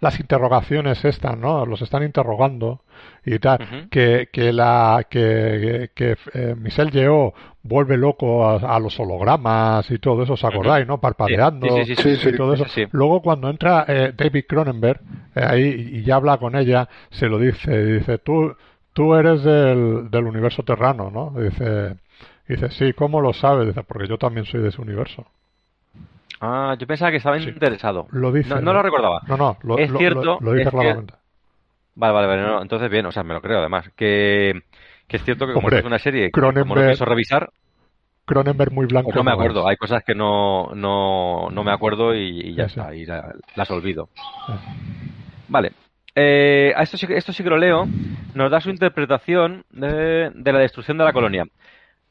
las 0.00 0.20
interrogaciones 0.20 1.04
estas, 1.04 1.36
¿no? 1.36 1.66
Los 1.66 1.82
están 1.82 2.02
interrogando 2.02 2.82
y 3.24 3.38
tal, 3.38 3.88
que, 3.90 4.28
que 4.32 4.52
la, 4.52 5.06
que, 5.08 5.90
que, 5.94 6.16
eh, 6.34 6.54
Michelle 6.56 6.90
Yeoh 6.90 7.34
vuelve 7.62 7.96
loco 7.96 8.48
a, 8.48 8.76
a 8.76 8.78
los 8.78 8.98
hologramas 9.00 9.90
y 9.90 9.98
todo 9.98 10.22
eso, 10.22 10.34
¿os 10.34 10.44
acordáis, 10.44 10.86
no? 10.86 11.00
Parpadeando 11.00 11.66
Sí, 11.84 11.96
sí, 11.96 12.16
sí, 12.16 12.28
y 12.28 12.36
todo 12.36 12.54
eso. 12.54 12.64
Luego 12.92 13.20
cuando 13.22 13.50
entra 13.50 13.84
eh, 13.88 14.12
David 14.16 14.44
Cronenberg 14.48 15.00
eh, 15.34 15.44
ahí 15.44 15.90
y 15.94 16.02
ya 16.02 16.16
habla 16.16 16.38
con 16.38 16.56
ella, 16.56 16.88
se 17.10 17.28
lo 17.28 17.38
dice, 17.38 17.84
dice, 17.84 18.18
tú, 18.18 18.54
tú 18.92 19.14
eres 19.14 19.42
del, 19.42 20.10
del 20.10 20.24
universo 20.24 20.62
terrano, 20.62 21.10
¿no? 21.10 21.40
Dice, 21.40 21.96
dice, 22.48 22.70
sí, 22.70 22.92
¿cómo 22.92 23.20
lo 23.20 23.32
sabes? 23.32 23.66
Dice, 23.66 23.82
porque 23.82 24.08
yo 24.08 24.16
también 24.16 24.46
soy 24.46 24.62
de 24.62 24.68
ese 24.68 24.80
universo. 24.80 25.26
Ah, 26.40 26.76
yo 26.78 26.86
pensaba 26.86 27.10
que 27.10 27.16
estaba 27.18 27.38
Sí. 27.38 27.48
interesado. 27.48 28.06
Lo. 28.12 28.30
No, 28.32 28.60
no 28.60 28.72
lo 28.72 28.82
recordaba. 28.82 29.20
No, 29.26 29.36
no, 29.36 29.56
lo, 29.62 29.78
Es 29.78 29.90
lo- 29.90 29.98
cierto, 29.98 30.38
lo, 30.40 30.52
dice 30.52 30.68
es 30.68 30.74
que-. 30.74 30.94
Vale, 31.94 32.12
vale, 32.14 32.26
vale. 32.28 32.42
no, 32.42 32.62
entonces 32.62 32.88
bien, 32.90 33.06
o 33.06 33.12
sea, 33.12 33.24
me 33.24 33.34
lo 33.34 33.40
creo 33.42 33.58
además. 33.58 33.90
Que, 33.96 34.62
que 35.08 35.16
es 35.16 35.24
cierto 35.24 35.46
que 35.46 35.52
como 35.52 35.66
Hombre, 35.66 35.80
es 35.80 35.84
una 35.84 35.98
serie, 35.98 36.26
que 36.26 36.30
como 36.40 36.52
no 36.52 36.60
Cronenberg- 36.64 36.84
pienso 36.86 37.04
revisar, 37.04 37.50
Cronenberg 38.24 38.72
muy 38.72 38.86
blanco. 38.86 39.06
pues 39.06 39.16
no 39.16 39.24
me 39.24 39.32
acuerdo. 39.32 39.66
Hay 39.66 39.76
cosas 39.76 40.04
que 40.04 40.14
no, 40.14 40.70
no, 40.74 41.48
no 41.50 41.64
me 41.64 41.72
acuerdo 41.72 42.14
y, 42.14 42.40
y 42.40 42.54
ya 42.54 42.68
Sí, 42.68 42.78
está, 42.78 42.94
y 42.94 43.04
la- 43.04 43.34
las 43.56 43.70
olvido. 43.72 44.08
Sí. 44.46 44.52
Vale. 45.48 45.72
Eh, 46.14 46.72
esto, 46.78 46.96
sí, 46.96 47.06
esto 47.10 47.32
sí 47.32 47.42
que 47.42 47.50
lo 47.50 47.58
leo. 47.58 47.86
Nos 48.34 48.50
da 48.50 48.60
su 48.60 48.70
interpretación 48.70 49.64
de, 49.70 50.30
de 50.34 50.52
la 50.52 50.58
destrucción 50.60 50.98
de 50.98 51.04
la 51.04 51.12
colonia. 51.12 51.44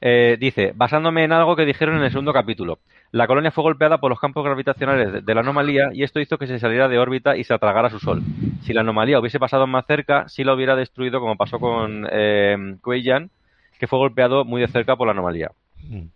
Eh, 0.02 0.38
dice, 0.40 0.74
basándome 0.76 1.24
en 1.24 1.32
algo 1.32 1.56
que 1.56 1.66
dijeron 1.66 1.96
en 1.98 2.04
el 2.04 2.12
segundo 2.12 2.34
capítulo. 2.34 2.80
La 3.12 3.28
colonia 3.28 3.52
fue 3.52 3.64
golpeada 3.64 4.00
por 4.00 4.10
los 4.10 4.20
campos 4.20 4.44
gravitacionales 4.44 5.26
de, 5.26 5.34
la 5.34 5.42
anomalía 5.42 5.90
y 5.94 6.04
esto 6.04 6.20
hizo 6.20 6.38
que 6.38 6.48
se 6.48 6.60
saliera 6.60 6.90
de 6.90 7.00
órbita 7.00 7.38
y 7.38 7.44
se 7.44 7.54
atragara 7.54 7.90
su 7.90 8.00
sol. 8.00 8.22
Si 8.62 8.74
la 8.74 8.82
anomalía 8.82 9.20
hubiese 9.20 9.40
pasado 9.40 9.66
más 9.66 9.86
cerca, 9.86 10.28
sí 10.28 10.44
la 10.44 10.54
hubiera 10.54 10.76
destruido 10.76 11.20
como 11.20 11.38
pasó 11.38 11.60
con 11.60 12.08
eh, 12.12 12.58
que 13.80 13.88
fue 13.88 14.00
golpeado 14.00 14.44
muy 14.44 14.62
de 14.62 14.68
cerca 14.68 14.96
por 14.96 15.08
la 15.08 15.14
anomalía. 15.14 15.52
Mm. 15.84 16.08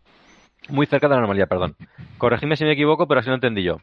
Muy 0.69 0.85
cerca 0.85 1.07
de 1.07 1.13
la 1.13 1.19
anomalía, 1.19 1.47
perdón. 1.47 1.75
Corregidme 2.17 2.55
si 2.55 2.65
me 2.65 2.73
equivoco, 2.73 3.07
pero 3.07 3.19
así 3.19 3.29
lo 3.29 3.35
entendí 3.35 3.63
yo. 3.63 3.77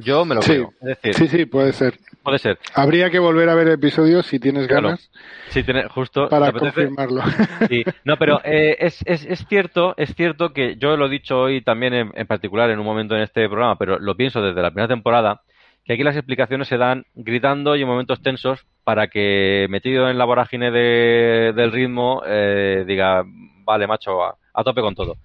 Yo 0.00 0.24
me 0.24 0.36
lo 0.36 0.42
Sí. 0.42 0.52
creo. 0.52 0.72
Es 0.80 0.86
decir, 1.02 1.14
Sí, 1.14 1.28
sí, 1.28 1.44
puede 1.46 1.72
ser. 1.72 1.98
puede 2.22 2.38
ser. 2.38 2.58
Habría 2.74 3.10
que 3.10 3.18
volver 3.18 3.48
a 3.48 3.54
ver 3.56 3.66
episodios 3.68 4.26
si 4.26 4.38
tienes 4.38 4.68
Claro. 4.68 4.88
ganas 4.88 5.10
Sí, 5.48 5.62
tiene, 5.64 5.88
justo. 5.88 6.28
para 6.28 6.52
confirmarlo. 6.52 7.20
Sí. 7.68 7.82
No, 8.04 8.16
pero 8.16 8.40
eh, 8.44 8.76
es, 8.78 9.02
es, 9.06 9.24
es 9.26 9.44
cierto, 9.48 9.94
es 9.96 10.14
cierto 10.14 10.52
que 10.52 10.76
yo 10.76 10.96
lo 10.96 11.06
he 11.06 11.10
dicho 11.10 11.40
hoy 11.40 11.62
también 11.62 11.94
en, 11.94 12.12
en 12.14 12.26
particular 12.28 12.70
en 12.70 12.78
un 12.78 12.84
momento 12.86 13.16
en 13.16 13.22
este 13.22 13.48
programa, 13.48 13.76
pero 13.76 13.98
lo 13.98 14.14
pienso 14.16 14.40
desde 14.40 14.62
la 14.62 14.70
primera 14.70 14.88
temporada, 14.88 15.42
que 15.84 15.94
aquí 15.94 16.02
las 16.04 16.16
explicaciones 16.16 16.68
se 16.68 16.76
dan 16.76 17.04
gritando 17.14 17.74
y 17.74 17.82
en 17.82 17.88
momentos 17.88 18.22
tensos 18.22 18.66
para 18.84 19.08
que 19.08 19.66
metido 19.68 20.08
en 20.08 20.16
la 20.18 20.26
vorágine 20.26 20.70
de- 20.70 21.52
del 21.56 21.72
ritmo 21.72 22.22
eh, 22.26 22.84
diga, 22.86 23.24
vale, 23.64 23.86
macho, 23.88 24.22
a, 24.22 24.36
a 24.54 24.62
tope 24.64 24.80
con 24.80 24.94
todo. 24.94 25.16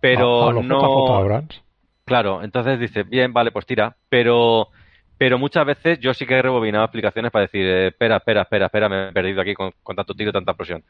Pero 0.00 0.48
A- 0.48 0.50
a 0.50 0.62
no. 0.62 1.40
Claro, 2.12 2.42
entonces 2.42 2.78
dice, 2.78 3.04
bien, 3.04 3.32
vale, 3.32 3.50
pues 3.52 3.64
tira, 3.64 3.96
pero 4.10 4.68
pero 5.16 5.38
muchas 5.38 5.64
veces 5.64 5.98
yo 5.98 6.12
sí 6.12 6.26
que 6.26 6.34
he 6.34 6.42
rebobinado 6.42 6.84
explicaciones 6.84 7.30
para 7.32 7.46
decir, 7.46 7.64
eh, 7.64 7.86
espera, 7.88 8.16
espera, 8.18 8.42
espera, 8.42 8.66
espera, 8.66 8.88
me 8.90 9.08
he 9.08 9.12
perdido 9.12 9.40
aquí 9.40 9.54
con, 9.54 9.70
con 9.82 9.96
tanto 9.96 10.12
tiro 10.14 10.28
y 10.28 10.32
tanta 10.34 10.50
explosión. 10.52 10.84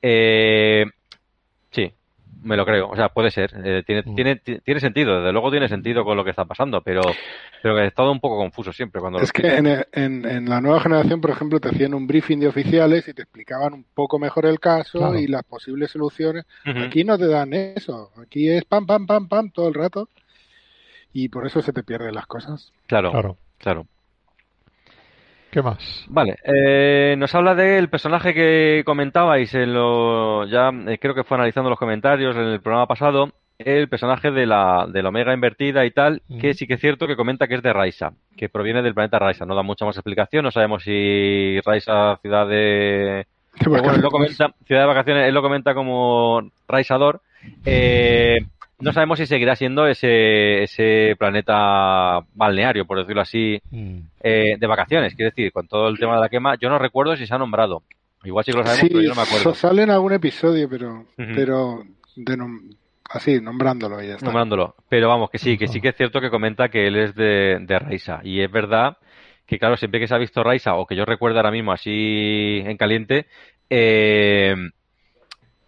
Eh, 0.00 0.86
sí, 1.72 1.92
me 2.42 2.56
lo 2.56 2.64
creo, 2.66 2.88
o 2.90 2.96
sea, 2.96 3.10
puede 3.10 3.30
ser, 3.30 3.52
eh, 3.64 3.82
tiene, 3.86 4.02
Mm. 4.06 4.14
tiene, 4.16 4.36
ti- 4.36 4.60
tiene 4.60 4.80
sentido, 4.80 5.18
desde 5.18 5.32
luego 5.32 5.50
tiene 5.50 5.68
sentido 5.68 6.04
con 6.04 6.16
lo 6.16 6.24
que 6.24 6.30
está 6.30 6.46
pasando, 6.46 6.80
pero, 6.82 7.02
pero 7.62 7.78
he 7.78 7.86
estado 7.86 8.12
un 8.12 8.20
poco 8.20 8.38
confuso 8.38 8.72
siempre 8.72 9.00
cuando 9.00 9.18
lo 9.18 9.24
Es 9.24 9.32
que 9.32 9.46
en, 9.46 9.66
en, 9.66 10.26
en 10.26 10.48
la 10.48 10.60
nueva 10.60 10.80
generación, 10.80 11.20
por 11.20 11.30
ejemplo, 11.30 11.60
te 11.60 11.68
hacían 11.68 11.94
un 11.94 12.06
briefing 12.06 12.38
de 12.40 12.48
oficiales 12.48 13.06
y 13.08 13.14
te 13.14 13.22
explicaban 13.22 13.74
un 13.74 13.84
poco 13.94 14.18
mejor 14.18 14.46
el 14.46 14.58
caso 14.60 14.98
Claro. 14.98 15.18
y 15.18 15.26
las 15.26 15.44
posibles 15.44 15.90
soluciones. 15.90 16.44
Aquí 16.64 17.04
no 17.04 17.18
te 17.18 17.26
dan 17.26 17.52
eso. 17.52 18.10
Aquí 18.16 18.48
es 18.48 18.64
pam, 18.64 18.86
pam, 18.86 19.06
pam, 19.06 19.28
pam 19.28 19.50
todo 19.50 19.68
el 19.68 19.74
rato. 19.74 20.08
Y 21.12 21.28
por 21.28 21.46
eso 21.46 21.60
se 21.62 21.72
te 21.72 21.82
pierden 21.82 22.14
las 22.14 22.26
cosas. 22.26 22.72
Claro, 22.86 23.10
claro. 23.10 23.36
Claro. 23.58 23.86
¿Qué 25.50 25.60
más? 25.60 26.06
Vale, 26.08 26.36
eh, 26.44 27.14
nos 27.18 27.34
habla 27.34 27.54
del 27.54 27.90
personaje 27.90 28.32
que 28.32 28.82
comentabais 28.86 29.52
en 29.54 29.74
lo, 29.74 30.46
ya 30.46 30.70
eh, 30.88 30.98
creo 30.98 31.14
que 31.14 31.24
fue 31.24 31.36
analizando 31.36 31.68
los 31.68 31.78
comentarios 31.78 32.34
en 32.36 32.44
el 32.44 32.62
programa 32.62 32.86
pasado, 32.86 33.32
el 33.58 33.88
personaje 33.88 34.30
de 34.30 34.46
la, 34.46 34.86
de 34.90 35.02
la 35.02 35.10
Omega 35.10 35.34
invertida 35.34 35.84
y 35.84 35.90
tal, 35.90 36.22
que 36.40 36.54
sí 36.54 36.66
que 36.66 36.74
es 36.74 36.80
cierto 36.80 37.06
que 37.06 37.16
comenta 37.16 37.46
que 37.46 37.56
es 37.56 37.62
de 37.62 37.72
Raisa, 37.72 38.14
que 38.34 38.48
proviene 38.48 38.80
del 38.80 38.94
planeta 38.94 39.18
Raisa. 39.18 39.44
No 39.44 39.54
da 39.54 39.62
mucha 39.62 39.84
más 39.84 39.96
explicación, 39.96 40.42
no 40.42 40.50
sabemos 40.50 40.84
si 40.84 41.60
Raisa, 41.60 42.16
ciudad 42.22 42.48
de... 42.48 43.26
Bueno, 43.66 43.92
él 43.92 44.00
lo 44.00 44.10
vacaciones. 44.10 44.38
comenta, 44.38 44.54
ciudad 44.64 44.80
de 44.80 44.86
vacaciones, 44.88 45.28
él 45.28 45.34
lo 45.34 45.42
comenta 45.42 45.74
como 45.74 46.50
Raisador. 46.66 47.20
Eh, 47.66 48.38
no 48.82 48.92
sabemos 48.92 49.18
si 49.18 49.26
seguirá 49.26 49.56
siendo 49.56 49.86
ese, 49.86 50.62
ese 50.64 51.14
planeta 51.18 52.20
balneario, 52.34 52.86
por 52.86 52.98
decirlo 52.98 53.22
así, 53.22 53.60
Mm. 53.70 53.98
eh, 54.22 54.56
de 54.58 54.66
vacaciones. 54.66 55.14
Quiero 55.14 55.30
decir, 55.30 55.52
con 55.52 55.66
todo 55.68 55.88
el 55.88 55.98
tema 55.98 56.14
de 56.16 56.20
la 56.22 56.28
quema, 56.28 56.56
yo 56.60 56.68
no 56.68 56.78
recuerdo 56.78 57.16
si 57.16 57.26
se 57.26 57.34
ha 57.34 57.38
nombrado. 57.38 57.82
Igual 58.24 58.44
sí 58.44 58.52
que 58.52 58.58
lo 58.58 58.64
sabemos, 58.64 58.80
Sí, 58.82 58.88
pero 58.88 59.02
yo 59.02 59.08
no 59.10 59.14
me 59.16 59.22
acuerdo. 59.22 59.54
sale 59.54 59.82
en 59.82 59.90
algún 59.90 60.12
episodio, 60.12 60.68
pero, 60.68 61.06
pero 61.16 61.82
de 62.14 62.36
nom- 62.38 62.76
así, 63.10 63.40
nombrándolo 63.40 64.02
y 64.02 64.06
ya 64.08 64.14
está. 64.14 64.26
Nombrándolo. 64.26 64.74
Pero 64.88 65.08
vamos, 65.08 65.28
que 65.30 65.38
sí, 65.38 65.58
que 65.58 65.66
sí 65.68 65.80
que 65.80 65.88
es 65.88 65.96
cierto 65.96 66.20
que 66.20 66.30
comenta 66.30 66.68
que 66.68 66.86
él 66.86 66.96
es 66.96 67.14
de, 67.14 67.58
de 67.60 67.78
Raisa. 67.78 68.20
Y 68.22 68.40
es 68.40 68.50
verdad 68.50 68.96
que, 69.46 69.58
claro, 69.58 69.76
siempre 69.76 69.98
que 70.00 70.06
se 70.06 70.14
ha 70.14 70.18
visto 70.18 70.42
Raisa, 70.44 70.74
o 70.76 70.86
que 70.86 70.94
yo 70.96 71.04
recuerdo 71.04 71.38
ahora 71.38 71.50
mismo 71.50 71.72
así 71.72 72.62
en 72.64 72.76
caliente, 72.76 73.26
eh, 73.68 74.54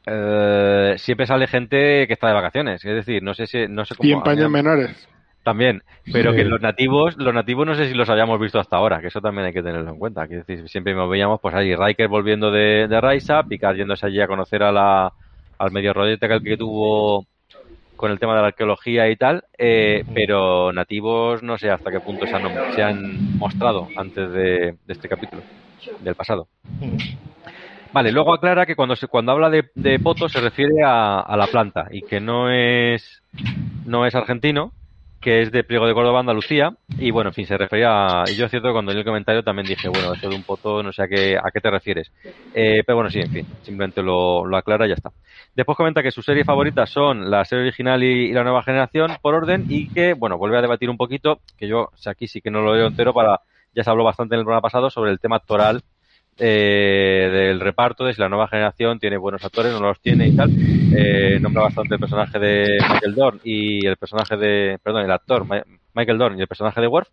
eh, 0.06 0.94
siempre 0.98 1.26
sale 1.26 1.46
gente 1.46 2.06
que 2.06 2.12
está 2.12 2.28
de 2.28 2.34
vacaciones. 2.34 2.84
Es 2.84 2.94
decir, 2.94 3.22
no 3.22 3.34
sé 3.34 3.46
si, 3.46 3.66
no 3.68 3.84
sé 3.84 3.94
cómo. 3.94 4.08
Y 4.08 4.12
en 4.12 4.22
paños 4.22 4.50
menores. 4.50 5.08
También, 5.42 5.82
pero 6.10 6.30
Sí. 6.30 6.38
que 6.38 6.44
los 6.44 6.62
nativos, 6.62 7.18
los 7.18 7.34
nativos 7.34 7.66
no 7.66 7.74
sé 7.74 7.86
si 7.86 7.92
los 7.94 8.08
habíamos 8.08 8.40
visto 8.40 8.58
hasta 8.58 8.76
ahora, 8.78 9.02
que 9.02 9.08
eso 9.08 9.20
también 9.20 9.46
hay 9.46 9.52
que 9.52 9.62
tenerlo 9.62 9.90
en 9.90 9.98
cuenta. 9.98 10.26
Quiero 10.26 10.42
decir, 10.42 10.66
siempre 10.70 10.94
nos 10.94 11.10
veíamos 11.10 11.38
pues 11.38 11.54
ahí, 11.54 11.74
Riker 11.76 12.08
volviendo 12.08 12.50
de, 12.50 12.88
de 12.88 13.00
Raisa, 13.00 13.42
Picard 13.42 13.76
yéndose 13.76 14.06
allí 14.06 14.22
a 14.22 14.26
conocer 14.26 14.62
a 14.62 14.72
la, 14.72 15.12
al 15.58 15.70
medio 15.70 15.92
rollete 15.92 16.28
que, 16.28 16.40
que 16.40 16.56
tuvo 16.56 17.26
con 17.96 18.10
el 18.10 18.18
tema 18.18 18.34
de 18.34 18.40
la 18.40 18.46
arqueología 18.48 19.10
y 19.10 19.16
tal, 19.16 19.44
eh, 19.58 20.02
pero 20.14 20.72
nativos 20.72 21.42
no 21.42 21.58
sé 21.58 21.70
hasta 21.70 21.90
qué 21.90 22.00
punto 22.00 22.26
se 22.26 22.34
han, 22.34 22.72
se 22.74 22.82
han 22.82 23.36
mostrado 23.38 23.88
antes 23.96 24.30
de, 24.32 24.76
de 24.86 24.92
este 24.92 25.08
capítulo, 25.10 25.42
del 26.00 26.14
pasado. 26.14 26.48
Mm. 26.80 26.96
Vale, 27.94 28.10
luego 28.10 28.34
aclara 28.34 28.66
que 28.66 28.74
cuando 28.74 28.96
se, 28.96 29.06
cuando 29.06 29.30
habla 29.30 29.48
de, 29.48 29.70
de 29.76 30.00
poto 30.00 30.28
se 30.28 30.40
refiere 30.40 30.82
a, 30.84 31.36
la 31.36 31.46
planta 31.46 31.86
y 31.92 32.02
que 32.02 32.18
no 32.18 32.50
es 32.50 33.22
no 33.86 34.04
es 34.04 34.16
argentino, 34.16 34.72
que 35.20 35.42
es 35.42 35.52
de 35.52 35.62
Priego 35.62 35.86
de 35.86 35.94
Córdoba, 35.94 36.18
Andalucía, 36.18 36.74
y 36.98 37.12
bueno, 37.12 37.30
en 37.30 37.34
fin, 37.34 37.46
se 37.46 37.56
refería 37.56 38.22
a... 38.22 38.24
Y 38.28 38.34
yo 38.34 38.46
es 38.46 38.50
cierto 38.50 38.66
que 38.66 38.72
cuando 38.72 38.90
leí 38.90 38.98
el 38.98 39.04
comentario 39.04 39.44
también 39.44 39.68
dije, 39.68 39.88
bueno, 39.88 40.12
esto 40.12 40.28
de 40.28 40.34
un 40.34 40.42
poto, 40.42 40.82
no 40.82 40.92
sé 40.92 41.04
a 41.04 41.06
qué, 41.06 41.38
a 41.38 41.52
qué 41.52 41.60
te 41.60 41.70
refieres. 41.70 42.10
Eh, 42.52 42.82
pero 42.84 42.96
bueno, 42.96 43.10
sí, 43.10 43.20
en 43.20 43.30
fin, 43.30 43.46
simplemente 43.62 44.02
lo, 44.02 44.44
lo 44.44 44.56
aclara 44.56 44.86
y 44.86 44.88
ya 44.88 44.96
está. 44.96 45.12
Después 45.54 45.76
comenta 45.76 46.02
que 46.02 46.10
sus 46.10 46.24
series 46.24 46.44
favoritas 46.44 46.90
son 46.90 47.30
la 47.30 47.44
serie 47.44 47.62
original 47.62 48.02
y, 48.02 48.32
la 48.32 48.42
nueva 48.42 48.64
generación, 48.64 49.12
por 49.22 49.34
orden, 49.34 49.66
y 49.68 49.88
que, 49.90 50.14
bueno, 50.14 50.36
vuelve 50.36 50.58
a 50.58 50.62
debatir 50.62 50.90
un 50.90 50.96
poquito, 50.96 51.38
que 51.56 51.68
yo 51.68 51.90
aquí 52.06 52.26
sí 52.26 52.40
que 52.40 52.50
no 52.50 52.60
lo 52.60 52.74
leo 52.74 52.88
entero 52.88 53.14
para... 53.14 53.40
Ya 53.72 53.84
se 53.84 53.90
habló 53.90 54.02
bastante 54.02 54.34
en 54.34 54.40
el 54.40 54.44
programa 54.44 54.62
pasado 54.62 54.90
sobre 54.90 55.12
el 55.12 55.20
tema 55.20 55.36
actoral 55.36 55.82
eh, 56.38 57.28
del 57.32 57.60
reparto, 57.60 58.04
de 58.04 58.12
si 58.12 58.20
la 58.20 58.28
nueva 58.28 58.48
generación 58.48 58.98
tiene 58.98 59.16
buenos 59.16 59.44
actores 59.44 59.72
no 59.72 59.80
los 59.80 60.00
tiene 60.00 60.28
y 60.28 60.36
tal. 60.36 60.50
Eh, 60.96 61.38
nombra 61.40 61.62
bastante 61.62 61.94
el 61.94 62.00
personaje 62.00 62.38
de 62.38 62.78
Michael 62.90 63.14
Dorn 63.14 63.40
y 63.44 63.86
el 63.86 63.96
personaje 63.96 64.36
de, 64.36 64.78
perdón, 64.82 65.04
el 65.04 65.10
actor 65.12 65.46
Michael 65.94 66.18
Dorn 66.18 66.38
y 66.38 66.42
el 66.42 66.48
personaje 66.48 66.80
de 66.80 66.86
Worf. 66.86 67.08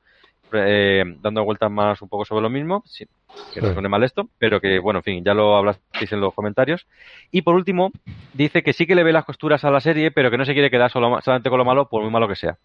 eh, 0.53 1.03
dando 1.22 1.43
vueltas 1.43 1.72
más 1.72 2.02
un 2.02 2.10
poco 2.10 2.26
sobre 2.26 2.41
lo 2.41 2.49
mismo. 2.49 2.84
Sí, 2.85 3.06
que 3.53 3.61
no 3.61 3.73
suene 3.73 3.89
mal 3.89 4.03
esto, 4.03 4.30
pero 4.38 4.60
que, 4.60 4.80
bueno, 4.80 4.99
en 4.99 5.03
fin, 5.03 5.23
ya 5.23 5.34
lo 5.34 5.56
hablasteis 5.56 6.11
en 6.11 6.19
los 6.19 6.34
comentarios. 6.34 6.85
Y 7.31 7.43
por 7.43 7.56
último, 7.56 7.91
dice 8.34 8.61
que 8.64 8.73
sí 8.73 8.85
que 8.85 8.95
le 8.95 9.03
ve 9.03 9.14
las 9.14 9.26
costuras 9.26 9.64
a 9.64 9.72
la 9.72 9.80
serie, 9.80 10.11
pero 10.11 10.30
que 10.30 10.38
no 10.38 10.45
se 10.45 10.53
quiere 10.53 10.69
quedar 10.69 10.91
solo, 10.91 11.19
solamente 11.22 11.49
con 11.49 11.57
lo 11.57 11.65
malo, 11.65 11.88
por 11.88 12.02
muy 12.02 12.11
malo 12.11 12.27
que 12.27 12.35
sea. 12.35 12.57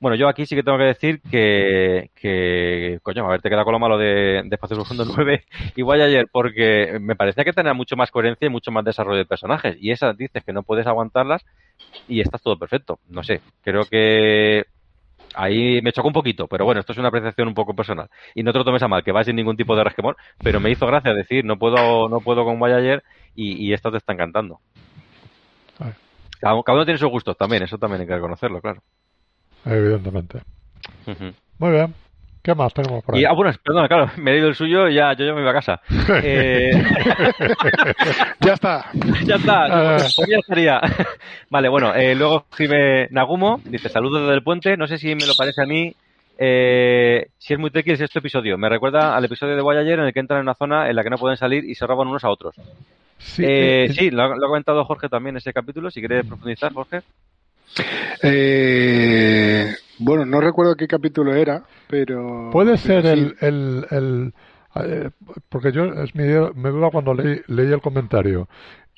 Bueno, 0.00 0.16
yo 0.16 0.28
aquí 0.28 0.46
sí 0.46 0.54
que 0.54 0.62
tengo 0.62 0.78
que 0.78 0.84
decir 0.84 1.20
que, 1.30 2.10
que 2.14 2.98
coño, 3.02 3.24
haberte 3.26 3.48
quedado 3.48 3.64
con 3.64 3.72
lo 3.72 3.78
malo 3.78 3.98
de, 3.98 4.42
de 4.44 4.48
Espacio 4.54 4.76
Profundo 4.76 5.04
9 5.16 5.44
igual 5.76 6.00
ayer, 6.00 6.26
porque 6.30 6.98
me 7.00 7.16
parecía 7.16 7.44
que 7.44 7.52
tenía 7.52 7.74
mucho 7.74 7.96
más 7.96 8.10
coherencia 8.10 8.46
y 8.46 8.50
mucho 8.50 8.70
más 8.70 8.84
desarrollo 8.84 9.18
de 9.18 9.24
personajes. 9.24 9.76
Y 9.80 9.90
esas 9.90 10.16
dices 10.16 10.44
que 10.44 10.52
no 10.52 10.62
puedes 10.62 10.86
aguantarlas 10.86 11.44
y 12.08 12.20
estás 12.20 12.42
todo 12.42 12.58
perfecto. 12.58 12.98
No 13.08 13.22
sé, 13.22 13.40
creo 13.62 13.84
que 13.84 14.66
ahí 15.34 15.80
me 15.82 15.92
chocó 15.92 16.08
un 16.08 16.14
poquito, 16.14 16.46
pero 16.46 16.64
bueno, 16.64 16.80
esto 16.80 16.92
es 16.92 16.98
una 16.98 17.08
apreciación 17.08 17.48
un 17.48 17.54
poco 17.54 17.74
personal. 17.74 18.08
Y 18.34 18.42
no 18.42 18.52
te 18.52 18.58
lo 18.58 18.64
tomes 18.64 18.82
a 18.82 18.88
mal, 18.88 19.04
que 19.04 19.12
va 19.12 19.24
sin 19.24 19.36
ningún 19.36 19.56
tipo 19.56 19.76
de 19.76 19.84
resquemor, 19.84 20.16
pero 20.42 20.60
me 20.60 20.70
hizo 20.70 20.86
gracia 20.86 21.14
decir, 21.14 21.44
no 21.44 21.58
puedo, 21.58 22.08
no 22.08 22.20
puedo 22.20 22.44
con 22.44 22.62
ayer 22.64 23.02
y, 23.34 23.66
y 23.66 23.72
esto 23.72 23.90
te 23.90 23.98
está 23.98 24.12
encantando. 24.12 24.60
Cada 26.40 26.54
uno 26.54 26.84
tiene 26.84 26.98
sus 26.98 27.08
gustos 27.08 27.36
también, 27.36 27.62
eso 27.62 27.78
también 27.78 28.02
hay 28.02 28.06
que 28.06 28.14
reconocerlo, 28.14 28.60
claro. 28.60 28.82
Evidentemente. 29.66 30.40
Muy 31.58 31.70
bien. 31.72 31.94
¿Qué 32.42 32.54
más 32.54 32.72
tenemos 32.72 33.02
por 33.02 33.16
ahí? 33.16 33.22
Y, 33.22 33.24
ah, 33.24 33.32
bueno, 33.32 33.52
perdona, 33.64 33.88
claro, 33.88 34.08
me 34.18 34.30
he 34.30 34.34
leído 34.34 34.48
el 34.48 34.54
suyo 34.54 34.88
y 34.88 34.94
ya, 34.94 35.12
yo 35.14 35.26
ya 35.26 35.34
me 35.34 35.40
iba 35.40 35.50
a 35.50 35.54
casa. 35.54 35.80
Eh, 36.22 36.70
Ya 38.40 38.52
está. 38.54 38.84
ya 39.24 39.34
está, 39.36 39.96
Eh. 39.96 39.98
pues 40.16 40.28
ya 40.28 40.38
estaría. 40.38 40.80
vale, 41.50 41.68
bueno, 41.68 41.92
eh, 41.94 42.14
luego 42.14 42.44
escribe 42.50 43.08
Nagumo, 43.10 43.60
dice 43.64 43.88
saludos 43.88 44.22
desde 44.22 44.34
el 44.34 44.42
puente, 44.44 44.76
no 44.76 44.86
sé 44.86 44.98
si 44.98 45.14
me 45.16 45.26
lo 45.26 45.34
parece 45.36 45.62
a 45.62 45.66
mí, 45.66 45.92
eh, 46.38 47.26
si 47.38 47.54
es 47.54 47.58
muy 47.58 47.70
tricky 47.70 47.90
el 47.90 47.98
sexto 47.98 48.20
episodio. 48.20 48.56
Me 48.58 48.68
recuerda 48.68 49.16
al 49.16 49.24
episodio 49.24 49.56
de 49.56 49.62
Voyager 49.62 49.98
en 49.98 50.06
el 50.06 50.12
que 50.12 50.20
entran 50.20 50.38
en 50.38 50.42
una 50.44 50.54
zona 50.54 50.88
en 50.88 50.94
la 50.94 51.02
que 51.02 51.10
no 51.10 51.18
pueden 51.18 51.36
salir 51.36 51.64
y 51.64 51.74
se 51.74 51.86
roban 51.86 52.06
unos 52.08 52.22
a 52.24 52.30
otros. 52.30 52.54
Sí, 53.18 53.42
Eh, 53.44 53.84
eh, 53.86 53.92
sí, 53.92 54.10
lo 54.10 54.22
ha, 54.22 54.28
lo 54.36 54.44
ha 54.46 54.48
comentado 54.48 54.84
Jorge 54.84 55.08
también 55.08 55.36
ese 55.36 55.52
capítulo, 55.52 55.90
si 55.90 56.00
quieres 56.00 56.26
profundizar, 56.26 56.72
Jorge. 56.72 57.00
Eh, 58.22 59.74
bueno, 59.98 60.24
no 60.24 60.40
recuerdo 60.40 60.76
qué 60.76 60.86
capítulo 60.86 61.34
era, 61.34 61.62
pero... 61.88 62.50
Puede 62.52 62.76
pero 62.78 63.02
ser 63.02 63.02
sí. 63.04 63.08
el, 63.08 63.36
el, 63.40 63.86
el- 63.90 64.34
eh, 64.78 65.10
porque 65.48 65.72
yo 65.72 65.84
es 65.86 66.14
mi, 66.14 66.24
me 66.54 66.70
duda 66.70 66.90
cuando 66.90 67.14
leí, 67.14 67.40
leí 67.46 67.72
el 67.72 67.80
comentario. 67.80 68.48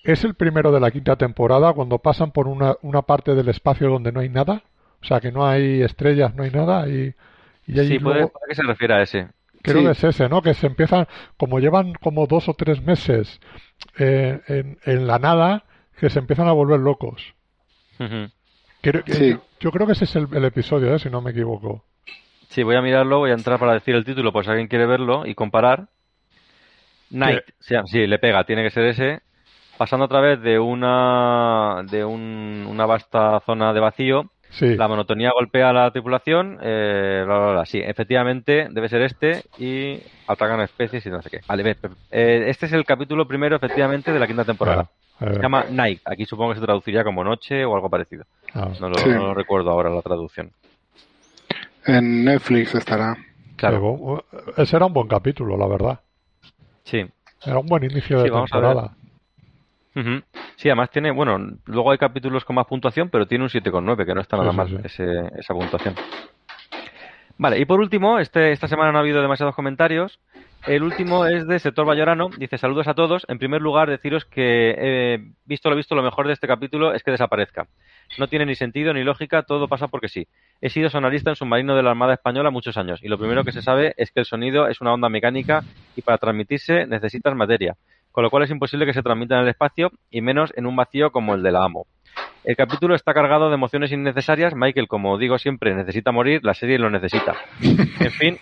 ¿Es 0.03 0.25
el 0.25 0.35
primero 0.35 0.73
de 0.73 0.81
la 0.81 0.91
quinta 0.91 1.17
temporada 1.17 1.73
cuando 1.73 1.99
pasan 1.99 2.33
por 2.33 2.49
una, 2.49 2.75
una 2.83 3.03
parte 3.03 3.35
del 3.35 3.49
espacio 3.49 3.89
donde 3.89 4.11
no 4.11 4.21
hay 4.21 4.29
nada? 4.29 4.63
O 5.01 5.07
sea, 5.07 5.21
que 5.21 5.31
no 5.31 5.47
hay 5.47 5.83
estrellas, 5.83 6.35
no 6.35 6.43
hay 6.43 6.51
nada 6.51 6.89
y, 6.89 7.15
y 7.67 7.79
ahí 7.79 7.89
Sí, 7.89 7.99
puede, 8.01 8.17
luego- 8.17 8.33
puede 8.33 8.49
que 8.49 8.55
se 8.57 8.63
refiere 8.65 8.95
a 8.95 9.03
ese. 9.03 9.29
creo 9.63 9.79
sí. 9.81 9.85
que 9.85 9.91
es 9.93 10.05
ese, 10.05 10.29
¿no? 10.29 10.43
Que 10.43 10.55
se 10.55 10.67
empiezan, 10.67 11.07
como 11.37 11.61
llevan 11.61 11.93
como 11.95 12.27
dos 12.27 12.49
o 12.49 12.55
tres 12.55 12.83
meses 12.83 13.39
eh, 13.99 14.41
en, 14.49 14.79
en 14.85 15.07
la 15.07 15.21
nada, 15.21 15.65
que 16.01 16.11
se 16.11 16.19
empiezan 16.19 16.49
a 16.49 16.53
volver 16.53 16.81
locos. 16.81 17.35
Creo 18.83 19.05
que- 19.05 19.13
Sí. 19.13 19.31
yo, 19.31 19.43
yo 19.61 19.71
creo 19.71 19.87
que 19.87 19.93
ese 19.95 20.05
es 20.05 20.17
el, 20.17 20.29
el 20.33 20.45
episodio, 20.45 20.95
¿eh? 20.95 20.99
si 20.99 21.11
no 21.11 21.21
me 21.21 21.31
equivoco. 21.33 21.85
Sí, 22.49 22.63
voy 22.63 22.77
a 22.77 22.83
mirarlo, 22.83 23.19
voy 23.19 23.31
a 23.31 23.35
entrar 23.35 23.59
para 23.59 23.75
decir 23.75 23.95
el 23.95 24.05
título 24.05 24.33
por 24.33 24.45
si 24.45 24.51
alguien 24.51 24.69
quiere 24.69 24.87
verlo 24.87 25.27
y 25.27 25.35
comparar. 25.35 25.89
Night, 27.11 27.43
sí, 27.61 27.75
sí, 27.87 28.07
le 28.07 28.19
pega, 28.19 28.45
tiene 28.45 28.63
que 28.63 28.71
ser 28.71 28.85
ese. 28.85 29.21
Pasando 29.79 30.05
a 30.07 30.09
través 30.09 30.41
de 30.43 30.59
una 30.59 31.83
de 31.91 32.05
un- 32.05 32.67
una 32.69 32.85
vasta 32.87 33.41
zona 33.47 33.73
de 33.73 33.81
vacío, 33.81 34.31
Sí. 34.51 34.77
la 34.77 34.89
monotonía 34.89 35.31
golpea 35.33 35.71
a 35.71 35.73
la 35.73 35.91
tripulación, 35.91 36.59
eh, 36.63 37.23
bla, 37.27 37.39
bla, 37.39 37.53
bla. 37.53 37.67
Sí, 37.67 37.79
efectivamente 37.81 38.69
debe 38.71 38.89
ser 38.89 39.03
este 39.03 39.43
y 39.59 40.01
atacan 40.27 40.61
a 40.61 40.65
especies 40.65 41.05
y 41.07 41.11
no 41.11 41.21
sé 41.23 41.31
qué. 41.31 41.41
Vale, 41.47 41.63
ve, 41.63 41.77
eh, 42.11 42.45
este 42.49 42.67
es 42.67 42.73
el 42.73 42.85
capítulo 42.85 43.29
primero, 43.29 43.57
efectivamente, 43.57 44.13
de 44.13 44.19
la 44.19 44.27
quinta 44.27 44.45
temporada. 44.45 44.89
Eh, 45.21 45.35
Se 45.35 45.41
llama 45.43 45.65
Night, 45.71 46.01
aquí 46.05 46.25
supongo 46.25 46.53
que 46.55 46.61
se 46.61 46.65
traduciría 46.65 47.05
como 47.05 47.23
noche 47.25 47.65
o 47.65 47.75
algo 47.75 47.91
parecido. 47.91 48.25
ah. 48.55 48.71
No 48.81 48.89
lo, 48.89 48.95
Sí. 48.97 49.09
no 49.11 49.27
lo 49.29 49.35
recuerdo 49.35 49.71
ahora 49.71 49.91
la 49.91 50.01
traducción. 50.03 50.51
En 51.87 52.25
Netflix 52.25 52.75
estará. 52.75 53.17
Claro, 53.57 54.25
ese 54.57 54.77
era 54.77 54.87
un 54.87 54.93
buen 54.93 55.09
capítulo, 55.09 55.57
la 55.57 55.67
verdad. 55.67 56.01
sí. 56.85 57.05
Era 57.45 57.61
un 57.61 57.67
buen 57.67 57.85
inicio 57.85 58.19
de 58.19 58.25
Sí, 58.25 58.31
vamos 58.31 58.53
a 58.53 58.93
Sí, 60.57 60.69
además 60.69 60.91
tiene, 60.91 61.11
bueno, 61.11 61.39
luego 61.67 61.91
hay 61.91 61.99
capítulos 61.99 62.45
con 62.45 62.57
más 62.57 62.67
puntuación, 62.67 63.09
pero 63.11 63.27
tiene 63.27 63.45
un 63.45 63.51
7,9, 63.51 64.05
que 64.07 64.15
no 64.15 64.21
está 64.21 64.37
nada 64.37 64.51
sí, 64.51 64.57
mal 64.57 64.69
sí. 64.69 64.77
ese- 64.85 65.31
esa 65.39 65.55
puntuación. 65.55 65.95
Vale, 67.41 67.59
y 67.61 67.65
por 67.67 67.79
último, 67.79 68.19
este, 68.19 68.51
esta 68.51 68.67
semana 68.67 68.91
no 68.91 68.99
ha 68.99 69.01
habido 69.01 69.23
demasiados 69.23 69.55
comentarios. 69.55 70.19
El 70.67 70.83
último 70.83 71.25
es 71.25 71.47
de 71.47 71.61
Sector 71.61 71.87
Bayorano. 71.87 72.31
Dice, 72.37 72.59
saludos 72.59 72.89
a 72.89 72.95
todos. 72.95 73.25
En 73.29 73.39
primer 73.39 73.63
lugar, 73.63 73.89
deciros 73.89 74.25
que, 74.25 74.75
eh, 74.77 75.19
visto 75.45 75.71
lo 75.71 75.77
visto, 75.77 75.95
lo 75.95 76.03
mejor 76.03 76.27
de 76.27 76.33
este 76.33 76.49
capítulo 76.49 76.93
es 76.95 77.05
que 77.05 77.13
desaparezca. 77.13 77.69
No 78.19 78.27
tiene 78.27 78.45
ni 78.45 78.57
sentido 78.57 78.93
ni 78.93 79.05
lógica, 79.05 79.45
todo 79.45 79.69
pasa 79.69 79.87
porque 79.87 80.09
sí. 80.09 80.27
He 80.61 80.69
sido 80.69 80.91
sonarista 80.91 81.31
en 81.31 81.37
submarino 81.37 81.77
de 81.77 81.85
la 81.85 81.91
Armada 81.91 82.15
Española 82.15 82.51
muchos 82.51 82.77
años 82.77 82.99
y 83.05 83.09
lo 83.09 83.19
primero 83.19 83.45
que 83.45 83.53
se 83.53 83.63
sabe 83.63 83.95
es 83.97 84.11
que 84.11 84.19
el 84.19 84.27
sonido 84.27 84.67
es 84.67 84.81
una 84.81 84.93
onda 84.93 85.09
mecánica 85.09 85.63
y 85.95 86.03
para 86.03 86.19
transmitirse 86.19 86.87
necesitas 86.87 87.37
materia, 87.37 87.77
con 88.19 88.25
lo 88.25 88.31
cual 88.31 88.43
es 88.43 88.51
imposible 88.51 88.85
que 88.85 88.93
se 88.93 89.01
transmita 89.05 89.37
en 89.37 89.43
el 89.43 89.49
espacio 89.49 89.93
y 90.11 90.23
menos 90.23 90.53
en 90.57 90.67
un 90.67 90.75
vacío 90.75 91.13
como 91.13 91.37
el 91.37 91.43
de 91.45 91.53
la 91.53 91.63
AMO. 91.63 91.87
El 92.43 92.57
capítulo 92.57 92.97
está 92.97 93.15
cargado 93.15 93.49
de 93.49 93.55
emociones 93.55 93.93
innecesarias. 93.93 94.55
Michael, 94.57 94.89
como 94.89 95.17
digo 95.19 95.39
siempre, 95.39 95.73
necesita 95.73 96.11
morir, 96.11 96.41
la 96.43 96.53
serie 96.55 96.81
lo 96.81 96.91
necesita. 96.91 97.37
En 97.63 98.11
fin, 98.11 98.37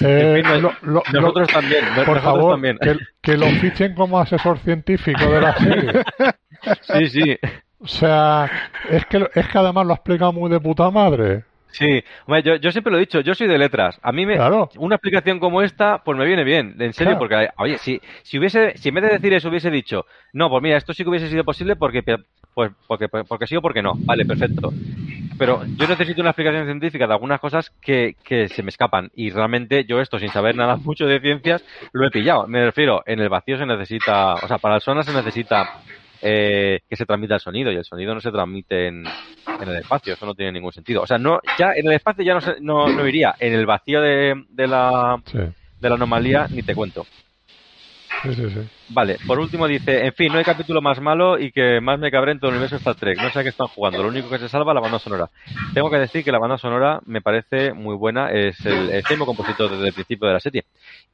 Eh, 0.00 0.34
en 0.38 0.44
fin, 0.44 0.52
no- 0.54 0.60
lo- 0.60 0.72
lo- 0.82 1.02
nosotros 1.20 1.46
también. 1.52 1.84
por 1.84 1.98
nosotros 2.16 2.22
favor, 2.24 2.52
también. 2.54 2.78
que, 2.82 2.96
que 3.20 3.36
lo 3.36 3.46
fichen 3.60 3.94
como 3.94 4.18
asesor 4.18 4.58
científico 4.58 5.24
de 5.30 5.40
la 5.40 5.54
serie. 5.56 5.92
Sí, 6.80 7.06
sí. 7.08 7.38
O 7.78 7.86
sea, 7.86 8.50
es 8.90 9.06
que, 9.06 9.24
es 9.34 9.46
que 9.46 9.58
además 9.58 9.86
lo 9.86 9.92
ha 9.92 9.96
explicado 9.96 10.32
muy 10.32 10.50
de 10.50 10.58
puta 10.58 10.90
madre. 10.90 11.44
Sí, 11.72 12.02
Hombre, 12.26 12.42
yo, 12.42 12.56
yo 12.56 12.70
siempre 12.70 12.90
lo 12.92 12.98
he 12.98 13.00
dicho, 13.00 13.20
yo 13.20 13.34
soy 13.34 13.46
de 13.48 13.58
letras. 13.58 13.98
A 14.02 14.12
mí 14.12 14.26
me, 14.26 14.36
Claro. 14.36 14.68
una 14.76 14.96
explicación 14.96 15.38
como 15.40 15.62
esta, 15.62 16.02
pues 16.04 16.18
me 16.18 16.26
viene 16.26 16.44
bien, 16.44 16.76
en 16.78 16.92
serio, 16.92 17.16
Claro. 17.16 17.18
porque, 17.18 17.48
oye, 17.58 17.78
si, 17.78 18.00
si 18.22 18.38
hubiese, 18.38 18.76
si 18.76 18.90
en 18.90 18.94
vez 18.96 19.04
de 19.04 19.10
decir 19.12 19.32
eso 19.32 19.48
hubiese 19.48 19.70
dicho, 19.70 20.04
no, 20.34 20.50
pues 20.50 20.62
mira, 20.62 20.76
esto 20.76 20.92
sí 20.92 21.02
que 21.02 21.10
hubiese 21.10 21.28
sido 21.28 21.44
posible 21.44 21.76
porque, 21.76 22.02
pues, 22.54 22.70
porque, 22.86 23.08
porque 23.08 23.46
sí 23.46 23.56
o 23.56 23.62
porque 23.62 23.82
no, 23.82 23.98
vale, 24.06 24.24
perfecto. 24.26 24.74
Pero 25.38 25.62
yo 25.76 25.86
necesito 25.86 26.20
una 26.20 26.30
explicación 26.30 26.66
científica 26.66 27.06
de 27.06 27.14
algunas 27.14 27.40
cosas 27.40 27.70
que, 27.80 28.16
que 28.22 28.48
se 28.48 28.62
me 28.62 28.68
escapan 28.68 29.10
y 29.14 29.30
realmente 29.30 29.84
yo 29.86 30.00
esto, 30.00 30.18
sin 30.18 30.30
saber 30.30 30.54
nada 30.56 30.76
mucho 30.84 31.06
de 31.06 31.20
ciencias, 31.20 31.64
lo 31.92 32.06
he 32.06 32.10
pillado. 32.10 32.46
Me 32.46 32.64
refiero, 32.66 33.02
en 33.06 33.18
el 33.20 33.28
vacío 33.30 33.56
se 33.58 33.66
necesita, 33.66 34.36
o 34.36 34.46
sea, 34.46 34.58
para 34.58 34.76
el 34.76 34.82
sonar 34.82 35.04
se 35.04 35.12
necesita 35.12 35.70
eh, 36.22 36.80
que 36.88 36.96
se 36.96 37.04
transmita 37.06 37.34
el 37.34 37.40
sonido 37.40 37.70
y 37.72 37.76
el 37.76 37.84
sonido 37.84 38.14
no 38.14 38.20
se 38.20 38.30
transmite 38.32 38.86
en, 38.86 39.14
en 39.58 39.68
el 39.68 39.76
espacio, 39.76 40.14
eso 40.14 40.24
no 40.26 40.34
tiene 40.34 40.52
ningún 40.52 40.72
sentido. 40.72 41.02
O 41.02 41.06
sea, 41.06 41.18
no, 41.18 41.40
ya 41.58 41.72
en 41.74 41.86
el 41.86 41.92
espacio 41.92 42.24
ya 42.24 42.34
no, 42.34 42.40
se- 42.40 42.60
no, 42.60 42.90
no 42.92 43.06
iría, 43.06 43.34
en 43.38 43.52
el 43.54 43.66
vacío 43.66 44.00
de, 44.00 44.42
de, 44.48 44.66
la, 44.66 45.22
Sí, 45.26 45.38
de 45.38 45.88
la 45.88 45.94
anomalía 45.96 46.46
ni 46.50 46.62
te 46.62 46.74
cuento. 46.74 47.06
sí, 48.22 48.32
sí. 48.34 48.50
sí. 48.50 48.60
Vale, 48.88 49.16
por 49.26 49.38
último 49.38 49.66
dice, 49.66 50.04
en 50.04 50.12
fin, 50.12 50.30
no 50.30 50.38
hay 50.38 50.44
capítulo 50.44 50.82
más 50.82 51.00
malo 51.00 51.38
y 51.38 51.50
que 51.50 51.80
más 51.80 51.98
me 51.98 52.10
cabré 52.10 52.32
en 52.32 52.40
todo 52.40 52.50
el 52.50 52.56
universo 52.56 52.76
Star 52.76 52.94
Trek. 52.96 53.18
No 53.20 53.30
sé 53.30 53.38
a 53.38 53.42
qué 53.42 53.48
están 53.48 53.68
jugando, 53.68 54.02
lo 54.02 54.08
único 54.10 54.28
que 54.28 54.38
se 54.38 54.48
salva 54.50 54.72
es 54.72 54.74
la 54.74 54.80
banda 54.82 54.98
sonora. 54.98 55.30
Tengo 55.72 55.90
que 55.90 55.96
decir 55.96 56.22
que 56.22 56.30
la 56.32 56.38
banda 56.38 56.58
sonora 56.58 57.00
me 57.06 57.22
parece 57.22 57.72
muy 57.72 57.96
buena, 57.96 58.30
es 58.30 58.66
el, 58.66 58.90
el 58.90 59.04
mismo 59.08 59.24
compositor 59.24 59.70
desde 59.70 59.88
el 59.88 59.94
principio 59.94 60.26
de 60.28 60.34
la 60.34 60.40
serie. 60.40 60.64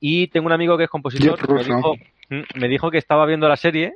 Y 0.01 0.26
tengo 0.28 0.47
un 0.47 0.52
amigo 0.52 0.76
que 0.76 0.85
es 0.85 0.90
compositor, 0.90 1.39
me 1.55 1.62
dijo, 1.62 1.94
mm, 2.30 2.40
me 2.59 2.68
dijo 2.68 2.90
que 2.90 2.98
estaba 2.98 3.26
viendo 3.26 3.48
la 3.48 3.56
serie, 3.56 3.94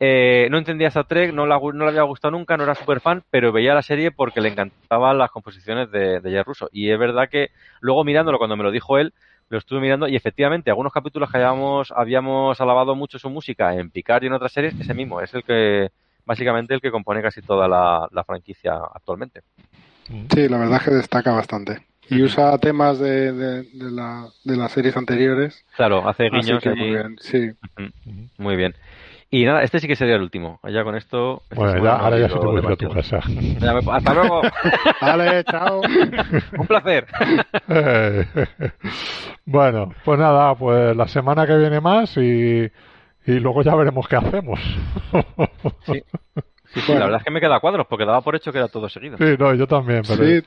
eh, 0.00 0.48
no 0.50 0.58
entendía 0.58 0.88
Star 0.88 1.06
Trek, 1.06 1.32
no, 1.32 1.46
la, 1.46 1.58
no 1.58 1.84
le 1.84 1.90
había 1.90 2.02
gustado 2.02 2.32
nunca, 2.32 2.56
no 2.56 2.64
era 2.64 2.74
súper 2.74 3.00
fan, 3.00 3.22
pero 3.30 3.52
veía 3.52 3.74
la 3.74 3.82
serie 3.82 4.10
porque 4.10 4.40
le 4.40 4.48
encantaban 4.48 5.18
las 5.18 5.30
composiciones 5.30 5.90
de, 5.90 6.20
de 6.20 6.42
Russo. 6.42 6.68
Y 6.72 6.90
es 6.90 6.98
verdad 6.98 7.28
que 7.28 7.50
luego 7.80 8.04
mirándolo, 8.04 8.38
cuando 8.38 8.56
me 8.56 8.64
lo 8.64 8.70
dijo 8.70 8.98
él, 8.98 9.12
lo 9.48 9.58
estuve 9.58 9.80
mirando 9.80 10.08
y 10.08 10.16
efectivamente 10.16 10.70
algunos 10.70 10.92
capítulos 10.92 11.30
que 11.30 11.36
habíamos, 11.36 11.92
habíamos 11.92 12.60
alabado 12.60 12.94
mucho 12.94 13.18
su 13.18 13.30
música 13.30 13.74
en 13.74 13.90
Picard 13.90 14.22
y 14.24 14.26
en 14.26 14.32
otras 14.32 14.52
series, 14.52 14.74
ese 14.80 14.94
mismo 14.94 15.20
es 15.20 15.32
el 15.34 15.44
que 15.44 15.90
básicamente 16.24 16.74
el 16.74 16.80
que 16.80 16.90
compone 16.90 17.22
casi 17.22 17.42
toda 17.42 17.68
la, 17.68 18.08
la 18.10 18.24
franquicia 18.24 18.74
actualmente. 18.92 19.42
Sí, 20.32 20.48
la 20.48 20.58
verdad 20.58 20.78
es 20.78 20.84
que 20.84 20.94
destaca 20.94 21.32
bastante. 21.32 21.86
Y 22.08 22.22
usa 22.22 22.56
temas 22.58 22.98
de, 22.98 23.32
de, 23.32 23.62
de 23.62 23.90
la, 23.90 24.28
de 24.44 24.56
las 24.56 24.72
series 24.72 24.96
anteriores. 24.96 25.64
Claro, 25.76 26.06
hace 26.06 26.28
guiños 26.28 26.62
que 26.62 26.74
muy 26.74 26.90
bien, 26.90 27.16
sí. 27.18 27.52
Muy 28.36 28.56
bien. 28.56 28.74
Y 29.30 29.44
nada, 29.44 29.62
este 29.62 29.80
sí 29.80 29.88
que 29.88 29.96
sería 29.96 30.14
el 30.16 30.22
último. 30.22 30.60
Ya 30.64 30.84
con 30.84 30.94
esto. 30.94 31.42
esta 31.50 31.56
Bueno, 31.56 31.84
ya, 31.84 31.96
ahora 31.96 32.18
ya 32.18 32.28
se 32.28 32.38
te 32.38 32.46
ir 32.58 32.66
a 32.72 32.76
tu 32.76 32.88
casa. 32.90 33.20
Ya 33.60 33.72
me- 33.74 33.92
Hasta 33.92 34.14
luego. 34.14 34.42
Vale, 35.00 35.44
chao. 35.44 35.80
Un 36.58 36.66
placer. 36.66 37.06
Bueno, 39.46 39.92
pues 40.04 40.18
nada, 40.18 40.54
pues 40.54 40.96
la 40.96 41.06
semana 41.08 41.46
que 41.46 41.56
viene 41.56 41.80
más 41.80 42.16
y, 42.16 42.70
y 43.26 43.32
luego 43.40 43.62
ya 43.62 43.74
veremos 43.74 44.08
qué 44.08 44.16
hacemos. 44.16 44.58
Sí. 45.84 46.02
Sí, 46.72 46.80
sí, 46.80 46.92
la 46.94 47.00
verdad 47.04 47.18
es 47.18 47.24
que 47.24 47.30
me 47.30 47.40
queda 47.40 47.56
a 47.56 47.60
cuadros 47.60 47.86
porque 47.86 48.06
daba 48.06 48.22
por 48.22 48.34
hecho 48.34 48.50
que 48.52 48.58
era 48.58 48.68
todo 48.68 48.88
seguido. 48.88 49.18
Sí, 49.18 49.36
no, 49.38 49.54
yo 49.54 49.66
también, 49.66 50.02
pero 50.08 50.24
Sí, 50.24 50.40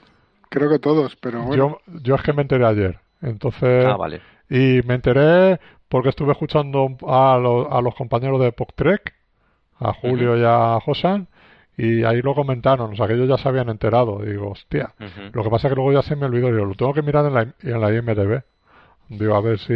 creo 0.50 0.70
que 0.70 0.80
todos, 0.80 1.16
pero 1.18 1.44
bueno. 1.44 1.78
yo, 1.86 2.00
yo 2.02 2.16
es 2.16 2.24
que 2.24 2.34
me 2.34 2.42
enteré 2.42 2.66
ayer 2.66 3.00
Entonces, 3.22 3.86
Ah, 3.86 3.96
vale. 3.98 4.22
y 4.50 4.82
me 4.86 4.96
enteré 4.96 5.60
porque 5.90 6.10
estuve 6.10 6.32
escuchando 6.34 6.98
a, 7.08 7.38
los- 7.38 7.68
a 7.72 7.82
los 7.82 7.96
compañeros 7.96 8.40
de 8.42 8.52
PocTrek, 8.52 9.14
a 9.80 9.94
Julio 9.94 10.38
y 10.38 10.44
a 10.46 10.80
Josan, 10.84 11.28
y 11.78 12.04
ahí 12.04 12.22
lo 12.24 12.34
comentaron, 12.34 12.94
o 12.94 12.96
sea 12.96 13.08
que 13.08 13.14
ellos 13.14 13.30
ya 13.30 13.38
se 13.38 13.48
habían 13.48 13.70
enterado. 13.70 14.20
Digo, 14.24 14.50
hostia. 14.52 14.94
Lo 15.32 15.44
que 15.44 15.50
pasa 15.50 15.68
es 15.68 15.72
que 15.72 15.76
luego 15.76 15.94
ya 15.94 16.02
se 16.02 16.16
me 16.16 16.26
olvidó, 16.26 16.48
digo, 16.48 16.66
lo 16.66 16.74
tengo 16.76 16.94
que 16.94 17.04
mirar 17.04 17.26
en 17.28 17.34
la, 17.36 17.42
en 17.42 17.82
la 17.82 17.94
IMDB. 17.94 18.42
Digo, 19.10 19.36
a 19.36 19.42
ver 19.42 19.60
si, 19.60 19.74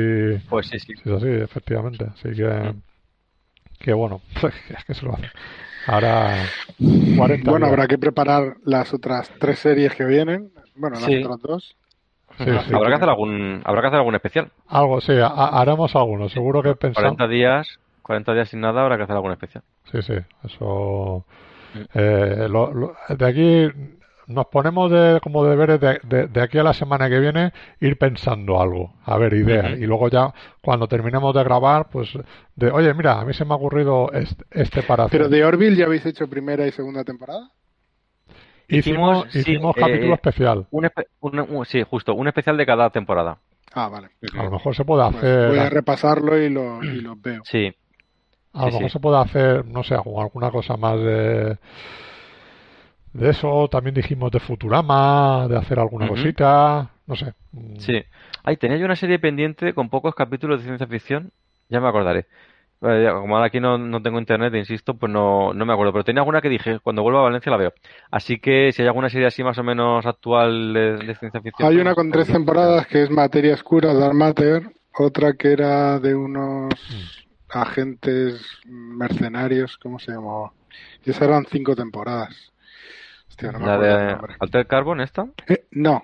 Pues 0.50 0.68
sí, 0.68 0.80
sí. 0.80 0.94
si 0.96 1.10
es 1.10 1.16
así, 1.16 1.28
efectivamente. 1.28 2.06
Así 2.06 2.32
que, 2.36 2.74
que 3.80 3.94
bueno, 3.94 4.22
es 4.76 4.86
que 4.86 4.94
se 4.94 5.06
lo 5.06 5.14
hace. 5.14 5.30
Ahora, 5.88 6.36
40 7.18 7.50
Bueno, 7.50 7.66
días. 7.66 7.70
habrá 7.74 7.88
que 7.88 7.98
preparar 7.98 8.58
las 8.66 8.94
otras 8.94 9.32
tres 9.40 9.60
series 9.60 9.94
que 9.96 10.06
vienen. 10.06 10.52
Bueno, 10.76 10.96
las 11.00 11.06
Sí. 11.06 11.24
otras 11.24 11.40
dos. 11.42 11.76
Sí, 12.44 12.50
Ujú. 12.50 12.60
sí. 12.62 12.74
Habrá 12.76 12.90
que 12.90 12.96
hacer 12.96 13.10
algún, 13.10 13.62
habrá 13.64 13.82
que 13.82 13.88
hacer 13.88 13.98
algún 14.00 14.16
especial. 14.16 14.52
Algo, 14.68 15.02
sí, 15.02 15.14
ha- 15.14 15.28
haremos 15.62 15.96
algunos. 15.96 16.32
Seguro 16.32 16.62
que 16.64 16.76
pensamos. 16.76 17.16
40 17.16 17.28
días, 17.28 17.80
40 18.02 18.34
días 18.34 18.50
sin 18.50 18.62
nada, 18.62 18.82
habrá 18.82 18.98
que 18.98 19.04
hacer 19.04 19.16
algún 19.16 19.32
especial. 19.32 19.64
Sí, 19.92 20.02
sí, 20.02 20.14
eso. 20.44 21.26
Eh, 21.94 22.48
lo- 22.50 22.74
lo- 22.74 22.96
de 23.10 23.26
aquí 23.26 23.68
nos 24.28 24.46
ponemos 24.48 24.90
de, 24.92 25.20
como 25.22 25.44
deberes 25.46 25.80
de, 25.80 26.00
de, 26.04 26.28
de 26.28 26.42
aquí 26.42 26.58
a 26.58 26.64
la 26.64 26.74
semana 26.74 27.10
que 27.10 27.20
viene 27.20 27.52
ir 27.80 27.98
pensando 27.98 28.62
algo, 28.62 28.94
a 29.06 29.18
ver, 29.18 29.34
ideas. 29.34 29.78
Y 29.80 29.86
luego 29.86 30.10
ya, 30.10 30.34
cuando 30.62 30.88
terminemos 30.88 31.34
de 31.36 31.44
grabar, 31.44 31.88
pues, 31.92 32.10
de, 32.56 32.72
oye, 32.72 32.94
mira, 32.94 33.20
a 33.20 33.26
mí 33.26 33.34
se 33.34 33.44
me 33.46 33.54
ha 33.54 33.58
ocurrido 33.58 34.10
este, 34.14 34.44
este 34.52 34.84
para 34.84 35.06
hacer. 35.06 35.18
Pero 35.20 35.30
de 35.30 35.44
Orville 35.44 35.76
ya 35.76 35.86
habéis 35.86 36.06
hecho 36.06 36.30
primera 36.30 36.66
y 36.68 36.72
segunda 36.72 37.04
temporada. 37.04 37.50
Hicimos 38.78 39.28
hicimos, 39.28 39.32
sí, 39.34 39.40
hicimos 39.40 39.78
eh, 39.78 39.80
capítulo 39.80 40.14
especial. 40.16 40.68
Un 40.72 40.86
espe- 40.86 41.08
un- 41.20 41.40
un- 41.40 41.66
sí, 41.66 41.84
justo, 41.84 42.14
un 42.16 42.28
especial 42.28 42.58
de 42.58 42.66
cada 42.66 42.90
temporada. 42.90 43.38
Ah, 43.74 43.88
vale. 43.88 44.10
A 44.38 44.44
lo 44.44 44.52
mejor 44.52 44.76
se 44.76 44.84
puede 44.84 45.04
Pues 45.12 45.24
hacer. 45.24 45.48
voy 45.50 45.58
a 45.60 45.70
repasarlo 45.70 46.38
y 46.38 46.50
lo, 46.50 46.84
y 46.84 47.02
lo 47.02 47.16
veo. 47.16 47.42
Sí, 47.46 47.74
A 48.54 48.66
lo 48.66 48.68
Sí, 48.68 48.74
mejor 48.74 48.90
sí. 48.90 48.94
se 48.94 49.00
puede 49.00 49.18
hacer, 49.18 49.66
no 49.66 49.82
sé, 49.84 49.96
algu- 49.96 50.22
alguna 50.22 50.52
cosa 50.52 50.76
más 50.76 51.00
de, 51.00 51.58
de 53.14 53.30
eso. 53.30 53.68
También 53.70 53.94
dijimos 53.96 54.32
de 54.32 54.40
Futurama, 54.40 55.48
de 55.48 55.58
hacer 55.58 55.80
alguna 55.80 56.08
cosita, 56.08 56.90
no 57.08 57.16
sé. 57.16 57.34
Mm, 57.54 57.76
sí. 57.78 58.04
Ay, 58.44 58.58
tenía 58.58 58.78
yo 58.78 58.86
una 58.86 58.96
serie 58.96 59.20
pendiente 59.20 59.74
con 59.74 59.90
pocos 59.90 60.16
capítulos 60.16 60.60
de 60.60 60.66
ciencia 60.66 60.88
ficción. 60.88 61.32
Ya 61.70 61.80
me 61.80 61.88
acordaré. 61.88 62.26
Como 62.82 63.36
ahora 63.36 63.46
aquí 63.46 63.60
no, 63.60 63.78
no 63.78 64.02
tengo 64.02 64.18
internet, 64.18 64.56
insisto, 64.56 64.96
pues 64.96 65.12
no, 65.12 65.54
no 65.54 65.66
me 65.68 65.74
acuerdo. 65.74 65.94
Pero 65.94 66.04
tenía 66.04 66.22
alguna 66.22 66.42
que 66.42 66.50
dije, 66.50 66.80
cuando 66.80 67.04
vuelva 67.04 67.20
a 67.20 67.24
Valencia 67.24 67.52
la 67.52 67.58
veo. 67.58 67.74
Así 68.10 68.40
que 68.40 68.72
si 68.72 68.82
hay 68.82 68.88
alguna 68.88 69.10
serie 69.10 69.28
así 69.28 69.44
más 69.44 69.58
o 69.60 69.64
menos 69.64 70.04
actual 70.08 70.74
de, 70.74 70.98
de 70.98 71.16
ciencia 71.16 71.42
ficción. 71.42 71.70
Hay 71.70 71.76
pues, 71.76 71.86
una 71.86 71.94
con 71.94 72.10
tres 72.12 72.26
pues, 72.26 72.38
temporadas 72.38 72.88
que 72.88 73.04
es 73.04 73.12
Materia 73.12 73.54
Oscura, 73.54 73.94
Dark 73.94 74.16
Matter. 74.16 74.64
Otra 74.98 75.34
que 75.34 75.54
era 75.54 76.00
de 76.00 76.16
unos 76.16 76.74
agentes 77.50 78.42
mercenarios, 78.66 79.78
¿cómo 79.78 80.00
se 80.00 80.12
llamaba? 80.12 80.52
Y 81.06 81.12
esas 81.12 81.24
eran 81.28 81.46
cinco 81.46 81.76
temporadas. 81.76 82.52
Hostia, 83.30 83.52
no 83.52 83.60
me 83.60 83.66
La 83.68 83.78
de. 83.78 84.18
Alter 84.40 84.66
Carbon, 84.68 85.02
esta. 85.02 85.28
Eh, 85.48 85.66
no, 85.72 86.04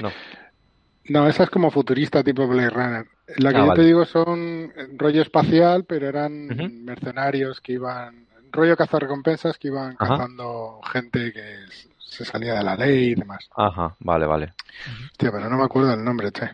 No. 0.00 0.10
no, 1.08 1.26
esa 1.26 1.42
es 1.42 1.50
como 1.50 1.70
futurista 1.70 2.22
tipo 2.22 2.46
Blade 2.46 2.70
Runner. 2.70 3.06
La 3.38 3.50
que 3.50 3.56
Ah, 3.56 3.60
yo 3.60 3.66
vale. 3.68 3.80
te 3.80 3.86
digo 3.86 4.04
son 4.04 4.72
rollo 4.96 5.22
espacial, 5.22 5.84
pero 5.84 6.08
eran 6.08 6.46
mercenarios 6.84 7.60
que 7.60 7.72
iban, 7.72 8.26
rollo 8.52 8.76
cazarrecompensas 8.76 9.56
que 9.58 9.68
iban 9.68 9.96
Ajá. 9.98 10.16
cazando 10.16 10.80
gente 10.92 11.32
que 11.32 11.56
se 11.98 12.24
salía 12.24 12.54
de 12.54 12.62
la 12.62 12.76
ley 12.76 13.10
y 13.10 13.14
demás. 13.14 13.48
Ajá, 13.56 13.94
vale, 14.00 14.26
vale. 14.26 14.52
Hostia, 15.12 15.32
pero 15.32 15.48
no 15.48 15.56
me 15.56 15.64
acuerdo 15.64 15.94
el 15.94 16.04
nombre, 16.04 16.30
che. 16.32 16.50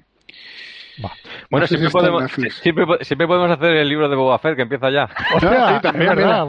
Bueno, 1.51 1.65
No 1.65 1.67
sé 1.67 1.77
si 1.77 1.81
siempre, 1.81 1.91
podemos, 1.91 2.31
siempre, 2.61 3.05
siempre 3.05 3.27
podemos 3.27 3.51
hacer 3.51 3.75
el 3.77 3.89
libro 3.89 4.09
de 4.09 4.17
Boba 4.17 4.39
Fett 4.39 4.55
que 4.57 4.63
empieza 4.63 4.91
ya. 4.91 5.05
Hostia, 5.35 5.75
sí, 5.77 5.83
también, 5.83 6.15
verdad, 6.15 6.47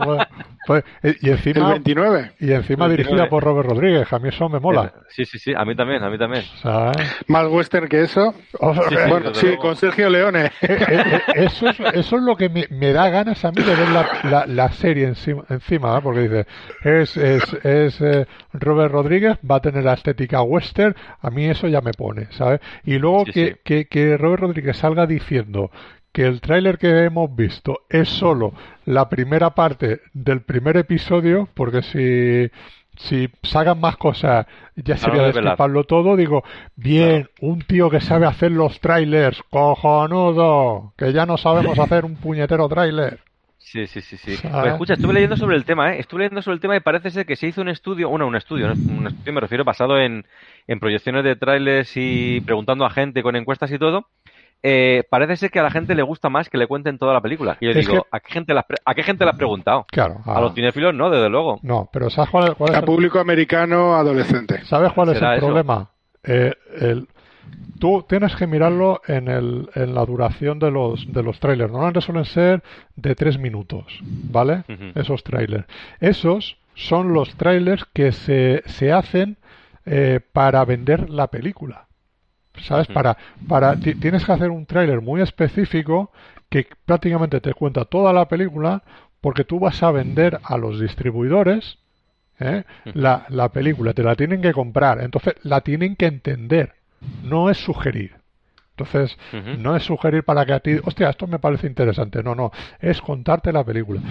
pues- 0.67 0.83
eh, 1.03 1.15
y 1.21 1.27
El 1.29 1.33
encima, 1.38 1.69
29. 1.71 2.31
y 2.39 2.51
encima 2.51 2.88
29. 2.88 2.97
dirigida 2.97 3.29
por 3.29 3.43
Robert 3.43 3.69
Rodríguez, 3.69 4.11
a 4.13 4.19
mí 4.19 4.29
eso 4.29 4.47
me 4.49 4.59
mola. 4.59 4.93
Sí, 5.09 5.25
sí, 5.25 5.39
sí, 5.39 5.53
a 5.55 5.65
mí 5.65 5.75
también, 5.75 6.03
a 6.03 6.09
mí 6.09 6.17
también. 6.17 6.43
Sea, 6.61 6.91
¿eh? 6.91 7.03
Más 7.27 7.47
western 7.47 7.88
que 7.88 8.01
eso. 8.01 8.33
O 8.59 8.73
sea, 8.73 8.83
Sí, 8.89 8.95
sí, 8.95 9.09
bueno, 9.09 9.33
sí, 9.33 9.57
con 9.57 9.75
Sergio 9.75 10.09
Leone. 10.09 10.45
eh, 10.45 10.51
eh, 10.61 11.21
eso, 11.35 11.67
es, 11.69 11.79
eso 11.79 12.15
es 12.17 12.21
lo 12.23 12.35
que 12.35 12.49
me, 12.49 12.67
me 12.69 12.93
da 12.93 13.09
ganas 13.09 13.43
a 13.45 13.51
mí 13.51 13.61
de 13.63 13.75
ver 13.75 13.89
la, 13.89 14.07
la, 14.29 14.45
la 14.45 14.71
serie 14.71 15.05
encima, 15.07 15.43
encima 15.49 15.97
¿eh? 15.97 16.01
porque 16.03 16.19
dice, 16.21 16.45
es, 16.83 17.17
es, 17.17 17.53
es 17.63 18.01
eh, 18.01 18.27
Robert 18.53 18.91
Rodríguez, 18.91 19.38
va 19.49 19.55
a 19.57 19.61
tener 19.61 19.83
la 19.83 19.93
estética 19.93 20.41
western, 20.41 20.95
a 21.21 21.29
mí 21.29 21.45
eso 21.45 21.67
ya 21.67 21.81
me 21.81 21.91
pone, 21.93 22.27
¿sabes? 22.31 22.59
Y 22.83 22.97
luego 22.99 23.25
Sí, 23.25 23.31
que, 23.31 23.45
sí. 23.47 23.55
Que, 23.63 23.85
que 23.85 24.17
Robert 24.17 24.41
Rodríguez 24.43 24.77
salga 24.77 25.05
diciendo 25.05 25.71
que 26.11 26.25
el 26.25 26.41
tráiler 26.41 26.77
que 26.77 27.03
hemos 27.03 27.35
visto 27.35 27.81
es 27.89 28.09
solo 28.09 28.53
la 28.85 29.09
primera 29.09 29.51
parte 29.51 30.01
del 30.13 30.41
primer 30.41 30.77
episodio, 30.77 31.47
porque 31.53 31.81
si 31.81 32.51
si 32.97 33.29
sacan 33.43 33.79
más 33.79 33.97
cosas 33.97 34.45
ya 34.75 34.97
sería 34.97 35.23
destriparlo 35.23 35.85
todo, 35.85 36.15
digo, 36.15 36.43
bien, 36.75 37.29
un 37.39 37.61
tío 37.61 37.89
que 37.89 38.01
sabe 38.01 38.25
hacer 38.25 38.51
los 38.51 38.79
trailers, 38.79 39.41
cojonudo, 39.49 40.93
que 40.97 41.13
ya 41.13 41.25
no 41.25 41.38
sabemos 41.38 41.79
hacer 41.79 42.05
un 42.05 42.15
puñetero 42.15 42.67
trailer. 42.69 43.19
Sí, 43.57 43.88
sí, 43.88 44.01
sí, 44.01 44.17
sí. 44.17 44.38
Pues 44.41 44.65
escucha, 44.65 44.95
estuve 44.95 45.13
leyendo 45.13 45.38
sobre 45.38 45.55
el 45.55 45.63
tema, 45.63 45.93
¿eh? 45.93 45.99
Estuve 45.99 46.21
leyendo 46.21 46.41
sobre 46.41 46.55
el 46.55 46.59
tema 46.59 46.75
y 46.75 46.81
parece 46.81 47.09
ser 47.09 47.25
que 47.25 47.38
se 47.38 47.47
hizo 47.47 47.61
un 47.61 47.69
estudio, 47.69 48.09
bueno, 48.09 48.27
un 48.27 48.35
estudio, 48.35 48.67
¿no? 48.67 48.73
un 48.73 49.07
estudio 49.07 49.31
me 49.31 49.39
refiero 49.39 49.63
basado 49.63 49.97
en, 49.97 50.25
en 50.67 50.79
proyecciones 50.79 51.23
de 51.23 51.38
trailers 51.38 51.93
y 51.95 52.41
preguntando 52.41 52.85
a 52.85 52.89
gente 52.89 53.23
con 53.23 53.35
encuestas 53.35 53.71
y 53.71 53.79
todo. 53.79 54.07
Eh, 54.63 55.03
parece 55.09 55.38
ser 55.38 55.49
que 55.51 55.59
a 55.59 55.63
la 55.63 55.71
gente 55.71 55.95
le 55.95 56.03
gusta 56.03 56.29
más 56.29 56.47
que 56.49 56.57
le 56.57 56.67
cuenten 56.67 56.97
toda 56.99 57.13
la 57.13 57.21
película. 57.21 57.57
Y 57.59 57.65
yo 57.65 57.71
Es 57.71 57.77
digo, 57.77 58.03
que- 58.03 58.09
¿a 58.11 58.19
qué 58.19 58.31
gente 58.33 58.53
pre- 58.67 58.77
¿a 58.85 58.93
qué 58.93 59.03
gente 59.03 59.23
le 59.25 59.31
has 59.31 59.38
preguntado? 59.38 59.85
Claro. 59.91 60.21
A 60.25 60.39
los 60.39 60.53
cinéfilos 60.53 60.93
no, 60.93 61.09
desde 61.09 61.29
luego. 61.29 61.59
no, 61.63 61.89
pero 61.91 62.09
¿sabes 62.09 62.29
cuál, 62.29 62.49
es- 62.49 62.53
cuál 62.55 62.69
es 62.71 62.75
A 62.75 62.79
el- 62.79 62.85
público 62.85 63.19
americano 63.19 63.95
adolescente. 63.95 64.63
¿Sabes 64.65 64.91
cuál 64.93 65.09
es 65.09 65.15
¿Será 65.15 65.31
el 65.33 65.38
eso? 65.39 65.47
problema? 65.47 65.89
Eh, 66.23 66.53
el, 66.79 67.07
tú 67.79 68.05
tienes 68.07 68.35
que 68.35 68.45
mirarlo 68.45 69.01
en, 69.07 69.27
el, 69.27 69.69
en 69.73 69.95
la 69.95 70.05
duración 70.05 70.59
de 70.59 70.69
los, 70.69 71.11
de 71.11 71.23
los 71.23 71.39
trailers. 71.39 71.71
Normalmente 71.71 72.01
suelen 72.01 72.25
ser 72.25 72.61
de 72.95 73.15
tres 73.15 73.39
minutos, 73.39 73.85
¿vale? 74.03 74.63
Esos 74.93 75.23
trailers. 75.23 75.65
Esos 75.99 76.57
son 76.75 77.13
los 77.13 77.35
trailers 77.35 77.83
que 77.93 78.11
se, 78.11 78.61
se 78.67 78.91
hacen 78.91 79.38
eh, 79.85 80.19
para 80.31 80.63
vender 80.65 81.09
la 81.09 81.27
película. 81.27 81.88
¿Sabes? 82.64 82.88
Para, 82.94 83.18
para, 83.48 83.76
ti- 83.78 83.95
tienes 83.95 84.26
que 84.26 84.32
hacer 84.32 84.49
un 84.49 84.65
tráiler 84.65 85.02
muy 85.02 85.22
específico 85.22 86.11
que 86.49 86.68
prácticamente 86.86 87.40
te 87.41 87.53
cuenta 87.53 87.86
toda 87.86 88.11
la 88.14 88.28
película 88.28 88.84
porque 89.22 89.44
tú 89.44 89.60
vas 89.60 89.82
a 89.84 89.91
vender 89.91 90.40
a 90.44 90.57
los 90.57 90.80
distribuidores 90.80 91.78
¿eh? 92.40 92.64
la, 92.94 93.26
la 93.30 93.49
película, 93.49 93.94
te 93.94 94.03
la 94.03 94.15
tienen 94.15 94.41
que 94.41 94.52
comprar, 94.52 95.02
entonces 95.02 95.36
la 95.44 95.61
tienen 95.61 95.95
que 95.95 96.07
entender, 96.07 96.73
no 97.23 97.49
es 97.49 97.57
sugerir. 97.57 98.15
Entonces, 98.78 99.15
no 99.61 99.76
es 99.76 99.84
sugerir 99.84 100.23
para 100.23 100.44
que 100.45 100.53
a 100.53 100.60
ti, 100.60 100.78
hostia, 100.84 101.10
esto 101.10 101.28
me 101.28 101.38
parece 101.40 101.68
interesante, 101.68 102.23
no, 102.23 102.34
no, 102.34 102.52
es 102.80 102.99
contarte 103.02 103.52
la 103.53 103.64
película. 103.64 104.02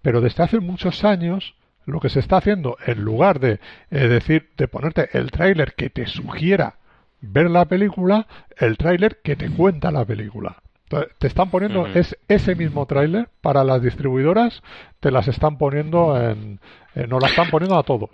Pero 0.00 0.20
desde 0.20 0.44
hace 0.44 0.60
muchos 0.60 1.02
años, 1.04 1.54
lo 1.86 1.98
que 1.98 2.08
se 2.08 2.20
está 2.20 2.36
haciendo, 2.36 2.76
en 2.86 3.02
lugar 3.02 3.40
de 3.40 3.58
eh, 3.90 4.08
decir, 4.08 4.50
de 4.56 4.68
ponerte 4.68 5.08
el 5.18 5.30
tráiler 5.32 5.74
que 5.74 5.90
te 5.90 6.06
sugiera 6.06 6.76
ver 7.22 7.50
la 7.50 7.64
película, 7.64 8.26
el 8.56 8.76
tráiler 8.76 9.20
que 9.22 9.36
te 9.36 9.48
cuenta 9.50 9.90
la 9.90 10.04
película. 10.04 10.56
Entonces, 10.84 11.16
te 11.18 11.26
están 11.26 11.50
poniendo 11.50 11.86
es, 11.86 12.18
ese 12.28 12.54
mismo 12.54 12.84
tráiler 12.84 13.30
para 13.40 13.64
las 13.64 13.80
distribuidoras, 13.80 14.62
te 15.00 15.10
las 15.10 15.26
están 15.28 15.56
poniendo 15.56 16.20
en, 16.20 16.60
eh, 16.94 17.06
nos 17.06 17.22
la 17.22 17.28
están 17.28 17.48
poniendo 17.48 17.78
a 17.78 17.82
todos. 17.82 18.10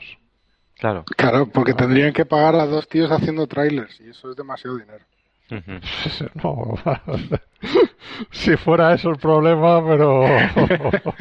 Claro. 0.79 1.05
Claro, 1.17 1.49
porque 1.53 1.75
tendrían 1.75 2.13
que 2.13 2.25
pagar 2.25 2.55
a 2.55 2.67
dos 2.67 2.87
tíos 2.89 3.11
haciendo 3.11 3.49
trailers 3.49 4.01
y 4.01 4.11
eso 4.11 4.31
es 4.31 4.37
demasiado 4.37 4.77
dinero. 4.77 5.05
No, 6.43 6.75
si 8.31 8.57
fuera 8.57 8.93
eso 8.93 9.09
el 9.11 9.17
problema, 9.17 9.83
pero 9.87 10.21
o 10.25 11.15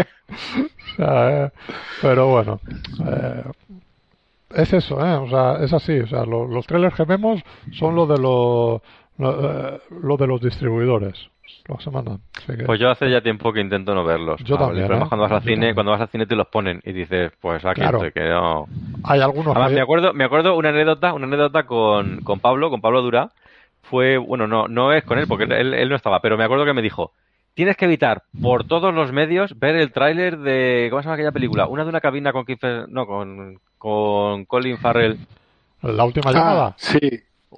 sea, 0.98 1.46
eh, 1.46 1.52
pero 2.02 2.28
bueno, 2.28 2.60
eh, 3.06 3.44
es 4.56 4.74
eso, 4.74 4.99
¿eh? 5.06 5.14
o 5.15 5.28
sea, 5.30 5.64
es 5.64 5.74
así, 5.74 5.99
o 5.99 6.07
sea, 6.07 6.26
lo- 6.26 6.48
los 6.48 6.65
trailers 6.68 6.95
que 6.95 7.03
vemos 7.06 7.41
son 7.74 7.95
los 7.95 8.07
de 8.07 8.18
los 8.18 8.82
lo, 9.19 9.69
eh, 9.69 9.80
lo 10.03 10.15
de 10.18 10.28
los 10.28 10.40
distribuidores, 10.41 11.30
los 11.68 11.84
se 11.84 11.90
mandan. 11.90 12.19
Que- 12.45 12.64
Pues 12.65 12.80
yo 12.80 12.90
hace 12.91 13.10
ya 13.10 13.22
tiempo 13.22 13.52
que 13.52 13.60
intento 13.61 13.95
no 13.95 14.03
verlos. 14.06 14.40
Yo 14.44 14.56
Ah, 14.56 14.60
también, 14.60 14.86
¿eh? 14.86 15.06
cuando 15.10 15.24
vas 15.24 15.32
al 15.32 15.40
Yo 15.40 15.44
cine, 15.45 15.56
también. 15.56 15.74
cuando 15.74 15.91
vas 15.91 16.02
al 16.02 16.10
cine 16.10 16.26
te 16.28 16.36
los 16.36 16.48
ponen 16.48 16.82
y 16.86 16.94
dices, 16.94 17.32
pues 17.41 17.65
aquí 17.65 17.82
Claro. 17.82 17.98
estoy, 17.98 18.11
que 18.11 18.30
no. 18.30 18.68
hay 19.03 19.22
algunos 19.22 19.56
Además, 19.56 19.69
que- 19.69 19.76
me 19.76 19.82
acuerdo, 19.82 20.14
me 20.14 20.24
acuerdo 20.24 20.56
una 20.56 20.69
anécdota, 20.69 21.14
una 21.14 21.26
anécdota 21.26 21.64
con, 21.65 22.19
con 22.22 22.40
Pablo, 22.40 22.69
con 22.69 22.80
Pablo 22.82 23.02
Dura. 23.02 23.32
Fue, 23.84 24.18
bueno, 24.18 24.48
no, 24.48 24.68
no 24.68 24.91
es 24.91 25.03
con 25.06 25.18
él, 25.18 25.26
porque 25.28 25.45
él, 25.45 25.74
él 25.74 25.90
no 25.90 25.95
estaba, 25.95 26.19
pero 26.19 26.38
me 26.38 26.44
acuerdo 26.44 26.65
que 26.65 26.74
me 26.74 26.82
dijo, 26.82 27.14
tienes 27.53 27.78
que 27.78 27.86
evitar 27.86 28.24
por 28.41 28.65
todos 28.65 28.94
los 28.94 29.11
medios 29.14 29.57
ver 29.57 29.76
el 29.78 29.91
tráiler 29.94 30.38
de, 30.40 30.88
¿cómo 30.90 31.02
se 31.02 31.06
llama 31.06 31.14
aquella 31.15 31.32
película? 31.32 31.68
Una 31.68 31.84
de 31.84 31.90
una 31.90 32.02
cabina 32.02 32.34
con 32.34 32.44
Kiefer, 32.45 32.88
no, 32.90 33.07
con, 33.07 33.60
con 33.78 34.45
Colin 34.45 34.78
Farrell. 34.78 35.18
la 35.82 36.04
última 36.04 36.32
llamada. 36.32 36.68
Ah, 36.68 36.76
sí. 36.78 36.99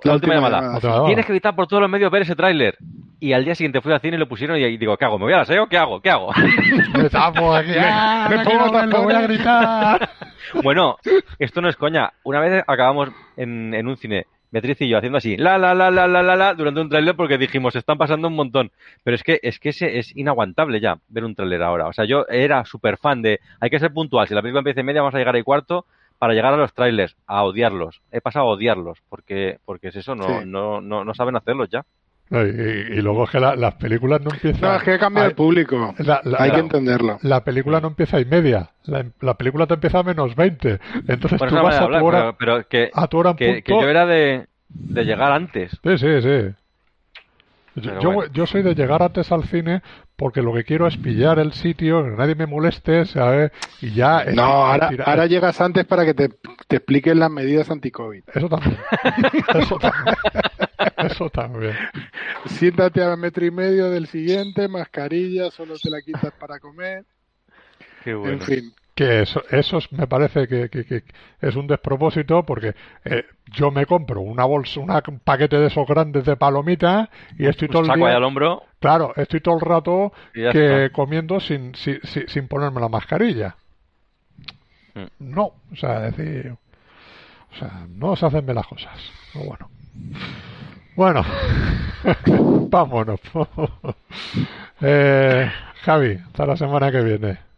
la, 0.03 0.13
última, 0.13 0.35
llamada. 0.35 0.79
Tienes 1.05 1.25
que 1.25 1.31
evitar 1.31 1.55
por 1.55 1.67
todos 1.67 1.81
los 1.81 1.89
medios 1.89 2.11
ver 2.11 2.23
ese 2.23 2.35
tráiler. 2.35 2.77
Y 3.19 3.33
al 3.33 3.43
día 3.43 3.55
siguiente 3.55 3.81
fui 3.81 3.91
al 3.91 3.99
cine 3.99 4.15
y 4.15 4.19
lo 4.19 4.29
pusieron 4.29 4.57
y 4.57 4.77
digo, 4.77 4.95
¿qué 4.95 5.05
hago? 5.05 5.17
¿Me 5.17 5.25
voy 5.25 5.33
al 5.33 5.41
aseo? 5.41 5.67
¿Qué 5.67 5.77
hago? 5.77 5.99
¿Qué 5.99 6.09
hago? 6.09 6.31
Estamos 7.03 7.55
aquí. 7.57 7.71
¡Ah, 7.77 8.27
me 8.29 8.45
pongo 8.45 8.71
verlo, 8.71 9.03
voy 9.03 9.13
a 9.13 9.21
gritar! 9.21 10.09
bueno, 10.63 10.97
esto 11.37 11.61
no 11.61 11.67
es 11.67 11.75
coña. 11.75 12.13
Una 12.23 12.39
vez 12.39 12.63
acabamos 12.65 13.09
en, 13.35 13.73
en 13.73 13.87
un 13.87 13.97
cine, 13.97 14.25
Beatriz 14.51 14.81
y 14.81 14.87
yo, 14.87 14.97
haciendo 14.97 15.17
así, 15.17 15.37
la, 15.37 15.57
la, 15.57 15.75
la, 15.75 15.91
la, 15.91 16.07
la, 16.07 16.23
la, 16.23 16.35
la, 16.35 16.53
durante 16.53 16.79
un 16.79 16.89
tráiler 16.89 17.15
porque 17.15 17.37
dijimos, 17.37 17.73
se 17.73 17.79
están 17.79 17.97
pasando 17.97 18.27
un 18.29 18.35
montón. 18.35 18.71
Pero 19.03 19.15
es 19.15 19.23
que 19.23 19.39
es 19.43 19.59
que 19.59 19.69
ese 19.69 19.99
es 19.99 20.15
inaguantable 20.15 20.79
ya 20.79 20.97
ver 21.09 21.23
un 21.23 21.35
tráiler 21.35 21.61
ahora. 21.61 21.87
O 21.87 21.93
sea, 21.93 22.05
yo 22.05 22.25
era 22.29 22.65
súper 22.65 22.97
fan 22.97 23.21
de, 23.21 23.39
hay 23.59 23.69
que 23.69 23.79
ser 23.79 23.91
puntual. 23.91 24.27
Si 24.27 24.33
la 24.33 24.41
película 24.41 24.59
empieza 24.59 24.79
y 24.81 24.83
media, 24.83 25.01
vamos 25.01 25.15
a 25.15 25.19
llegar 25.19 25.35
ahí 25.35 25.43
cuarto 25.43 25.85
para 26.19 26.33
llegar 26.33 26.53
a 26.53 26.57
los 26.57 26.73
trailers, 26.73 27.15
a 27.25 27.43
odiarlos. 27.43 28.01
He 28.11 28.21
pasado 28.21 28.45
a 28.45 28.49
odiarlos 28.49 28.99
porque, 29.09 29.57
porque 29.65 29.87
es 29.87 29.95
eso, 29.95 30.15
no, 30.15 30.25
Sí. 30.27 30.33
no, 30.45 30.81
no, 30.81 31.03
no 31.03 31.13
saben 31.13 31.35
hacerlos 31.37 31.69
ya. 31.69 31.83
No, 32.29 32.45
y, 32.45 32.49
y- 32.49 32.97
y 32.99 33.01
luego 33.01 33.23
es 33.23 33.31
que 33.31 33.39
la- 33.39 33.55
las 33.55 33.73
películas 33.75 34.21
no 34.21 34.29
empiezan. 34.31 34.61
No, 34.69 34.75
es 34.75 34.83
que 34.83 34.99
cambia 34.99 35.23
Hay- 35.23 35.29
el 35.29 35.35
público. 35.35 35.95
La- 35.97 36.21
la- 36.23 36.37
Hay 36.39 36.51
que 36.51 36.59
entenderlo. 36.59 37.17
La 37.23 37.43
película 37.43 37.81
no 37.81 37.87
empieza 37.87 38.19
y 38.19 38.25
media. 38.25 38.69
La, 38.83 39.03
la 39.21 39.33
película 39.33 39.65
te 39.65 39.73
empieza 39.73 39.99
a 39.99 40.03
menos 40.03 40.35
20. 40.35 40.79
Entonces 41.07 41.39
tú 41.39 41.55
vas 41.55 41.75
a 41.79 41.83
hablar, 41.85 42.01
tu 42.01 42.05
hora, 42.07 42.35
pero, 42.37 42.37
pero 42.37 42.67
que, 42.67 42.91
a 42.93 43.07
tu 43.07 43.17
hora 43.17 43.31
en 43.31 43.35
que, 43.37 43.63
que 43.63 43.71
punto. 43.71 43.85
yo 43.85 43.89
era 43.89 44.05
de, 44.05 44.45
de 44.67 45.03
llegar 45.05 45.31
antes. 45.31 45.71
Sí, 45.83 45.97
sí, 45.97 46.21
sí. 46.21 46.53
Yo, 47.75 47.81
Pero 47.91 48.01
yo- 48.01 48.11
bueno. 48.11 48.31
yo 48.33 48.45
soy 48.45 48.61
de 48.61 48.75
llegar 48.75 49.01
antes 49.01 49.31
al 49.31 49.43
cine 49.45 49.81
porque 50.19 50.41
lo 50.41 50.53
que 50.53 50.65
quiero 50.65 50.85
es 50.85 50.97
pillar 50.97 51.39
el 51.39 51.53
sitio, 51.53 52.03
que 52.03 52.09
nadie 52.09 52.35
me 52.35 52.45
moleste, 52.45 53.05
¿sabes? 53.05 53.53
Y 53.81 53.93
ya... 53.93 54.25
No, 54.25 54.43
ahora, 54.43 55.25
llegas 55.27 55.61
antes 55.61 55.85
para 55.85 56.03
que 56.03 56.13
te, 56.13 56.27
te 56.67 56.75
expliquen 56.75 57.19
las 57.19 57.31
medidas 57.31 57.71
anti-COVID. 57.71 58.23
Eso 58.35 58.49
también. 58.49 58.77
Eso 59.55 59.79
también. 59.79 60.15
Eso 60.97 61.29
también. 61.29 61.75
Siéntate 62.47 63.01
a 63.01 63.15
metro 63.15 63.45
y 63.45 63.51
medio 63.51 63.89
del 63.89 64.07
siguiente, 64.07 64.67
mascarilla, 64.67 65.51
solo 65.51 65.75
te 65.81 65.89
la 65.89 66.01
quitas 66.01 66.33
para 66.33 66.59
comer. 66.59 67.05
Qué 68.03 68.13
bueno. 68.13 68.33
En 68.33 68.41
fin. 68.41 68.73
Que 68.99 69.21
eso, 69.21 69.41
eso 69.49 69.77
es- 69.77 69.89
me 69.93 70.07
parece 70.07 70.45
que, 70.45 70.67
que- 70.67 70.83
que 70.83 71.03
es 71.39 71.55
un 71.55 71.67
despropósito 71.67 72.43
porque 72.45 72.75
eh, 73.05 73.23
yo 73.45 73.71
me 73.71 73.85
compro 73.85 74.19
una 74.19 74.43
bolsa, 74.43 74.81
una- 74.81 75.01
un 75.07 75.19
paquete 75.19 75.57
de 75.57 75.67
esos 75.67 75.87
grandes 75.87 76.25
de 76.25 76.35
palomitas 76.35 77.07
y 77.37 77.45
estoy 77.45 77.69
todo 77.69 77.83
el 77.83 77.87
día... 78.09 78.17
al 78.17 78.23
hombro 78.25 78.63
Claro, 78.81 79.13
estoy 79.15 79.39
todo 79.39 79.55
el 79.55 79.61
rato 79.61 80.11
que 80.51 80.89
comiendo 80.91 81.39
sin, 81.39 81.73
sin, 81.75 82.01
sin- 82.03 82.27
sin 82.27 82.47
ponerme 82.49 82.81
la 82.81 82.89
mascarilla. 82.89 83.55
Mm. 84.95 85.05
No, 85.19 85.43
o 85.71 85.75
sea, 85.77 86.07
es 86.07 86.17
decir, 86.17 86.51
o 87.53 87.55
sea, 87.55 87.85
no 87.87 88.17
se 88.17 88.25
hacen 88.25 88.45
bien 88.45 88.55
las 88.55 88.67
cosas. 88.67 88.99
Pero 89.31 89.45
bueno. 89.45 89.69
Bueno, 90.97 91.23
vámonos. 92.69 93.21
eh, 94.81 95.49
Javi, 95.83 96.19
hasta 96.25 96.45
la 96.45 96.57
semana 96.57 96.91
que 96.91 97.01
viene. 97.01 97.48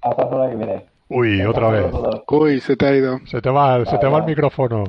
Hasta 0.00 0.22
la 0.24 0.28
semana 0.30 0.50
que 0.50 0.56
viene. 0.56 0.86
Uy, 1.08 1.42
otra 1.42 1.68
vez. 1.70 1.86
Uy, 2.28 2.60
se 2.60 2.76
te 2.76 2.86
ha 2.86 2.94
ido. 2.94 3.18
Se 3.26 3.40
te 3.40 3.50
va, 3.50 3.84
se 3.84 3.98
te 3.98 4.06
va 4.06 4.18
el 4.18 4.24
micrófono. 4.24 4.84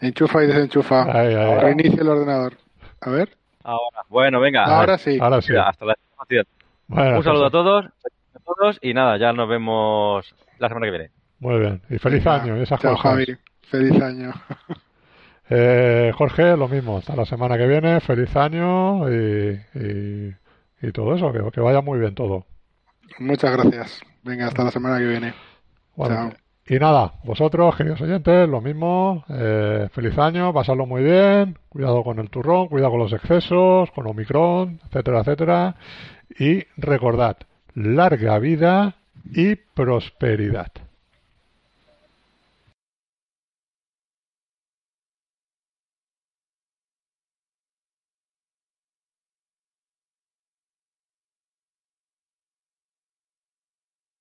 Enchufa 0.00 0.42
y 0.44 0.46
desenchufa. 0.48 1.02
Ahí, 1.04 1.34
ahí. 1.34 1.58
Reinicia 1.60 2.02
el 2.02 2.08
ordenador. 2.08 2.54
A 3.00 3.10
ver. 3.10 3.30
Ahora. 3.62 4.02
Bueno, 4.08 4.40
venga. 4.40 4.64
Ahora 4.64 4.98
sí. 4.98 5.18
Ahora 5.20 5.40
sí. 5.40 5.52
Mira, 5.52 5.68
hasta 5.68 5.84
la 5.86 5.94
próxima. 6.16 6.42
Bueno, 6.88 7.16
Un 7.18 7.24
saludo 7.24 7.46
a 7.46 7.50
todos, 7.50 7.84
a 7.86 8.38
todos 8.44 8.78
y 8.82 8.92
nada, 8.92 9.16
ya 9.16 9.32
nos 9.32 9.48
vemos 9.48 10.34
la 10.58 10.68
semana 10.68 10.86
que 10.86 10.90
viene. 10.90 11.10
Muy 11.40 11.58
bien. 11.58 11.80
Y 11.88 11.98
feliz 11.98 12.22
Venga, 12.24 12.42
año 12.42 12.56
esas 12.56 12.80
Chao, 12.80 12.92
cosas. 12.96 13.12
Javi. 13.12 13.26
Feliz 13.62 14.02
año. 14.02 14.32
Eh, 15.50 16.10
Jorge, 16.16 16.56
lo 16.56 16.68
mismo. 16.68 16.96
Hasta 16.96 17.14
la 17.14 17.26
semana 17.26 17.58
que 17.58 17.66
viene. 17.66 18.00
Feliz 18.00 18.34
año 18.34 19.10
y, 19.10 19.60
y, 19.74 20.34
y 20.80 20.92
todo 20.92 21.14
eso. 21.14 21.30
Que, 21.32 21.50
que 21.50 21.60
vaya 21.60 21.82
muy 21.82 21.98
bien 21.98 22.14
todo. 22.14 22.46
Muchas 23.18 23.52
gracias. 23.52 24.00
Venga, 24.22 24.46
hasta 24.46 24.64
la 24.64 24.70
semana 24.70 24.98
que 24.98 25.06
viene. 25.06 25.34
Bueno, 25.96 26.14
Chao. 26.14 26.32
y 26.66 26.78
nada, 26.78 27.14
vosotros, 27.24 27.76
queridos 27.76 28.00
oyentes, 28.00 28.48
lo 28.48 28.60
mismo. 28.60 29.24
eh, 29.28 29.88
feliz 29.92 30.16
año, 30.18 30.52
pasadlo 30.52 30.86
muy 30.86 31.02
bien. 31.02 31.58
Cuidado 31.68 32.02
con 32.02 32.18
el 32.18 32.30
turrón, 32.30 32.68
cuidado 32.68 32.92
con 32.92 33.00
los 33.00 33.12
excesos, 33.12 33.90
con 33.92 34.06
Omicron, 34.06 34.80
etcétera, 34.86 35.20
etcétera. 35.20 35.76
Y 36.38 36.64
recordad, 36.76 37.36
larga 37.74 38.38
vida 38.38 38.96
y 39.32 39.54
prosperidad. 39.56 40.72